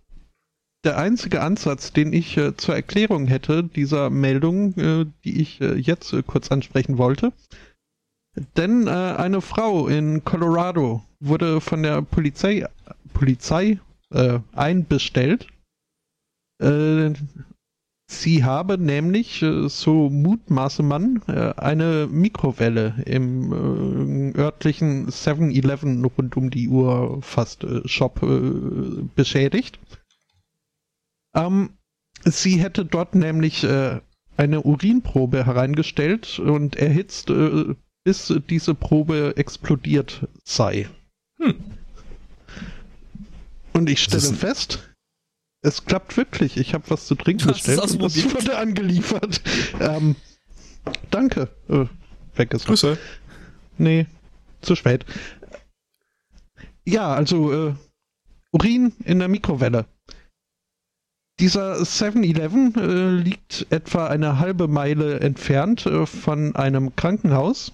der 0.84 0.96
einzige 0.96 1.42
Ansatz, 1.42 1.92
den 1.92 2.12
ich 2.14 2.36
äh, 2.38 2.56
zur 2.56 2.74
Erklärung 2.74 3.26
hätte 3.26 3.62
dieser 3.64 4.08
Meldung, 4.08 4.74
äh, 4.78 5.06
die 5.24 5.42
ich 5.42 5.60
äh, 5.60 5.74
jetzt 5.74 6.12
äh, 6.14 6.22
kurz 6.22 6.50
ansprechen 6.50 6.96
wollte. 6.96 7.32
Denn 8.56 8.86
äh, 8.86 8.90
eine 8.90 9.40
Frau 9.40 9.88
in 9.88 10.24
Colorado 10.24 11.02
wurde 11.20 11.60
von 11.60 11.82
der 11.82 12.00
Polizei, 12.02 12.66
Polizei 13.12 13.78
äh, 14.10 14.40
einbestellt. 14.52 15.48
Äh, 16.58 17.12
sie 18.06 18.44
habe 18.44 18.78
nämlich, 18.78 19.42
äh, 19.42 19.68
so 19.68 20.08
mutmaße 20.08 20.82
man, 20.82 21.20
äh, 21.28 21.52
eine 21.56 22.08
Mikrowelle 22.10 23.02
im 23.04 24.32
äh, 24.34 24.38
örtlichen 24.38 25.08
7-Eleven 25.08 26.02
rund 26.02 26.36
um 26.36 26.48
die 26.48 26.68
Uhr 26.68 27.20
fast 27.22 27.66
Shop 27.84 28.20
beschädigt. 29.14 29.78
Ähm, 31.34 31.70
sie 32.24 32.62
hätte 32.62 32.86
dort 32.86 33.14
nämlich 33.14 33.66
eine 34.36 34.62
Urinprobe 34.62 35.46
hereingestellt 35.46 36.38
und 36.38 36.76
erhitzt, 36.76 37.30
bis 38.04 38.32
diese 38.48 38.74
Probe 38.74 39.36
explodiert 39.36 40.26
sei. 40.44 40.88
Hm. 41.38 41.54
Und 43.72 43.88
ich 43.88 44.02
stelle 44.02 44.34
fest, 44.34 44.92
es 45.62 45.84
klappt 45.84 46.16
wirklich. 46.16 46.56
Ich 46.56 46.74
habe 46.74 46.84
was 46.88 47.06
zu 47.06 47.14
trinken 47.14 47.46
bestellt 47.46 47.80
und 47.80 48.02
das 48.02 48.24
wurde 48.34 48.58
angeliefert. 48.58 49.40
Ähm, 49.80 50.16
danke. 51.10 51.48
Äh, 51.68 51.86
weg 52.36 52.52
ist 52.52 52.66
Grüße. 52.66 52.98
Nee, 53.78 54.06
zu 54.60 54.74
spät. 54.74 55.04
Ja, 56.84 57.14
also 57.14 57.68
äh, 57.68 57.74
Urin 58.50 58.92
in 59.04 59.18
der 59.18 59.28
Mikrowelle. 59.28 59.86
Dieser 61.40 61.76
7-Eleven 61.76 62.74
äh, 62.76 63.22
liegt 63.22 63.66
etwa 63.70 64.06
eine 64.06 64.38
halbe 64.38 64.68
Meile 64.68 65.20
entfernt 65.20 65.86
äh, 65.86 66.06
von 66.06 66.54
einem 66.54 66.94
Krankenhaus, 66.94 67.72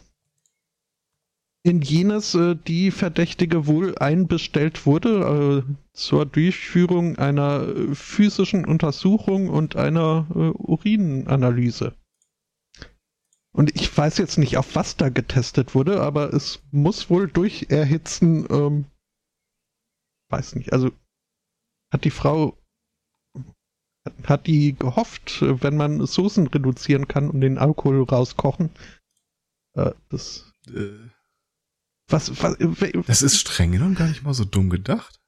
in 1.69 1.83
jenes 1.83 2.35
äh, 2.35 2.57
die 2.57 2.91
Verdächtige 2.91 3.67
wohl 3.67 3.97
einbestellt 3.99 4.87
wurde 4.87 5.65
äh, 5.69 5.75
zur 5.93 6.27
Durchführung 6.27 7.17
einer 7.17 7.69
äh, 7.69 7.95
physischen 7.95 8.65
Untersuchung 8.65 9.49
und 9.49 9.77
einer 9.77 10.27
äh, 10.31 10.51
Urinanalyse. 10.51 11.95
Und 13.53 13.75
ich 13.75 13.97
weiß 13.97 14.19
jetzt 14.19 14.39
nicht, 14.39 14.57
auf 14.57 14.75
was 14.75 14.97
da 14.97 15.09
getestet 15.09 15.75
wurde, 15.75 16.01
aber 16.01 16.33
es 16.33 16.63
muss 16.71 17.11
wohl 17.11 17.29
durch 17.29 17.67
Erhitzen, 17.71 18.47
ähm, 18.51 18.85
weiß 20.31 20.55
nicht, 20.57 20.73
also 20.73 20.91
hat 21.93 22.05
die 22.05 22.11
Frau, 22.11 22.57
hat, 24.05 24.15
hat 24.29 24.47
die 24.47 24.75
gehofft, 24.75 25.39
wenn 25.41 25.77
man 25.77 26.05
Soßen 26.05 26.47
reduzieren 26.49 27.09
kann 27.09 27.31
und 27.31 27.41
den 27.41 27.59
Alkohol 27.59 28.03
rauskochen, 28.03 28.71
äh, 29.75 29.93
das, 30.11 30.49
Äh, 30.69 31.09
was, 32.09 32.43
was, 32.43 32.57
Das 33.07 33.23
ist 33.23 33.39
streng 33.39 33.73
genommen 33.73 33.95
gar 33.95 34.09
nicht 34.09 34.23
mal 34.23 34.35
so 34.35 34.45
dumm 34.45 34.71
gedacht. 34.71 35.21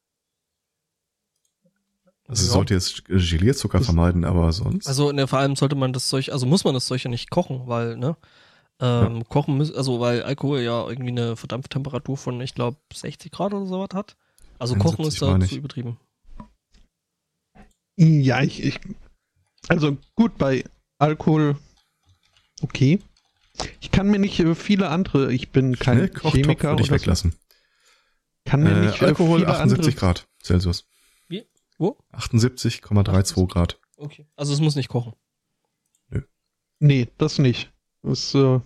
Also 2.27 2.43
sie 2.43 2.48
Ja. 2.48 2.52
sollte 2.55 2.74
jetzt 2.74 3.05
Gelierzucker 3.07 3.78
Das- 3.78 3.86
vermeiden, 3.86 4.24
aber 4.24 4.52
sonst. 4.52 4.86
Also 4.86 5.11
ne, 5.12 5.27
vor 5.27 5.40
allem 5.40 5.57
sollte 5.57 5.74
man 5.74 5.93
das 5.93 6.09
Zeug, 6.09 6.31
also 6.31 6.47
muss 6.47 6.65
man 6.65 6.74
das 6.74 6.86
Zeug 6.86 7.02
ja 7.02 7.11
nicht 7.11 7.31
kochen, 7.31 7.66
weil, 7.66 7.97
ne? 7.97 8.16
Ähm, 8.82 9.28
Kochen 9.28 9.59
müssen, 9.59 9.77
also 9.77 10.01
weil 10.01 10.23
Alkohol 10.23 10.61
ja 10.61 10.89
irgendwie 10.89 11.11
eine 11.11 11.36
Verdampftemperatur 11.36 12.16
von, 12.16 12.40
ich 12.40 12.55
glaube, 12.55 12.78
60 12.94 13.31
Grad 13.31 13.52
oder 13.52 13.66
sowas 13.66 13.90
hat. 13.93 14.16
Also 14.59 14.74
kochen 14.77 15.05
71 15.05 15.09
ist 15.09 15.23
da 15.23 15.47
zu 15.48 15.57
übertrieben. 15.57 15.98
ja, 17.97 18.40
ich, 18.43 18.62
ich, 18.62 18.81
also 19.69 19.98
gut, 20.15 20.39
bei 20.39 20.65
Alkohol, 20.98 21.59
okay. 22.62 23.01
Ich 23.81 23.91
kann 23.91 24.09
mir 24.09 24.19
nicht 24.19 24.39
äh, 24.41 24.55
viele 24.55 24.89
andere, 24.89 25.33
ich 25.33 25.51
bin 25.51 25.77
kein 25.79 25.99
Schnellkochtopf 25.99 26.35
Chemiker 26.35 26.71
würde 26.71 26.83
ich 26.83 26.91
weglassen. 26.91 27.35
kann 28.45 28.63
mir 28.63 28.71
Äh, 28.71 28.87
nicht 28.87 29.03
äh, 29.03 29.07
Alkohol 29.07 29.41
viele 29.41 29.51
78 29.51 29.87
andere 29.87 29.93
Grad 29.99 30.29
Celsius. 30.43 30.87
Wie? 31.29 31.47
Wo? 31.79 31.99
78,32 32.13 33.47
Grad. 33.49 33.81
Okay. 33.97 34.27
Also 34.37 34.53
es 34.53 34.61
muss 34.61 34.77
nicht 34.77 34.89
kochen. 34.89 35.15
Nee, 36.83 37.09
das 37.19 37.39
nicht. 37.39 37.71
Es 38.03 38.35
äh, 38.35 38.61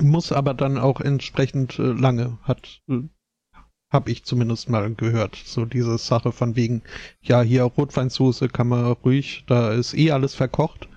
muss 0.00 0.32
aber 0.32 0.54
dann 0.54 0.76
auch 0.76 1.00
entsprechend 1.00 1.78
äh, 1.78 1.92
lange, 1.92 2.38
hat 2.42 2.82
äh, 2.88 3.02
habe 3.90 4.10
ich 4.10 4.24
zumindest 4.24 4.68
mal 4.68 4.92
gehört. 4.94 5.36
So 5.36 5.64
diese 5.66 5.98
Sache 5.98 6.32
von 6.32 6.56
wegen, 6.56 6.82
ja, 7.22 7.42
hier 7.42 7.62
Rotweinsoße 7.62 8.48
kann 8.48 8.66
man 8.66 8.86
ruhig, 8.86 9.44
da 9.46 9.72
ist 9.72 9.94
eh 9.94 10.10
alles 10.10 10.34
verkocht. 10.34 10.88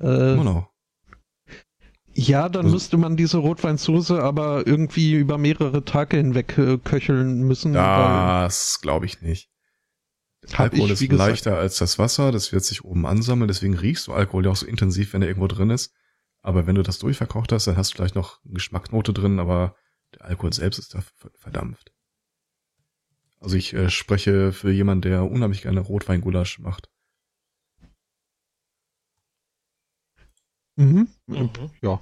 Äh, 0.00 0.34
Genau. 0.34 0.68
Ja, 2.14 2.48
dann 2.48 2.64
Also- 2.66 2.74
müsste 2.74 2.96
man 2.96 3.16
diese 3.16 3.38
Rotweinsoße 3.38 4.22
aber 4.22 4.66
irgendwie 4.66 5.14
über 5.14 5.38
mehrere 5.38 5.84
Tage 5.84 6.16
hinweg 6.16 6.56
äh, 6.58 6.78
köcheln 6.78 7.42
müssen. 7.42 7.72
Das 7.72 8.80
glaube 8.80 9.06
ich 9.06 9.20
nicht. 9.22 9.48
Alkohol 10.56 10.86
ich, 10.86 10.92
ist 10.92 11.08
gesagt- 11.08 11.18
leichter 11.30 11.58
als 11.58 11.78
das 11.78 11.98
Wasser, 11.98 12.32
das 12.32 12.52
wird 12.52 12.64
sich 12.64 12.84
oben 12.84 13.06
ansammeln, 13.06 13.48
deswegen 13.48 13.74
riechst 13.74 14.06
du 14.06 14.12
Alkohol 14.12 14.44
ja 14.46 14.50
auch 14.50 14.56
so 14.56 14.66
intensiv, 14.66 15.12
wenn 15.12 15.22
er 15.22 15.28
irgendwo 15.28 15.46
drin 15.48 15.70
ist. 15.70 15.92
Aber 16.42 16.66
wenn 16.66 16.74
du 16.74 16.82
das 16.82 16.98
durchverkocht 16.98 17.52
hast, 17.52 17.66
dann 17.66 17.76
hast 17.76 17.92
du 17.92 17.96
vielleicht 17.96 18.14
noch 18.14 18.42
eine 18.44 18.54
Geschmacksnote 18.54 19.12
drin, 19.12 19.38
aber 19.38 19.76
der 20.14 20.24
Alkohol 20.24 20.52
selbst 20.54 20.78
ist 20.78 20.94
da 20.94 21.02
ver- 21.02 21.30
verdampft. 21.38 21.92
Also 23.38 23.56
ich 23.56 23.74
äh, 23.74 23.90
spreche 23.90 24.52
für 24.52 24.70
jemanden, 24.70 25.02
der 25.02 25.30
unheimlich 25.30 25.62
gerne 25.62 25.80
Rotweingulasch 25.80 26.58
macht. 26.58 26.88
Mhm. 30.76 31.08
Mhm. 31.26 31.50
Ja. 31.82 32.00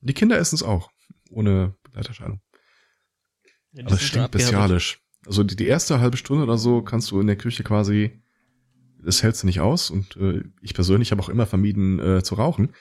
Die 0.00 0.14
Kinder 0.14 0.38
essen 0.38 0.56
es 0.56 0.62
auch, 0.62 0.90
ohne 1.30 1.74
Begleiterscheinung. 1.82 2.40
Ja, 3.72 3.82
die 3.82 3.86
Aber 3.86 3.94
es 3.94 4.00
sind 4.00 4.08
stinkt 4.08 4.30
bestialisch. 4.30 5.00
Also 5.26 5.42
die, 5.42 5.56
die 5.56 5.66
erste 5.66 6.00
halbe 6.00 6.16
Stunde 6.16 6.44
oder 6.44 6.58
so 6.58 6.82
kannst 6.82 7.10
du 7.10 7.20
in 7.20 7.26
der 7.26 7.36
Küche 7.36 7.64
quasi, 7.64 8.22
das 9.02 9.22
hältst 9.22 9.42
du 9.42 9.46
nicht 9.46 9.60
aus. 9.60 9.90
Und 9.90 10.16
äh, 10.16 10.44
ich 10.62 10.74
persönlich 10.74 11.10
habe 11.10 11.22
auch 11.22 11.28
immer 11.28 11.46
vermieden 11.46 11.98
äh, 11.98 12.22
zu 12.22 12.36
rauchen. 12.36 12.72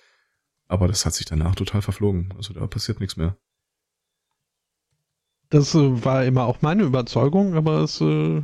Aber 0.68 0.88
das 0.88 1.06
hat 1.06 1.14
sich 1.14 1.26
danach 1.26 1.56
total 1.56 1.81
verflogen. 1.81 2.34
Also 2.38 2.53
da 2.53 2.65
passiert 2.68 2.99
nichts 2.99 3.18
mehr. 3.18 3.38
Das 5.49 5.76
äh, 5.76 6.06
war 6.06 6.26
immer 6.26 6.45
auch 6.45 6.61
meine 6.61 6.84
Überzeugung, 6.84 7.56
aber 7.56 7.81
es 7.81 8.02
äh, 8.02 8.38
äh, 8.38 8.41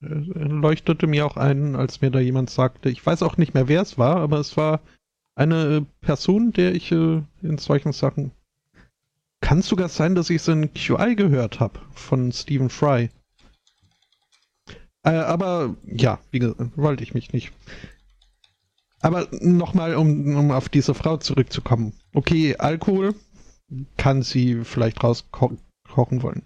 leuchtete 0.00 1.06
mir 1.06 1.26
auch 1.26 1.36
ein, 1.36 1.76
als 1.76 2.00
mir 2.00 2.10
da 2.10 2.20
jemand 2.20 2.50
sagte, 2.50 2.88
ich 2.88 3.04
weiß 3.04 3.22
auch 3.22 3.36
nicht 3.36 3.54
mehr, 3.54 3.68
wer 3.68 3.82
es 3.82 3.98
war, 3.98 4.16
aber 4.16 4.38
es 4.38 4.56
war 4.56 4.80
eine 5.38 5.76
äh, 5.76 5.84
Person, 6.00 6.52
der 6.52 6.74
ich 6.74 6.90
äh, 6.92 7.22
in 7.42 7.58
solchen 7.58 7.92
Sachen. 7.92 8.32
Kann 9.40 9.62
sogar 9.62 9.88
sein, 9.88 10.14
dass 10.14 10.30
ich 10.30 10.36
es 10.36 10.48
in 10.48 10.74
QI 10.74 11.14
gehört 11.14 11.60
habe 11.60 11.78
von 11.94 12.32
Stephen 12.32 12.70
Fry. 12.70 13.10
Äh, 15.04 15.10
aber 15.10 15.76
ja, 15.84 16.18
wie 16.32 16.40
gesagt, 16.40 16.76
wollte 16.76 17.04
ich 17.04 17.14
mich 17.14 17.32
nicht. 17.32 17.52
Aber 19.00 19.28
nochmal, 19.30 19.94
um, 19.94 20.34
um 20.34 20.50
auf 20.50 20.68
diese 20.68 20.92
Frau 20.92 21.18
zurückzukommen. 21.18 21.92
Okay, 22.14 22.56
Alkohol 22.56 23.14
kann 23.96 24.22
sie 24.22 24.64
vielleicht 24.64 25.04
rauskochen 25.04 25.58
kochen 25.88 26.22
wollen. 26.22 26.42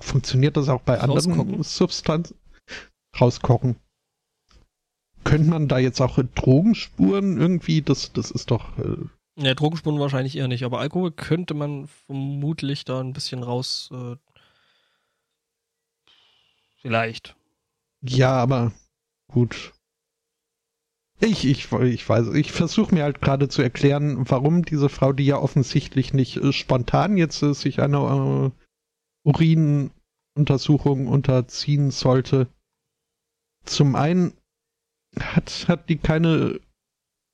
Funktioniert 0.00 0.56
das 0.56 0.68
auch 0.68 0.80
bei 0.80 0.98
anderen 0.98 1.32
Rauskochen? 1.32 1.62
Substanzen? 1.62 2.36
Rauskochen. 3.20 3.76
Könnte 5.24 5.50
man 5.50 5.68
da 5.68 5.78
jetzt 5.78 6.00
auch 6.00 6.18
Drogenspuren 6.34 7.38
irgendwie, 7.38 7.82
das, 7.82 8.12
das 8.12 8.30
ist 8.30 8.50
doch, 8.50 8.78
äh, 8.78 8.96
Ja, 9.36 9.54
Drogenspuren 9.54 10.00
wahrscheinlich 10.00 10.36
eher 10.36 10.48
nicht, 10.48 10.64
aber 10.64 10.80
Alkohol 10.80 11.12
könnte 11.12 11.54
man 11.54 11.88
vermutlich 12.06 12.84
da 12.84 13.00
ein 13.00 13.12
bisschen 13.12 13.42
raus. 13.42 13.90
Äh, 13.92 14.16
vielleicht. 16.80 17.36
ja, 18.02 18.32
aber 18.32 18.72
gut. 19.28 19.72
Ich, 21.22 21.44
ich, 21.44 21.70
ich 21.70 22.08
weiß, 22.08 22.28
ich 22.28 22.50
versuche 22.50 22.94
mir 22.94 23.02
halt 23.04 23.20
gerade 23.20 23.48
zu 23.50 23.60
erklären, 23.60 24.24
warum 24.30 24.64
diese 24.64 24.88
Frau, 24.88 25.12
die 25.12 25.26
ja 25.26 25.36
offensichtlich 25.36 26.14
nicht 26.14 26.38
äh, 26.38 26.50
spontan 26.52 27.18
jetzt 27.18 27.42
äh, 27.42 27.52
sich 27.52 27.80
einer 27.80 28.52
äh, 29.26 29.28
Urinuntersuchung 29.28 31.08
unterziehen 31.08 31.90
sollte. 31.90 32.48
Zum 33.66 33.96
einen 33.96 34.32
hat, 35.18 35.66
hat 35.68 35.88
die 35.88 35.98
keine 35.98 36.60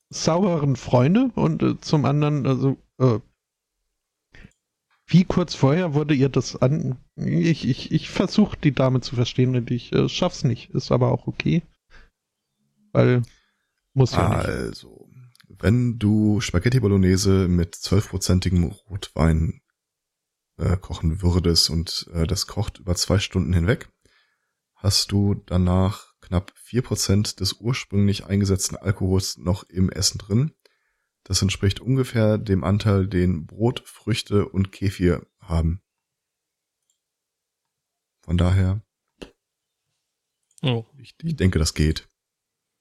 sauberen 0.09 0.77
Freunde 0.77 1.31
und 1.35 1.63
äh, 1.63 1.81
zum 1.81 2.05
anderen, 2.05 2.47
also, 2.47 2.77
äh, 2.99 3.19
wie 5.09 5.25
kurz 5.25 5.55
vorher 5.55 5.95
wurde 5.95 6.15
ihr 6.15 6.29
das 6.29 6.57
an. 6.57 6.99
Ich, 7.15 7.67
ich, 7.69 7.93
ich 7.93 8.11
versuche 8.11 8.59
die 8.59 8.73
Dame 8.73 9.01
zu 9.01 9.15
verstehen 9.15 9.55
und 9.55 9.71
ich 9.71 9.93
äh, 9.93 10.09
schaff's 10.09 10.43
nicht. 10.43 10.71
Ist 10.71 10.91
aber 10.91 11.13
auch 11.13 11.29
okay. 11.29 11.63
Weil 12.93 13.23
muss 13.95 14.13
ja 14.13 14.29
nicht. 14.29 14.49
Also, 14.49 15.09
wenn 15.49 15.99
du 15.99 16.41
Spaghetti 16.41 16.81
Bolognese 16.81 17.47
mit 17.47 17.77
zwölfprozentigem 17.77 18.65
Rotwein 18.65 19.61
äh, 20.59 20.77
kochen 20.77 21.23
würdest 21.23 21.71
und 21.71 22.11
äh, 22.13 22.27
das 22.27 22.49
kocht 22.49 22.79
über 22.79 22.97
zwei 22.97 23.19
Stunden 23.21 23.53
hinweg, 23.53 23.89
hast 24.75 25.13
du 25.13 25.35
danach 25.35 26.15
knapp 26.27 26.53
vier 26.57 26.83
Prozent 26.83 27.41
des 27.41 27.55
ursprünglich 27.55 28.27
eingesetzten 28.27 28.77
Alkohols 28.77 29.37
noch 29.39 29.63
im 29.65 29.91
Essen 29.91 30.19
drin. 30.19 30.53
Das 31.25 31.43
entspricht 31.43 31.81
ungefähr 31.81 32.39
dem 32.39 32.65
Anteil, 32.65 33.07
den 33.09 33.47
Brot, 33.47 33.83
Früchte 33.87 34.49
und 34.49 34.73
Kefir 34.73 35.27
haben. 35.41 35.81
Von 38.23 38.37
daher, 38.37 38.83
Oh. 40.63 40.85
ich, 40.99 41.15
ich 41.23 41.37
denke, 41.37 41.59
das 41.59 41.75
geht. 41.75 42.09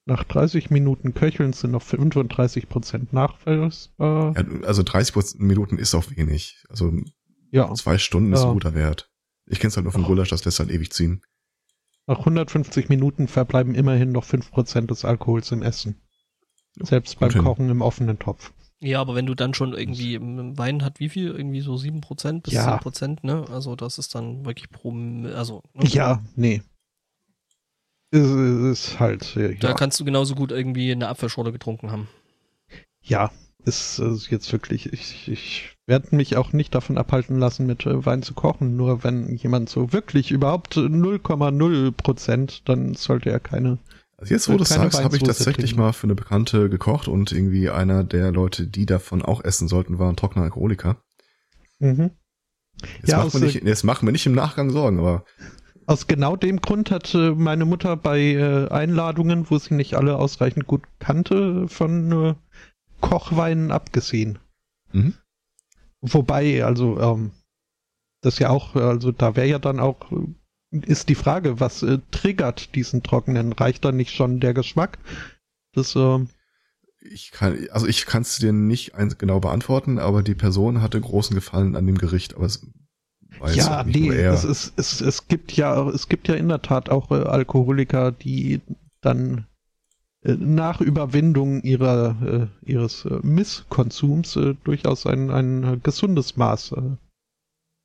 Nach 0.05 0.23
30 0.23 0.69
Minuten 0.69 1.13
Köcheln 1.13 1.53
sind 1.53 1.72
noch 1.72 1.84
35% 1.84 3.07
nachweisbar. 3.11 4.34
Ja, 4.35 4.65
also 4.65 4.81
30 4.84 5.39
Minuten 5.39 5.77
ist 5.77 5.93
auch 5.95 6.09
wenig. 6.15 6.63
Also 6.69 6.93
Ja, 7.51 7.73
zwei 7.73 7.97
Stunden 7.97 8.34
ist 8.34 8.41
Ja. 8.41 8.47
ein 8.47 8.53
guter 8.53 8.73
Wert. 8.73 9.11
Ich 9.45 9.59
kenn's 9.59 9.76
halt 9.76 9.84
nur 9.84 9.93
von 9.93 10.03
Ach. 10.03 10.07
Gulasch, 10.07 10.30
das 10.30 10.45
lässt 10.45 10.59
halt 10.59 10.69
ewig 10.72 10.91
ziehen. 10.91 11.22
Nach 12.07 12.19
150 12.19 12.90
Minuten 12.90 13.27
verbleiben 13.27 13.76
immerhin 13.76 14.11
noch 14.11 14.26
5% 14.26 14.88
des 14.88 15.06
Alkohols 15.06 15.52
im 15.52 15.61
Essen. 15.64 16.02
Selbst 16.80 17.19
beim 17.19 17.32
hin. 17.32 17.44
Kochen 17.44 17.69
im 17.69 17.82
offenen 17.82 18.19
Topf. 18.19 18.52
Ja, 18.82 18.99
aber 19.02 19.15
wenn 19.15 19.26
du 19.26 19.34
dann 19.36 19.53
schon 19.53 19.73
irgendwie 19.73 20.15
im 20.15 20.57
Wein 20.57 20.84
hat, 20.84 20.99
wie 20.99 21.10
viel? 21.10 21.27
Irgendwie 21.32 21.61
so 21.61 21.76
7% 21.76 22.41
bis 22.41 22.53
Ja. 22.53 22.77
10%, 22.77 23.19
ne? 23.26 23.45
Also 23.49 23.76
das 23.76 23.98
ist 23.98 24.14
dann 24.14 24.45
wirklich 24.45 24.69
pro, 24.69 24.91
also. 25.34 25.64
Ne? 25.73 25.88
Ja, 25.88 26.22
nee. 26.36 26.61
Ist, 28.11 28.30
ist 28.30 28.99
halt, 28.99 29.36
äh, 29.36 29.56
Da 29.56 29.69
ja, 29.69 29.73
kannst 29.73 29.99
du 29.99 30.06
genauso 30.06 30.36
gut 30.36 30.52
irgendwie 30.52 30.91
eine 30.91 31.07
Apfelschorle 31.07 31.52
getrunken 31.52 31.91
haben. 31.91 32.07
ja, 33.02 33.32
ist, 33.65 33.99
ist 33.99 34.29
jetzt 34.31 34.51
wirklich, 34.51 34.91
ich, 34.93 35.27
ich 35.27 35.75
werde 35.87 36.15
mich 36.15 36.37
auch 36.37 36.53
nicht 36.53 36.73
davon 36.75 36.97
abhalten 36.97 37.37
lassen, 37.37 37.65
mit 37.65 37.85
äh, 37.85 38.05
Wein 38.05 38.23
zu 38.23 38.33
kochen. 38.33 38.75
Nur 38.75 39.03
wenn 39.03 39.35
jemand 39.35 39.69
so 39.69 39.91
wirklich 39.93 40.31
überhaupt 40.31 40.75
0,0 40.77 41.91
Prozent, 41.91 42.67
dann 42.69 42.93
sollte 42.95 43.29
er 43.31 43.39
keine. 43.39 43.79
Also 44.17 44.33
jetzt, 44.33 44.47
wo 44.49 44.55
du 44.55 44.63
es 44.63 44.69
Keine 44.69 44.83
sagst, 44.83 45.03
habe 45.03 45.17
ich 45.17 45.23
tatsächlich 45.23 45.71
trinken. 45.71 45.81
mal 45.81 45.91
für 45.93 46.05
eine 46.07 46.15
Bekannte 46.15 46.69
gekocht 46.69 47.07
und 47.09 47.31
irgendwie 47.33 47.69
einer 47.69 48.03
der 48.05 48.31
Leute, 48.31 48.65
die 48.67 48.85
davon 48.85 49.21
auch 49.21 49.43
essen 49.43 49.67
sollten, 49.67 49.99
war 49.99 50.09
ein 50.09 50.15
trockener 50.15 50.45
Alkoholiker. 50.45 50.97
Mhm. 51.79 52.11
Jetzt, 53.01 53.09
Ja, 53.09 53.17
machen 53.17 53.31
der- 53.41 53.41
nicht, 53.41 53.63
jetzt 53.63 53.83
machen 53.83 54.07
wir 54.07 54.11
nicht 54.13 54.25
im 54.25 54.33
Nachgang 54.35 54.69
Sorgen, 54.69 54.99
aber 54.99 55.25
Aus 55.85 56.07
genau 56.07 56.35
dem 56.37 56.61
Grund 56.61 56.91
hat 56.91 57.13
äh, 57.13 57.31
meine 57.31 57.65
Mutter 57.65 57.95
bei 57.97 58.19
äh, 58.21 58.69
Einladungen, 58.69 59.49
wo 59.49 59.57
sie 59.57 59.73
nicht 59.75 59.95
alle 59.95 60.15
ausreichend 60.17 60.65
gut 60.65 60.83
kannte, 60.99 61.67
von 61.67 62.11
äh, 62.11 62.35
Kochweinen 63.01 63.72
abgesehen. 63.72 64.39
Mhm. 64.91 65.13
Wobei, 66.01 66.63
also, 66.63 66.99
ähm, 66.99 67.31
das 68.22 68.39
ja 68.39 68.49
auch, 68.49 68.76
also 68.76 69.11
da 69.11 69.35
wäre 69.35 69.47
ja 69.47 69.59
dann 69.59 69.80
auch, 69.80 69.97
ist 70.72 71.09
die 71.09 71.15
Frage, 71.15 71.59
was 71.59 71.84
äh, 71.84 71.99
triggert 72.11 72.76
diesen 72.76 73.03
trockenen? 73.03 73.53
Reicht 73.53 73.85
da 73.85 73.91
nicht 73.91 74.13
schon 74.13 74.39
der 74.39 74.53
Geschmack? 74.53 74.97
Das, 75.73 75.95
ähm, 75.95 76.30
ich 77.01 77.31
kann, 77.31 77.67
also 77.72 77.88
ich 77.88 78.05
kann 78.05 78.23
es 78.23 78.38
dir 78.38 78.51
nicht 78.51 78.95
ein, 78.95 79.13
genau 79.17 79.39
beantworten, 79.39 79.99
aber 79.99 80.23
die 80.23 80.35
Person 80.35 80.81
hatte 80.81 80.99
großen 80.99 81.35
Gefallen 81.35 81.76
an 81.76 81.85
dem 81.85 81.97
Gericht, 81.97 82.35
aber 82.35 82.45
es 82.45 82.67
jetzt 83.47 83.57
ja, 83.57 83.84
nicht 83.84 83.99
nee, 83.99 84.07
nur 84.07 84.15
er. 84.15 84.34
es, 84.34 84.43
ist, 84.43 84.73
es, 84.77 85.01
es 85.01 85.27
gibt 85.27 85.51
ja, 85.53 85.88
es 85.89 86.07
gibt 86.07 86.27
ja 86.27 86.35
in 86.35 86.47
der 86.47 86.61
Tat 86.61 86.89
auch 86.89 87.11
äh, 87.11 87.15
Alkoholiker, 87.15 88.11
die 88.11 88.61
dann 89.01 89.45
nach 90.34 90.81
Überwindung 90.81 91.61
ihrer, 91.61 92.49
äh, 92.65 92.72
ihres 92.72 93.06
äh, 93.06 93.19
Misskonsums 93.22 94.35
äh, 94.35 94.56
durchaus 94.64 95.06
ein, 95.06 95.30
ein 95.30 95.64
äh, 95.64 95.77
gesundes 95.77 96.35
Maß 96.35 96.72
äh, 96.73 96.97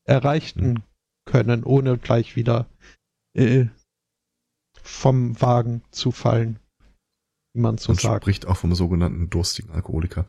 erreichen 0.05 0.77
Hm. 0.77 0.83
können, 1.27 1.65
ohne 1.65 1.99
gleich 1.99 2.37
wieder 2.37 2.67
äh, 3.35 3.67
vom 4.83 5.41
Wagen 5.41 5.83
zu 5.91 6.11
fallen, 6.11 6.59
wie 7.53 7.61
man 7.61 7.79
so 7.79 7.93
Man 7.93 7.99
sagt. 7.99 8.25
spricht 8.25 8.47
auch 8.47 8.57
vom 8.57 8.75
sogenannten 8.75 9.29
durstigen 9.29 9.71
Alkoholiker. 9.73 10.27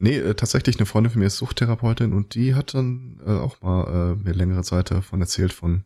Nee, 0.00 0.16
äh, 0.16 0.34
tatsächlich 0.34 0.76
eine 0.78 0.86
Freundin 0.86 1.12
von 1.12 1.20
mir 1.20 1.26
ist 1.26 1.36
Suchttherapeutin 1.38 2.12
und 2.12 2.34
die 2.34 2.54
hat 2.54 2.74
dann 2.74 3.20
äh, 3.24 3.30
auch 3.30 3.60
mal 3.62 4.12
äh, 4.12 4.16
mir 4.16 4.32
längere 4.32 4.62
Zeit 4.62 4.90
davon 4.90 5.20
erzählt 5.20 5.52
von 5.52 5.84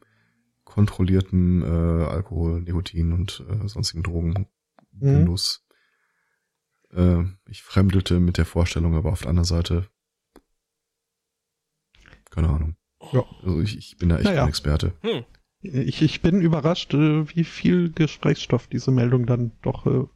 kontrolliertem 0.64 1.62
äh, 1.62 2.04
Alkohol, 2.06 2.62
Nikotin 2.62 3.12
und 3.12 3.44
äh, 3.48 3.68
sonstigen 3.68 4.02
Drogen, 4.02 4.46
Mhm. 4.92 5.24
Genuss. 5.24 5.64
Äh, 6.94 7.24
ich 7.48 7.62
fremdelte 7.62 8.20
mit 8.20 8.36
der 8.38 8.46
Vorstellung, 8.46 8.94
aber 8.94 9.12
auf 9.12 9.20
der 9.22 9.30
anderen 9.30 9.44
Seite 9.46 9.88
keine 12.30 12.48
Ahnung. 12.48 12.76
Ja. 13.12 13.24
Also 13.42 13.60
ich, 13.60 13.76
ich 13.76 13.96
bin 13.98 14.08
da 14.08 14.16
echt 14.16 14.24
Naja. 14.24 14.40
kein 14.40 14.48
Experte. 14.48 14.92
Hm. 15.02 15.24
Ich, 15.60 16.00
ich 16.02 16.22
bin 16.22 16.40
überrascht, 16.40 16.94
äh, 16.94 17.28
wie 17.36 17.44
viel 17.44 17.92
Gesprächsstoff 17.92 18.66
diese 18.68 18.90
Meldung 18.90 19.26
dann 19.26 19.52
doch. 19.62 19.86
Äh, 19.86 20.06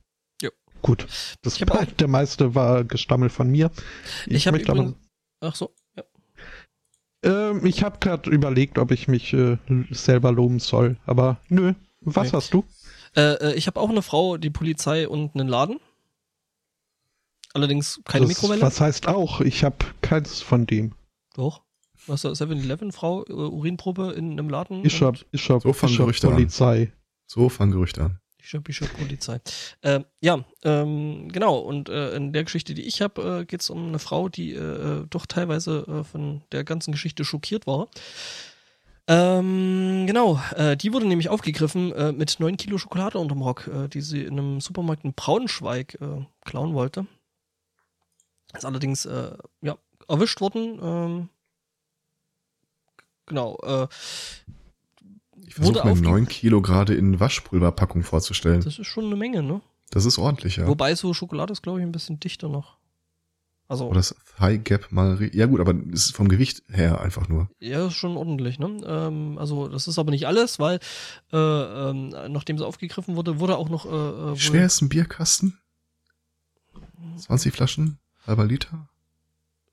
Ja. 0.42 0.50
Gut, 0.82 1.06
das 1.42 1.56
Ich 1.60 1.70
auch- 1.70 1.84
der 1.84 2.08
meiste 2.08 2.54
war 2.54 2.84
Gestammel 2.84 3.28
von 3.28 3.50
mir. 3.50 3.70
Ich, 4.26 4.46
habe 4.46 4.56
möchte 4.58 4.72
aber- 4.72 4.94
ach 5.40 5.54
so, 5.54 5.74
ja. 5.94 6.04
Ähm, 7.22 7.66
ich 7.66 7.82
habe 7.82 7.98
gerade 7.98 8.30
überlegt, 8.30 8.78
ob 8.78 8.90
ich 8.92 9.08
mich 9.08 9.32
äh, 9.34 9.58
selber 9.90 10.32
loben 10.32 10.58
soll, 10.58 10.98
aber 11.06 11.40
nö. 11.48 11.74
Was 12.00 12.28
Okay. 12.28 12.36
hast 12.36 12.54
du? 12.54 12.64
Äh, 13.16 13.34
äh, 13.34 13.54
ich 13.54 13.66
habe 13.66 13.80
auch 13.80 13.88
eine 13.88 14.02
Frau, 14.02 14.36
die 14.36 14.50
Polizei 14.50 15.08
und 15.08 15.34
einen 15.34 15.48
Laden. 15.48 15.80
Allerdings 17.54 18.00
keine 18.04 18.26
das, 18.26 18.36
Mikrowelle. 18.36 18.62
Was 18.62 18.80
heißt 18.80 19.08
auch? 19.08 19.40
Ich 19.40 19.64
habe 19.64 19.76
keins 20.02 20.42
von 20.42 20.66
dem. 20.66 20.92
Doch. 21.34 21.62
Was 22.06 22.24
ist 22.24 22.40
7-Eleven-Frau, 22.40 23.24
äh, 23.26 23.32
Urinprobe 23.32 24.12
in 24.12 24.32
einem 24.32 24.48
Laden? 24.50 24.84
Ich 24.84 25.00
hab, 25.02 25.14
und 25.14 25.26
ich 25.32 25.48
hab, 25.48 25.62
So 25.62 25.72
fangen 25.72 25.92
ich 25.92 25.98
hab 25.98 26.06
Gerüchte 26.06 26.28
an. 26.28 26.34
Polizei. 26.34 26.92
So 27.26 27.48
fangen 27.48 27.72
Gerüchte 27.72 28.04
an. 28.04 28.20
Ich 28.40 28.54
hab, 28.54 28.68
ich 28.68 28.80
hab 28.80 28.96
Polizei. 28.96 29.40
Äh, 29.80 30.00
ja, 30.20 30.44
ähm, 30.62 31.28
genau. 31.32 31.58
Und 31.58 31.88
äh, 31.88 32.14
in 32.14 32.32
der 32.32 32.44
Geschichte, 32.44 32.74
die 32.74 32.82
ich 32.82 33.02
habe, 33.02 33.40
äh, 33.40 33.44
geht 33.44 33.62
es 33.62 33.70
um 33.70 33.88
eine 33.88 33.98
Frau, 33.98 34.28
die 34.28 34.52
äh, 34.52 34.58
äh, 34.58 35.06
doch 35.10 35.26
teilweise 35.26 35.84
äh, 35.88 36.04
von 36.04 36.42
der 36.52 36.62
ganzen 36.62 36.92
Geschichte 36.92 37.24
schockiert 37.24 37.66
war. 37.66 37.88
Ähm, 39.08 40.04
genau, 40.06 40.40
äh, 40.56 40.76
die 40.76 40.92
wurde 40.92 41.06
nämlich 41.06 41.28
aufgegriffen 41.28 41.92
äh, 41.92 42.12
mit 42.12 42.40
9 42.40 42.56
Kilo 42.56 42.76
Schokolade 42.78 43.18
unterm 43.18 43.40
Rock, 43.42 43.68
äh, 43.68 43.88
die 43.88 44.00
sie 44.00 44.22
in 44.24 44.32
einem 44.38 44.60
Supermarkt 44.60 45.04
in 45.04 45.14
Braunschweig 45.14 45.96
äh, 46.00 46.24
klauen 46.44 46.74
wollte. 46.74 47.06
Ist 48.54 48.64
allerdings 48.64 49.04
äh, 49.06 49.36
ja, 49.62 49.76
erwischt 50.08 50.40
worden. 50.40 50.78
Ähm, 50.82 51.28
genau, 53.26 53.58
äh, 53.62 53.86
Ich 55.46 55.54
versuche 55.54 55.84
mir 55.84 55.92
aufge- 55.92 56.02
9 56.02 56.26
Kilo 56.28 56.60
gerade 56.62 56.94
in 56.94 57.20
Waschpulverpackung 57.20 58.02
vorzustellen. 58.02 58.60
das 58.62 58.78
ist 58.78 58.86
schon 58.86 59.06
eine 59.06 59.16
Menge, 59.16 59.42
ne? 59.42 59.60
Das 59.90 60.04
ist 60.04 60.18
ordentlich, 60.18 60.56
ja. 60.56 60.66
Wobei 60.66 60.96
so 60.96 61.14
Schokolade 61.14 61.52
ist, 61.52 61.62
glaube 61.62 61.78
ich, 61.78 61.86
ein 61.86 61.92
bisschen 61.92 62.18
dichter 62.18 62.48
noch. 62.48 62.76
Also, 63.68 63.86
Oder 63.86 63.96
das 63.96 64.14
Thigh 64.38 64.62
Gap 64.62 64.92
mal. 64.92 65.18
Ja 65.34 65.46
gut, 65.46 65.60
aber 65.60 65.74
es 65.92 66.06
ist 66.06 66.16
vom 66.16 66.28
Gewicht 66.28 66.62
her 66.70 67.00
einfach 67.00 67.28
nur. 67.28 67.48
ja, 67.58 67.86
ist 67.86 67.94
schon 67.94 68.16
ordentlich, 68.16 68.58
ne? 68.60 68.80
Ähm, 68.86 69.38
also, 69.38 69.66
das 69.68 69.88
ist 69.88 69.98
aber 69.98 70.12
nicht 70.12 70.26
alles, 70.26 70.58
weil, 70.58 70.78
äh, 71.32 71.36
ähm, 71.36 72.10
nachdem 72.28 72.58
sie 72.58 72.66
aufgegriffen 72.66 73.16
wurde, 73.16 73.40
wurde 73.40 73.56
auch 73.56 73.68
noch, 73.68 73.86
äh, 73.86 73.88
äh, 73.88 74.34
Wie 74.34 74.40
schwer 74.40 74.66
ist 74.66 74.82
ein 74.82 74.88
Bierkasten? 74.88 75.58
20 77.18 77.52
Flaschen? 77.52 77.98
Halber 78.26 78.44
Liter? 78.44 78.88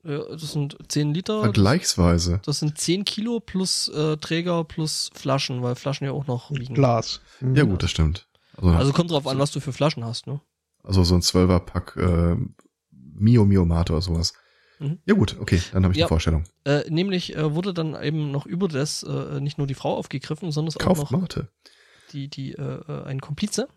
Ja, 0.02 0.18
das 0.30 0.52
sind 0.52 0.76
10 0.88 1.14
Liter. 1.14 1.40
Vergleichsweise. 1.42 2.40
Das 2.44 2.58
sind 2.60 2.76
10 2.78 3.04
Kilo 3.04 3.40
plus 3.40 3.88
äh, 3.88 4.16
Träger 4.18 4.64
plus 4.64 5.10
Flaschen, 5.14 5.62
weil 5.62 5.76
Flaschen 5.76 6.04
ja 6.06 6.12
auch 6.12 6.26
noch 6.26 6.50
wiegen. 6.50 6.74
Glas. 6.74 7.20
Ja 7.54 7.64
gut, 7.64 7.82
das 7.82 7.90
stimmt. 7.90 8.28
Also, 8.56 8.68
Also 8.70 8.92
kommt 8.92 9.10
drauf 9.10 9.26
an, 9.26 9.38
was 9.38 9.50
du 9.50 9.60
für 9.60 9.72
Flaschen 9.72 10.04
hast, 10.04 10.26
ne? 10.26 10.40
also 10.82 11.02
so 11.02 11.14
ein 11.14 11.22
12er 11.22 11.60
Pack 11.60 11.96
äh, 11.96 12.36
Mio 13.14 13.44
Mio 13.44 13.64
Mate 13.64 13.92
oder 13.92 14.02
sowas. 14.02 14.34
Mhm. 14.78 14.98
Ja 15.06 15.14
gut, 15.14 15.36
okay, 15.40 15.60
dann 15.72 15.84
habe 15.84 15.92
ich 15.92 15.98
Ja. 15.98 16.04
eine 16.06 16.08
Vorstellung. 16.08 16.44
Äh, 16.64 16.82
nämlich 16.90 17.36
äh, 17.36 17.54
wurde 17.54 17.72
dann 17.72 18.00
eben 18.02 18.30
noch 18.30 18.44
über 18.46 18.68
das 18.68 19.02
äh, 19.04 19.40
nicht 19.40 19.56
nur 19.58 19.66
die 19.66 19.74
Frau 19.74 19.96
aufgegriffen, 19.96 20.50
sondern 20.52 20.74
auch 20.74 20.78
Kauft 20.78 21.10
noch 21.12 21.20
Mate. 21.20 21.48
die, 22.12 22.28
die, 22.28 22.52
äh, 22.52 22.62
äh, 22.88 23.04
ein 23.04 23.20
Komplize. 23.20 23.68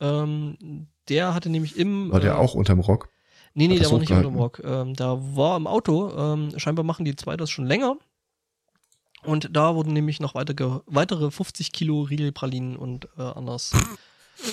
Ähm, 0.00 0.86
der 1.08 1.34
hatte 1.34 1.50
nämlich 1.50 1.76
im. 1.76 2.10
War 2.12 2.20
der 2.20 2.32
äh, 2.32 2.36
auch 2.36 2.54
unterm 2.54 2.80
Rock? 2.80 3.08
Nee, 3.54 3.66
nee, 3.68 3.78
der 3.78 3.90
war 3.90 3.98
nicht 3.98 4.10
unter 4.12 4.28
hochgehalten? 4.28 4.32
dem 4.34 4.38
Rock. 4.38 4.60
Ähm, 4.64 4.94
da 4.94 5.18
war 5.36 5.56
im 5.56 5.66
Auto. 5.66 6.12
Ähm, 6.16 6.52
scheinbar 6.58 6.84
machen 6.84 7.04
die 7.04 7.16
zwei 7.16 7.36
das 7.36 7.50
schon 7.50 7.66
länger. 7.66 7.96
Und 9.24 9.48
da 9.56 9.74
wurden 9.74 9.92
nämlich 9.92 10.20
noch 10.20 10.36
weitere, 10.36 10.80
weitere 10.86 11.30
50 11.32 11.72
Kilo 11.72 12.02
Riegelpralinen 12.02 12.76
und 12.76 13.08
anders. 13.18 13.72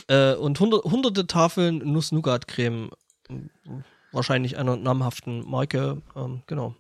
äh, 0.08 0.34
und 0.34 0.60
hundert, 0.60 0.84
hunderte 0.86 1.28
Tafeln 1.28 1.78
Nuss-Nougat-Creme. 1.92 2.90
Wahrscheinlich 4.16 4.58
einer 4.58 4.78
namhaften 4.78 5.46
Marke. 5.46 6.02
Ähm, 6.16 6.42
genau. 6.48 6.74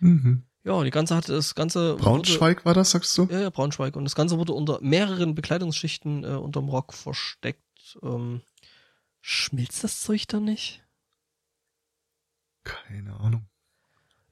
Mhm. 0.00 0.42
Ja, 0.64 0.82
die 0.82 0.90
ganze 0.90 1.14
hatte 1.14 1.32
das 1.32 1.54
ganze. 1.54 1.94
Braunschweig 1.94 2.58
wurde, 2.58 2.64
war 2.64 2.74
das, 2.74 2.90
sagst 2.90 3.16
du? 3.16 3.28
Ja, 3.30 3.40
ja, 3.40 3.50
Braunschweig. 3.50 3.94
Und 3.94 4.04
das 4.04 4.16
Ganze 4.16 4.36
wurde 4.36 4.52
unter 4.52 4.80
mehreren 4.80 5.36
Bekleidungsschichten 5.36 6.24
äh, 6.24 6.28
unterm 6.28 6.68
Rock 6.68 6.92
versteckt. 6.92 7.98
Ähm, 8.02 8.42
schmilzt 9.20 9.84
das 9.84 10.00
Zeug 10.00 10.26
da 10.26 10.40
nicht? 10.40 10.84
Keine 12.64 13.14
Ahnung. 13.20 13.46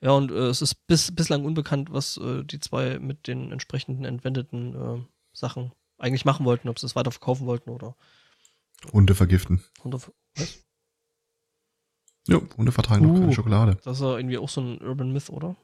Ja, 0.01 0.11
und 0.11 0.33
äh, 0.33 0.49
es 0.49 0.63
ist 0.63 0.75
bis, 0.89 1.15
bislang 1.15 1.45
unbekannt, 1.45 1.93
was 1.93 2.17
äh, 2.17 2.43
die 2.43 2.59
zwei 2.59 2.99
mit 2.99 3.29
den 3.29 3.53
entsprechenden 3.53 4.05
entwendeten 4.05 4.75
äh, 4.75 5.05
Sachen 5.33 5.71
eigentlich 5.99 6.25
machen 6.25 6.47
wollten, 6.47 6.69
ob 6.69 6.81
sie 6.81 6.87
es 6.87 6.97
weiter 6.97 7.13
verkaufen 7.13 7.47
wollten 7.47 7.71
oder. 7.71 7.95
Hunde 8.93 9.15
vergiften. 9.15 9.63
Hunde, 9.85 10.01
was? 10.35 10.65
Ja, 12.31 12.41
Hunde 12.57 12.73
vertragen 12.73 13.07
uh, 13.07 13.13
doch 13.13 13.21
keine 13.21 13.33
Schokolade. 13.33 13.77
Das 13.85 13.97
ist 13.99 14.03
ja 14.03 14.17
irgendwie 14.17 14.39
auch 14.39 14.49
so 14.49 14.61
ein 14.61 14.81
Urban 14.81 15.13
Myth, 15.13 15.31
oder? 15.31 15.57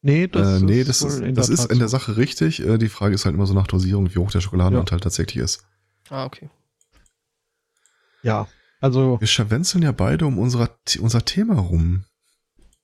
Nee, 0.00 0.28
das, 0.28 0.62
äh, 0.62 0.64
nee, 0.64 0.84
das 0.84 1.02
ist, 1.02 1.20
in, 1.20 1.34
das 1.34 1.48
ist 1.48 1.72
in 1.72 1.78
der 1.78 1.88
Sache 1.88 2.16
richtig. 2.16 2.60
Äh, 2.64 2.78
die 2.78 2.88
Frage 2.88 3.14
ist 3.14 3.24
halt 3.24 3.34
immer 3.34 3.46
so 3.46 3.54
nach 3.54 3.66
Dosierung, 3.66 4.14
wie 4.14 4.18
hoch 4.18 4.30
der 4.30 4.40
Schokoladenanteil 4.40 4.98
ja. 4.98 5.02
tatsächlich 5.02 5.42
ist. 5.42 5.64
Ah, 6.08 6.24
okay. 6.24 6.48
Ja, 8.22 8.46
also. 8.80 9.20
Wir 9.20 9.26
scharwenzeln 9.26 9.82
ja 9.82 9.92
beide 9.92 10.26
um 10.26 10.38
unser, 10.38 10.70
unser 11.00 11.24
Thema 11.24 11.58
rum. 11.58 12.04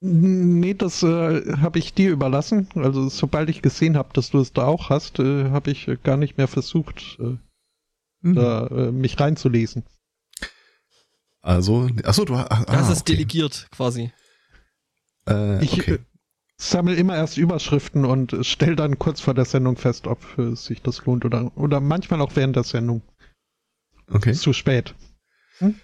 Nee, 0.01 0.75
das 0.75 1.03
äh, 1.03 1.57
habe 1.57 1.79
ich 1.79 1.95
dir 1.95 2.11
überlassen. 2.11 2.69
Also 2.75 3.09
sobald 3.09 3.49
ich 3.49 3.63
gesehen 3.63 3.97
habe, 3.97 4.11
dass 4.13 4.31
du 4.31 4.39
es 4.41 4.53
da 4.53 4.67
auch 4.67 4.91
hast, 4.91 5.19
äh, 5.19 5.51
habe 5.51 5.71
ich 5.71 5.89
gar 6.03 6.17
nicht 6.17 6.37
mehr 6.37 6.49
versucht, 6.49 7.19
äh, 7.21 7.39
mhm. 8.21 8.35
da 8.35 8.67
äh, 8.67 8.93
mich 8.93 9.19
reinzulesen. 9.19 9.85
Also, 11.45 11.91
achso, 12.05 12.25
du, 12.25 12.37
ah, 12.37 12.65
du 12.67 12.73
hast 12.73 12.89
es 12.89 13.01
okay. 13.03 13.13
delegiert 13.13 13.69
quasi. 13.71 14.11
Äh, 15.29 15.63
ich 15.63 15.75
okay. 15.75 15.99
sammle 16.57 16.95
immer 16.95 17.17
erst 17.17 17.37
Überschriften 17.37 18.07
und 18.07 18.35
stell 18.41 18.77
dann 18.77 18.99
kurz 18.99 19.21
vor 19.21 19.35
der 19.35 19.45
Sendung 19.45 19.77
fest, 19.77 20.07
ob 20.07 20.39
äh, 20.39 20.57
sich 20.57 20.81
das 20.81 21.05
lohnt 21.05 21.27
oder 21.27 21.53
oder 21.55 21.81
manchmal 21.81 22.23
auch 22.23 22.35
während 22.35 22.57
der 22.57 22.65
Sendung. 22.65 23.03
Okay. 24.11 24.31
Ist 24.31 24.41
zu 24.41 24.55
spät. 24.55 24.95
Hm? 25.59 25.75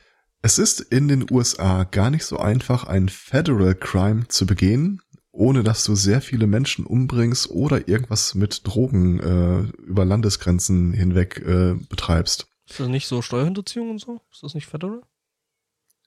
Es 0.41 0.59
ist 0.59 0.81
in 0.81 1.09
den 1.09 1.31
USA 1.31 1.85
gar 1.85 2.09
nicht 2.09 2.25
so 2.25 2.39
einfach, 2.39 2.85
ein 2.85 3.11
Federal 3.11 3.75
Crime 3.75 4.29
zu 4.29 4.47
begehen, 4.47 5.03
ohne 5.31 5.63
dass 5.63 5.85
du 5.85 5.95
sehr 5.95 6.23
viele 6.23 6.47
Menschen 6.47 6.87
umbringst 6.87 7.51
oder 7.51 7.87
irgendwas 7.87 8.35
mit 8.35 8.67
Drogen 8.67 9.21
äh, 9.21 9.61
über 9.83 10.07
Landesgrenzen 10.07 10.95
hinweg 10.95 11.43
äh, 11.47 11.75
betreibst. 11.91 12.47
Ist 12.67 12.81
das 12.81 12.89
nicht 12.89 13.07
so 13.07 13.21
Steuerhinterziehung 13.21 13.91
und 13.91 14.01
so? 14.01 14.23
Ist 14.33 14.43
das 14.43 14.55
nicht 14.55 14.67
Federal? 14.67 15.03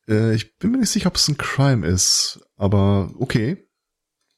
Äh, 0.07 0.35
ich 0.35 0.57
bin 0.57 0.71
mir 0.71 0.77
nicht 0.77 0.89
sicher, 0.89 1.07
ob 1.07 1.15
es 1.15 1.27
ein 1.27 1.37
Crime 1.37 1.85
ist, 1.85 2.39
aber 2.55 3.13
okay. 3.17 3.69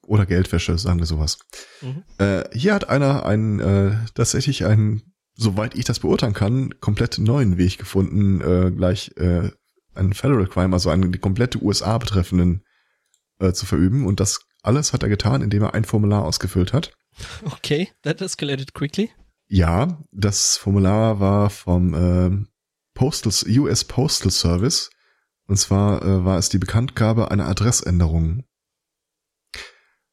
Oder 0.04 0.26
Geldwäsche, 0.26 0.78
sagen 0.78 1.00
wir 1.00 1.08
sowas. 1.08 1.40
Mhm. 1.82 2.04
Äh, 2.20 2.44
hier 2.54 2.74
hat 2.76 2.90
einer 2.90 3.26
einen 3.26 3.60
äh, 3.60 3.98
tatsächlich 4.14 4.66
einen, 4.66 5.14
soweit 5.36 5.76
ich 5.76 5.86
das 5.86 6.00
beurteilen 6.00 6.34
kann, 6.34 6.80
komplett 6.80 7.18
neuen 7.18 7.58
Weg 7.58 7.80
gefunden, 7.80 8.42
äh, 8.42 8.72
gleich 8.72 9.12
äh, 9.18 9.50
einen 9.96 10.14
Federal 10.14 10.48
Crime, 10.48 10.74
also 10.74 10.90
einen 10.90 11.12
die 11.12 11.20
komplette 11.20 11.62
USA 11.64 11.98
betreffenden, 11.98 12.64
äh, 13.40 13.54
zu 13.54 13.66
verüben. 13.66 14.06
Und 14.06 14.20
das 14.20 14.46
alles 14.62 14.94
hat 14.94 15.04
er 15.04 15.10
getan, 15.10 15.42
indem 15.42 15.64
er 15.64 15.74
ein 15.74 15.86
Formular 15.86 16.24
ausgefüllt 16.24 16.74
hat. 16.74 16.94
Okay, 17.46 17.90
that 18.02 18.22
escalated 18.22 18.74
quickly. 18.74 19.10
Ja, 19.48 20.04
das 20.12 20.58
Formular 20.58 21.20
war 21.20 21.50
vom 21.50 21.94
äh, 21.94 22.46
Postal, 22.94 23.32
US 23.60 23.84
Postal 23.84 24.32
Service. 24.32 24.90
Und 25.48 25.58
zwar 25.58 26.02
äh, 26.04 26.26
war 26.26 26.38
es 26.38 26.50
die 26.50 26.58
Bekanntgabe 26.58 27.32
einer 27.32 27.48
Adressänderung. 27.48 28.44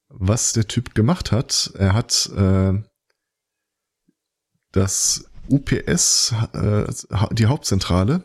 Was 0.08 0.52
der 0.52 0.68
Typ 0.68 0.94
gemacht 0.94 1.32
hat, 1.32 1.72
er 1.78 1.94
hat 1.94 2.30
äh, 2.36 2.82
das 4.72 5.30
UPS, 5.48 6.34
äh, 6.52 6.84
die 7.32 7.46
Hauptzentrale, 7.46 8.24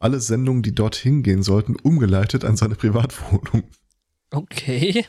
alle 0.00 0.20
Sendungen, 0.20 0.62
die 0.62 0.74
dorthin 0.74 1.22
gehen 1.22 1.42
sollten, 1.42 1.76
umgeleitet 1.76 2.44
an 2.44 2.56
seine 2.56 2.74
Privatwohnung. 2.74 3.64
Okay. 4.30 5.04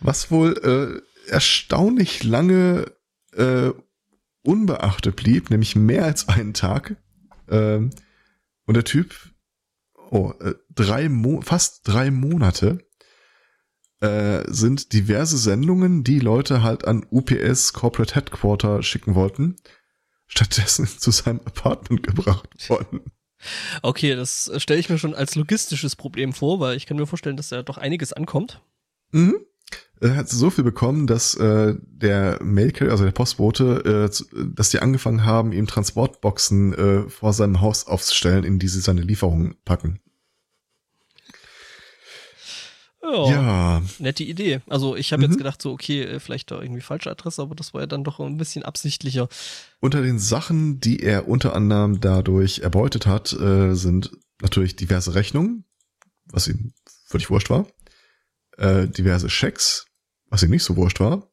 Was 0.00 0.30
wohl 0.30 1.02
äh, 1.26 1.30
erstaunlich 1.30 2.22
lange 2.24 2.92
äh, 3.32 3.70
unbeachtet 4.42 5.16
blieb, 5.16 5.50
nämlich 5.50 5.76
mehr 5.76 6.04
als 6.04 6.28
einen 6.28 6.54
Tag. 6.54 6.96
Ähm, 7.48 7.90
und 8.66 8.74
der 8.74 8.84
Typ, 8.84 9.14
oh, 10.10 10.32
äh, 10.40 10.54
drei 10.74 11.08
Mo 11.08 11.40
fast 11.40 11.86
drei 11.88 12.10
Monate 12.10 12.78
äh, 14.00 14.44
sind 14.48 14.92
diverse 14.92 15.38
Sendungen, 15.38 16.04
die 16.04 16.20
Leute 16.20 16.62
halt 16.62 16.86
an 16.86 17.06
UPS 17.10 17.72
Corporate 17.72 18.14
Headquarter 18.14 18.82
schicken 18.82 19.14
wollten, 19.14 19.56
stattdessen 20.26 20.86
zu 20.98 21.10
seinem 21.10 21.40
Apartment 21.40 22.02
gebracht 22.02 22.68
worden. 22.68 23.00
Okay, 23.82 24.14
das 24.14 24.50
stelle 24.56 24.80
ich 24.80 24.88
mir 24.88 24.98
schon 24.98 25.14
als 25.14 25.34
logistisches 25.34 25.94
Problem 25.94 26.32
vor, 26.32 26.58
weil 26.58 26.76
ich 26.76 26.86
kann 26.86 26.96
mir 26.96 27.06
vorstellen, 27.06 27.36
dass 27.36 27.50
da 27.50 27.62
doch 27.62 27.78
einiges 27.78 28.12
ankommt. 28.12 28.62
Mhm. 29.12 29.36
Er 30.00 30.16
hat 30.16 30.28
so 30.28 30.50
viel 30.50 30.64
bekommen, 30.64 31.06
dass 31.06 31.34
äh, 31.36 31.74
der 31.80 32.38
Mailcarrier, 32.42 32.92
also 32.92 33.04
der 33.04 33.12
Postbote, 33.12 34.10
äh, 34.10 34.44
dass 34.54 34.70
die 34.70 34.80
angefangen 34.80 35.24
haben, 35.24 35.52
ihm 35.52 35.66
Transportboxen 35.66 36.74
äh, 36.74 37.08
vor 37.08 37.32
seinem 37.32 37.60
Haus 37.60 37.86
aufzustellen, 37.86 38.44
in 38.44 38.58
die 38.58 38.68
sie 38.68 38.80
seine 38.80 39.00
Lieferungen 39.00 39.56
packen. 39.64 40.00
Ja, 43.02 43.30
ja. 43.30 43.82
Nette 43.98 44.24
Idee. 44.24 44.60
Also 44.66 44.96
ich 44.96 45.12
habe 45.12 45.22
mhm. 45.22 45.30
jetzt 45.30 45.38
gedacht, 45.38 45.62
so, 45.62 45.72
okay, 45.72 46.02
äh, 46.02 46.20
vielleicht 46.20 46.50
da 46.50 46.60
irgendwie 46.60 46.80
falsche 46.80 47.10
Adresse, 47.10 47.40
aber 47.40 47.54
das 47.54 47.72
war 47.72 47.82
ja 47.82 47.86
dann 47.86 48.04
doch 48.04 48.20
ein 48.20 48.36
bisschen 48.36 48.64
absichtlicher. 48.64 49.28
Unter 49.80 50.02
den 50.02 50.18
Sachen, 50.18 50.80
die 50.80 51.00
er 51.00 51.28
unter 51.28 51.54
anderem 51.54 52.00
dadurch 52.00 52.60
erbeutet 52.60 53.06
hat, 53.06 53.32
äh, 53.32 53.74
sind 53.74 54.12
natürlich 54.42 54.76
diverse 54.76 55.14
Rechnungen, 55.14 55.64
was 56.26 56.48
ihm 56.48 56.72
völlig 57.06 57.30
wurscht 57.30 57.50
war, 57.50 57.66
äh, 58.56 58.88
diverse 58.88 59.30
Schecks, 59.30 59.86
was 60.28 60.42
ihm 60.42 60.50
nicht 60.50 60.64
so 60.64 60.76
wurscht 60.76 61.00
war, 61.00 61.30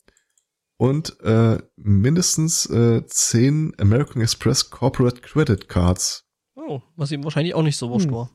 und 0.78 1.20
äh, 1.22 1.60
mindestens 1.76 2.66
äh, 2.70 3.06
zehn 3.06 3.74
American 3.80 4.22
Express 4.22 4.70
Corporate 4.70 5.22
Credit 5.22 5.68
Cards. 5.70 6.26
Oh, 6.56 6.82
was 6.96 7.12
ihm 7.12 7.24
wahrscheinlich 7.24 7.54
auch 7.56 7.64
nicht 7.64 7.78
so 7.78 7.90
wurscht 7.90 8.08
hm. 8.08 8.14
war. 8.14 8.32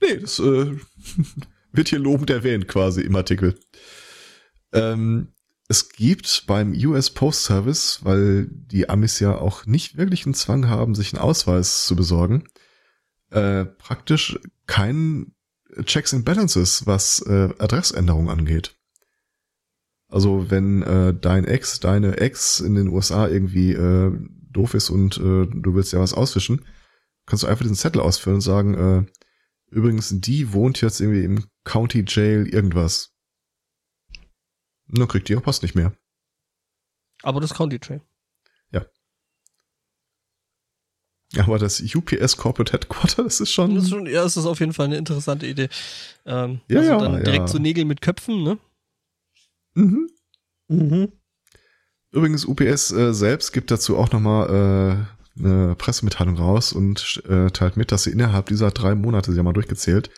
Nee, 0.00 0.18
das 0.18 0.38
äh, 0.38 0.76
wird 1.72 1.88
hier 1.88 1.98
lobend 1.98 2.30
erwähnt 2.30 2.68
quasi 2.68 3.02
im 3.02 3.16
Artikel. 3.16 3.58
Ähm, 4.72 5.32
es 5.68 5.88
gibt 5.88 6.44
beim 6.46 6.72
US 6.72 7.10
Post 7.10 7.44
Service, 7.44 8.00
weil 8.02 8.48
die 8.50 8.88
Amis 8.88 9.20
ja 9.20 9.36
auch 9.36 9.66
nicht 9.66 9.96
wirklich 9.96 10.26
einen 10.26 10.34
Zwang 10.34 10.68
haben, 10.68 10.94
sich 10.94 11.12
einen 11.12 11.22
Ausweis 11.22 11.86
zu 11.86 11.94
besorgen, 11.94 12.44
äh, 13.30 13.64
praktisch 13.64 14.38
keinen 14.66 15.34
Checks 15.84 16.14
and 16.14 16.24
Balances, 16.24 16.86
was 16.86 17.20
äh, 17.26 17.54
Adressänderung 17.58 18.30
angeht. 18.30 18.76
Also 20.08 20.50
wenn 20.50 20.82
äh, 20.82 21.14
dein 21.14 21.44
Ex, 21.44 21.78
deine 21.80 22.18
Ex 22.18 22.60
in 22.60 22.74
den 22.74 22.88
USA 22.88 23.28
irgendwie 23.28 23.72
äh, 23.72 24.12
doof 24.50 24.74
ist 24.74 24.90
und 24.90 25.16
äh, 25.18 25.46
du 25.46 25.74
willst 25.74 25.92
ja 25.92 26.00
was 26.00 26.14
auswischen, 26.14 26.64
kannst 27.26 27.44
du 27.44 27.46
einfach 27.46 27.62
diesen 27.62 27.76
Zettel 27.76 28.00
ausfüllen 28.00 28.36
und 28.36 28.40
sagen, 28.40 28.74
äh, 28.74 29.06
übrigens, 29.70 30.12
die 30.12 30.52
wohnt 30.52 30.80
jetzt 30.80 31.00
irgendwie 31.00 31.24
im 31.24 31.44
County 31.64 32.04
Jail 32.06 32.48
irgendwas. 32.48 33.14
Nur 34.86 35.06
kriegt 35.06 35.28
die 35.28 35.34
ihre 35.34 35.42
Post 35.42 35.62
nicht 35.62 35.76
mehr. 35.76 35.92
Aber 37.22 37.40
das 37.40 37.54
County 37.54 37.78
Jail. 37.80 38.02
Ja. 38.72 38.84
Aber 41.36 41.58
das 41.58 41.80
UPS 41.80 42.36
Corporate 42.36 42.72
Headquarter, 42.72 43.22
das 43.22 43.40
ist 43.40 43.52
schon. 43.52 43.76
Das 43.76 43.84
ist 43.84 43.90
schon 43.90 44.06
ja, 44.06 44.22
das 44.22 44.36
ist 44.36 44.46
auf 44.46 44.60
jeden 44.60 44.72
Fall 44.72 44.86
eine 44.86 44.96
interessante 44.96 45.46
Idee. 45.46 45.68
Ähm, 46.26 46.60
ja, 46.68 46.80
also 46.80 46.90
ja, 46.90 46.98
dann 46.98 47.24
direkt 47.24 47.46
ja. 47.46 47.48
so 47.48 47.58
Nägel 47.58 47.84
mit 47.84 48.00
Köpfen, 48.00 48.42
ne? 48.42 48.58
Mhm. 49.74 50.10
Mhm. 50.68 51.12
Übrigens, 52.12 52.44
UPS 52.44 52.90
äh, 52.90 53.14
selbst 53.14 53.52
gibt 53.52 53.70
dazu 53.70 53.96
auch 53.96 54.10
nochmal 54.10 54.48
äh, 54.48 54.96
eine 55.38 55.76
Pressemitteilung 55.76 56.36
raus 56.36 56.72
und 56.72 57.22
äh, 57.28 57.50
teilt 57.50 57.76
mit, 57.76 57.92
dass 57.92 58.02
sie 58.04 58.10
innerhalb 58.10 58.46
dieser 58.46 58.72
drei 58.72 58.96
Monate, 58.96 59.32
sie 59.32 59.38
haben 59.38 59.46
mal 59.46 59.52
durchgezählt, 59.52 60.10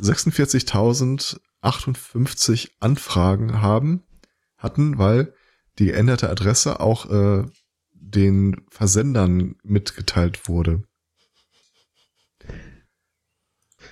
46.058 0.00 2.70
Anfragen 2.80 3.62
haben, 3.62 4.02
hatten, 4.56 4.98
weil 4.98 5.32
die 5.78 5.86
geänderte 5.86 6.28
Adresse 6.28 6.80
auch 6.80 7.08
äh, 7.10 7.44
den 8.10 8.64
Versendern 8.70 9.56
mitgeteilt 9.62 10.48
wurde. 10.48 10.82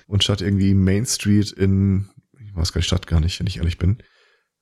Und 0.07 0.23
statt 0.23 0.41
irgendwie 0.41 0.73
Main 0.73 1.05
Street 1.05 1.51
in, 1.51 2.09
ich 2.39 2.55
weiß 2.55 2.71
gar 2.71 2.79
nicht, 2.79 2.87
Stadt 2.87 3.07
gar 3.07 3.19
nicht, 3.19 3.39
wenn 3.39 3.47
ich 3.47 3.57
ehrlich 3.57 3.77
bin, 3.77 4.01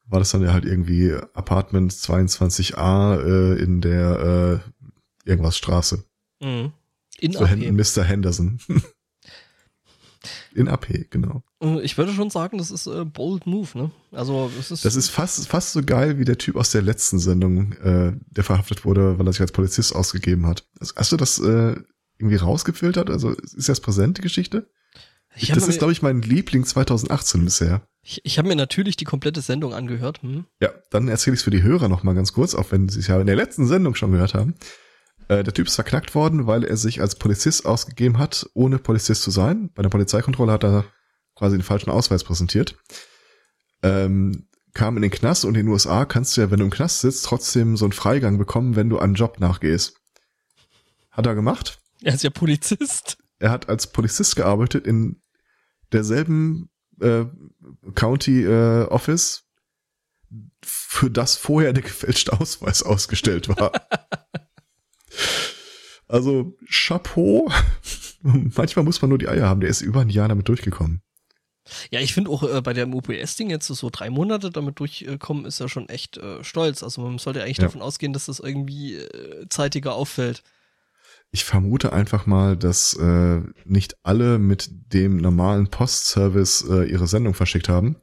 war 0.07 0.19
das 0.19 0.32
dann 0.32 0.44
ja 0.44 0.53
halt 0.53 0.65
irgendwie 0.65 1.14
Apartment 1.34 1.91
22a 1.91 3.19
äh, 3.22 3.61
in 3.61 3.82
der 3.82 4.64
äh, 5.26 5.30
irgendwas 5.30 5.57
Straße. 5.57 6.03
Mhm. 6.41 6.73
In 7.19 7.32
so 7.32 7.45
Mr. 7.45 8.03
Henderson. 8.03 8.60
In 10.56 10.69
AP, 10.69 11.11
genau. 11.11 11.44
Äh, 11.61 11.82
Ich 11.82 11.98
würde 11.98 12.14
schon 12.14 12.30
sagen, 12.30 12.57
das 12.57 12.72
ist 12.72 12.88
äh, 12.88 13.03
bold 13.03 13.45
move, 13.45 13.77
ne? 13.77 13.91
Also 14.11 14.49
es 14.57 14.72
ist. 14.72 14.86
Das 14.86 14.95
ist 14.95 15.10
fast, 15.10 15.48
fast 15.48 15.73
so 15.73 15.84
geil 15.84 16.18
wie 16.18 16.26
der 16.26 16.38
Typ 16.38 16.56
aus 16.56 16.72
der 16.72 16.82
letzten 16.82 17.19
Sendung, 17.19 17.73
äh, 17.73 18.14
der 18.32 18.44
verhaftet 18.44 18.86
wurde, 18.86 19.19
weil 19.19 19.27
er 19.27 19.34
sich 19.34 19.41
als 19.41 19.52
Polizist 19.52 19.94
ausgegeben 19.94 20.48
hat. 20.48 20.65
Also, 20.80 20.94
hast 20.95 21.11
du 21.11 21.18
das 21.18 21.40
äh, 21.40 21.76
irgendwie 22.18 22.38
rausgefiltert? 22.38 23.10
Also 23.10 23.32
ist 23.32 23.68
das 23.68 23.82
präsent, 23.82 24.18
die 24.18 24.22
Geschichte? 24.22 24.69
ich 25.36 25.49
das 25.49 25.64
habe 25.64 25.72
ist, 25.72 25.80
glaube 25.80 25.91
ich, 25.91 26.02
mein 26.02 26.22
Liebling 26.22 26.64
2018 26.64 27.44
bisher. 27.44 27.82
ich, 28.02 28.22
ich 28.23 28.40
hab 28.40 28.45
mir 28.45 28.56
natürlich 28.56 28.95
die 28.95 29.03
komplette 29.03 29.41
Sendung 29.41 29.73
angehört. 29.73 30.22
Hm? 30.22 30.45
Ja, 30.61 30.69
dann 30.90 31.10
erzähle 31.10 31.34
ich 31.34 31.40
es 31.41 31.44
für 31.44 31.52
die 31.52 31.64
Hörer 31.64 31.90
noch 31.90 32.03
mal 32.03 32.15
ganz 32.15 32.32
kurz, 32.32 32.56
auch 32.56 32.72
wenn 32.72 32.88
sie 32.88 32.99
es 33.02 33.07
ja 33.07 33.19
in 33.19 33.27
der 33.27 33.36
letzten 33.36 33.68
Sendung 33.68 33.95
schon 33.95 34.14
gehört 34.14 34.34
haben. 34.34 34.56
Äh, 35.27 35.43
der 35.43 35.53
Typ 35.53 35.68
ist 35.68 35.76
verknackt 35.76 36.15
worden, 36.15 36.47
weil 36.47 36.64
er 36.64 36.77
sich 36.77 37.02
als 37.02 37.15
Polizist 37.15 37.65
ausgegeben 37.65 38.18
hat, 38.18 38.49
ohne 38.53 38.77
Polizist 38.77 39.23
zu 39.23 39.31
sein. 39.31 39.72
Bei 39.73 39.81
der 39.81 39.89
Polizeikontrolle 39.89 40.52
hat 40.52 40.64
er 40.64 40.85
quasi 41.35 41.57
den 41.57 41.64
falschen 41.64 41.89
Ausweis 41.89 42.23
präsentiert. 42.23 42.77
Ähm, 43.81 44.47
kam 44.73 44.97
in 44.97 45.02
den 45.02 45.11
Knast 45.11 45.45
und 45.45 45.56
in 45.56 45.65
den 45.65 45.72
USA 45.72 46.06
kannst 46.06 46.35
du 46.35 46.41
ja, 46.41 46.52
wenn 46.52 46.60
du 46.60 46.65
im 46.65 46.72
Knast 46.72 47.02
sitzt, 47.02 47.26
trotzdem 47.26 47.77
so 47.77 47.85
einen 47.85 47.93
Freigang 47.93 48.38
bekommen, 48.38 48.76
wenn 48.76 48.89
du 48.89 48.99
einen 48.99 49.15
Job 49.15 49.39
nachgehst. 49.39 49.99
Hat 51.11 51.26
er 51.26 51.35
gemacht. 51.35 51.80
Er 52.02 52.14
ist 52.14 52.23
ja 52.23 52.30
Polizist. 52.30 53.18
Er 53.39 53.52
hat 53.52 53.69
als 53.69 53.88
Polizist 53.88 54.35
gearbeitet 54.35 54.85
in 54.85 55.22
derselben 55.91 56.69
äh, 56.99 57.26
County 57.95 58.43
äh, 58.43 58.84
Office, 58.84 59.43
für 60.61 61.10
das 61.10 61.35
vorher 61.35 61.73
der 61.73 61.84
gefälschte 61.84 62.34
Ausweis 62.34 62.84
ausgestellt 62.84 63.47
war. 63.47 63.72
also 66.15 66.55
Chapeau. 66.69 67.51
Manchmal 68.21 68.85
muss 68.85 69.01
man 69.01 69.09
nur 69.09 69.17
die 69.17 69.27
Eier 69.27 69.47
haben. 69.47 69.61
Der 69.61 69.69
ist 69.69 69.81
über 69.81 70.01
ein 70.01 70.09
Jahr 70.09 70.27
damit 70.27 70.47
durchgekommen. 70.47 71.01
Ja, 71.89 71.99
ich 71.99 72.13
finde 72.13 72.29
auch 72.29 72.43
äh, 72.43 72.61
bei 72.61 72.73
dem 72.73 72.93
UPS-Ding 72.93 73.49
jetzt 73.49 73.67
so 73.67 73.89
drei 73.91 74.09
Monate 74.09 74.51
damit 74.51 74.79
durchkommen, 74.79 75.45
ist 75.45 75.59
ja 75.59 75.67
schon 75.67 75.89
echt 75.89 76.17
äh, 76.17 76.43
stolz. 76.43 76.83
Also 76.83 77.01
man 77.01 77.17
sollte 77.17 77.43
eigentlich 77.43 77.57
Ja. 77.57 77.63
davon 77.65 77.81
ausgehen, 77.81 78.13
dass 78.13 78.27
das 78.27 78.39
irgendwie 78.39 78.95
äh, 78.95 79.47
zeitiger 79.49 79.95
auffällt. 79.95 80.43
Ich 81.31 81.43
vermute 81.43 81.91
einfach 81.91 82.27
mal, 82.27 82.55
dass 82.55 82.93
äh, 82.93 83.41
nicht 83.65 83.95
alle 84.03 84.37
mit 84.37 84.69
dem 84.93 85.17
normalen 85.17 85.67
Postservice 85.67 86.63
äh, 86.69 86.85
ihre 86.85 87.07
Sendung 87.07 87.33
verschickt 87.33 87.67
haben. 87.67 87.97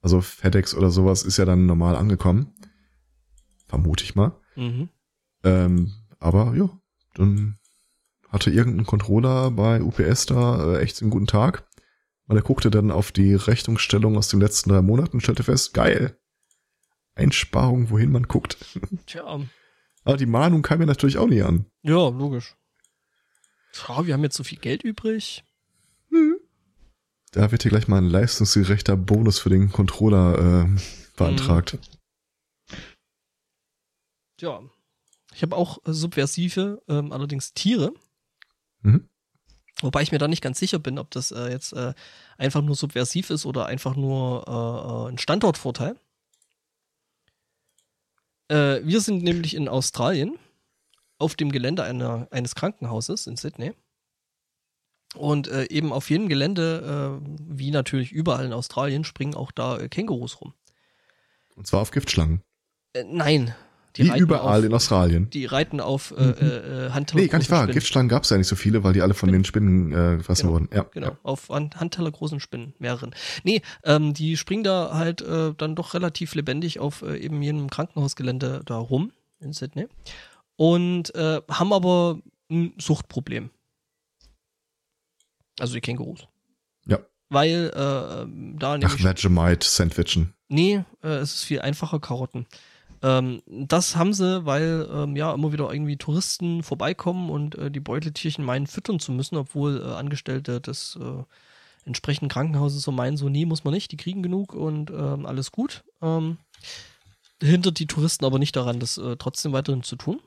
Also 0.00 0.20
FedEx 0.20 0.74
oder 0.74 0.90
sowas 0.90 1.22
ist 1.22 1.36
ja 1.36 1.44
dann 1.44 1.66
normal 1.66 1.96
angekommen. 1.96 2.54
Vermute 3.66 4.04
ich 4.04 4.14
mal. 4.14 4.32
Mhm. 4.56 4.88
Ähm, 5.44 5.92
aber 6.18 6.54
ja, 6.56 6.70
dann 7.14 7.58
hatte 8.28 8.50
irgendein 8.50 8.86
Controller 8.86 9.50
bei 9.50 9.82
UPS 9.82 10.26
da 10.26 10.74
äh, 10.74 10.80
echt 10.82 11.00
einen 11.02 11.10
guten 11.10 11.26
Tag. 11.26 11.68
Weil 12.26 12.38
er 12.38 12.42
guckte 12.42 12.70
dann 12.70 12.90
auf 12.90 13.12
die 13.12 13.34
Rechnungsstellung 13.34 14.16
aus 14.16 14.28
den 14.28 14.40
letzten 14.40 14.70
drei 14.70 14.80
Monaten 14.80 15.16
und 15.16 15.20
stellte 15.20 15.42
fest, 15.42 15.74
geil. 15.74 16.16
Einsparung, 17.14 17.90
wohin 17.90 18.10
man 18.12 18.22
guckt. 18.22 18.56
Tja, 19.06 19.40
Aber 20.04 20.16
die 20.16 20.26
Mahnung 20.26 20.62
kam 20.62 20.78
mir 20.78 20.86
natürlich 20.86 21.18
auch 21.18 21.26
nie 21.26 21.42
an. 21.42 21.66
ja, 21.82 22.08
logisch. 22.08 22.56
Ja, 23.88 24.06
wir 24.06 24.14
haben 24.14 24.22
jetzt 24.22 24.36
so 24.36 24.44
viel 24.44 24.58
Geld 24.58 24.82
übrig. 24.82 25.44
Da 27.32 27.50
wird 27.50 27.62
hier 27.62 27.70
gleich 27.70 27.88
mal 27.88 27.96
ein 27.98 28.10
leistungsgerechter 28.10 28.96
Bonus 28.96 29.38
für 29.38 29.48
den 29.48 29.72
Controller 29.72 30.66
äh, 30.66 30.80
beantragt. 31.16 31.78
Ja. 34.38 34.60
Ich 35.34 35.42
habe 35.42 35.56
auch 35.56 35.78
äh, 35.86 35.92
subversive, 35.92 36.82
ähm, 36.88 37.12
allerdings 37.12 37.54
Tiere. 37.54 37.92
Mhm. 38.82 39.08
Wobei 39.80 40.02
ich 40.02 40.12
mir 40.12 40.18
da 40.18 40.28
nicht 40.28 40.42
ganz 40.42 40.58
sicher 40.58 40.78
bin, 40.78 40.98
ob 40.98 41.10
das 41.10 41.32
äh, 41.32 41.48
jetzt 41.48 41.72
äh, 41.72 41.94
einfach 42.38 42.62
nur 42.62 42.76
subversiv 42.76 43.30
ist 43.30 43.46
oder 43.46 43.66
einfach 43.66 43.96
nur 43.96 44.44
äh, 44.46 45.08
äh, 45.08 45.12
ein 45.12 45.18
Standortvorteil. 45.18 45.96
Äh, 48.48 48.80
wir 48.84 49.00
sind 49.00 49.22
nämlich 49.22 49.54
in 49.54 49.68
Australien 49.68 50.38
auf 51.18 51.34
dem 51.34 51.50
Gelände 51.50 51.82
einer, 51.84 52.28
eines 52.30 52.54
Krankenhauses 52.54 53.26
in 53.26 53.36
Sydney. 53.36 53.72
Und 55.14 55.46
eben 55.46 55.92
auf 55.92 56.08
jedem 56.08 56.30
Gelände, 56.30 57.20
wie 57.22 57.70
natürlich 57.70 58.12
überall 58.12 58.46
in 58.46 58.54
Australien, 58.54 59.04
springen 59.04 59.34
auch 59.34 59.52
da 59.52 59.86
Kängurus 59.88 60.40
rum. 60.40 60.54
Und 61.54 61.66
zwar 61.66 61.82
auf 61.82 61.90
Giftschlangen. 61.90 62.42
Nein. 63.04 63.54
Die 63.96 64.04
Wie 64.04 64.08
reiten 64.08 64.22
überall 64.22 64.60
auf, 64.60 64.64
in 64.64 64.72
Australien. 64.72 65.28
Die 65.30 65.44
reiten 65.44 65.80
auf 65.80 66.14
äh, 66.16 66.22
äh, 66.22 66.86
äh, 66.86 66.90
Handteller 66.92 67.22
Nee, 67.22 67.28
gar 67.28 67.38
nicht 67.38 67.50
wahr. 67.50 67.60
Spinnen. 67.64 67.74
Giftschlangen 67.74 68.08
gab 68.08 68.22
es 68.24 68.30
ja 68.30 68.38
nicht 68.38 68.46
so 68.46 68.56
viele, 68.56 68.82
weil 68.84 68.94
die 68.94 69.02
alle 69.02 69.12
von 69.12 69.30
den 69.30 69.44
Spinnen 69.44 69.92
äh, 69.92 70.16
gefressen 70.16 70.42
Genau, 70.48 70.52
wurden. 70.54 70.68
Ja, 70.72 70.82
Genau, 70.92 71.06
ja. 71.08 71.18
auf 71.22 71.50
an 71.50 71.70
Handteller 71.76 72.10
großen 72.10 72.40
Spinnen, 72.40 72.74
mehreren. 72.78 73.14
Nee, 73.44 73.60
ähm, 73.84 74.14
die 74.14 74.36
springen 74.38 74.64
da 74.64 74.94
halt 74.94 75.20
äh, 75.20 75.52
dann 75.56 75.74
doch 75.76 75.92
relativ 75.94 76.34
lebendig 76.34 76.80
auf 76.80 77.02
äh, 77.02 77.18
eben 77.18 77.42
jenem 77.42 77.68
Krankenhausgelände 77.68 78.62
da 78.64 78.76
rum 78.78 79.12
in 79.40 79.52
Sydney 79.52 79.88
und 80.56 81.14
äh, 81.14 81.42
haben 81.50 81.72
aber 81.74 82.18
ein 82.50 82.72
Suchtproblem. 82.78 83.50
Also 85.60 85.74
die 85.74 85.80
Kängurus. 85.80 86.26
Ja. 86.86 86.98
Weil 87.28 87.70
äh, 87.74 87.76
da 88.58 88.72
Ach, 88.74 88.78
nämlich 88.78 89.04
Vegemite 89.04 89.66
Sandwichen. 89.68 90.32
Nee, 90.48 90.84
äh, 91.02 91.08
es 91.08 91.34
ist 91.34 91.44
viel 91.44 91.60
einfacher 91.60 92.00
Karotten. 92.00 92.46
Ähm, 93.02 93.42
das 93.46 93.96
haben 93.96 94.12
sie, 94.14 94.46
weil 94.46 94.88
ähm, 94.92 95.16
ja 95.16 95.34
immer 95.34 95.52
wieder 95.52 95.72
irgendwie 95.72 95.96
Touristen 95.96 96.62
vorbeikommen 96.62 97.30
und 97.30 97.56
äh, 97.56 97.70
die 97.70 97.80
Beuteltierchen 97.80 98.44
meinen, 98.44 98.66
füttern 98.66 99.00
zu 99.00 99.12
müssen, 99.12 99.36
obwohl 99.36 99.80
äh, 99.80 99.94
Angestellte 99.94 100.60
des 100.60 100.98
äh, 101.00 101.24
entsprechenden 101.84 102.28
Krankenhauses 102.28 102.82
so 102.82 102.92
meinen, 102.92 103.16
so 103.16 103.28
nee, 103.28 103.44
muss 103.44 103.64
man 103.64 103.74
nicht, 103.74 103.90
die 103.90 103.96
kriegen 103.96 104.22
genug 104.22 104.54
und 104.54 104.90
ähm, 104.90 105.26
alles 105.26 105.50
gut. 105.50 105.84
Ähm, 106.00 106.38
hindert 107.42 107.80
die 107.80 107.88
Touristen 107.88 108.24
aber 108.24 108.38
nicht 108.38 108.54
daran, 108.54 108.78
das 108.78 108.98
äh, 108.98 109.16
trotzdem 109.16 109.52
weiterhin 109.52 109.82
zu 109.82 109.96
tun. 109.96 110.20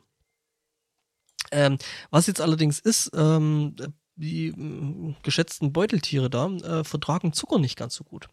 Ähm, 1.52 1.78
was 2.10 2.28
jetzt 2.28 2.42
allerdings 2.42 2.80
ist, 2.80 3.12
ähm, 3.16 3.76
die 4.16 4.52
mh, 4.52 5.16
geschätzten 5.24 5.72
Beuteltiere 5.72 6.30
da 6.30 6.48
äh, 6.48 6.84
vertragen 6.84 7.32
Zucker 7.32 7.60
nicht 7.60 7.78
ganz 7.78 7.96
so 7.96 8.04
gut. 8.04 8.28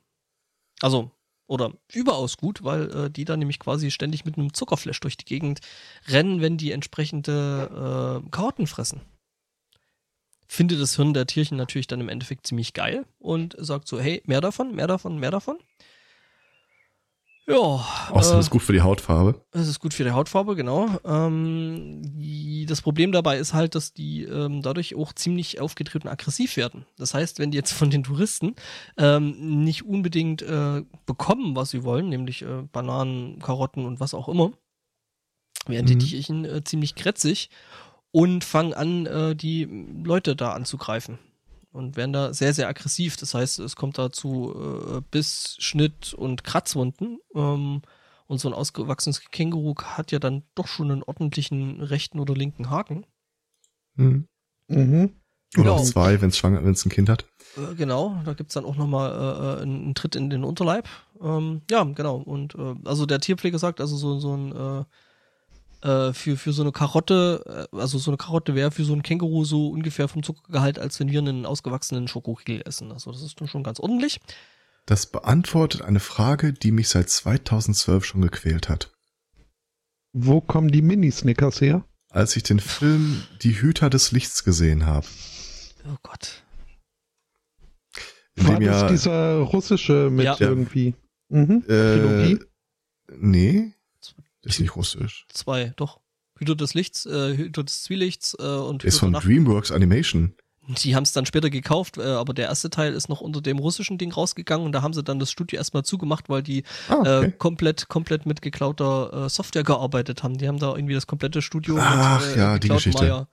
Also, 0.81 1.13
oder 1.53 1.75
überaus 1.93 2.39
gut, 2.39 2.65
weil 2.65 2.91
äh, 2.91 3.11
die 3.11 3.27
da 3.27 3.37
nämlich 3.37 3.59
quasi 3.59 3.91
ständig 3.91 4.25
mit 4.25 4.39
einem 4.39 4.55
Zuckerflash 4.55 5.01
durch 5.01 5.19
die 5.19 5.27
Gegend 5.27 5.61
rennen, 6.09 6.41
wenn 6.41 6.57
die 6.57 6.73
entsprechende 6.73 8.23
äh, 8.25 8.31
Karotten 8.31 8.67
fressen. 8.67 9.03
Findet 10.49 10.81
das 10.81 10.97
Hirn 10.97 11.13
der 11.13 11.27
Tierchen 11.27 11.59
natürlich 11.59 11.87
dann 11.87 12.01
im 12.01 12.09
Endeffekt 12.09 12.47
ziemlich 12.47 12.73
geil 12.73 13.05
und 13.19 13.55
sagt 13.59 13.87
so, 13.87 14.01
hey, 14.01 14.23
mehr 14.25 14.41
davon, 14.41 14.75
mehr 14.75 14.87
davon, 14.87 15.19
mehr 15.19 15.31
davon. 15.31 15.59
Ja, 17.49 17.85
Außerdem 18.11 18.37
äh, 18.37 18.41
ist 18.41 18.51
gut 18.51 18.63
für 18.63 18.73
die 18.73 18.83
Hautfarbe. 18.83 19.45
es 19.51 19.67
ist 19.67 19.81
gut 19.81 19.95
für 19.95 20.05
die 20.05 20.13
Hautfarbe, 20.13 20.55
genau. 20.55 20.89
Ähm, 21.05 22.01
die, 22.05 22.67
das 22.67 22.83
Problem 22.83 23.11
dabei 23.11 23.39
ist 23.39 23.53
halt, 23.53 23.75
dass 23.75 23.93
die 23.93 24.23
ähm, 24.23 24.63
dadurch 24.63 24.95
auch 24.95 25.13
ziemlich 25.13 25.61
aufgetreten 25.61 26.07
aggressiv 26.07 26.57
werden. 26.57 26.87
Das 26.97 27.15
heißt, 27.15 27.41
wenn 27.41 27.51
die 27.51 27.57
jetzt 27.59 27.73
von 27.73 27.91
den 27.91 28.05
Touristen 28.05 28.55
ähm, 28.97 29.65
nicht 29.65 29.85
unbedingt 29.85 30.43
äh, 30.43 30.83
bekommen, 31.05 31.57
was 31.57 31.71
sie 31.71 31.83
wollen, 31.83 32.09
nämlich 32.09 32.43
äh, 32.43 32.63
Bananen, 32.71 33.41
Karotten 33.41 33.85
und 33.87 33.99
was 33.99 34.15
auch 34.15 34.29
immer, 34.29 34.53
werden 35.67 35.87
die 35.87 35.95
Mhm. 35.97 35.99
Tierchen 36.01 36.45
äh, 36.45 36.63
ziemlich 36.63 36.95
krätzig 36.95 37.51
und 38.13 38.45
fangen 38.45 38.73
an, 38.75 39.07
äh, 39.07 39.35
die 39.35 39.65
Leute 40.05 40.37
da 40.37 40.53
anzugreifen. 40.53 41.19
Und 41.73 41.97
werden 41.97 42.13
da 42.13 42.35
sehr, 42.35 42.53
sehr 42.53 42.69
aggressiv. 42.69 43.17
Das 43.17 43.35
heißt, 43.35 43.59
es 43.61 43.77
kommt 43.77 43.97
da 43.97 44.13
zu 44.13 44.55
äh, 44.55 45.01
Biss, 45.11 45.57
Schnitt 45.59 46.13
und 46.15 46.45
Kratzwunden. 46.45 47.19
Ähm, 47.35 47.83
und 48.27 48.39
so 48.39 48.49
ein 48.49 48.55
ausgewachsenes 48.55 49.21
Känguru 49.31 49.75
hat 49.83 50.13
ja 50.13 50.19
dann 50.19 50.43
doch 50.55 50.67
schon 50.67 50.91
einen 50.91 51.03
ordentlichen 51.03 51.83
rechten 51.83 52.21
oder 52.21 52.35
linken 52.35 52.71
Haken. 52.71 53.07
Mhm. 53.95 54.29
Mhm. 54.69 55.13
Oder 55.55 55.65
Genau. 55.65 55.75
auch 55.75 55.85
zwei, 55.85 56.21
wenn 56.21 56.31
es 56.31 56.39
schwanger, 56.39 56.65
wenn 56.65 56.73
es 56.73 56.85
ein 56.87 56.91
Kind 56.91 57.11
hat. 57.11 57.27
Äh, 57.57 57.75
genau, 57.75 58.17
da 58.25 58.33
gibt's 58.33 58.55
dann 58.55 58.65
auch 58.65 58.77
nochmal 58.77 59.11
äh, 59.13 59.61
äh, 59.61 59.63
einen 59.63 59.95
Tritt 59.95 60.17
in 60.17 60.31
den 60.31 60.45
Unterleib. 60.45 60.89
Ähm, 61.21 61.61
ja, 61.71 61.85
genau. 61.85 62.17
Und 62.17 62.55
äh, 62.55 62.75
also 62.85 63.05
der 63.05 63.21
Tierpfleger 63.21 63.59
sagt, 63.59 63.81
also 63.81 63.97
so, 63.97 64.19
so 64.19 64.35
ein 64.35 64.53
äh, 64.53 64.85
äh, 65.83 66.13
für, 66.13 66.37
für 66.37 66.53
so 66.53 66.63
eine 66.63 66.73
Karotte, 66.73 67.69
äh, 67.73 67.77
also 67.77 67.99
so 67.99 68.11
eine 68.11 68.19
Karotte 68.19 68.55
wäre 68.55 68.71
für 68.71 68.85
so 68.85 68.93
ein 68.95 69.03
Känguru 69.03 69.45
so 69.45 69.69
ungefähr 69.69 70.09
vom 70.09 70.23
Zuckergehalt, 70.23 70.79
als 70.79 70.99
wenn 71.01 71.11
wir 71.11 71.19
einen 71.19 71.47
ausgewachsenen 71.47 72.09
Schokokegel 72.09 72.63
essen. 72.67 72.93
Also 72.93 73.13
das 73.13 73.23
ist 73.23 73.41
dann 73.41 73.49
schon 73.49 73.63
ganz 73.63 73.81
ordentlich. 73.81 74.21
Das 74.87 75.07
beantwortet 75.07 75.83
eine 75.83 76.01
Frage, 76.01 76.53
die 76.53 76.73
mich 76.73 76.89
seit 76.89 77.09
2012 77.11 78.05
schon 78.05 78.23
gequält 78.23 78.69
hat. 78.69 78.93
Wo 80.13 80.41
kommen 80.41 80.69
die 80.71 80.83
Mini-Snickers 80.83 81.61
her? 81.61 81.85
Als 82.11 82.37
ich 82.37 82.43
den 82.43 82.61
Film 82.61 83.23
Die 83.43 83.61
Hüter 83.61 83.89
des 83.89 84.13
Lichts 84.13 84.45
gesehen 84.45 84.85
habe. 84.85 85.07
Oh 85.87 85.97
Gott. 86.03 86.43
In 88.35 88.47
War 88.49 88.59
dem 88.59 88.67
das 88.67 88.83
ja, 88.83 88.89
dieser 88.89 89.39
russische 89.39 90.11
mit 90.11 90.25
Ja. 90.27 90.37
irgendwie? 90.39 90.95
Mhm. 91.29 91.65
äh, 91.67 91.67
Trilogie? 91.67 92.39
nee, 93.17 93.73
ist 94.43 94.61
nicht 94.61 94.77
russisch. 94.77 95.27
Zwei, 95.29 95.73
doch. 95.77 96.01
Hüter 96.39 96.57
des 96.57 96.75
Lichts, 96.75 97.07
äh, 97.07 97.37
Hüter 97.37 97.63
des 97.65 97.83
Zwielichts 97.85 98.37
äh, 98.39 98.43
und 98.43 98.85
Ist 98.85 98.95
Hüter 98.97 99.01
von 99.01 99.11
Nacht. 99.13 99.27
DreamWorks 99.27 99.71
Animation. 99.71 100.35
Die 100.69 100.95
haben 100.95 101.03
es 101.03 101.13
dann 101.13 101.27
später 101.27 101.51
gekauft, 101.51 101.99
äh, 101.99 102.03
aber 102.03 102.35
der 102.35 102.47
erste 102.47 102.71
Teil 102.71 102.95
ist 102.95 103.09
noch 103.09 103.21
unter 103.21 103.41
dem 103.41 103.59
russischen 103.59 103.99
Ding 103.99 104.13
rausgegangen 104.13 104.65
und 104.65 104.73
da 104.73 104.83
haben 104.83 104.95
sie 104.95 105.03
dann 105.03 105.19
das 105.19 105.31
Studio 105.31 105.59
erstmal 105.59 105.85
zugemacht, 105.85 106.29
weil 106.29 106.43
die 106.43 106.63
Ah, 106.89 106.95
okay. 107.01 107.25
äh, 107.27 107.31
komplett, 107.33 107.89
komplett 107.89 108.27
mit 108.27 108.43
geklauter 108.43 109.25
äh, 109.27 109.29
Software 109.29 109.65
gearbeitet 109.65 110.23
haben. 110.23 110.39
Die 110.39 110.47
haben 110.47 110.59
da 110.61 110.75
irgendwie 110.75 110.95
das 110.95 111.07
komplette 111.09 111.43
Studio 111.43 111.77
Ach, 111.81 112.25
mit 112.25 112.37
äh, 112.37 112.39
ja, 112.39 112.59
die 112.59 112.69
Geschichte. 112.69 113.03
Maya 113.03 113.29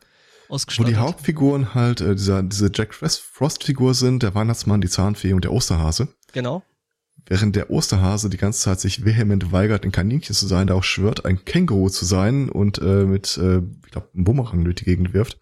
Wo 0.50 0.84
die 0.84 0.96
Hauptfiguren 0.96 1.76
halt 1.76 2.02
äh, 2.02 2.16
dieser, 2.16 2.42
diese 2.42 2.72
Jack 2.74 2.96
Frost-Figur 2.96 3.94
sind, 3.94 4.24
der 4.24 4.34
Weihnachtsmann, 4.34 4.82
die 4.82 4.90
Zahnfee 4.90 5.34
und 5.34 5.44
der 5.44 5.54
Osterhase. 5.54 6.08
Genau. 6.34 6.64
Während 7.30 7.56
der 7.56 7.70
Osterhase 7.70 8.30
die 8.30 8.38
ganze 8.38 8.60
Zeit 8.62 8.80
sich 8.80 9.06
vehement 9.06 9.52
weigert, 9.52 9.86
ein 9.86 9.92
Kaninchen 9.92 10.36
zu 10.36 10.48
sein, 10.48 10.66
der 10.68 10.76
auch 10.76 10.84
schwört, 10.84 11.26
ein 11.26 11.46
Känguru 11.46 11.90
zu 11.90 12.04
sein 12.04 12.50
und 12.50 12.80
äh, 12.80 13.06
mit, 13.06 13.38
äh, 13.38 13.60
ich 13.86 13.92
glaube, 13.92 14.10
einem 14.14 14.24
Bumerang 14.24 14.64
durch 14.64 14.78
die 14.78 14.86
Gegend 14.86 15.14
wirft. 15.14 15.40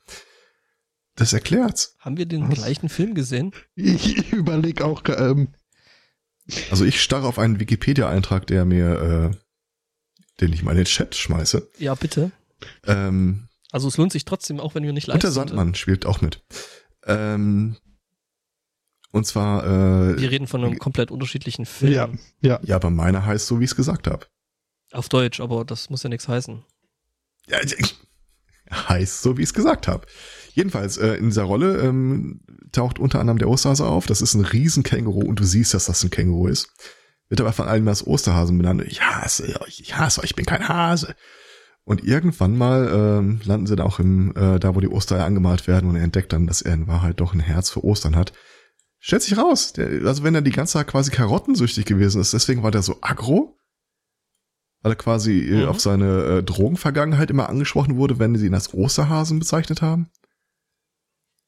Das 1.15 1.31
erklärt's. 1.33 1.95
Haben 1.99 2.17
wir 2.17 2.25
den 2.25 2.47
Was? 2.49 2.55
gleichen 2.55 2.89
Film 2.89 3.15
gesehen? 3.15 3.53
Ich 3.75 4.31
überlege 4.33 4.83
auch, 4.85 5.01
ähm, 5.07 5.47
Also 6.69 6.83
ich 6.85 7.01
starre 7.01 7.25
auf 7.25 7.39
einen 7.39 7.59
Wikipedia-Eintrag, 7.59 8.45
der 8.47 8.65
mir, 8.65 9.31
äh, 9.33 9.37
den 10.41 10.51
ich 10.53 10.63
mal 10.63 10.71
in 10.71 10.77
den 10.77 10.85
Chat 10.85 11.15
schmeiße. 11.15 11.69
Ja, 11.79 11.95
bitte. 11.95 12.31
Ähm, 12.85 13.47
Also 13.71 13.87
es 13.87 13.95
lohnt 13.97 14.11
sich 14.11 14.25
trotzdem, 14.25 14.59
auch 14.59 14.75
wenn 14.75 14.83
wir 14.83 14.91
nicht 14.93 15.07
live 15.07 15.15
und 15.15 15.23
der 15.23 15.31
sind. 15.31 15.47
Sandmann 15.49 15.73
spielt 15.73 16.05
auch 16.05 16.19
mit. 16.21 16.43
Ähm, 17.05 17.77
und 19.17 19.25
zwar, 19.25 19.63
äh, 19.65 20.21
Wir 20.21 20.31
reden 20.31 20.47
von 20.47 20.63
einem 20.63 20.79
komplett 20.79 21.11
unterschiedlichen 21.11 21.65
Film. 21.65 21.93
ja, 21.93 22.09
ja. 22.41 22.59
ja, 22.63 22.75
aber 22.75 22.89
meiner 22.89 23.25
heißt 23.25 23.47
so, 23.47 23.59
wie 23.59 23.65
ich 23.65 23.71
es 23.71 23.75
gesagt 23.75 24.07
habe. 24.07 24.25
Auf 24.91 25.09
Deutsch, 25.09 25.39
aber 25.39 25.65
das 25.65 25.89
muss 25.89 26.03
ja 26.03 26.09
nichts 26.09 26.27
heißen. 26.27 26.63
Ja, 27.47 27.59
heißt 28.71 29.21
so, 29.21 29.37
wie 29.37 29.43
ich 29.43 29.49
es 29.49 29.53
gesagt 29.53 29.87
habe. 29.87 30.05
Jedenfalls, 30.53 30.97
äh, 30.97 31.13
in 31.15 31.25
dieser 31.25 31.43
Rolle 31.43 31.77
ähm, 31.81 32.41
taucht 32.71 32.99
unter 32.99 33.19
anderem 33.19 33.37
der 33.37 33.49
Osterhase 33.49 33.85
auf. 33.85 34.05
Das 34.07 34.21
ist 34.21 34.33
ein 34.33 34.43
Riesenkänguru 34.43 35.21
und 35.21 35.39
du 35.39 35.43
siehst, 35.43 35.73
dass 35.73 35.85
das 35.85 36.03
ein 36.03 36.09
Känguru 36.09 36.47
ist. 36.47 36.69
Wird 37.29 37.41
aber 37.41 37.53
von 37.53 37.67
allen 37.67 37.87
als 37.87 38.05
Osterhasen 38.05 38.57
benannt. 38.57 38.83
Ich 38.87 39.01
hasse 39.01 39.59
euch, 39.61 39.79
ich 39.81 39.97
hasse 39.97 40.21
euch, 40.21 40.31
ich 40.31 40.35
bin 40.35 40.45
kein 40.45 40.67
Hase. 40.67 41.15
Und 41.83 42.03
irgendwann 42.03 42.57
mal 42.57 42.89
ähm, 42.91 43.39
landen 43.45 43.67
sie 43.67 43.75
da 43.75 43.83
auch 43.83 43.99
im, 43.99 44.35
äh, 44.35 44.59
da 44.59 44.75
wo 44.75 44.79
die 44.81 44.89
Ostereier 44.89 45.25
angemalt 45.25 45.67
werden 45.67 45.89
und 45.89 45.95
er 45.95 46.03
entdeckt 46.03 46.33
dann, 46.33 46.47
dass 46.47 46.61
er 46.61 46.73
in 46.73 46.87
Wahrheit 46.87 47.19
doch 47.19 47.33
ein 47.33 47.39
Herz 47.39 47.69
für 47.69 47.83
Ostern 47.83 48.15
hat. 48.15 48.33
Stellt 48.99 49.21
sich 49.21 49.37
raus, 49.37 49.73
der, 49.73 50.05
also 50.07 50.23
wenn 50.23 50.35
er 50.35 50.41
die 50.41 50.51
ganze 50.51 50.73
Zeit 50.73 50.87
quasi 50.87 51.11
karottensüchtig 51.11 51.85
gewesen 51.85 52.19
ist, 52.19 52.33
deswegen 52.33 52.63
war 52.63 52.71
der 52.71 52.81
so 52.81 52.97
aggro, 53.01 53.55
weil 54.81 54.93
er 54.93 54.95
quasi 54.95 55.39
äh, 55.39 55.63
Mhm. 55.63 55.69
auf 55.69 55.79
seine 55.79 56.23
äh, 56.23 56.43
Drogenvergangenheit 56.43 57.29
immer 57.29 57.47
angesprochen 57.49 57.95
wurde, 57.97 58.19
wenn 58.19 58.35
sie 58.35 58.47
ihn 58.47 58.53
als 58.53 58.73
Osterhasen 58.73 59.39
bezeichnet 59.39 59.81
haben. 59.81 60.09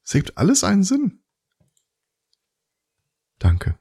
Es 0.03 0.13
ergibt 0.13 0.37
alles 0.37 0.63
einen 0.63 0.83
Sinn. 0.83 1.19
Danke. 3.39 3.77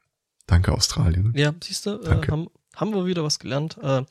Danke, 0.46 0.72
Australien. 0.72 1.32
Ja, 1.36 1.52
siehst 1.62 1.86
du, 1.86 2.00
äh, 2.00 2.26
haben, 2.30 2.48
haben 2.74 2.94
wir 2.94 3.04
wieder 3.06 3.22
was 3.24 3.38
gelernt. 3.38 3.76
Äh, 3.82 4.02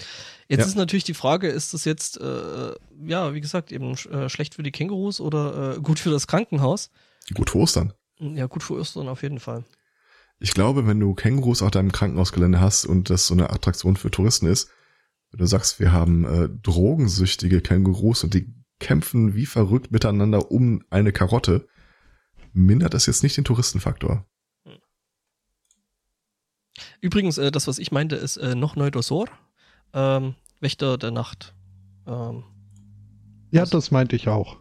jetzt 0.50 0.60
Ja. 0.62 0.66
ist 0.66 0.76
natürlich 0.76 1.04
die 1.04 1.14
Frage, 1.16 1.48
ist 1.48 1.74
das 1.74 1.84
jetzt, 1.86 2.20
äh, 2.20 2.76
ja, 3.06 3.34
wie 3.34 3.42
gesagt, 3.42 3.72
eben 3.72 3.94
äh, 4.12 4.30
schlecht 4.30 4.54
für 4.56 4.64
die 4.64 4.72
Kängurus 4.72 5.20
oder 5.20 5.78
äh, 5.78 5.80
gut 5.80 6.00
für 6.00 6.12
das 6.12 6.28
Krankenhaus? 6.28 6.92
Gut 7.34 7.50
für 7.50 7.58
Ostern. 7.60 7.94
Ja, 8.20 8.48
gut 8.48 8.64
für 8.64 8.76
Ostern 8.76 9.08
auf 9.08 9.22
jeden 9.22 9.40
Fall. 9.40 9.64
Ich 10.40 10.54
glaube, 10.54 10.86
wenn 10.88 11.00
du 11.00 11.14
Kängurus 11.14 11.62
auf 11.62 11.72
deinem 11.72 11.92
Krankenhausgelände 11.92 12.60
hast 12.60 12.86
und 12.86 13.10
das 13.10 13.28
so 13.28 13.34
eine 13.34 13.50
Attraktion 13.50 13.96
für 13.96 14.12
Touristen 14.12 14.48
ist, 14.48 14.70
wenn 15.32 15.40
du 15.40 15.46
sagst, 15.46 15.80
wir 15.80 15.92
haben 15.92 16.26
äh, 16.26 16.50
drogensüchtige 16.50 17.62
Kängurus 17.62 18.24
und 18.24 18.34
die 18.34 18.54
kämpfen 18.80 19.34
wie 19.34 19.46
verrückt 19.46 19.92
miteinander 19.92 20.52
um 20.52 20.84
eine 20.90 21.12
Karotte, 21.12 21.68
mindert 22.54 22.94
das 22.94 23.08
jetzt 23.08 23.24
nicht 23.24 23.38
den 23.38 23.44
Touristenfaktor. 23.44 24.26
Übrigens, 27.02 27.38
äh, 27.38 27.52
das, 27.52 27.68
was 27.68 27.80
ich 27.80 27.92
meinte, 27.92 28.16
ist 28.16 28.38
äh, 28.38 28.56
noch 28.56 28.76
Neudosor, 28.76 29.28
ähm, 29.94 30.36
Wächter 30.60 30.98
der 30.98 31.12
Nacht. 31.12 31.56
Ähm, 32.06 32.44
ja, 33.52 33.66
das 33.66 33.92
meinte 33.92 34.16
ich 34.16 34.28
auch. 34.28 34.58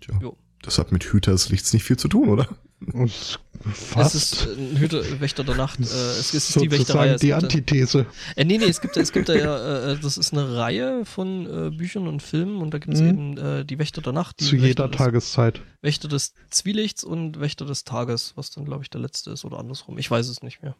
Tja, 0.00 0.18
Jo. 0.20 0.36
Das 0.62 0.78
hat 0.78 0.92
mit 0.92 1.04
Hüter 1.04 1.32
des 1.32 1.48
Lichts 1.50 1.72
nicht 1.72 1.84
viel 1.84 1.96
zu 1.98 2.08
tun, 2.08 2.28
oder? 2.28 2.48
Es- 2.94 3.38
es 3.70 3.78
Fast. 3.78 4.14
ist 4.16 4.46
äh, 4.46 4.52
ein 4.54 4.76
Hüter, 4.76 5.20
Wächter 5.20 5.44
der 5.44 5.54
Nacht. 5.54 5.78
Äh, 5.78 5.82
es 5.84 6.34
ist 6.34 6.56
die 6.60 6.70
Wächterei. 6.70 7.10
Sozusagen 7.10 7.10
Es 7.14 7.20
die 7.20 7.26
gibt, 7.28 7.42
äh, 7.42 7.44
Antithese. 7.44 8.06
Äh, 8.34 8.44
nee, 8.44 8.58
nee, 8.58 8.64
es 8.64 8.80
gibt, 8.80 8.96
es 8.96 9.12
gibt 9.12 9.28
da 9.28 9.34
ja, 9.34 9.92
äh, 9.92 9.98
das 10.00 10.16
ist 10.16 10.32
eine 10.32 10.56
Reihe 10.56 11.04
von 11.04 11.46
äh, 11.46 11.70
Büchern 11.70 12.08
und 12.08 12.22
Filmen 12.24 12.60
und 12.60 12.74
da 12.74 12.78
gibt 12.78 12.94
es 12.94 13.00
Mhm. 13.00 13.08
eben 13.08 13.38
äh, 13.38 13.64
die 13.64 13.78
Wächter 13.78 14.02
der 14.02 14.12
Nacht, 14.12 14.40
die 14.40 14.44
Zu 14.46 14.52
Wächter 14.54 14.66
jeder 14.66 14.88
des, 14.88 14.98
Tageszeit. 14.98 15.60
Wächter 15.80 16.08
des 16.08 16.34
Zwielichts 16.50 17.04
und 17.04 17.38
Wächter 17.38 17.66
des 17.66 17.84
Tages, 17.84 18.32
was 18.34 18.50
dann, 18.50 18.64
glaube 18.64 18.82
ich, 18.82 18.90
der 18.90 19.00
letzte 19.00 19.30
ist 19.30 19.44
oder 19.44 19.58
andersrum. 19.60 19.96
Ich 19.98 20.10
weiß 20.10 20.26
es 20.28 20.42
nicht 20.42 20.60
mehr. 20.62 20.74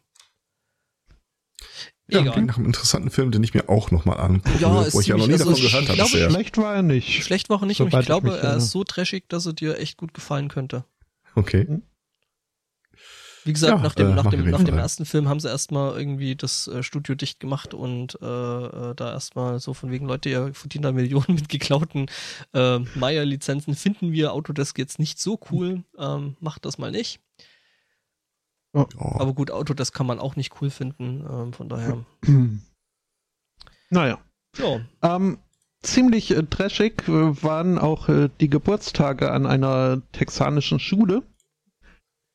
Ja, 2.09 2.19
Egal. 2.19 2.33
klingt 2.33 2.47
nach 2.47 2.57
einem 2.57 2.65
interessanten 2.65 3.09
Film, 3.09 3.31
den 3.31 3.43
ich 3.43 3.53
mir 3.53 3.69
auch 3.69 3.89
nochmal 3.89 4.19
angucke, 4.19 4.59
Ja, 4.59 4.93
wo 4.93 4.99
ich 4.99 5.07
ja 5.07 5.15
noch 5.15 5.25
nie 5.27 5.37
ziemlich- 5.37 5.39
davon 5.39 5.53
also 5.53 5.63
gehört 5.67 5.83
ich 5.83 5.89
habe 6.01 6.09
glaube. 6.09 6.31
Schlecht 6.31 6.57
war 6.57 6.75
er 6.75 6.81
nicht. 6.83 7.23
Schlecht 7.23 7.49
war 7.49 7.61
er 7.61 7.65
nicht 7.65 7.79
und 7.79 7.91
Soweit 7.91 8.01
ich 8.01 8.03
ich 8.03 8.05
glaube, 8.07 8.27
mich 8.31 8.43
er 8.43 8.57
ist 8.57 8.71
so 8.71 8.83
trashig, 8.83 9.29
dass 9.29 9.45
er 9.45 9.53
dir 9.53 9.77
echt 9.79 9.97
gut 9.97 10.13
gefallen 10.13 10.49
könnte. 10.49 10.83
Okay. 11.35 11.81
Wie 13.45 13.51
gesagt, 13.51 13.71
Ja, 13.77 13.83
nach 13.83 13.95
dem, 13.95 14.11
äh, 14.11 14.15
nach 14.15 14.29
dem, 14.29 14.49
nach 14.49 14.63
dem 14.63 14.77
ersten 14.77 15.05
Film 15.05 15.27
haben 15.27 15.39
sie 15.41 15.49
erstmal 15.49 15.97
irgendwie 15.97 16.35
das 16.35 16.67
äh, 16.67 16.81
Studio 16.81 17.13
dicht 17.15 17.41
gemacht 17.41 17.73
und 17.73 18.17
äh, 18.21 18.25
äh, 18.25 18.95
da 18.95 19.11
erstmal 19.11 19.59
so 19.59 19.73
von 19.73 19.91
wegen 19.91 20.05
Leute, 20.05 20.29
ihr 20.29 20.53
verdient 20.53 20.85
da 20.85 20.91
Millionen 20.93 21.25
mit 21.35 21.49
geklauten 21.49 22.05
äh, 22.53 22.79
Maya-Lizenzen, 22.95 23.75
finden 23.75 24.13
wir 24.13 24.31
Autodesk 24.33 24.77
jetzt 24.77 24.97
nicht 24.97 25.19
so 25.19 25.39
cool, 25.51 25.83
ähm, 25.97 26.37
macht 26.39 26.63
das 26.65 26.77
mal 26.77 26.91
nicht. 26.91 27.19
Ja. 28.75 28.87
Aber 28.97 29.33
gut, 29.33 29.51
Autodesk 29.51 29.93
kann 29.93 30.07
man 30.07 30.19
auch 30.19 30.35
nicht 30.35 30.59
cool 30.61 30.69
finden, 30.69 31.25
ähm, 31.29 31.53
von 31.53 31.69
daher. 31.69 32.03
naja. 33.89 34.19
Ja, 34.57 34.81
Ähm, 35.01 35.39
ziemlich 35.81 36.31
äh, 36.31 36.43
trashig 36.43 37.07
äh, 37.07 37.43
waren 37.43 37.79
auch 37.79 38.07
äh, 38.09 38.29
die 38.39 38.49
Geburtstage 38.49 39.31
an 39.31 39.45
einer 39.47 40.01
texanischen 40.11 40.79
Schule. 40.79 41.23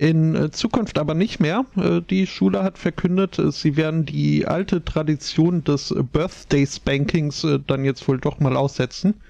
In 0.01 0.35
äh, 0.37 0.51
Zukunft 0.51 0.99
aber 0.99 1.15
nicht 1.15 1.41
mehr. 1.41 1.65
Äh, 1.77 2.01
die 2.03 2.27
Schule 2.27 2.63
hat 2.63 2.79
verkündet, 2.79 3.39
äh, 3.39 3.51
sie 3.53 3.77
werden 3.77 4.05
die 4.05 4.47
alte 4.47 4.85
Tradition 4.85 5.63
des 5.65 5.91
äh, 5.93 6.03
Birthday 6.03 6.67
Spankings 6.67 7.43
äh, 7.45 7.59
dann 7.65 7.85
jetzt 7.85 8.07
wohl 8.09 8.19
doch 8.19 8.39
mal 8.41 8.57
aussetzen. 8.57 9.21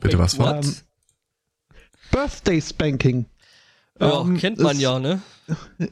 Bitte, 0.00 0.18
was 0.18 0.38
war? 0.38 0.56
Ähm, 0.62 0.74
Birthday 2.10 2.60
Spanking 2.60 3.24
Ja, 4.00 4.20
ähm, 4.20 4.36
kennt 4.36 4.58
man 4.58 4.76
ist- 4.76 4.82
ja, 4.82 4.98
ne? 4.98 5.22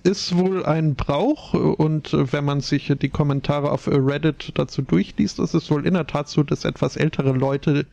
Ist 0.02 0.36
wohl 0.36 0.64
ein 0.64 0.94
Brauch 0.94 1.54
und 1.54 2.12
äh, 2.12 2.32
wenn 2.32 2.44
man 2.44 2.60
sich 2.60 2.92
die 3.00 3.08
Kommentare 3.08 3.70
auf 3.70 3.86
äh, 3.86 3.94
Reddit 3.94 4.52
dazu 4.54 4.82
durchliest, 4.82 5.38
ist 5.38 5.54
es 5.54 5.70
wohl 5.70 5.86
in 5.86 5.94
der 5.94 6.06
Tat 6.06 6.28
so, 6.28 6.42
dass 6.42 6.64
etwas 6.64 6.96
ältere 6.96 7.32
Leute 7.32 7.86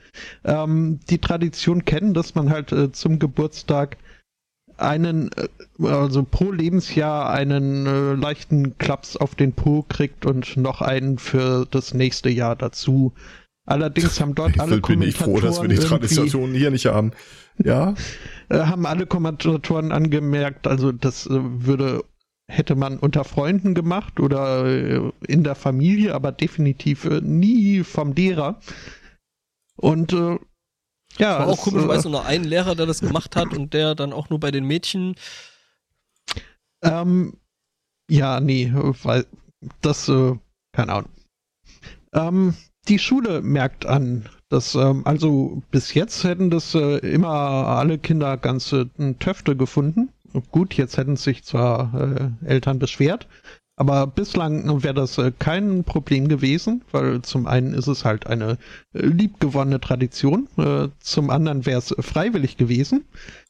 ähm, 0.44 0.99
die 1.10 1.19
Tradition 1.19 1.85
kennen, 1.85 2.14
dass 2.14 2.35
man 2.35 2.49
halt 2.49 2.72
äh, 2.72 2.91
zum 2.91 3.19
Geburtstag 3.19 3.98
einen, 4.77 5.31
äh, 5.34 5.88
also 5.88 6.23
pro 6.23 6.52
Lebensjahr 6.52 7.30
einen 7.31 7.85
äh, 7.85 8.14
leichten 8.14 8.77
Klaps 8.77 9.18
auf 9.18 9.35
den 9.35 9.53
Po 9.53 9.84
kriegt 9.88 10.26
und 10.26 10.57
noch 10.57 10.81
einen 10.81 11.18
für 11.18 11.68
das 11.69 11.94
nächste 11.94 12.30
Jahr 12.30 12.56
dazu. 12.56 13.14
Allerdings 13.68 14.19
haben 14.22 14.34
dort 14.34 14.60
alle 14.60 14.77
Wie 14.77 14.81
bin 14.81 15.02
ich 15.02 15.18
froh, 15.18 15.39
dass 15.41 15.61
wir 15.61 15.68
die 15.68 15.76
Tradition 15.76 16.53
hier 16.53 16.72
nicht 16.72 16.85
haben. 16.85 17.11
Ja, 17.64 17.95
äh, 18.49 18.60
haben 18.60 18.85
alle 18.85 19.06
Kommentatoren 19.06 19.91
angemerkt, 19.91 20.68
also 20.68 20.91
das 20.91 21.27
äh, 21.27 21.39
würde 21.41 22.03
hätte 22.49 22.76
man 22.76 22.98
unter 22.98 23.26
Freunden 23.26 23.73
gemacht 23.76 24.22
oder 24.22 24.65
äh, 24.65 25.11
in 25.27 25.44
der 25.44 25.56
Familie, 25.56 26.15
aber 26.15 26.31
definitiv 26.31 27.03
nie 27.22 27.84
vom 27.84 28.14
Lehrer. 28.14 28.61
Und 29.76 30.14
äh, 30.14 30.39
ja, 31.18 31.39
War 31.39 31.48
auch 31.48 31.61
komischerweise 31.61 32.07
äh, 32.07 32.11
nur 32.11 32.26
ein 32.26 32.45
Lehrer, 32.45 32.76
der 32.76 32.85
das 32.85 33.02
gemacht 33.02 33.35
hat 33.35 33.53
und 33.53 33.73
der 33.73 33.95
dann 33.95 34.14
auch 34.14 34.30
nur 34.30 34.39
bei 34.39 34.52
den 34.52 34.64
Mädchen. 34.64 35.15
ähm, 36.81 37.34
ja, 38.10 38.39
nee, 38.39 38.72
weil 38.73 39.26
das, 39.81 40.07
äh, 40.07 40.35
keine 40.72 40.94
Ahnung. 40.94 41.11
Ähm, 42.14 42.56
die 42.88 42.99
Schule 42.99 43.41
merkt 43.41 43.85
an, 43.85 44.26
dass, 44.49 44.76
ähm, 44.76 45.01
also 45.05 45.61
bis 45.72 45.93
jetzt 45.93 46.23
hätten 46.23 46.49
das 46.49 46.73
äh, 46.76 46.97
immer 46.97 47.30
alle 47.30 47.97
Kinder 47.97 48.38
ganz 48.38 48.72
äh, 48.73 48.85
Töfte 49.19 49.55
gefunden. 49.55 50.09
Gut, 50.51 50.73
jetzt 50.76 50.97
hätten 50.97 51.15
sich 51.15 51.43
zwar 51.43 51.93
äh, 52.43 52.45
Eltern 52.45 52.80
beschwert, 52.80 53.27
aber 53.76 54.07
bislang 54.07 54.84
wäre 54.84 54.93
das 54.93 55.18
äh, 55.18 55.31
kein 55.38 55.84
Problem 55.84 56.27
gewesen, 56.27 56.84
weil 56.91 57.22
zum 57.22 57.47
einen 57.47 57.73
ist 57.73 57.88
es 57.88 58.05
halt 58.05 58.27
eine 58.27 58.57
äh, 58.93 59.05
liebgewonnene 59.05 59.80
Tradition, 59.80 60.47
äh, 60.57 60.89
zum 60.99 61.30
anderen 61.30 61.65
wäre 61.65 61.80
es 61.80 61.95
freiwillig 61.99 62.57
gewesen. 62.57 63.05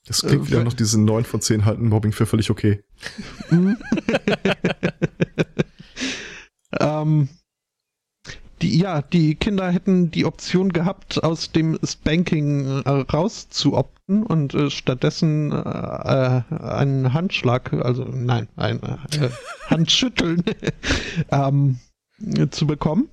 das 0.05 0.21
klingt 0.21 0.43
Äh, 0.43 0.47
wieder 0.47 0.63
noch 0.63 0.73
diese 0.73 1.01
9 1.01 1.23
von 1.25 1.41
10 1.41 1.65
halten 1.65 1.87
Mobbing 1.89 2.11
für 2.11 2.25
völlig 2.25 2.49
okay. 2.49 2.83
ähm, 6.79 7.29
die, 8.61 8.79
ja, 8.79 9.01
die 9.01 9.35
Kinder 9.35 9.71
hätten 9.71 10.11
die 10.11 10.25
Option 10.25 10.73
gehabt, 10.73 11.23
aus 11.23 11.51
dem 11.51 11.77
Spanking 11.83 12.81
äh, 12.83 12.89
rauszuopten 12.89 14.23
und 14.23 14.53
äh, 14.53 14.69
stattdessen 14.69 15.51
äh, 15.51 15.55
einen 15.55 17.13
Handschlag, 17.13 17.73
also 17.73 18.03
nein, 18.03 18.47
ein 18.55 18.81
äh, 18.83 19.29
Handschütteln 19.67 20.43
ähm, 21.31 21.79
zu 22.51 22.65
bekommen. 22.65 23.09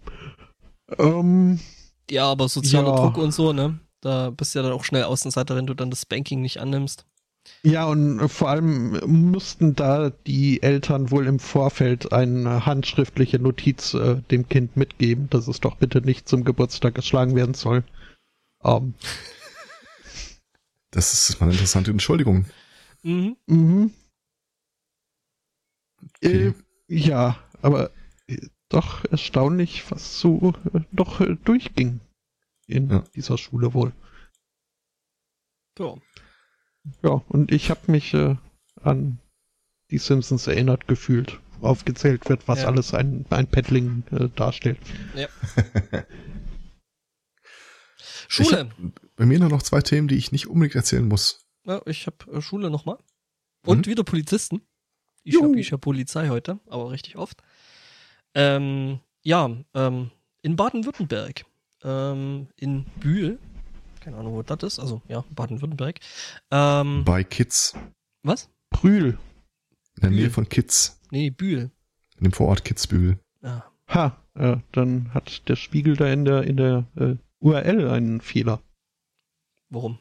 Ähm, 0.99 1.61
ja, 2.11 2.25
aber 2.27 2.49
sozialer 2.49 2.91
ja. 2.91 2.97
Druck 2.97 3.19
und 3.19 3.33
so, 3.33 3.53
ne? 3.53 3.79
Da 4.01 4.31
bist 4.31 4.55
du 4.55 4.59
ja 4.59 4.63
dann 4.63 4.73
auch 4.73 4.85
schnell 4.85 5.05
Außenseiter, 5.05 5.57
wenn 5.57 5.67
du 5.67 5.75
dann 5.75 5.91
das 5.91 6.03
Spanking 6.03 6.43
nicht 6.43 6.61
annimmst. 6.61 7.07
Ja, 7.63 7.87
und 7.87 8.29
vor 8.29 8.51
allem 8.51 9.01
mussten 9.07 9.75
da 9.75 10.11
die 10.11 10.63
Eltern 10.63 11.11
wohl 11.11 11.27
im 11.27 11.39
Vorfeld 11.39 12.13
eine 12.13 12.67
handschriftliche 12.67 13.39
Notiz 13.39 13.95
äh, 13.95 14.21
dem 14.31 14.49
Kind 14.49 14.77
mitgeben, 14.77 15.31
dass 15.31 15.49
es 15.49 15.61
doch 15.61 15.77
bitte 15.77 16.01
nicht 16.01 16.29
zum 16.29 16.45
Geburtstag 16.45 16.95
geschlagen 16.95 17.35
werden 17.35 17.55
soll. 17.55 17.85
Um. 18.59 18.95
Das 20.91 21.13
ist 21.13 21.41
mal 21.41 21.47
eine 21.47 21.55
interessante 21.55 21.91
Entschuldigung. 21.91 22.47
Mhm. 23.03 23.37
Mhm. 23.47 23.93
Okay. 26.17 26.49
Äh, 26.49 26.55
ja, 26.87 27.39
aber 27.63 27.91
äh, 28.27 28.49
doch 28.69 29.05
erstaunlich, 29.07 29.91
was 29.91 30.21
so 30.21 30.55
äh, 30.73 30.81
doch 30.93 31.21
äh, 31.21 31.37
durchging 31.45 32.01
in 32.67 32.91
ja. 32.91 33.05
dieser 33.15 33.39
Schule 33.39 33.75
wohl. 33.75 33.93
Ja. 35.79 35.97
Ja, 37.03 37.23
und 37.29 37.53
ich 37.53 37.71
habe 37.71 37.91
mich 37.91 38.15
äh, 38.15 38.37
an 38.83 39.19
die 39.91 39.99
Simpsons 39.99 40.47
erinnert 40.47 40.87
gefühlt, 40.89 41.41
wo 41.61 41.69
aufgezählt 41.69 42.29
wird, 42.29 42.47
was 42.49 42.63
ja. 42.63 42.67
alles 42.67 42.95
ein, 42.95 43.27
ein 43.31 43.47
Paddling 43.47 44.05
äh, 44.11 44.29
darstellt. 44.35 44.79
Ja. 45.15 45.29
Schule. 48.29 48.71
bei 49.17 49.27
mir 49.27 49.39
nur 49.39 49.51
noch 49.51 49.63
zwei 49.63 49.81
Themen, 49.81 50.09
die 50.09 50.17
ich 50.17 50.33
nicht 50.33 50.47
unbedingt 50.49 50.75
erzählen 50.75 51.07
muss. 51.07 51.47
Ja, 51.65 51.83
ich 51.87 52.07
habe 52.07 52.33
äh, 52.33 52.41
Schule 52.41 52.71
nochmal. 52.71 52.99
Und 53.65 53.87
mhm. 53.87 53.91
wieder 53.91 54.05
Polizisten. 54.05 54.63
Ich 55.23 55.41
habe 55.41 55.59
ich 55.59 55.73
hab 55.73 55.81
Polizei 55.81 56.29
heute, 56.29 56.61
aber 56.67 56.91
richtig 56.91 57.17
oft. 57.17 57.43
Ähm, 58.35 59.01
ja, 59.23 59.51
ähm, 59.73 60.11
in 60.43 60.57
Baden-Württemberg, 60.57 61.47
ähm, 61.83 62.49
in 62.57 62.85
Bühl, 63.01 63.39
keine 64.05 64.19
Ahnung, 64.19 64.35
wo 64.35 64.43
das 64.43 64.63
ist. 64.63 64.79
Also, 64.79 65.01
ja, 65.09 65.25
Baden-Württemberg. 65.31 65.99
Ähm, 66.51 67.05
Bei 67.05 67.25
Kitz. 67.25 67.75
Was? 68.23 68.51
Brühl. 68.71 69.19
In 69.97 70.03
der 70.03 70.09
Bühl. 70.09 70.17
Nähe 70.19 70.31
von 70.31 70.49
Kitz. 70.49 71.01
Nee, 71.11 71.31
Bühl. 71.31 71.71
In 72.19 72.25
dem 72.25 72.33
Vorort 72.33 72.65
Kitzbühel. 72.65 73.19
Ja. 73.43 73.65
Ha, 73.89 74.23
äh, 74.35 74.59
dann 74.73 75.13
hat 75.15 75.49
der 75.49 75.57
Spiegel 75.57 75.97
da 75.97 76.07
in 76.13 76.25
der, 76.25 76.43
in 76.43 76.57
der 76.57 76.87
äh, 76.97 77.17
URL 77.41 77.89
einen 77.89 78.21
Fehler. 78.21 78.61
Warum? 79.71 79.99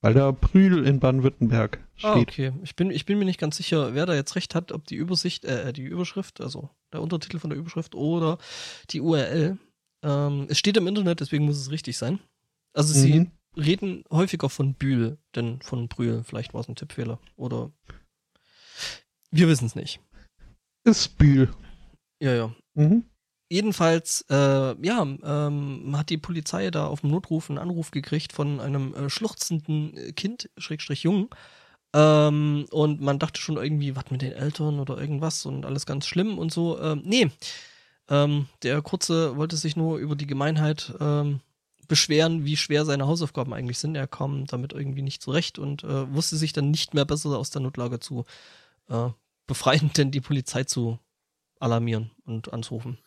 Weil 0.00 0.14
da 0.14 0.30
Brühl 0.30 0.86
in 0.86 1.00
Baden-Württemberg 1.00 1.78
steht. 1.94 2.10
Ah, 2.10 2.18
okay. 2.18 2.52
Ich 2.62 2.76
bin, 2.76 2.90
ich 2.90 3.04
bin 3.04 3.18
mir 3.18 3.24
nicht 3.24 3.38
ganz 3.38 3.56
sicher, 3.56 3.94
wer 3.94 4.06
da 4.06 4.14
jetzt 4.14 4.36
recht 4.36 4.54
hat, 4.54 4.72
ob 4.72 4.86
die 4.86 4.96
Übersicht, 4.96 5.44
äh, 5.44 5.72
die 5.72 5.84
Überschrift, 5.84 6.40
also 6.40 6.70
der 6.92 7.02
Untertitel 7.02 7.38
von 7.38 7.50
der 7.50 7.58
Überschrift 7.58 7.94
oder 7.94 8.38
die 8.90 9.00
URL. 9.00 9.58
Ähm, 10.02 10.46
es 10.48 10.58
steht 10.58 10.76
im 10.76 10.88
Internet, 10.88 11.20
deswegen 11.20 11.44
muss 11.44 11.58
es 11.58 11.70
richtig 11.70 11.96
sein. 11.98 12.18
Also 12.72 12.94
sie 12.94 13.20
mhm. 13.20 13.30
reden 13.56 14.04
häufiger 14.10 14.48
von 14.48 14.74
Bühl, 14.74 15.18
denn 15.34 15.60
von 15.62 15.88
Brühl. 15.88 16.22
Vielleicht 16.24 16.54
war 16.54 16.60
es 16.60 16.68
ein 16.68 16.76
Tippfehler. 16.76 17.18
Oder 17.36 17.72
wir 19.30 19.48
wissen 19.48 19.66
es 19.66 19.74
nicht. 19.74 20.00
Ist 20.84 21.16
Bühl. 21.18 21.52
Ja, 22.20 22.34
ja. 22.34 22.54
Mhm. 22.74 23.04
Jedenfalls, 23.50 24.24
äh, 24.30 24.34
ja, 24.34 25.02
ähm, 25.02 25.94
hat 25.94 26.08
die 26.08 26.16
Polizei 26.16 26.70
da 26.70 26.86
auf 26.86 27.02
dem 27.02 27.10
Notruf 27.10 27.50
einen 27.50 27.58
Anruf 27.58 27.90
gekriegt 27.90 28.32
von 28.32 28.60
einem 28.60 28.94
äh, 28.94 29.10
schluchzenden 29.10 30.14
Kind, 30.14 30.48
Schrägstrich 30.56 31.02
Jungen. 31.02 31.28
Ähm, 31.94 32.64
und 32.70 33.02
man 33.02 33.18
dachte 33.18 33.40
schon 33.40 33.58
irgendwie, 33.58 33.94
was 33.94 34.10
mit 34.10 34.22
den 34.22 34.32
Eltern 34.32 34.80
oder 34.80 34.98
irgendwas 34.98 35.44
und 35.44 35.66
alles 35.66 35.84
ganz 35.84 36.06
schlimm 36.06 36.38
und 36.38 36.50
so. 36.50 36.80
Ähm, 36.80 37.02
nee, 37.04 37.30
ähm, 38.08 38.46
der 38.62 38.80
Kurze 38.80 39.36
wollte 39.36 39.56
sich 39.56 39.76
nur 39.76 39.98
über 39.98 40.16
die 40.16 40.26
Gemeinheit 40.26 40.94
ähm, 41.00 41.40
beschweren, 41.88 42.44
wie 42.44 42.56
schwer 42.56 42.84
seine 42.84 43.06
Hausaufgaben 43.06 43.52
eigentlich 43.52 43.78
sind. 43.78 43.94
Er 43.94 44.06
kam 44.06 44.46
damit 44.46 44.72
irgendwie 44.72 45.02
nicht 45.02 45.22
zurecht 45.22 45.58
und 45.58 45.84
äh, 45.84 46.12
wusste 46.12 46.36
sich 46.36 46.52
dann 46.52 46.70
nicht 46.70 46.94
mehr 46.94 47.04
besser 47.04 47.38
aus 47.38 47.50
der 47.50 47.62
Notlage 47.62 48.00
zu 48.00 48.24
äh, 48.88 49.08
befreien, 49.46 49.90
denn 49.96 50.10
die 50.10 50.20
Polizei 50.20 50.64
zu 50.64 50.98
alarmieren 51.58 52.10
und 52.24 52.52
anzurufen. 52.52 52.98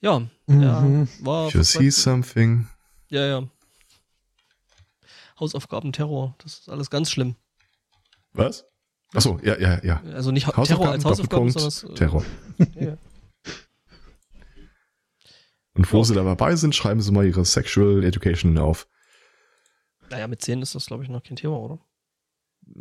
Ja, 0.00 0.20
mhm. 0.46 0.62
ja 0.62 1.06
war. 1.20 1.50
You 1.50 1.62
see 1.62 1.90
something. 1.90 2.68
Ja, 3.08 3.26
ja. 3.26 3.48
Hausaufgaben-Terror, 5.38 6.34
das 6.38 6.60
ist 6.60 6.68
alles 6.68 6.90
ganz 6.90 7.10
schlimm. 7.10 7.34
Was? 8.32 8.64
Achso, 9.14 9.40
ja, 9.42 9.58
ja, 9.58 9.82
ja. 9.82 10.02
Also 10.12 10.30
nicht 10.30 10.46
Terror 10.46 10.90
als 10.90 11.04
Hausaufgaben, 11.04 11.50
sondern. 11.50 11.96
Terror. 11.96 12.24
ja. 12.78 12.96
Und 15.80 15.90
wo 15.94 16.00
okay. 16.00 16.08
sie 16.08 16.14
dabei 16.14 16.56
sind, 16.56 16.74
schreiben 16.74 17.00
sie 17.00 17.10
mal 17.10 17.24
ihre 17.24 17.42
Sexual 17.46 18.04
Education 18.04 18.58
auf. 18.58 18.86
Naja, 20.10 20.28
mit 20.28 20.42
10 20.42 20.60
ist 20.60 20.74
das, 20.74 20.84
glaube 20.84 21.04
ich, 21.04 21.08
noch 21.08 21.22
kein 21.22 21.36
Thema, 21.36 21.58
oder? 21.58 21.78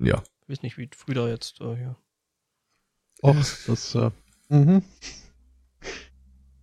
Ja. 0.01 0.21
Ich 0.41 0.49
weiß 0.49 0.63
nicht, 0.63 0.77
wie 0.77 0.89
früh 0.93 1.13
da 1.13 1.30
jetzt 1.30 1.61
äh, 1.61 1.77
hier. 1.77 1.95
Och, 3.23 3.38
das, 3.67 3.95
äh, 3.95 4.11
mhm. 4.49 4.84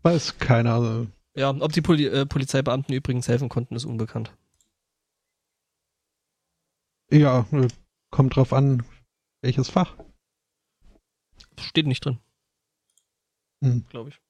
Weiß 0.02 0.36
keiner. 0.38 0.74
Also. 0.74 1.06
Ja, 1.36 1.48
ob 1.48 1.72
die 1.72 1.80
Poli 1.80 2.04
äh, 2.04 2.26
Polizeibeamten 2.26 2.94
übrigens 2.94 3.28
helfen 3.28 3.48
konnten, 3.48 3.74
ist 3.74 3.86
unbekannt. 3.86 4.36
Ja, 7.10 7.46
äh, 7.50 7.68
kommt 8.10 8.36
drauf 8.36 8.52
an, 8.52 8.84
welches 9.40 9.70
Fach. 9.70 9.96
Steht 11.58 11.86
nicht 11.86 12.04
drin. 12.04 12.18
Hm. 13.62 13.86
Glaube 13.88 14.10
ich. 14.10 14.20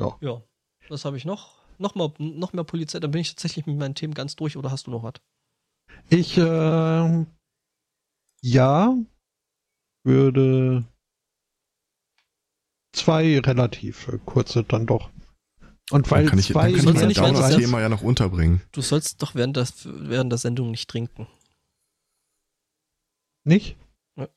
Ja. 0.00 0.18
Ja. 0.20 0.42
Was 0.88 1.04
habe 1.04 1.16
ich 1.16 1.24
noch? 1.24 1.58
Noch, 1.78 1.94
mal, 1.94 2.12
noch 2.18 2.52
mehr 2.52 2.64
Polizei, 2.64 3.00
dann 3.00 3.10
bin 3.10 3.22
ich 3.22 3.30
tatsächlich 3.30 3.66
mit 3.66 3.78
meinen 3.78 3.94
Themen 3.94 4.12
ganz 4.12 4.36
durch 4.36 4.56
oder 4.56 4.70
hast 4.70 4.86
du 4.86 4.90
noch 4.90 5.02
was? 5.02 5.14
Ich, 6.10 6.36
äh, 6.36 7.26
ja, 8.42 8.96
würde 10.04 10.84
zwei 12.92 13.38
relativ 13.38 14.10
kurze 14.26 14.64
dann 14.64 14.86
doch. 14.86 15.10
Und 15.90 16.10
weil 16.10 16.22
dann 16.22 16.30
kann 16.30 16.38
ich, 16.38 16.48
zwei 16.48 16.72
dann 16.72 16.94
kann 16.94 17.10
ich 17.10 17.18
mein 17.18 17.34
Downer-Thema 17.34 17.80
ja 17.80 17.88
noch 17.88 18.02
unterbringen. 18.02 18.62
Du 18.72 18.80
sollst 18.80 19.22
doch 19.22 19.34
während 19.34 19.56
der, 19.56 19.66
während 19.84 20.30
der 20.30 20.38
Sendung 20.38 20.70
nicht 20.70 20.88
trinken. 20.88 21.26
Nicht? 23.44 23.76
Ja. 24.16 24.28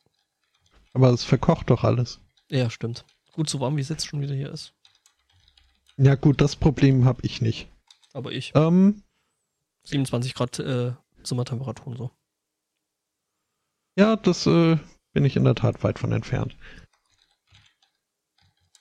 Aber 0.94 1.10
es 1.10 1.23
verkocht 1.23 1.69
doch 1.69 1.84
alles. 1.84 2.19
Ja, 2.49 2.69
stimmt. 2.69 3.06
Gut, 3.34 3.49
so 3.49 3.60
warm 3.60 3.77
wie 3.77 3.81
es 3.81 3.90
jetzt 3.90 4.07
schon 4.07 4.22
wieder 4.22 4.34
hier 4.34 4.52
ist. 4.52 4.73
Ja 5.97 6.15
gut, 6.15 6.41
das 6.41 6.55
Problem 6.55 7.05
habe 7.05 7.21
ich 7.23 7.41
nicht. 7.41 7.69
Aber 8.13 8.31
ich. 8.31 8.51
Ähm, 8.55 9.03
27 9.83 10.33
Grad 10.33 10.59
äh, 10.59 10.93
Zimmertemperaturen 11.23 11.97
so. 11.97 12.11
Ja, 13.95 14.15
das 14.15 14.47
äh, 14.47 14.77
bin 15.13 15.25
ich 15.25 15.35
in 15.35 15.43
der 15.43 15.55
Tat 15.55 15.83
weit 15.83 15.99
von 15.99 16.11
entfernt. 16.11 16.55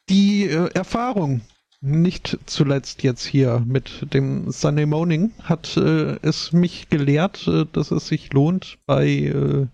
Die 0.08 0.44
äh, 0.44 0.70
Erfahrung, 0.74 1.42
nicht 1.80 2.38
zuletzt 2.46 3.02
jetzt 3.02 3.24
hier 3.24 3.60
mit 3.60 4.12
dem 4.14 4.50
Sunday 4.50 4.86
Morning, 4.86 5.32
hat 5.42 5.76
äh, 5.76 6.16
es 6.22 6.52
mich 6.52 6.88
gelehrt, 6.88 7.46
äh, 7.46 7.66
dass 7.72 7.90
es 7.90 8.06
sich 8.06 8.32
lohnt, 8.32 8.78
bei 8.86 9.06
äh, 9.06 9.66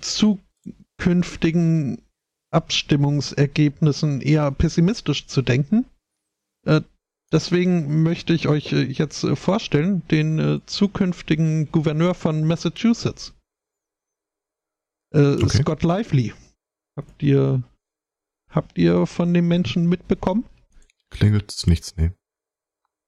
zukünftigen 0.00 2.02
Abstimmungsergebnissen 2.50 4.20
eher 4.20 4.50
pessimistisch 4.50 5.26
zu 5.26 5.42
denken. 5.42 5.86
Äh, 6.64 6.80
deswegen 7.30 8.02
möchte 8.02 8.32
ich 8.32 8.48
euch 8.48 8.72
äh, 8.72 8.82
jetzt 8.82 9.24
äh, 9.24 9.36
vorstellen, 9.36 10.06
den 10.08 10.62
zukünftigen 10.66 11.70
Gouverneur 11.70 12.14
von 12.14 12.44
Massachusetts. 12.44 13.34
Okay. 15.10 15.48
Scott 15.48 15.82
Lively. 15.82 16.34
Habt 16.96 17.22
ihr, 17.22 17.62
habt 18.50 18.76
ihr 18.76 19.06
von 19.06 19.32
dem 19.32 19.48
Menschen 19.48 19.88
mitbekommen? 19.88 20.44
Klingelt 21.10 21.50
es 21.50 21.66
nichts, 21.66 21.96
nee. 21.96 22.10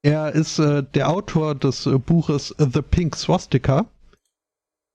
Er 0.03 0.33
ist 0.33 0.59
der 0.59 1.11
Autor 1.11 1.55
des 1.55 1.87
Buches 2.07 2.55
The 2.57 2.81
Pink 2.81 3.17
Swastika, 3.17 3.91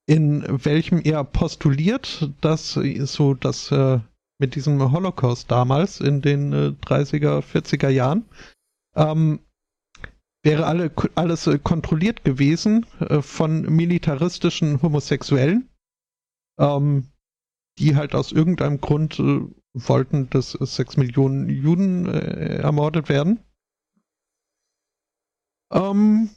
in 0.06 0.44
welchem 0.64 1.00
er 1.00 1.22
postuliert, 1.22 2.32
dass 2.40 2.72
so 2.72 3.34
das 3.34 3.70
mit 4.38 4.54
diesem 4.54 4.92
Holocaust 4.92 5.50
damals 5.50 6.00
in 6.00 6.20
den 6.22 6.52
äh, 6.52 6.74
30er, 6.84 7.40
40er 7.40 7.88
Jahren, 7.88 8.24
ähm, 8.94 9.40
wäre 10.42 10.66
alle, 10.66 10.92
alles 11.14 11.46
äh, 11.46 11.58
kontrolliert 11.58 12.24
gewesen 12.24 12.86
äh, 13.00 13.22
von 13.22 13.62
militaristischen 13.62 14.80
Homosexuellen, 14.82 15.68
ähm, 16.58 17.08
die 17.78 17.96
halt 17.96 18.14
aus 18.14 18.32
irgendeinem 18.32 18.80
Grund 18.80 19.18
äh, 19.18 19.40
wollten, 19.74 20.30
dass 20.30 20.52
sechs 20.52 20.96
Millionen 20.96 21.48
Juden 21.48 22.06
äh, 22.06 22.58
ermordet 22.58 23.08
werden. 23.08 23.40
Ähm, 25.72 26.30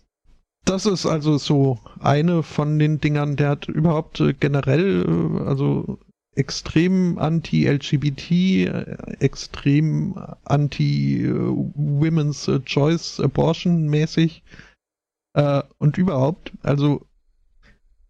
das 0.65 0.85
ist 0.85 1.05
also 1.05 1.37
so 1.37 1.79
eine 1.99 2.43
von 2.43 2.79
den 2.79 2.99
Dingern, 2.99 3.35
der 3.35 3.49
hat 3.49 3.67
überhaupt 3.67 4.19
äh, 4.19 4.33
generell, 4.33 5.43
also 5.45 5.99
extrem 6.35 7.17
anti-LGBT, 7.17 8.31
äh, 8.31 8.97
extrem 9.19 10.15
anti-Women's 10.43 12.47
äh, 12.47 12.59
Choice 12.61 13.19
Abortion 13.19 13.89
mäßig 13.89 14.43
äh, 15.33 15.63
und 15.77 15.97
überhaupt, 15.97 16.53
also 16.63 17.05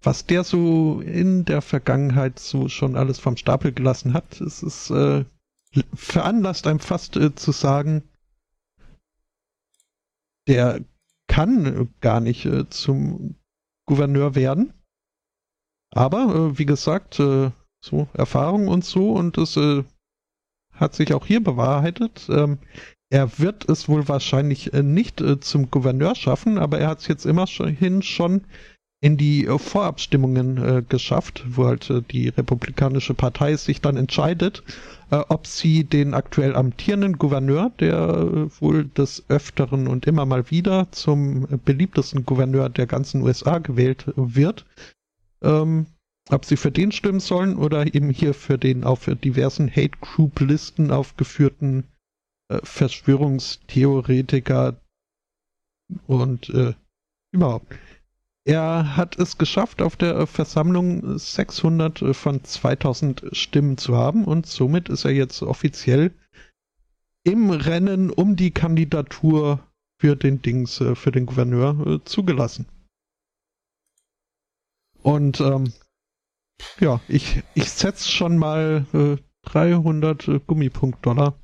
was 0.02 0.26
der 0.26 0.44
so 0.44 1.02
in 1.02 1.46
der 1.46 1.62
Vergangenheit 1.62 2.40
so 2.40 2.70
schon 2.70 2.96
alles 2.96 3.20
vom 3.20 3.36
Stapel 3.36 3.74
gelassen 3.74 4.14
hat, 4.14 4.40
es 4.42 4.64
ist 4.64 4.90
äh, 4.92 5.26
veranlasst 5.94 6.68
einem 6.68 6.80
fast 6.80 7.18
äh, 7.18 7.36
zu 7.36 7.52
sagen, 7.52 8.04
der 10.48 10.84
kann 11.28 11.90
gar 12.02 12.22
nicht 12.22 12.46
äh, 12.46 12.68
zum 12.70 13.36
Gouverneur 13.86 14.36
werden. 14.36 14.74
Aber 15.92 16.52
äh, 16.54 16.58
wie 16.58 16.66
gesagt, 16.66 17.20
äh, 17.20 17.52
so 17.82 18.08
Erfahrung 18.14 18.68
und 18.68 18.86
so 18.86 19.12
und 19.14 19.38
es 19.38 19.58
äh, 19.58 19.84
hat 20.74 20.96
sich 20.96 21.14
auch 21.14 21.26
hier 21.26 21.44
bewahrheitet. 21.44 22.28
Ähm, 22.30 22.60
er 23.10 23.40
wird 23.40 23.68
es 23.68 23.90
wohl 23.90 24.08
wahrscheinlich 24.08 24.74
äh, 24.74 24.84
nicht 24.84 25.22
äh, 25.22 25.40
zum 25.40 25.72
Gouverneur 25.72 26.16
schaffen, 26.16 26.58
aber 26.58 26.80
er 26.80 26.90
hat 26.90 27.00
es 27.00 27.08
jetzt 27.08 27.26
immerhin 27.26 28.02
schon 28.02 28.42
in 29.02 29.18
die 29.18 29.46
äh, 29.46 29.58
Vorabstimmungen 29.58 30.58
äh, 30.58 30.84
geschafft, 30.88 31.44
wo 31.48 31.66
halt 31.66 31.90
äh, 31.90 32.02
die 32.02 32.30
Republikanische 32.30 33.14
Partei 33.14 33.56
sich 33.56 33.82
dann 33.82 33.98
entscheidet, 33.98 34.64
ob 35.12 35.48
sie 35.48 35.86
den 35.86 36.14
aktuell 36.14 36.56
amtierenden 36.56 37.18
Gouverneur, 37.18 37.72
der 37.80 38.48
wohl 38.60 38.86
des 38.86 39.24
Öfteren 39.28 39.88
und 39.88 40.06
immer 40.06 40.28
mal 40.28 40.52
wieder 40.52 40.92
zum 40.92 41.48
beliebtesten 41.66 42.28
Gouverneur 42.28 42.70
der 42.70 42.86
ganzen 42.86 43.24
USA 43.24 43.58
gewählt 43.58 44.06
wird, 44.16 44.68
ähm, 45.42 45.88
ob 46.30 46.46
sie 46.46 46.58
für 46.58 46.72
den 46.72 46.92
stimmen 46.92 47.20
sollen 47.20 47.58
oder 47.58 47.94
eben 47.94 48.10
hier 48.10 48.34
für 48.34 48.58
den 48.58 48.84
auf 48.84 49.10
diversen 49.24 49.70
Hate 49.70 49.98
Group 50.02 50.40
Listen 50.40 50.92
aufgeführten 50.92 51.84
äh, 52.50 52.60
Verschwörungstheoretiker 52.64 54.80
und 56.06 56.50
überhaupt. 57.32 57.76
Er 58.46 58.96
hat 58.96 59.20
es 59.20 59.38
geschafft, 59.38 59.82
auf 59.82 59.96
der 59.96 60.26
Versammlung 60.26 61.18
600 61.18 62.16
von 62.16 62.44
2000 62.44 63.26
Stimmen 63.32 63.78
zu 63.78 63.96
haben 63.96 64.26
und 64.26 64.46
somit 64.46 64.90
ist 64.90 65.06
er 65.06 65.12
jetzt 65.12 65.42
offiziell 65.42 66.12
im 67.24 67.52
Rennen 67.52 68.10
um 68.10 68.36
die 68.36 68.52
Kandidatur 68.52 69.60
für 70.00 70.16
den 70.16 70.42
Dings, 70.42 70.80
äh, 70.82 70.96
für 70.96 71.12
den 71.12 71.26
Gouverneur 71.26 71.86
äh, 71.86 72.00
zugelassen. 72.06 72.66
Und 75.04 75.40
ähm, 75.42 75.74
ja, 76.80 77.00
ich, 77.08 77.44
ich 77.56 77.70
setze 77.70 78.10
schon 78.10 78.38
mal 78.38 78.86
äh, 78.94 79.18
300 79.44 80.28
äh, 80.28 80.40
Gummipunkt-Dollar. 80.40 81.40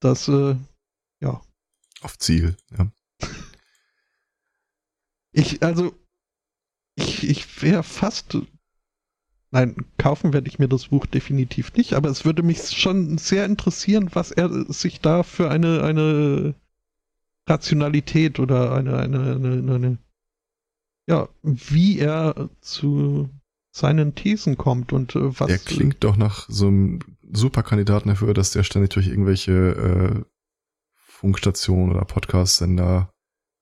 Das, 0.00 0.28
äh, 0.28 0.56
ja. 1.20 1.40
Auf 2.00 2.18
Ziel, 2.18 2.56
ja. 2.76 2.90
Ich, 5.32 5.62
also, 5.62 5.94
ich, 6.94 7.28
ich 7.28 7.62
wäre 7.62 7.82
fast. 7.82 8.36
Nein, 9.50 9.76
kaufen 9.98 10.32
werde 10.32 10.48
ich 10.48 10.58
mir 10.58 10.68
das 10.68 10.88
Buch 10.88 11.04
definitiv 11.06 11.74
nicht, 11.74 11.92
aber 11.92 12.08
es 12.08 12.24
würde 12.24 12.42
mich 12.42 12.70
schon 12.70 13.18
sehr 13.18 13.44
interessieren, 13.44 14.08
was 14.14 14.30
er 14.30 14.48
sich 14.72 15.00
da 15.00 15.22
für 15.22 15.50
eine, 15.50 15.82
eine 15.82 16.54
Rationalität 17.46 18.40
oder 18.40 18.72
eine, 18.72 18.96
eine, 18.98 19.34
eine, 19.34 19.74
eine 19.74 19.98
ja, 21.06 21.28
wie 21.42 21.98
er 21.98 22.50
zu 22.60 23.28
seinen 23.72 24.14
Thesen 24.14 24.56
kommt 24.56 24.92
und 24.92 25.14
äh, 25.16 25.40
was. 25.40 25.50
Er 25.50 25.58
klingt 25.58 26.04
doch 26.04 26.16
nach 26.16 26.48
so 26.48 26.68
einem 26.68 27.00
Superkandidaten 27.32 28.08
dafür, 28.08 28.34
dass 28.34 28.52
der 28.52 28.62
ständig 28.62 28.90
durch 28.90 29.08
irgendwelche 29.08 29.52
äh, 29.52 30.24
Funkstationen 30.94 31.92
oder 31.92 32.04
Podcast-Sender 32.04 33.12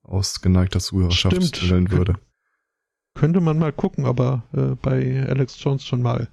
aus 0.02 0.40
geneigter 0.40 0.80
Zuhörerschaft 0.80 1.56
stellen 1.56 1.90
würde. 1.90 2.18
Könnte 3.14 3.40
man 3.40 3.58
mal 3.58 3.72
gucken, 3.72 4.06
aber 4.06 4.44
äh, 4.52 4.76
bei 4.76 5.26
Alex 5.28 5.62
Jones 5.62 5.84
schon 5.84 6.02
mal. 6.02 6.32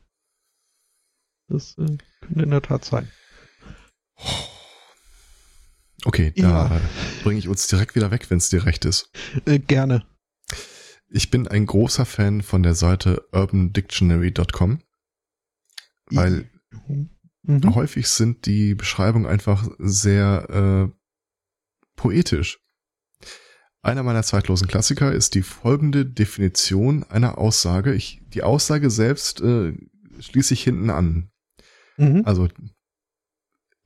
Das 1.50 1.78
äh, 1.78 1.98
könnte 2.22 2.44
in 2.44 2.52
der 2.52 2.62
Tat 2.62 2.86
sein. 2.86 3.10
Okay, 6.06 6.34
da 6.36 6.68
ja. 6.68 6.82
bringe 7.24 7.40
ich 7.40 7.48
uns 7.48 7.68
direkt 7.68 7.96
wieder 7.96 8.12
weg, 8.12 8.30
wenn 8.30 8.38
es 8.38 8.50
dir 8.50 8.66
recht 8.66 8.86
ist. 8.86 9.10
Äh, 9.46 9.60
gerne. 9.60 10.06
Ich 11.10 11.32
bin 11.32 11.48
ein 11.48 11.66
großer 11.66 12.06
Fan 12.06 12.42
von 12.42 12.64
der 12.64 12.76
Seite 12.76 13.28
urbandictionary.com, 13.32 14.80
weil 16.12 16.50
mhm. 16.88 17.76
häufig 17.76 18.10
sind 18.10 18.46
die 18.46 18.76
Beschreibungen 18.76 19.26
einfach 19.26 19.68
sehr 19.80 20.90
äh, 20.90 20.98
poetisch. 21.96 22.60
Einer 23.82 24.04
meiner 24.04 24.24
zeitlosen 24.24 24.68
Klassiker 24.68 25.14
ist 25.14 25.34
die 25.36 25.44
folgende 25.44 26.06
Definition 26.06 27.04
einer 27.04 27.38
Aussage. 27.38 27.94
Ich, 27.94 28.22
die 28.28 28.44
Aussage 28.44 28.90
selbst 28.90 29.40
äh, 29.40 29.74
schließe 30.20 30.54
ich 30.54 30.64
hinten 30.64 30.90
an. 30.90 31.32
Mhm. 31.96 32.24
Also 32.26 32.50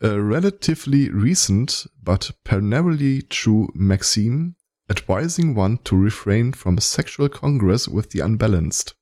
a 0.02 0.08
relatively 0.08 1.10
recent 1.10 1.88
but 2.02 2.34
primarily 2.44 3.22
true 3.30 3.70
maxim 3.76 4.56
advising 4.92 5.58
one 5.58 5.80
to 5.84 5.96
refrain 5.96 6.54
from 6.54 6.78
sexual 6.78 7.30
congress 7.30 7.88
with 7.92 8.10
the 8.12 8.22
unbalanced. 8.22 8.96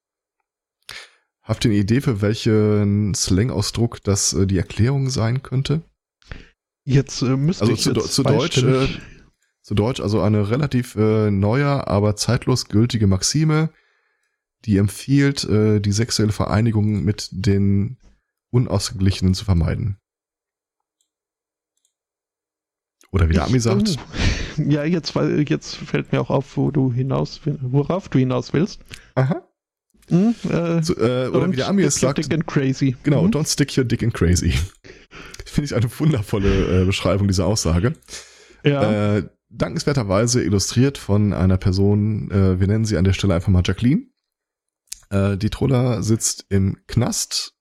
Habt 1.41 1.65
ihr 1.65 1.71
eine 1.71 1.79
Idee, 1.79 1.99
für 2.01 2.21
welchen 2.21 3.13
Slang-Ausdruck 3.15 4.03
das 4.03 4.33
äh, 4.33 4.45
die 4.45 4.57
Erklärung 4.57 5.09
sein 5.09 5.41
könnte? 5.41 5.81
Jetzt 6.85 7.21
äh, 7.23 7.35
müsste 7.35 7.63
also 7.63 7.73
ich 7.73 7.81
zu, 7.81 7.91
jetzt 7.91 8.13
zu 8.13 8.23
Deutsch 8.23 8.63
äh, 8.63 8.87
zu 9.61 9.75
Deutsch 9.75 9.99
also 9.99 10.21
eine 10.21 10.49
relativ 10.49 10.95
äh, 10.95 11.31
neuer, 11.31 11.87
aber 11.87 12.15
zeitlos 12.15 12.69
gültige 12.69 13.07
Maxime, 13.07 13.71
die 14.65 14.77
empfiehlt, 14.77 15.43
äh, 15.43 15.79
die 15.79 15.91
sexuelle 15.91 16.31
Vereinigung 16.31 17.03
mit 17.03 17.29
den 17.31 17.97
Unausgeglichenen 18.51 19.33
zu 19.33 19.45
vermeiden. 19.45 19.97
Oder 23.11 23.29
wie 23.29 23.33
der 23.33 23.45
Ami 23.45 23.59
sagt. 23.59 23.97
Ja, 24.57 24.83
jetzt, 24.83 25.15
jetzt 25.47 25.75
fällt 25.75 26.11
mir 26.11 26.19
auch 26.19 26.29
auf, 26.29 26.57
wo 26.57 26.69
du 26.69 26.91
hinaus, 26.91 27.39
worauf 27.45 28.09
du 28.09 28.19
hinaus 28.19 28.51
willst. 28.51 28.81
Aha. 29.15 29.47
Hm, 30.09 30.35
äh, 30.49 30.83
so, 30.83 30.97
äh, 30.97 31.27
oder 31.27 31.49
wie 31.49 31.55
der 31.55 31.69
Ami 31.69 31.83
es 31.83 31.95
sagt. 31.95 32.17
Dick 32.17 32.33
and 32.33 32.45
crazy. 32.45 32.97
Genau, 33.03 33.23
mhm. 33.23 33.31
don't 33.31 33.49
stick 33.49 33.77
your 33.77 33.85
dick 33.85 34.01
in 34.01 34.11
crazy. 34.11 34.53
Finde 35.45 35.65
ich 35.65 35.75
eine 35.75 35.89
wundervolle 35.99 36.81
äh, 36.81 36.85
Beschreibung 36.85 37.27
dieser 37.27 37.45
Aussage. 37.45 37.93
Ja. 38.65 39.17
Äh, 39.17 39.29
dankenswerterweise 39.49 40.43
illustriert 40.43 40.97
von 40.97 41.33
einer 41.33 41.57
Person, 41.57 42.29
äh, 42.31 42.59
wir 42.59 42.67
nennen 42.67 42.85
sie 42.85 42.97
an 42.97 43.05
der 43.05 43.13
Stelle 43.13 43.35
einfach 43.35 43.49
mal 43.49 43.63
Jacqueline. 43.65 44.07
Äh, 45.09 45.37
die 45.37 45.49
Troller 45.49 46.03
sitzt 46.03 46.45
im 46.49 46.77
Knast 46.87 47.53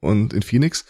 und 0.00 0.32
in 0.32 0.42
Phoenix. 0.42 0.84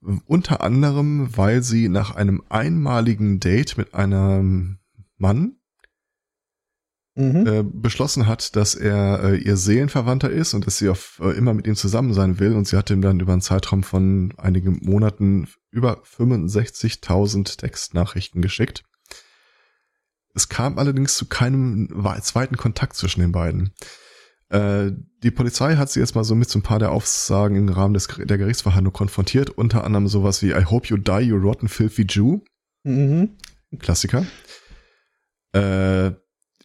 Unter 0.00 0.62
anderem, 0.62 1.36
weil 1.36 1.62
sie 1.62 1.88
nach 1.88 2.14
einem 2.14 2.42
einmaligen 2.48 3.40
Date 3.40 3.76
mit 3.76 3.94
einem 3.94 4.78
Mann 5.16 5.56
mhm. 7.18 7.46
äh, 7.46 7.62
beschlossen 7.64 8.26
hat, 8.26 8.56
dass 8.56 8.74
er 8.74 9.22
äh, 9.24 9.36
ihr 9.36 9.56
Seelenverwandter 9.56 10.30
ist 10.30 10.54
und 10.54 10.66
dass 10.66 10.78
sie 10.78 10.88
auf, 10.88 11.20
äh, 11.22 11.30
immer 11.32 11.52
mit 11.52 11.66
ihm 11.66 11.74
zusammen 11.74 12.14
sein 12.14 12.38
will. 12.38 12.54
Und 12.54 12.68
sie 12.68 12.76
hat 12.76 12.90
ihm 12.90 13.02
dann 13.02 13.20
über 13.20 13.32
einen 13.32 13.42
Zeitraum 13.42 13.82
von 13.82 14.32
einigen 14.38 14.78
Monaten 14.82 15.48
über 15.70 16.02
65.000 16.04 17.58
Textnachrichten 17.58 18.40
geschickt. 18.40 18.84
Es 20.34 20.48
kam 20.48 20.78
allerdings 20.78 21.16
zu 21.16 21.26
keinem 21.26 21.88
zweiten 22.22 22.56
Kontakt 22.56 22.94
zwischen 22.94 23.20
den 23.20 23.32
beiden. 23.32 23.72
Äh, 24.50 24.92
die 25.22 25.30
Polizei 25.30 25.76
hat 25.76 25.90
sie 25.90 26.00
jetzt 26.00 26.14
mal 26.14 26.24
so 26.24 26.34
mit 26.34 26.48
so 26.48 26.58
ein 26.58 26.62
paar 26.62 26.78
der 26.78 26.92
Aufsagen 26.92 27.56
im 27.56 27.68
Rahmen 27.68 27.94
des, 27.94 28.06
der 28.06 28.38
Gerichtsverhandlung 28.38 28.92
konfrontiert, 28.92 29.50
unter 29.50 29.84
anderem 29.84 30.08
sowas 30.08 30.42
wie 30.42 30.50
I 30.50 30.64
hope 30.64 30.88
you 30.88 30.96
die, 30.96 31.20
you 31.20 31.36
rotten 31.36 31.68
filthy 31.68 32.06
Jew. 32.08 32.40
Mhm. 32.84 33.36
Klassiker. 33.78 34.24
Äh, 35.52 36.12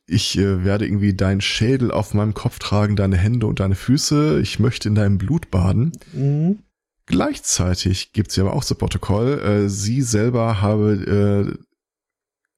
ich 0.06 0.38
äh, 0.38 0.64
werde 0.64 0.86
irgendwie 0.86 1.14
deinen 1.14 1.42
Schädel 1.42 1.92
auf 1.92 2.14
meinem 2.14 2.34
Kopf 2.34 2.60
tragen, 2.60 2.96
deine 2.96 3.18
Hände 3.18 3.48
und 3.48 3.60
deine 3.60 3.76
Füße. 3.76 4.40
Ich 4.42 4.60
möchte 4.60 4.90
in 4.90 4.96
deinem 4.96 5.18
Blut 5.18 5.50
baden. 5.50 5.92
Mhm. 6.14 6.60
Gleichzeitig 7.06 8.14
gibt 8.14 8.32
sie 8.32 8.42
aber 8.42 8.54
auch 8.54 8.64
zu 8.64 8.76
Protokoll, 8.76 9.40
äh, 9.40 9.70
sie 9.70 10.02
selber 10.02 10.62
habe 10.62 11.56
äh, 11.58 11.64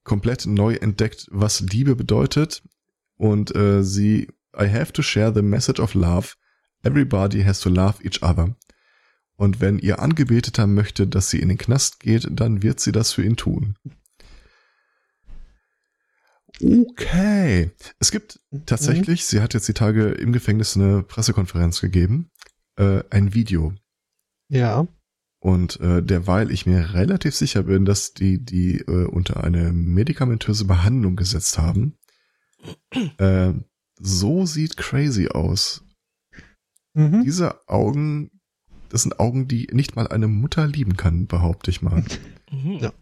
komplett 0.03 0.45
neu 0.45 0.75
entdeckt, 0.75 1.27
was 1.31 1.61
Liebe 1.61 1.95
bedeutet. 1.95 2.61
Und 3.17 3.55
äh, 3.55 3.81
sie, 3.83 4.27
I 4.59 4.67
have 4.67 4.91
to 4.93 5.01
share 5.01 5.33
the 5.33 5.41
message 5.41 5.79
of 5.79 5.93
love 5.93 6.35
Everybody 6.85 7.43
has 7.43 7.59
to 7.61 7.69
love 7.69 8.05
each 8.05 8.21
other. 8.21 8.55
Und 9.37 9.59
wenn 9.59 9.79
ihr 9.79 9.99
Angebeteter 9.99 10.67
möchte, 10.67 11.07
dass 11.07 11.31
sie 11.31 11.39
in 11.39 11.49
den 11.49 11.57
Knast 11.57 11.99
geht, 11.99 12.27
dann 12.31 12.61
wird 12.61 12.79
sie 12.79 12.91
das 12.91 13.11
für 13.11 13.23
ihn 13.23 13.35
tun. 13.35 13.75
Okay. 16.63 17.71
Es 17.99 18.11
gibt 18.11 18.39
tatsächlich, 18.65 19.21
mhm. 19.21 19.25
sie 19.25 19.41
hat 19.41 19.55
jetzt 19.55 19.67
die 19.67 19.73
Tage 19.73 20.11
im 20.11 20.31
Gefängnis 20.31 20.77
eine 20.77 21.01
Pressekonferenz 21.01 21.81
gegeben, 21.81 22.29
äh, 22.77 23.03
ein 23.09 23.33
Video. 23.33 23.73
Ja. 24.47 24.87
Und 25.39 25.79
äh, 25.81 26.01
derweil 26.01 26.51
ich 26.51 26.65
mir 26.65 26.93
relativ 26.93 27.35
sicher 27.35 27.63
bin, 27.63 27.83
dass 27.83 28.13
die 28.13 28.43
die 28.45 28.77
äh, 28.79 29.05
unter 29.05 29.43
eine 29.43 29.73
medikamentöse 29.73 30.65
Behandlung 30.65 31.15
gesetzt 31.15 31.57
haben, 31.57 31.97
äh, 33.17 33.53
so 33.99 34.45
sieht 34.45 34.77
Crazy 34.77 35.29
aus. 35.29 35.83
Mhm. 36.93 37.23
Diese 37.23 37.67
Augen, 37.67 38.31
das 38.89 39.03
sind 39.03 39.19
Augen, 39.19 39.47
die 39.47 39.67
nicht 39.71 39.95
mal 39.95 40.07
eine 40.07 40.27
Mutter 40.27 40.67
lieben 40.67 40.97
kann, 40.97 41.27
behaupte 41.27 41.71
ich 41.71 41.81
mal. 41.81 42.03
Mhm. 42.51 42.73
Ja. 42.73 42.93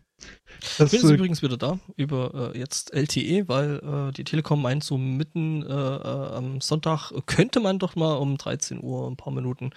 Das 0.78 0.94
ich 0.94 1.02
bin 1.02 1.10
äh, 1.10 1.14
übrigens 1.16 1.42
wieder 1.42 1.58
da 1.58 1.78
über 1.98 2.54
äh, 2.56 2.58
jetzt 2.58 2.94
LTE, 2.94 3.50
weil 3.50 3.80
äh, 3.80 4.14
die 4.14 4.24
Telekom 4.24 4.62
meint, 4.62 4.82
so 4.82 4.98
mitten 4.98 5.64
äh, 5.64 5.66
äh, 5.66 6.36
am 6.36 6.62
Sonntag 6.62 7.12
könnte 7.26 7.60
man 7.60 7.78
doch 7.78 7.98
mal 7.98 8.14
um 8.16 8.38
13 8.38 8.82
Uhr 8.82 9.06
ein 9.12 9.18
paar 9.18 9.34
Minuten 9.34 9.72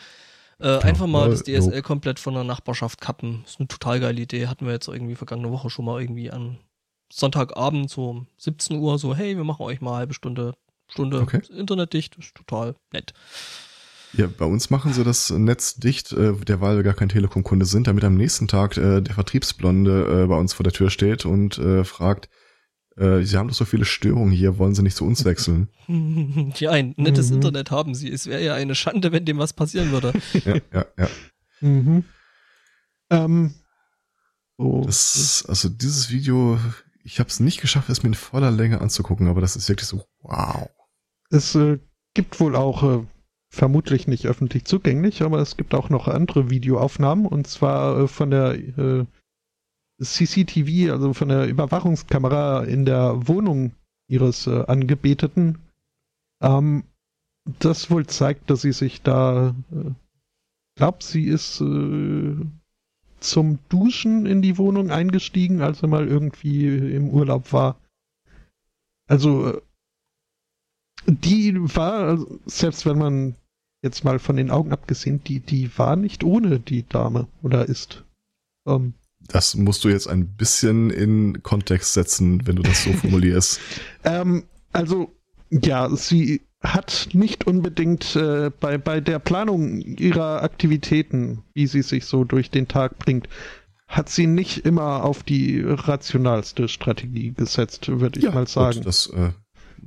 äh, 0.58 0.78
einfach 0.78 1.06
mal 1.06 1.30
das 1.30 1.42
DSL 1.42 1.82
komplett 1.82 2.18
von 2.18 2.34
der 2.34 2.44
Nachbarschaft 2.44 3.00
kappen. 3.00 3.40
Das 3.42 3.52
ist 3.52 3.60
eine 3.60 3.68
total 3.68 4.00
geile 4.00 4.20
Idee. 4.20 4.46
Hatten 4.46 4.66
wir 4.66 4.72
jetzt 4.72 4.88
irgendwie 4.88 5.16
vergangene 5.16 5.50
Woche 5.50 5.68
schon 5.68 5.84
mal 5.84 6.00
irgendwie 6.00 6.30
am 6.30 6.58
Sonntagabend 7.12 7.90
so 7.90 8.10
um 8.10 8.26
17 8.38 8.78
Uhr 8.78 8.98
so, 8.98 9.14
hey, 9.14 9.36
wir 9.36 9.44
machen 9.44 9.62
euch 9.62 9.80
mal 9.80 9.90
eine 9.90 9.98
halbe 9.98 10.14
Stunde, 10.14 10.54
Stunde 10.88 11.20
okay. 11.20 11.40
Internet 11.50 11.92
dicht. 11.92 12.16
Ist 12.16 12.34
total 12.34 12.76
nett. 12.92 13.12
Ja, 14.12 14.26
bei 14.26 14.46
uns 14.46 14.70
machen 14.70 14.92
sie 14.92 15.04
das 15.04 15.30
Netz 15.30 15.74
dicht, 15.74 16.12
äh, 16.12 16.32
derweil 16.32 16.76
wir 16.76 16.82
gar 16.82 16.94
kein 16.94 17.08
Telekom-Kunde 17.08 17.66
sind, 17.66 17.86
damit 17.86 18.04
am 18.04 18.16
nächsten 18.16 18.48
Tag 18.48 18.76
äh, 18.76 19.02
der 19.02 19.14
Vertriebsblonde 19.14 20.24
äh, 20.24 20.26
bei 20.26 20.36
uns 20.36 20.54
vor 20.54 20.64
der 20.64 20.72
Tür 20.72 20.90
steht 20.90 21.26
und 21.26 21.58
äh, 21.58 21.84
fragt, 21.84 22.30
äh, 22.96 23.22
Sie 23.22 23.36
haben 23.36 23.48
doch 23.48 23.54
so 23.54 23.64
viele 23.64 23.84
Störungen 23.84 24.32
hier, 24.32 24.58
wollen 24.58 24.74
Sie 24.74 24.82
nicht 24.82 24.96
zu 24.96 25.04
uns 25.04 25.24
wechseln? 25.24 25.68
ja, 26.56 26.70
ein 26.70 26.94
nettes 26.96 27.28
mhm. 27.28 27.36
Internet 27.36 27.70
haben 27.70 27.94
Sie. 27.94 28.10
Es 28.10 28.26
wäre 28.26 28.42
ja 28.42 28.54
eine 28.54 28.74
Schande, 28.74 29.12
wenn 29.12 29.24
dem 29.24 29.38
was 29.38 29.52
passieren 29.52 29.90
würde. 29.90 30.12
ja, 30.44 30.56
ja, 30.72 30.86
ja. 30.96 31.08
Mhm. 31.60 32.04
Ähm, 33.10 33.54
so. 34.56 34.82
Das, 34.86 35.44
also 35.46 35.68
dieses 35.68 36.10
Video, 36.10 36.58
ich 37.04 37.18
habe 37.18 37.28
es 37.28 37.40
nicht 37.40 37.60
geschafft, 37.60 37.90
es 37.90 38.02
mir 38.02 38.08
in 38.08 38.14
voller 38.14 38.50
Länge 38.50 38.80
anzugucken, 38.80 39.28
aber 39.28 39.42
das 39.42 39.56
ist 39.56 39.68
wirklich 39.68 39.88
so, 39.88 40.04
wow. 40.22 40.70
Es 41.30 41.54
äh, 41.54 41.78
gibt 42.14 42.40
wohl 42.40 42.56
auch 42.56 42.82
äh, 42.82 43.04
vermutlich 43.50 44.06
nicht 44.06 44.26
öffentlich 44.26 44.64
zugänglich, 44.64 45.22
aber 45.22 45.38
es 45.38 45.56
gibt 45.56 45.74
auch 45.74 45.88
noch 45.88 46.08
andere 46.08 46.50
Videoaufnahmen 46.50 47.26
und 47.26 47.46
zwar 47.46 48.00
äh, 48.00 48.08
von 48.08 48.30
der 48.30 48.54
äh, 48.54 49.06
CCTV, 50.02 50.92
also 50.92 51.14
von 51.14 51.28
der 51.28 51.48
Überwachungskamera 51.48 52.64
in 52.64 52.84
der 52.84 53.26
Wohnung 53.28 53.72
ihres 54.08 54.46
äh, 54.46 54.64
Angebeteten, 54.66 55.58
ähm, 56.42 56.84
das 57.58 57.90
wohl 57.90 58.06
zeigt, 58.06 58.50
dass 58.50 58.62
sie 58.62 58.72
sich 58.72 59.02
da, 59.02 59.54
äh, 59.72 59.90
glaubt, 60.76 61.02
sie 61.02 61.24
ist 61.24 61.60
äh, 61.60 62.36
zum 63.20 63.58
Duschen 63.68 64.26
in 64.26 64.42
die 64.42 64.58
Wohnung 64.58 64.90
eingestiegen, 64.90 65.62
als 65.62 65.82
er 65.82 65.88
mal 65.88 66.06
irgendwie 66.06 66.66
im 66.66 67.08
Urlaub 67.08 67.52
war. 67.52 67.76
Also 69.08 69.60
die 71.06 71.54
war, 71.76 72.18
selbst 72.46 72.86
wenn 72.86 72.98
man 72.98 73.36
jetzt 73.82 74.04
mal 74.04 74.18
von 74.18 74.36
den 74.36 74.50
Augen 74.50 74.72
abgesehen, 74.72 75.22
die, 75.24 75.40
die 75.40 75.70
war 75.78 75.96
nicht 75.96 76.24
ohne 76.24 76.60
die 76.60 76.86
Dame 76.88 77.28
oder 77.42 77.68
ist. 77.68 78.04
Ähm, 78.66 78.94
das 79.28 79.54
musst 79.54 79.84
du 79.84 79.88
jetzt 79.88 80.08
ein 80.08 80.36
bisschen 80.36 80.90
in 80.90 81.42
Kontext 81.42 81.92
setzen, 81.92 82.46
wenn 82.46 82.56
du 82.56 82.62
das 82.62 82.84
so 82.84 82.92
formulierst. 83.00 83.60
ähm, 84.04 84.44
also, 84.72 85.14
ja, 85.50 85.88
sie 85.94 86.42
hat 86.62 87.08
nicht 87.12 87.46
unbedingt 87.46 88.16
äh, 88.16 88.50
bei, 88.60 88.78
bei 88.78 89.00
der 89.00 89.18
Planung 89.18 89.80
ihrer 89.80 90.42
Aktivitäten, 90.42 91.42
wie 91.54 91.66
sie 91.66 91.82
sich 91.82 92.06
so 92.06 92.24
durch 92.24 92.50
den 92.50 92.66
Tag 92.66 92.98
bringt, 92.98 93.28
hat 93.86 94.08
sie 94.08 94.26
nicht 94.26 94.58
immer 94.66 95.04
auf 95.04 95.22
die 95.22 95.62
rationalste 95.64 96.68
Strategie 96.68 97.32
gesetzt, 97.32 97.88
würde 97.88 98.18
ich 98.18 98.24
ja, 98.24 98.32
mal 98.32 98.48
sagen. 98.48 98.78
Gut, 98.78 98.86
das, 98.86 99.06
äh, 99.14 99.30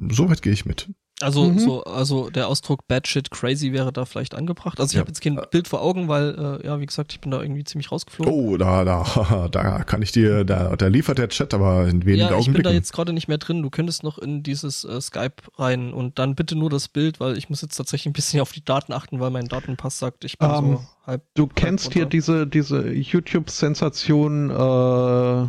so 0.10 0.30
weit 0.30 0.42
gehe 0.42 0.54
ich 0.54 0.66
mit. 0.66 0.90
Also 1.22 1.46
mhm. 1.46 1.60
so, 1.60 1.84
also 1.84 2.30
der 2.30 2.48
Ausdruck 2.48 2.88
Bad 2.88 3.06
Shit 3.06 3.30
Crazy 3.30 3.74
wäre 3.74 3.92
da 3.92 4.06
vielleicht 4.06 4.36
angebracht. 4.36 4.80
Also 4.80 4.92
ich 4.92 4.96
ja. 4.96 5.02
habe 5.02 5.10
jetzt 5.10 5.22
kein 5.22 5.38
Bild 5.52 5.68
vor 5.68 5.82
Augen, 5.82 6.08
weil 6.08 6.60
äh, 6.64 6.66
ja, 6.66 6.80
wie 6.80 6.86
gesagt, 6.86 7.12
ich 7.12 7.20
bin 7.20 7.32
da 7.32 7.42
irgendwie 7.42 7.66
ziemlich 7.66 7.92
rausgeflogen. 7.92 8.34
Oh, 8.34 8.56
da, 8.56 8.86
da, 8.86 9.50
da 9.52 9.84
kann 9.84 10.02
ich 10.02 10.14
dir, 10.14 10.46
da, 10.46 10.78
da 10.78 10.88
liefert 10.88 11.18
der 11.18 11.28
Chat 11.28 11.54
aber 11.54 11.88
in 11.88 12.06
wenigen 12.06 12.20
ja, 12.20 12.26
Augenblicken. 12.28 12.52
ich 12.52 12.54
bin 12.54 12.64
da 12.64 12.72
jetzt 12.72 12.94
gerade 12.94 13.12
nicht 13.12 13.28
mehr 13.28 13.38
drin. 13.38 13.62
Du 13.62 13.70
könntest 13.70 14.04
noch 14.04 14.18
in 14.18 14.44
dieses 14.44 14.86
äh, 14.86 15.02
Skype 15.02 15.36
rein 15.58 15.94
und 15.94 16.20
dann 16.20 16.36
bitte 16.36 16.56
nur 16.56 16.70
das 16.70 16.88
Bild, 16.88 17.20
weil 17.20 17.38
ich 17.38 17.50
muss 17.50 17.62
jetzt 17.62 17.76
tatsächlich 17.76 18.06
ein 18.06 18.14
bisschen 18.14 18.40
auf 18.40 18.54
die 18.54 18.64
Daten 18.64 18.94
achten, 18.94 19.20
weil 19.20 19.30
mein 19.30 19.50
Datenpass 19.50 20.00
sagt, 20.00 20.24
ich 20.24 20.38
bin 20.38 20.50
um, 20.50 20.56
so 20.56 20.72
ähm, 20.72 20.80
halb. 21.06 21.24
Du 21.34 21.48
kennst 21.48 21.88
halb 21.88 21.94
hier 21.94 22.06
diese 22.06 22.48
diese 22.48 22.90
YouTube-Sensation. 22.90 24.52
Äh, 24.52 25.48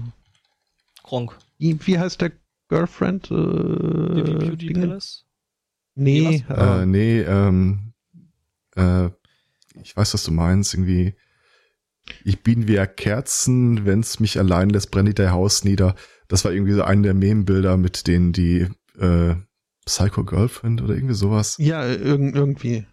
Gronk. 1.04 1.38
Wie, 1.58 1.78
wie 1.86 1.98
heißt 1.98 2.20
der 2.20 2.32
Girlfriend? 2.68 3.30
Äh, 3.30 3.34
Beauty 3.34 4.72
Palace? 4.72 5.26
Nee, 5.94 6.44
äh, 6.48 6.86
nee 6.86 7.20
ähm, 7.20 7.92
äh, 8.76 9.10
ich 9.82 9.96
weiß, 9.96 10.14
was 10.14 10.24
du 10.24 10.32
meinst, 10.32 10.74
irgendwie. 10.74 11.14
Ich 12.24 12.42
bin 12.42 12.66
wie 12.66 12.84
Kerzen, 12.96 13.86
wenn's 13.86 14.18
mich 14.18 14.38
allein 14.38 14.70
lässt, 14.70 14.90
brennt 14.90 15.18
dein 15.18 15.30
Haus 15.30 15.64
nieder. 15.64 15.94
Das 16.28 16.44
war 16.44 16.52
irgendwie 16.52 16.72
so 16.72 16.82
eine 16.82 17.02
der 17.02 17.14
Meme-Bilder 17.14 17.76
mit 17.76 18.06
denen 18.06 18.32
die 18.32 18.66
äh, 18.98 19.34
Psycho 19.84 20.24
Girlfriend 20.24 20.82
oder 20.82 20.94
irgendwie 20.94 21.14
sowas. 21.14 21.56
Ja, 21.58 21.86
irg 21.86 22.34
irgendwie. 22.34 22.86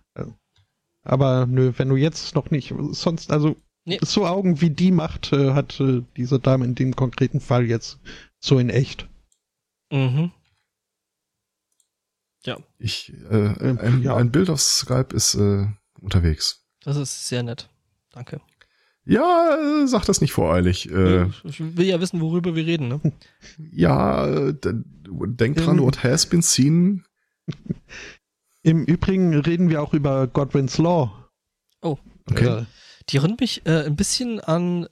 Aber 1.04 1.46
nö, 1.46 1.72
wenn 1.78 1.88
du 1.88 1.96
jetzt 1.96 2.36
noch 2.36 2.52
nicht, 2.52 2.74
sonst, 2.92 3.32
also 3.32 3.56
nee. 3.86 3.98
so 4.02 4.28
Augen 4.28 4.60
wie 4.60 4.70
die 4.70 4.92
macht, 4.92 5.32
äh, 5.32 5.54
hat 5.54 5.80
äh, 5.80 6.04
diese 6.18 6.40
Dame 6.40 6.66
in 6.66 6.76
dem 6.76 6.96
konkreten 6.96 7.40
Fall 7.40 7.66
jetzt 7.66 8.00
so 8.40 8.60
in 8.60 8.70
echt. 8.70 9.08
Mhm. 9.90 10.32
Ja. 12.46 12.58
Ich, 12.80 13.14
äh, 13.30 13.36
ein, 13.36 14.02
ja. 14.04 14.16
ein 14.16 14.32
Bild 14.32 14.50
auf 14.50 14.62
Skype 14.62 15.14
ist 15.14 15.36
äh, 15.36 15.68
unterwegs. 16.00 16.66
Das 16.82 16.98
ist 16.98 17.28
sehr 17.28 17.44
nett. 17.44 17.70
Danke. 18.12 18.40
Ja, 19.06 19.56
äh, 19.56 19.88
sag 19.88 20.06
das 20.06 20.22
nicht 20.22 20.34
voreilig. 20.34 20.92
Äh, 20.92 21.28
ich 21.44 21.60
will 21.60 21.86
ja 21.86 22.02
wissen, 22.02 22.20
worüber 22.20 22.56
wir 22.56 22.66
reden, 22.66 22.90
ne? 22.90 23.02
Ja, 23.72 24.28
äh, 24.28 24.54
denk 24.64 25.58
dran, 25.58 25.82
what 25.82 26.04
has 26.04 26.26
been 26.26 26.42
seen. 26.42 27.06
Im 28.64 28.84
Übrigen 28.84 29.34
reden 29.34 29.70
wir 29.70 29.82
auch 29.82 29.94
über 29.94 30.28
Godwin's 30.28 30.78
Law. 30.78 31.30
Oh. 31.82 31.98
Okay. 32.30 32.62
Äh, 32.62 32.66
die 33.10 33.18
erinnert 33.18 33.40
mich 33.40 33.66
äh, 33.66 33.86
ein 33.86 33.96
bisschen 33.96 34.42
an 34.42 34.86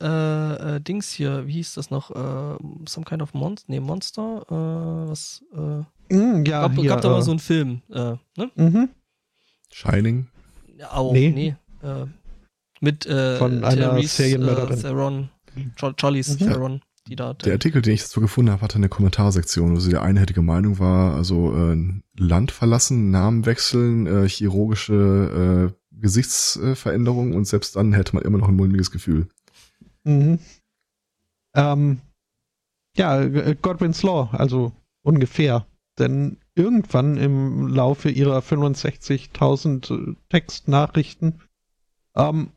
Dings 0.84 1.12
hier, 1.12 1.48
wie 1.48 1.54
hieß 1.54 1.74
das 1.74 1.92
noch? 1.92 2.12
Äh, 2.12 2.58
some 2.88 3.06
kind 3.06 3.22
of 3.22 3.34
Monster? 3.34 3.66
Nee, 3.70 3.82
Monster? 3.82 4.46
Äh, 4.50 5.10
was? 5.10 5.44
Äh, 6.10 6.16
Mm, 6.16 6.46
ja, 6.46 6.62
gab, 6.62 6.76
hier, 6.76 6.90
gab 6.90 7.02
da 7.02 7.10
mal 7.10 7.20
äh, 7.20 7.24
so 7.24 7.32
einen 7.32 7.40
Film, 7.40 7.82
äh, 7.90 8.16
ne? 8.38 8.52
Mhm. 8.56 8.90
Shining? 9.72 10.28
Auch, 10.92 11.14
nee. 11.14 11.32
nee 11.32 11.56
äh, 11.86 12.06
mit 12.82 13.06
äh, 13.06 13.38
Von 13.38 13.64
einer 13.64 13.92
Therese, 13.92 14.16
Serienmörderin. 14.16 14.78
Äh, 14.78 14.82
Theron, 14.82 15.30
Charlize 15.98 16.34
mhm. 16.34 16.48
Theron. 16.48 16.82
Die 17.08 17.16
da, 17.16 17.34
der 17.36 17.54
Artikel, 17.54 17.84
den 17.84 17.94
ich 17.94 18.02
dazu 18.02 18.20
gefunden 18.20 18.52
habe, 18.52 18.62
hatte 18.64 18.78
eine 18.78 18.90
Kommentarsektion, 18.90 19.76
wo 19.76 19.80
sie 19.80 19.92
der 19.92 20.02
einheitliche 20.02 20.42
Meinung 20.42 20.80
war, 20.80 21.16
also 21.16 21.56
äh, 21.56 21.78
Land 22.18 22.52
verlassen, 22.52 23.12
Namen 23.12 23.46
wechseln, 23.46 24.08
äh, 24.08 24.28
chirurgische 24.28 25.72
äh, 25.72 26.00
Gesichtsveränderungen 26.02 27.34
und 27.34 27.46
selbst 27.46 27.76
dann 27.76 27.94
hätte 27.94 28.16
man 28.16 28.24
immer 28.24 28.40
noch 28.40 28.48
ein 28.48 28.56
mulmiges 28.56 28.90
Gefühl. 28.90 29.28
Mhm. 30.04 30.40
Ähm, 31.54 32.00
ja, 32.98 33.24
Godwin's 33.54 34.02
Law, 34.02 34.30
also 34.32 34.72
ungefähr. 35.04 35.68
Denn 35.98 36.38
irgendwann 36.56 37.18
im 37.18 37.68
Laufe 37.68 38.10
ihrer 38.10 38.40
65.000 38.40 40.12
äh, 40.12 40.16
Textnachrichten 40.30 41.42
ähm, 42.16 42.52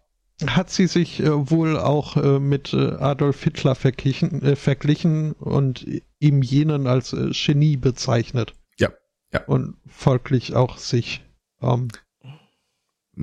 hat 0.46 0.70
sie 0.70 0.86
sich 0.86 1.20
äh, 1.20 1.50
wohl 1.50 1.78
auch 1.78 2.16
äh, 2.16 2.38
mit 2.38 2.72
äh, 2.72 2.92
Adolf 2.94 3.42
Hitler 3.42 3.74
verglichen, 3.74 4.42
äh, 4.42 5.34
und 5.38 5.86
ihm 6.20 6.42
jenen 6.42 6.86
als 6.86 7.12
äh, 7.12 7.30
Genie 7.32 7.76
bezeichnet. 7.76 8.54
Ja, 8.78 8.90
ja. 9.32 9.44
Und 9.44 9.76
folglich 9.86 10.54
auch 10.54 10.78
sich. 10.78 11.24
Ähm, 11.60 11.88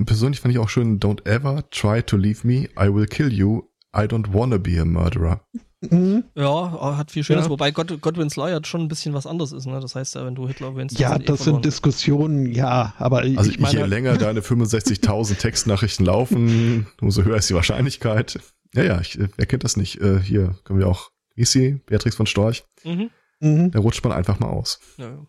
Persönlich 0.04 0.40
fand 0.40 0.52
ich 0.52 0.58
auch 0.58 0.68
schön, 0.68 1.00
don't 1.00 1.24
ever 1.26 1.68
try 1.70 2.02
to 2.02 2.18
leave 2.18 2.46
me, 2.46 2.68
I 2.78 2.92
will 2.92 3.06
kill 3.06 3.32
you, 3.32 3.62
I 3.96 4.00
don't 4.00 4.34
wanna 4.34 4.58
be 4.58 4.78
a 4.78 4.84
murderer. 4.84 5.40
Mhm. 5.82 6.24
Ja, 6.34 6.96
hat 6.96 7.10
viel 7.10 7.22
Schönes, 7.22 7.44
ja. 7.44 7.50
wobei 7.50 7.70
God, 7.70 8.00
Godwin's 8.00 8.36
Lie 8.36 8.54
hat 8.54 8.66
schon 8.66 8.82
ein 8.82 8.88
bisschen 8.88 9.12
was 9.12 9.26
anderes 9.26 9.52
ist. 9.52 9.66
Ne? 9.66 9.78
Das 9.80 9.94
heißt 9.94 10.14
ja, 10.14 10.24
wenn 10.24 10.34
du 10.34 10.48
Hitler 10.48 10.68
erwähnst. 10.68 10.98
Ja, 10.98 11.18
das 11.18 11.44
sind 11.44 11.64
Diskussionen, 11.64 12.50
ja, 12.50 12.94
aber 12.98 13.18
Also 13.18 13.50
ich 13.50 13.60
meine, 13.60 13.80
je 13.80 13.86
länger 13.86 14.16
deine 14.16 14.40
65.000 14.40 15.36
Textnachrichten 15.36 16.06
laufen, 16.06 16.86
umso 17.00 17.24
höher 17.24 17.36
ist 17.36 17.50
die 17.50 17.54
Wahrscheinlichkeit. 17.54 18.38
Ja, 18.74 18.84
ja, 18.84 19.00
ich, 19.00 19.18
wer 19.18 19.46
kennt 19.46 19.64
das 19.64 19.76
nicht? 19.76 20.00
Äh, 20.00 20.20
hier 20.20 20.58
können 20.64 20.78
wir 20.78 20.88
auch, 20.88 21.10
wie 21.34 21.42
ist 21.42 21.52
sie? 21.52 21.80
Beatrix 21.86 22.16
von 22.16 22.26
Storch. 22.26 22.64
Mhm. 22.84 23.10
Mhm. 23.40 23.70
Da 23.70 23.78
rutscht 23.78 24.02
man 24.02 24.12
einfach 24.12 24.38
mal 24.38 24.48
aus. 24.48 24.80
Ja. 24.96 25.26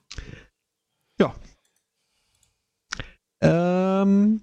ja. 1.19 1.35
Ähm, 3.41 4.41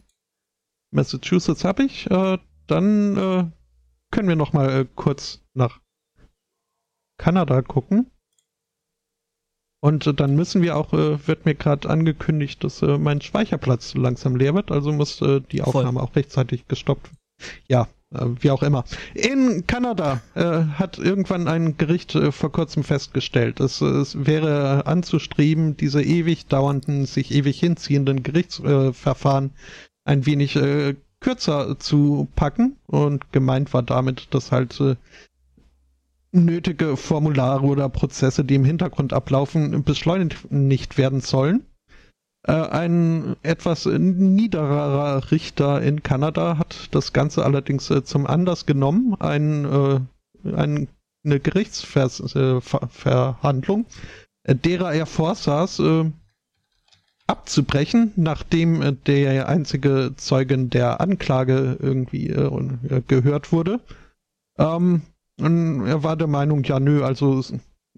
Massachusetts 0.90 1.64
habe 1.64 1.85
ich. 1.85 2.10
Äh, 2.10 2.39
dann 2.66 3.16
äh, 3.16 3.44
können 4.10 4.28
wir 4.28 4.36
noch 4.36 4.52
mal 4.52 4.70
äh, 4.70 4.86
kurz 4.94 5.40
nach 5.55 5.81
Kanada 7.24 7.62
gucken. 7.62 8.10
Und 9.80 10.06
äh, 10.06 10.12
dann 10.12 10.36
müssen 10.36 10.60
wir 10.60 10.76
auch, 10.76 10.92
äh, 10.92 11.26
wird 11.26 11.46
mir 11.46 11.55
gerade 11.55 11.88
angekündigt, 11.88 12.62
dass 12.62 12.82
äh, 12.82 12.98
mein 12.98 13.22
Speicherplatz 13.22 13.94
langsam 13.94 14.36
leer 14.36 14.55
wird, 14.55 14.70
also 14.70 14.92
muss 14.92 15.22
äh, 15.22 15.40
die 15.40 15.62
Aufnahme 15.62 16.01
Voll. 16.01 16.09
auch 16.09 16.16
rechtzeitig 16.16 16.68
gestoppt. 16.68 17.10
Ja, 17.66 17.88
äh, 18.14 18.26
wie 18.40 18.51
auch 18.51 18.62
immer. 18.62 18.84
In 19.14 19.66
Kanada 19.66 20.20
äh, 20.34 20.64
hat 20.74 20.98
irgendwann 20.98 21.48
ein 21.48 21.78
Gericht 21.78 22.12
vor 22.12 22.52
kurzem 22.52 22.84
festgestellt, 22.84 23.59
es, 23.59 23.80
es 23.80 24.26
wäre 24.26 24.86
anzustreben, 24.86 25.78
diese 25.78 26.02
ewig 26.02 26.44
dauernden, 26.48 27.06
sich 27.06 27.30
ewig 27.30 27.59
hinziehenden 27.59 28.22
Gerichtsverfahren 28.22 29.52
ein 30.05 30.26
wenig 30.26 30.59
kürzer 31.20 31.78
zu 31.78 32.28
packen. 32.36 32.76
Und 32.86 33.32
gemeint 33.32 33.72
war 33.72 33.82
damit, 33.82 34.34
dass 34.34 34.52
halt 34.52 34.78
nötige 36.35 36.97
Formulare 36.97 37.65
oder 37.65 37.89
Prozesse, 37.89 38.44
die 38.44 38.56
im 38.56 38.65
Hintergrund 38.65 39.12
ablaufen, 39.12 39.85
beschleunigt 39.85 40.98
werden 40.98 41.20
sollen. 41.20 41.65
Äh, 42.47 42.52
ein 42.52 43.36
etwas 43.43 43.86
niederer 43.86 45.31
Richter 45.31 45.81
in 45.82 46.02
Kanada 46.02 46.59
hat 46.59 46.94
das 46.94 47.15
Ganze 47.15 47.43
allerdings 47.44 47.89
äh, 47.90 48.05
zum 48.05 48.27
Anlass 48.27 48.66
genommen, 48.66 49.15
ein, 49.19 49.65
äh, 49.65 50.01
ein, 50.55 50.89
eine 51.24 51.40
Gerichtsverhandlung, 51.40 53.86
derer 54.47 54.93
er 54.93 55.06
vorsaß, 55.06 55.81
abzubrechen, 57.27 58.12
nachdem 58.16 58.98
der 59.06 59.48
einzige 59.48 60.12
Zeugen 60.16 60.69
der 60.69 61.01
Anklage 61.01 61.78
irgendwie 61.81 62.27
gehört 63.09 63.52
wurde. 63.52 63.81
Ähm, 64.59 65.01
und 65.40 65.86
er 65.86 66.02
war 66.02 66.16
der 66.16 66.28
Meinung, 66.28 66.62
ja 66.65 66.78
nö, 66.81 67.05
also 67.05 67.43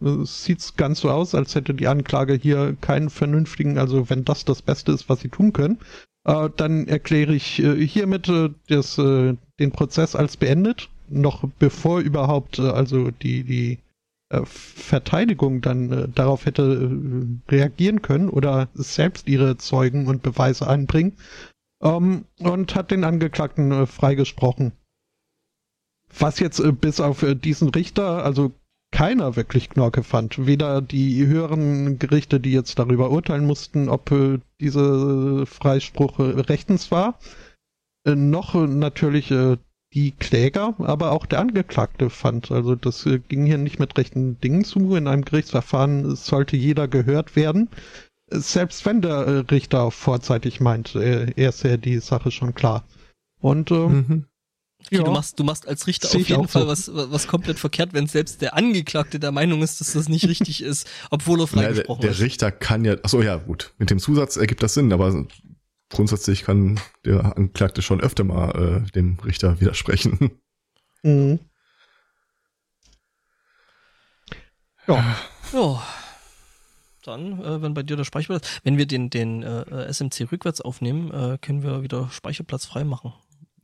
es 0.00 0.44
sieht 0.44 0.76
ganz 0.76 1.00
so 1.00 1.10
aus, 1.10 1.34
als 1.34 1.54
hätte 1.54 1.74
die 1.74 1.88
Anklage 1.88 2.34
hier 2.34 2.76
keinen 2.80 3.10
vernünftigen, 3.10 3.78
also 3.78 4.10
wenn 4.10 4.24
das 4.24 4.44
das 4.44 4.62
Beste 4.62 4.92
ist, 4.92 5.08
was 5.08 5.20
sie 5.20 5.28
tun 5.28 5.52
können, 5.52 5.78
äh, 6.24 6.50
dann 6.56 6.86
erkläre 6.88 7.34
ich 7.34 7.62
äh, 7.62 7.86
hiermit 7.86 8.28
äh, 8.28 8.50
das, 8.68 8.98
äh, 8.98 9.36
den 9.58 9.72
Prozess 9.72 10.14
als 10.16 10.36
beendet, 10.36 10.90
noch 11.08 11.48
bevor 11.58 12.00
überhaupt 12.00 12.58
äh, 12.58 12.62
also 12.62 13.10
die, 13.10 13.44
die 13.44 13.78
äh, 14.28 14.42
Verteidigung 14.44 15.60
dann 15.60 16.12
darauf 16.14 16.46
hätte 16.46 16.90
reagieren 17.48 18.02
können 18.02 18.28
oder 18.28 18.68
selbst 18.74 19.28
ihre 19.28 19.56
Zeugen 19.56 20.08
und 20.08 20.22
Beweise 20.22 20.68
einbringen 20.68 21.12
ähm, 21.82 22.24
und 22.40 22.74
hat 22.74 22.90
den 22.90 23.04
Angeklagten 23.04 23.86
freigesprochen. 23.86 24.72
Was 26.18 26.38
jetzt 26.38 26.62
bis 26.80 27.00
auf 27.00 27.24
diesen 27.42 27.70
Richter, 27.70 28.24
also 28.24 28.52
keiner 28.92 29.36
wirklich 29.36 29.68
Knorke 29.70 30.02
fand. 30.02 30.46
Weder 30.46 30.80
die 30.80 31.26
höheren 31.26 31.98
Gerichte, 31.98 32.40
die 32.40 32.52
jetzt 32.52 32.78
darüber 32.78 33.10
urteilen 33.10 33.44
mussten, 33.44 33.88
ob 33.88 34.10
äh, 34.10 34.38
diese 34.60 35.44
Freispruch 35.44 36.18
rechtens 36.18 36.90
war, 36.90 37.18
äh, 38.06 38.14
noch 38.14 38.54
natürlich 38.54 39.30
äh, 39.30 39.58
die 39.92 40.12
Kläger, 40.12 40.74
aber 40.78 41.12
auch 41.12 41.26
der 41.26 41.40
Angeklagte 41.40 42.10
fand. 42.10 42.50
Also 42.50 42.74
das 42.74 43.04
äh, 43.06 43.18
ging 43.18 43.44
hier 43.44 43.58
nicht 43.58 43.78
mit 43.78 43.96
rechten 43.98 44.40
Dingen 44.40 44.64
zu. 44.64 44.94
In 44.94 45.08
einem 45.08 45.24
Gerichtsverfahren 45.24 46.16
sollte 46.16 46.56
jeder 46.56 46.88
gehört 46.88 47.36
werden. 47.36 47.68
Selbst 48.28 48.86
wenn 48.86 49.02
der 49.02 49.26
äh, 49.26 49.38
Richter 49.50 49.90
vorzeitig 49.90 50.60
meint, 50.60 50.94
er 50.94 51.36
ist 51.36 51.62
ja 51.62 51.76
die 51.76 51.98
Sache 51.98 52.30
schon 52.30 52.54
klar. 52.54 52.84
Und 53.40 53.70
ähm, 53.70 53.92
mhm. 54.08 54.24
Okay, 54.86 54.96
ja. 54.98 55.02
du, 55.02 55.10
machst, 55.10 55.38
du 55.38 55.44
machst 55.44 55.66
als 55.66 55.86
Richter 55.86 56.08
Sehe 56.08 56.20
auf 56.20 56.28
jeden 56.28 56.48
Fall 56.48 56.62
so. 56.76 56.94
was, 56.94 57.10
was 57.10 57.26
komplett 57.26 57.58
verkehrt, 57.58 57.92
wenn 57.92 58.06
selbst 58.06 58.40
der 58.40 58.54
Angeklagte 58.54 59.18
der 59.18 59.32
Meinung 59.32 59.62
ist, 59.62 59.80
dass 59.80 59.94
das 59.94 60.08
nicht 60.08 60.24
richtig 60.28 60.62
ist, 60.62 60.88
obwohl 61.10 61.40
er 61.40 61.46
freigesprochen 61.48 62.02
ja, 62.02 62.08
der, 62.08 62.16
der 62.16 62.24
Richter 62.24 62.52
kann 62.52 62.84
ja, 62.84 62.94
achso, 63.02 63.20
ja, 63.20 63.36
gut. 63.36 63.74
Mit 63.78 63.90
dem 63.90 63.98
Zusatz 63.98 64.36
ergibt 64.36 64.62
das 64.62 64.74
Sinn, 64.74 64.92
aber 64.92 65.26
grundsätzlich 65.90 66.44
kann 66.44 66.78
der 67.04 67.36
Angeklagte 67.36 67.82
schon 67.82 68.00
öfter 68.00 68.24
mal 68.24 68.84
äh, 68.86 68.90
dem 68.92 69.18
Richter 69.24 69.60
widersprechen. 69.60 70.30
Mhm. 71.02 71.38
Ja. 74.88 75.16
Ja. 75.52 75.82
Dann, 77.04 77.40
äh, 77.40 77.62
wenn 77.62 77.74
bei 77.74 77.84
dir 77.84 77.96
der 77.96 78.02
Speicherplatz, 78.02 78.60
wenn 78.64 78.76
wir 78.76 78.86
den, 78.86 79.10
den 79.10 79.44
äh, 79.44 79.92
SMC 79.92 80.32
rückwärts 80.32 80.60
aufnehmen, 80.60 81.12
äh, 81.12 81.38
können 81.40 81.62
wir 81.62 81.82
wieder 81.82 82.08
Speicherplatz 82.10 82.66
frei 82.66 82.82
machen. 82.82 83.12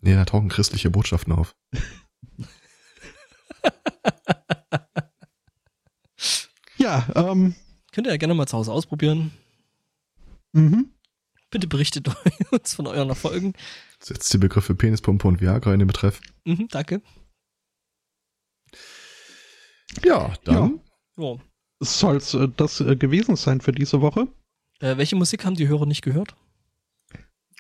Nee, 0.03 0.15
da 0.15 0.25
tauchen 0.25 0.49
christliche 0.49 0.91
Botschaften 0.91 1.33
auf. 1.33 1.55
ja, 6.77 7.07
ähm. 7.15 7.55
Könnt 7.93 8.09
ihr 8.09 8.11
ja 8.13 8.17
gerne 8.17 8.35
mal 8.35 8.47
zu 8.47 8.57
Hause 8.57 8.73
ausprobieren. 8.73 9.31
Mhm. 10.53 10.91
Bitte 11.51 11.69
berichtet 11.69 12.09
uns 12.51 12.75
von 12.75 12.89
euren 12.89 13.11
Erfolgen. 13.11 13.53
Setzt 14.01 14.33
die 14.33 14.39
Begriffe 14.39 14.75
Penispumpe 14.75 15.29
und 15.29 15.41
Viagra 15.41 15.73
in 15.73 15.79
den 15.79 15.87
Betreff. 15.87 16.21
Mhm, 16.45 16.67
danke. 16.69 17.01
Ja, 20.03 20.35
dann. 20.45 20.81
Ja. 21.17 21.37
Soll 21.81 22.17
es 22.17 22.35
äh, 22.35 22.49
das 22.57 22.81
äh, 22.81 22.97
gewesen 22.97 23.37
sein 23.37 23.61
für 23.61 23.73
diese 23.73 24.01
Woche? 24.01 24.27
Äh, 24.81 24.97
welche 24.97 25.15
Musik 25.15 25.45
haben 25.45 25.55
die 25.55 25.69
Hörer 25.69 25.87
nicht 25.87 26.03
gehört? 26.03 26.35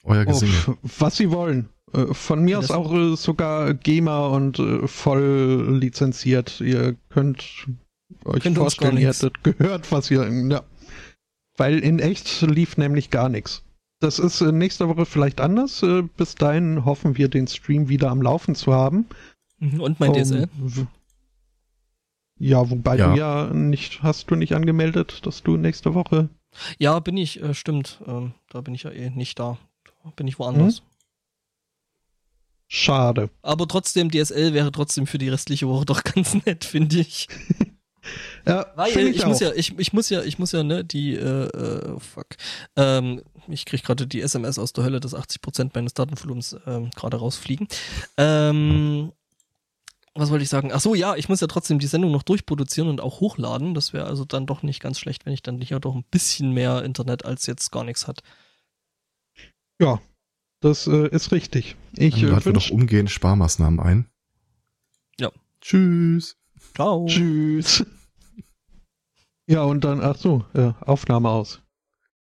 Euer 0.04 0.24
Gesinge. 0.24 0.52
Oh, 0.66 0.74
was 0.98 1.16
sie 1.16 1.30
wollen. 1.30 1.68
Äh, 1.92 2.14
von 2.14 2.42
mir 2.42 2.58
aus 2.58 2.70
auch 2.70 2.92
äh, 2.92 3.16
sogar 3.16 3.74
GEMA 3.74 4.28
und 4.28 4.58
äh, 4.58 4.86
voll 4.88 5.78
lizenziert. 5.78 6.60
Ihr 6.60 6.96
könnt 7.10 7.68
euch 8.24 8.42
könnt 8.42 8.58
vorstellen, 8.58 8.96
ihr 8.96 9.08
hättet 9.08 9.42
gehört, 9.44 9.92
was 9.92 10.10
ihr. 10.10 10.28
Ja. 10.50 10.62
Weil 11.56 11.78
in 11.78 11.98
echt 11.98 12.42
lief 12.42 12.76
nämlich 12.76 13.10
gar 13.10 13.28
nichts. 13.28 13.62
Das 14.00 14.18
ist 14.18 14.40
nächste 14.40 14.88
Woche 14.88 15.06
vielleicht 15.06 15.40
anders. 15.40 15.84
Bis 16.16 16.34
dahin 16.34 16.84
hoffen 16.84 17.16
wir, 17.16 17.28
den 17.28 17.46
Stream 17.46 17.88
wieder 17.88 18.10
am 18.10 18.20
Laufen 18.20 18.56
zu 18.56 18.72
haben. 18.72 19.06
Mhm, 19.58 19.80
und 19.80 20.00
mein 20.00 20.10
um, 20.10 20.16
DSL? 20.16 20.48
Ja, 22.38 22.68
wobei 22.68 22.96
ja. 22.96 23.12
du 23.12 23.18
ja 23.18 23.50
nicht, 23.52 24.02
hast 24.02 24.30
du 24.30 24.34
nicht 24.34 24.54
angemeldet, 24.54 25.24
dass 25.24 25.44
du 25.44 25.56
nächste 25.56 25.94
Woche. 25.94 26.30
Ja, 26.78 26.98
bin 26.98 27.16
ich, 27.16 27.40
stimmt. 27.52 28.00
Ähm, 28.06 28.32
da 28.48 28.60
bin 28.62 28.74
ich 28.74 28.82
ja 28.82 28.90
eh 28.90 29.10
nicht 29.10 29.38
da. 29.38 29.58
Bin 30.16 30.26
ich 30.26 30.38
woanders. 30.38 30.78
Hm? 30.78 30.84
Schade. 32.74 33.28
Aber 33.42 33.68
trotzdem, 33.68 34.10
DSL 34.10 34.54
wäre 34.54 34.72
trotzdem 34.72 35.06
für 35.06 35.18
die 35.18 35.28
restliche 35.28 35.68
Woche 35.68 35.84
doch 35.84 36.02
ganz 36.04 36.34
nett, 36.46 36.64
finde 36.64 37.00
ich. 37.00 37.28
ja, 38.46 38.66
Weil 38.76 38.96
ich, 39.08 39.16
ich 39.16 39.26
muss 39.26 39.40
ja, 39.40 39.52
ich, 39.52 39.78
ich 39.78 39.92
muss 39.92 40.08
ja, 40.08 40.22
ich 40.22 40.38
muss 40.38 40.52
ja, 40.52 40.62
ne, 40.62 40.84
die, 40.84 41.14
äh, 41.14 41.48
äh 41.48 42.00
fuck. 42.00 42.28
Ähm, 42.76 43.20
ich 43.48 43.66
krieg 43.66 43.84
gerade 43.84 44.06
die 44.06 44.20
SMS 44.20 44.58
aus 44.58 44.72
der 44.72 44.84
Hölle, 44.84 45.00
dass 45.00 45.14
80% 45.14 45.72
meines 45.74 45.94
Datenvolumens 45.94 46.56
ähm, 46.66 46.90
gerade 46.92 47.18
rausfliegen. 47.18 47.68
Ähm, 48.16 49.12
was 50.14 50.30
wollte 50.30 50.42
ich 50.42 50.50
sagen? 50.50 50.70
Ach 50.72 50.80
so, 50.80 50.94
ja, 50.94 51.14
ich 51.16 51.28
muss 51.28 51.40
ja 51.40 51.46
trotzdem 51.46 51.78
die 51.78 51.86
Sendung 51.86 52.10
noch 52.10 52.22
durchproduzieren 52.22 52.90
und 52.90 53.00
auch 53.00 53.20
hochladen. 53.20 53.74
Das 53.74 53.92
wäre 53.92 54.06
also 54.06 54.24
dann 54.24 54.46
doch 54.46 54.62
nicht 54.62 54.80
ganz 54.80 54.98
schlecht, 54.98 55.24
wenn 55.24 55.32
ich 55.32 55.42
dann 55.42 55.56
nicht 55.56 55.72
doch 55.72 55.94
ein 55.94 56.04
bisschen 56.10 56.52
mehr 56.52 56.82
Internet 56.84 57.24
als 57.24 57.46
jetzt 57.46 57.70
gar 57.70 57.84
nichts 57.84 58.06
hat. 58.06 58.22
Ja, 59.82 60.00
das 60.60 60.86
äh, 60.86 61.08
ist 61.08 61.32
richtig. 61.32 61.74
Ich 61.96 62.20
Dann 62.20 62.38
äh, 62.38 62.44
wir 62.44 62.52
doch 62.52 62.70
umgehend 62.70 63.10
Sparmaßnahmen 63.10 63.80
ein. 63.80 64.06
Ja. 65.18 65.32
Tschüss. 65.60 66.36
Ciao. 66.76 67.06
Tschüss. 67.06 67.84
Ja, 69.48 69.64
und 69.64 69.82
dann, 69.82 70.00
ach 70.00 70.16
so, 70.16 70.44
äh, 70.54 70.72
Aufnahme 70.82 71.30
aus. 71.30 71.61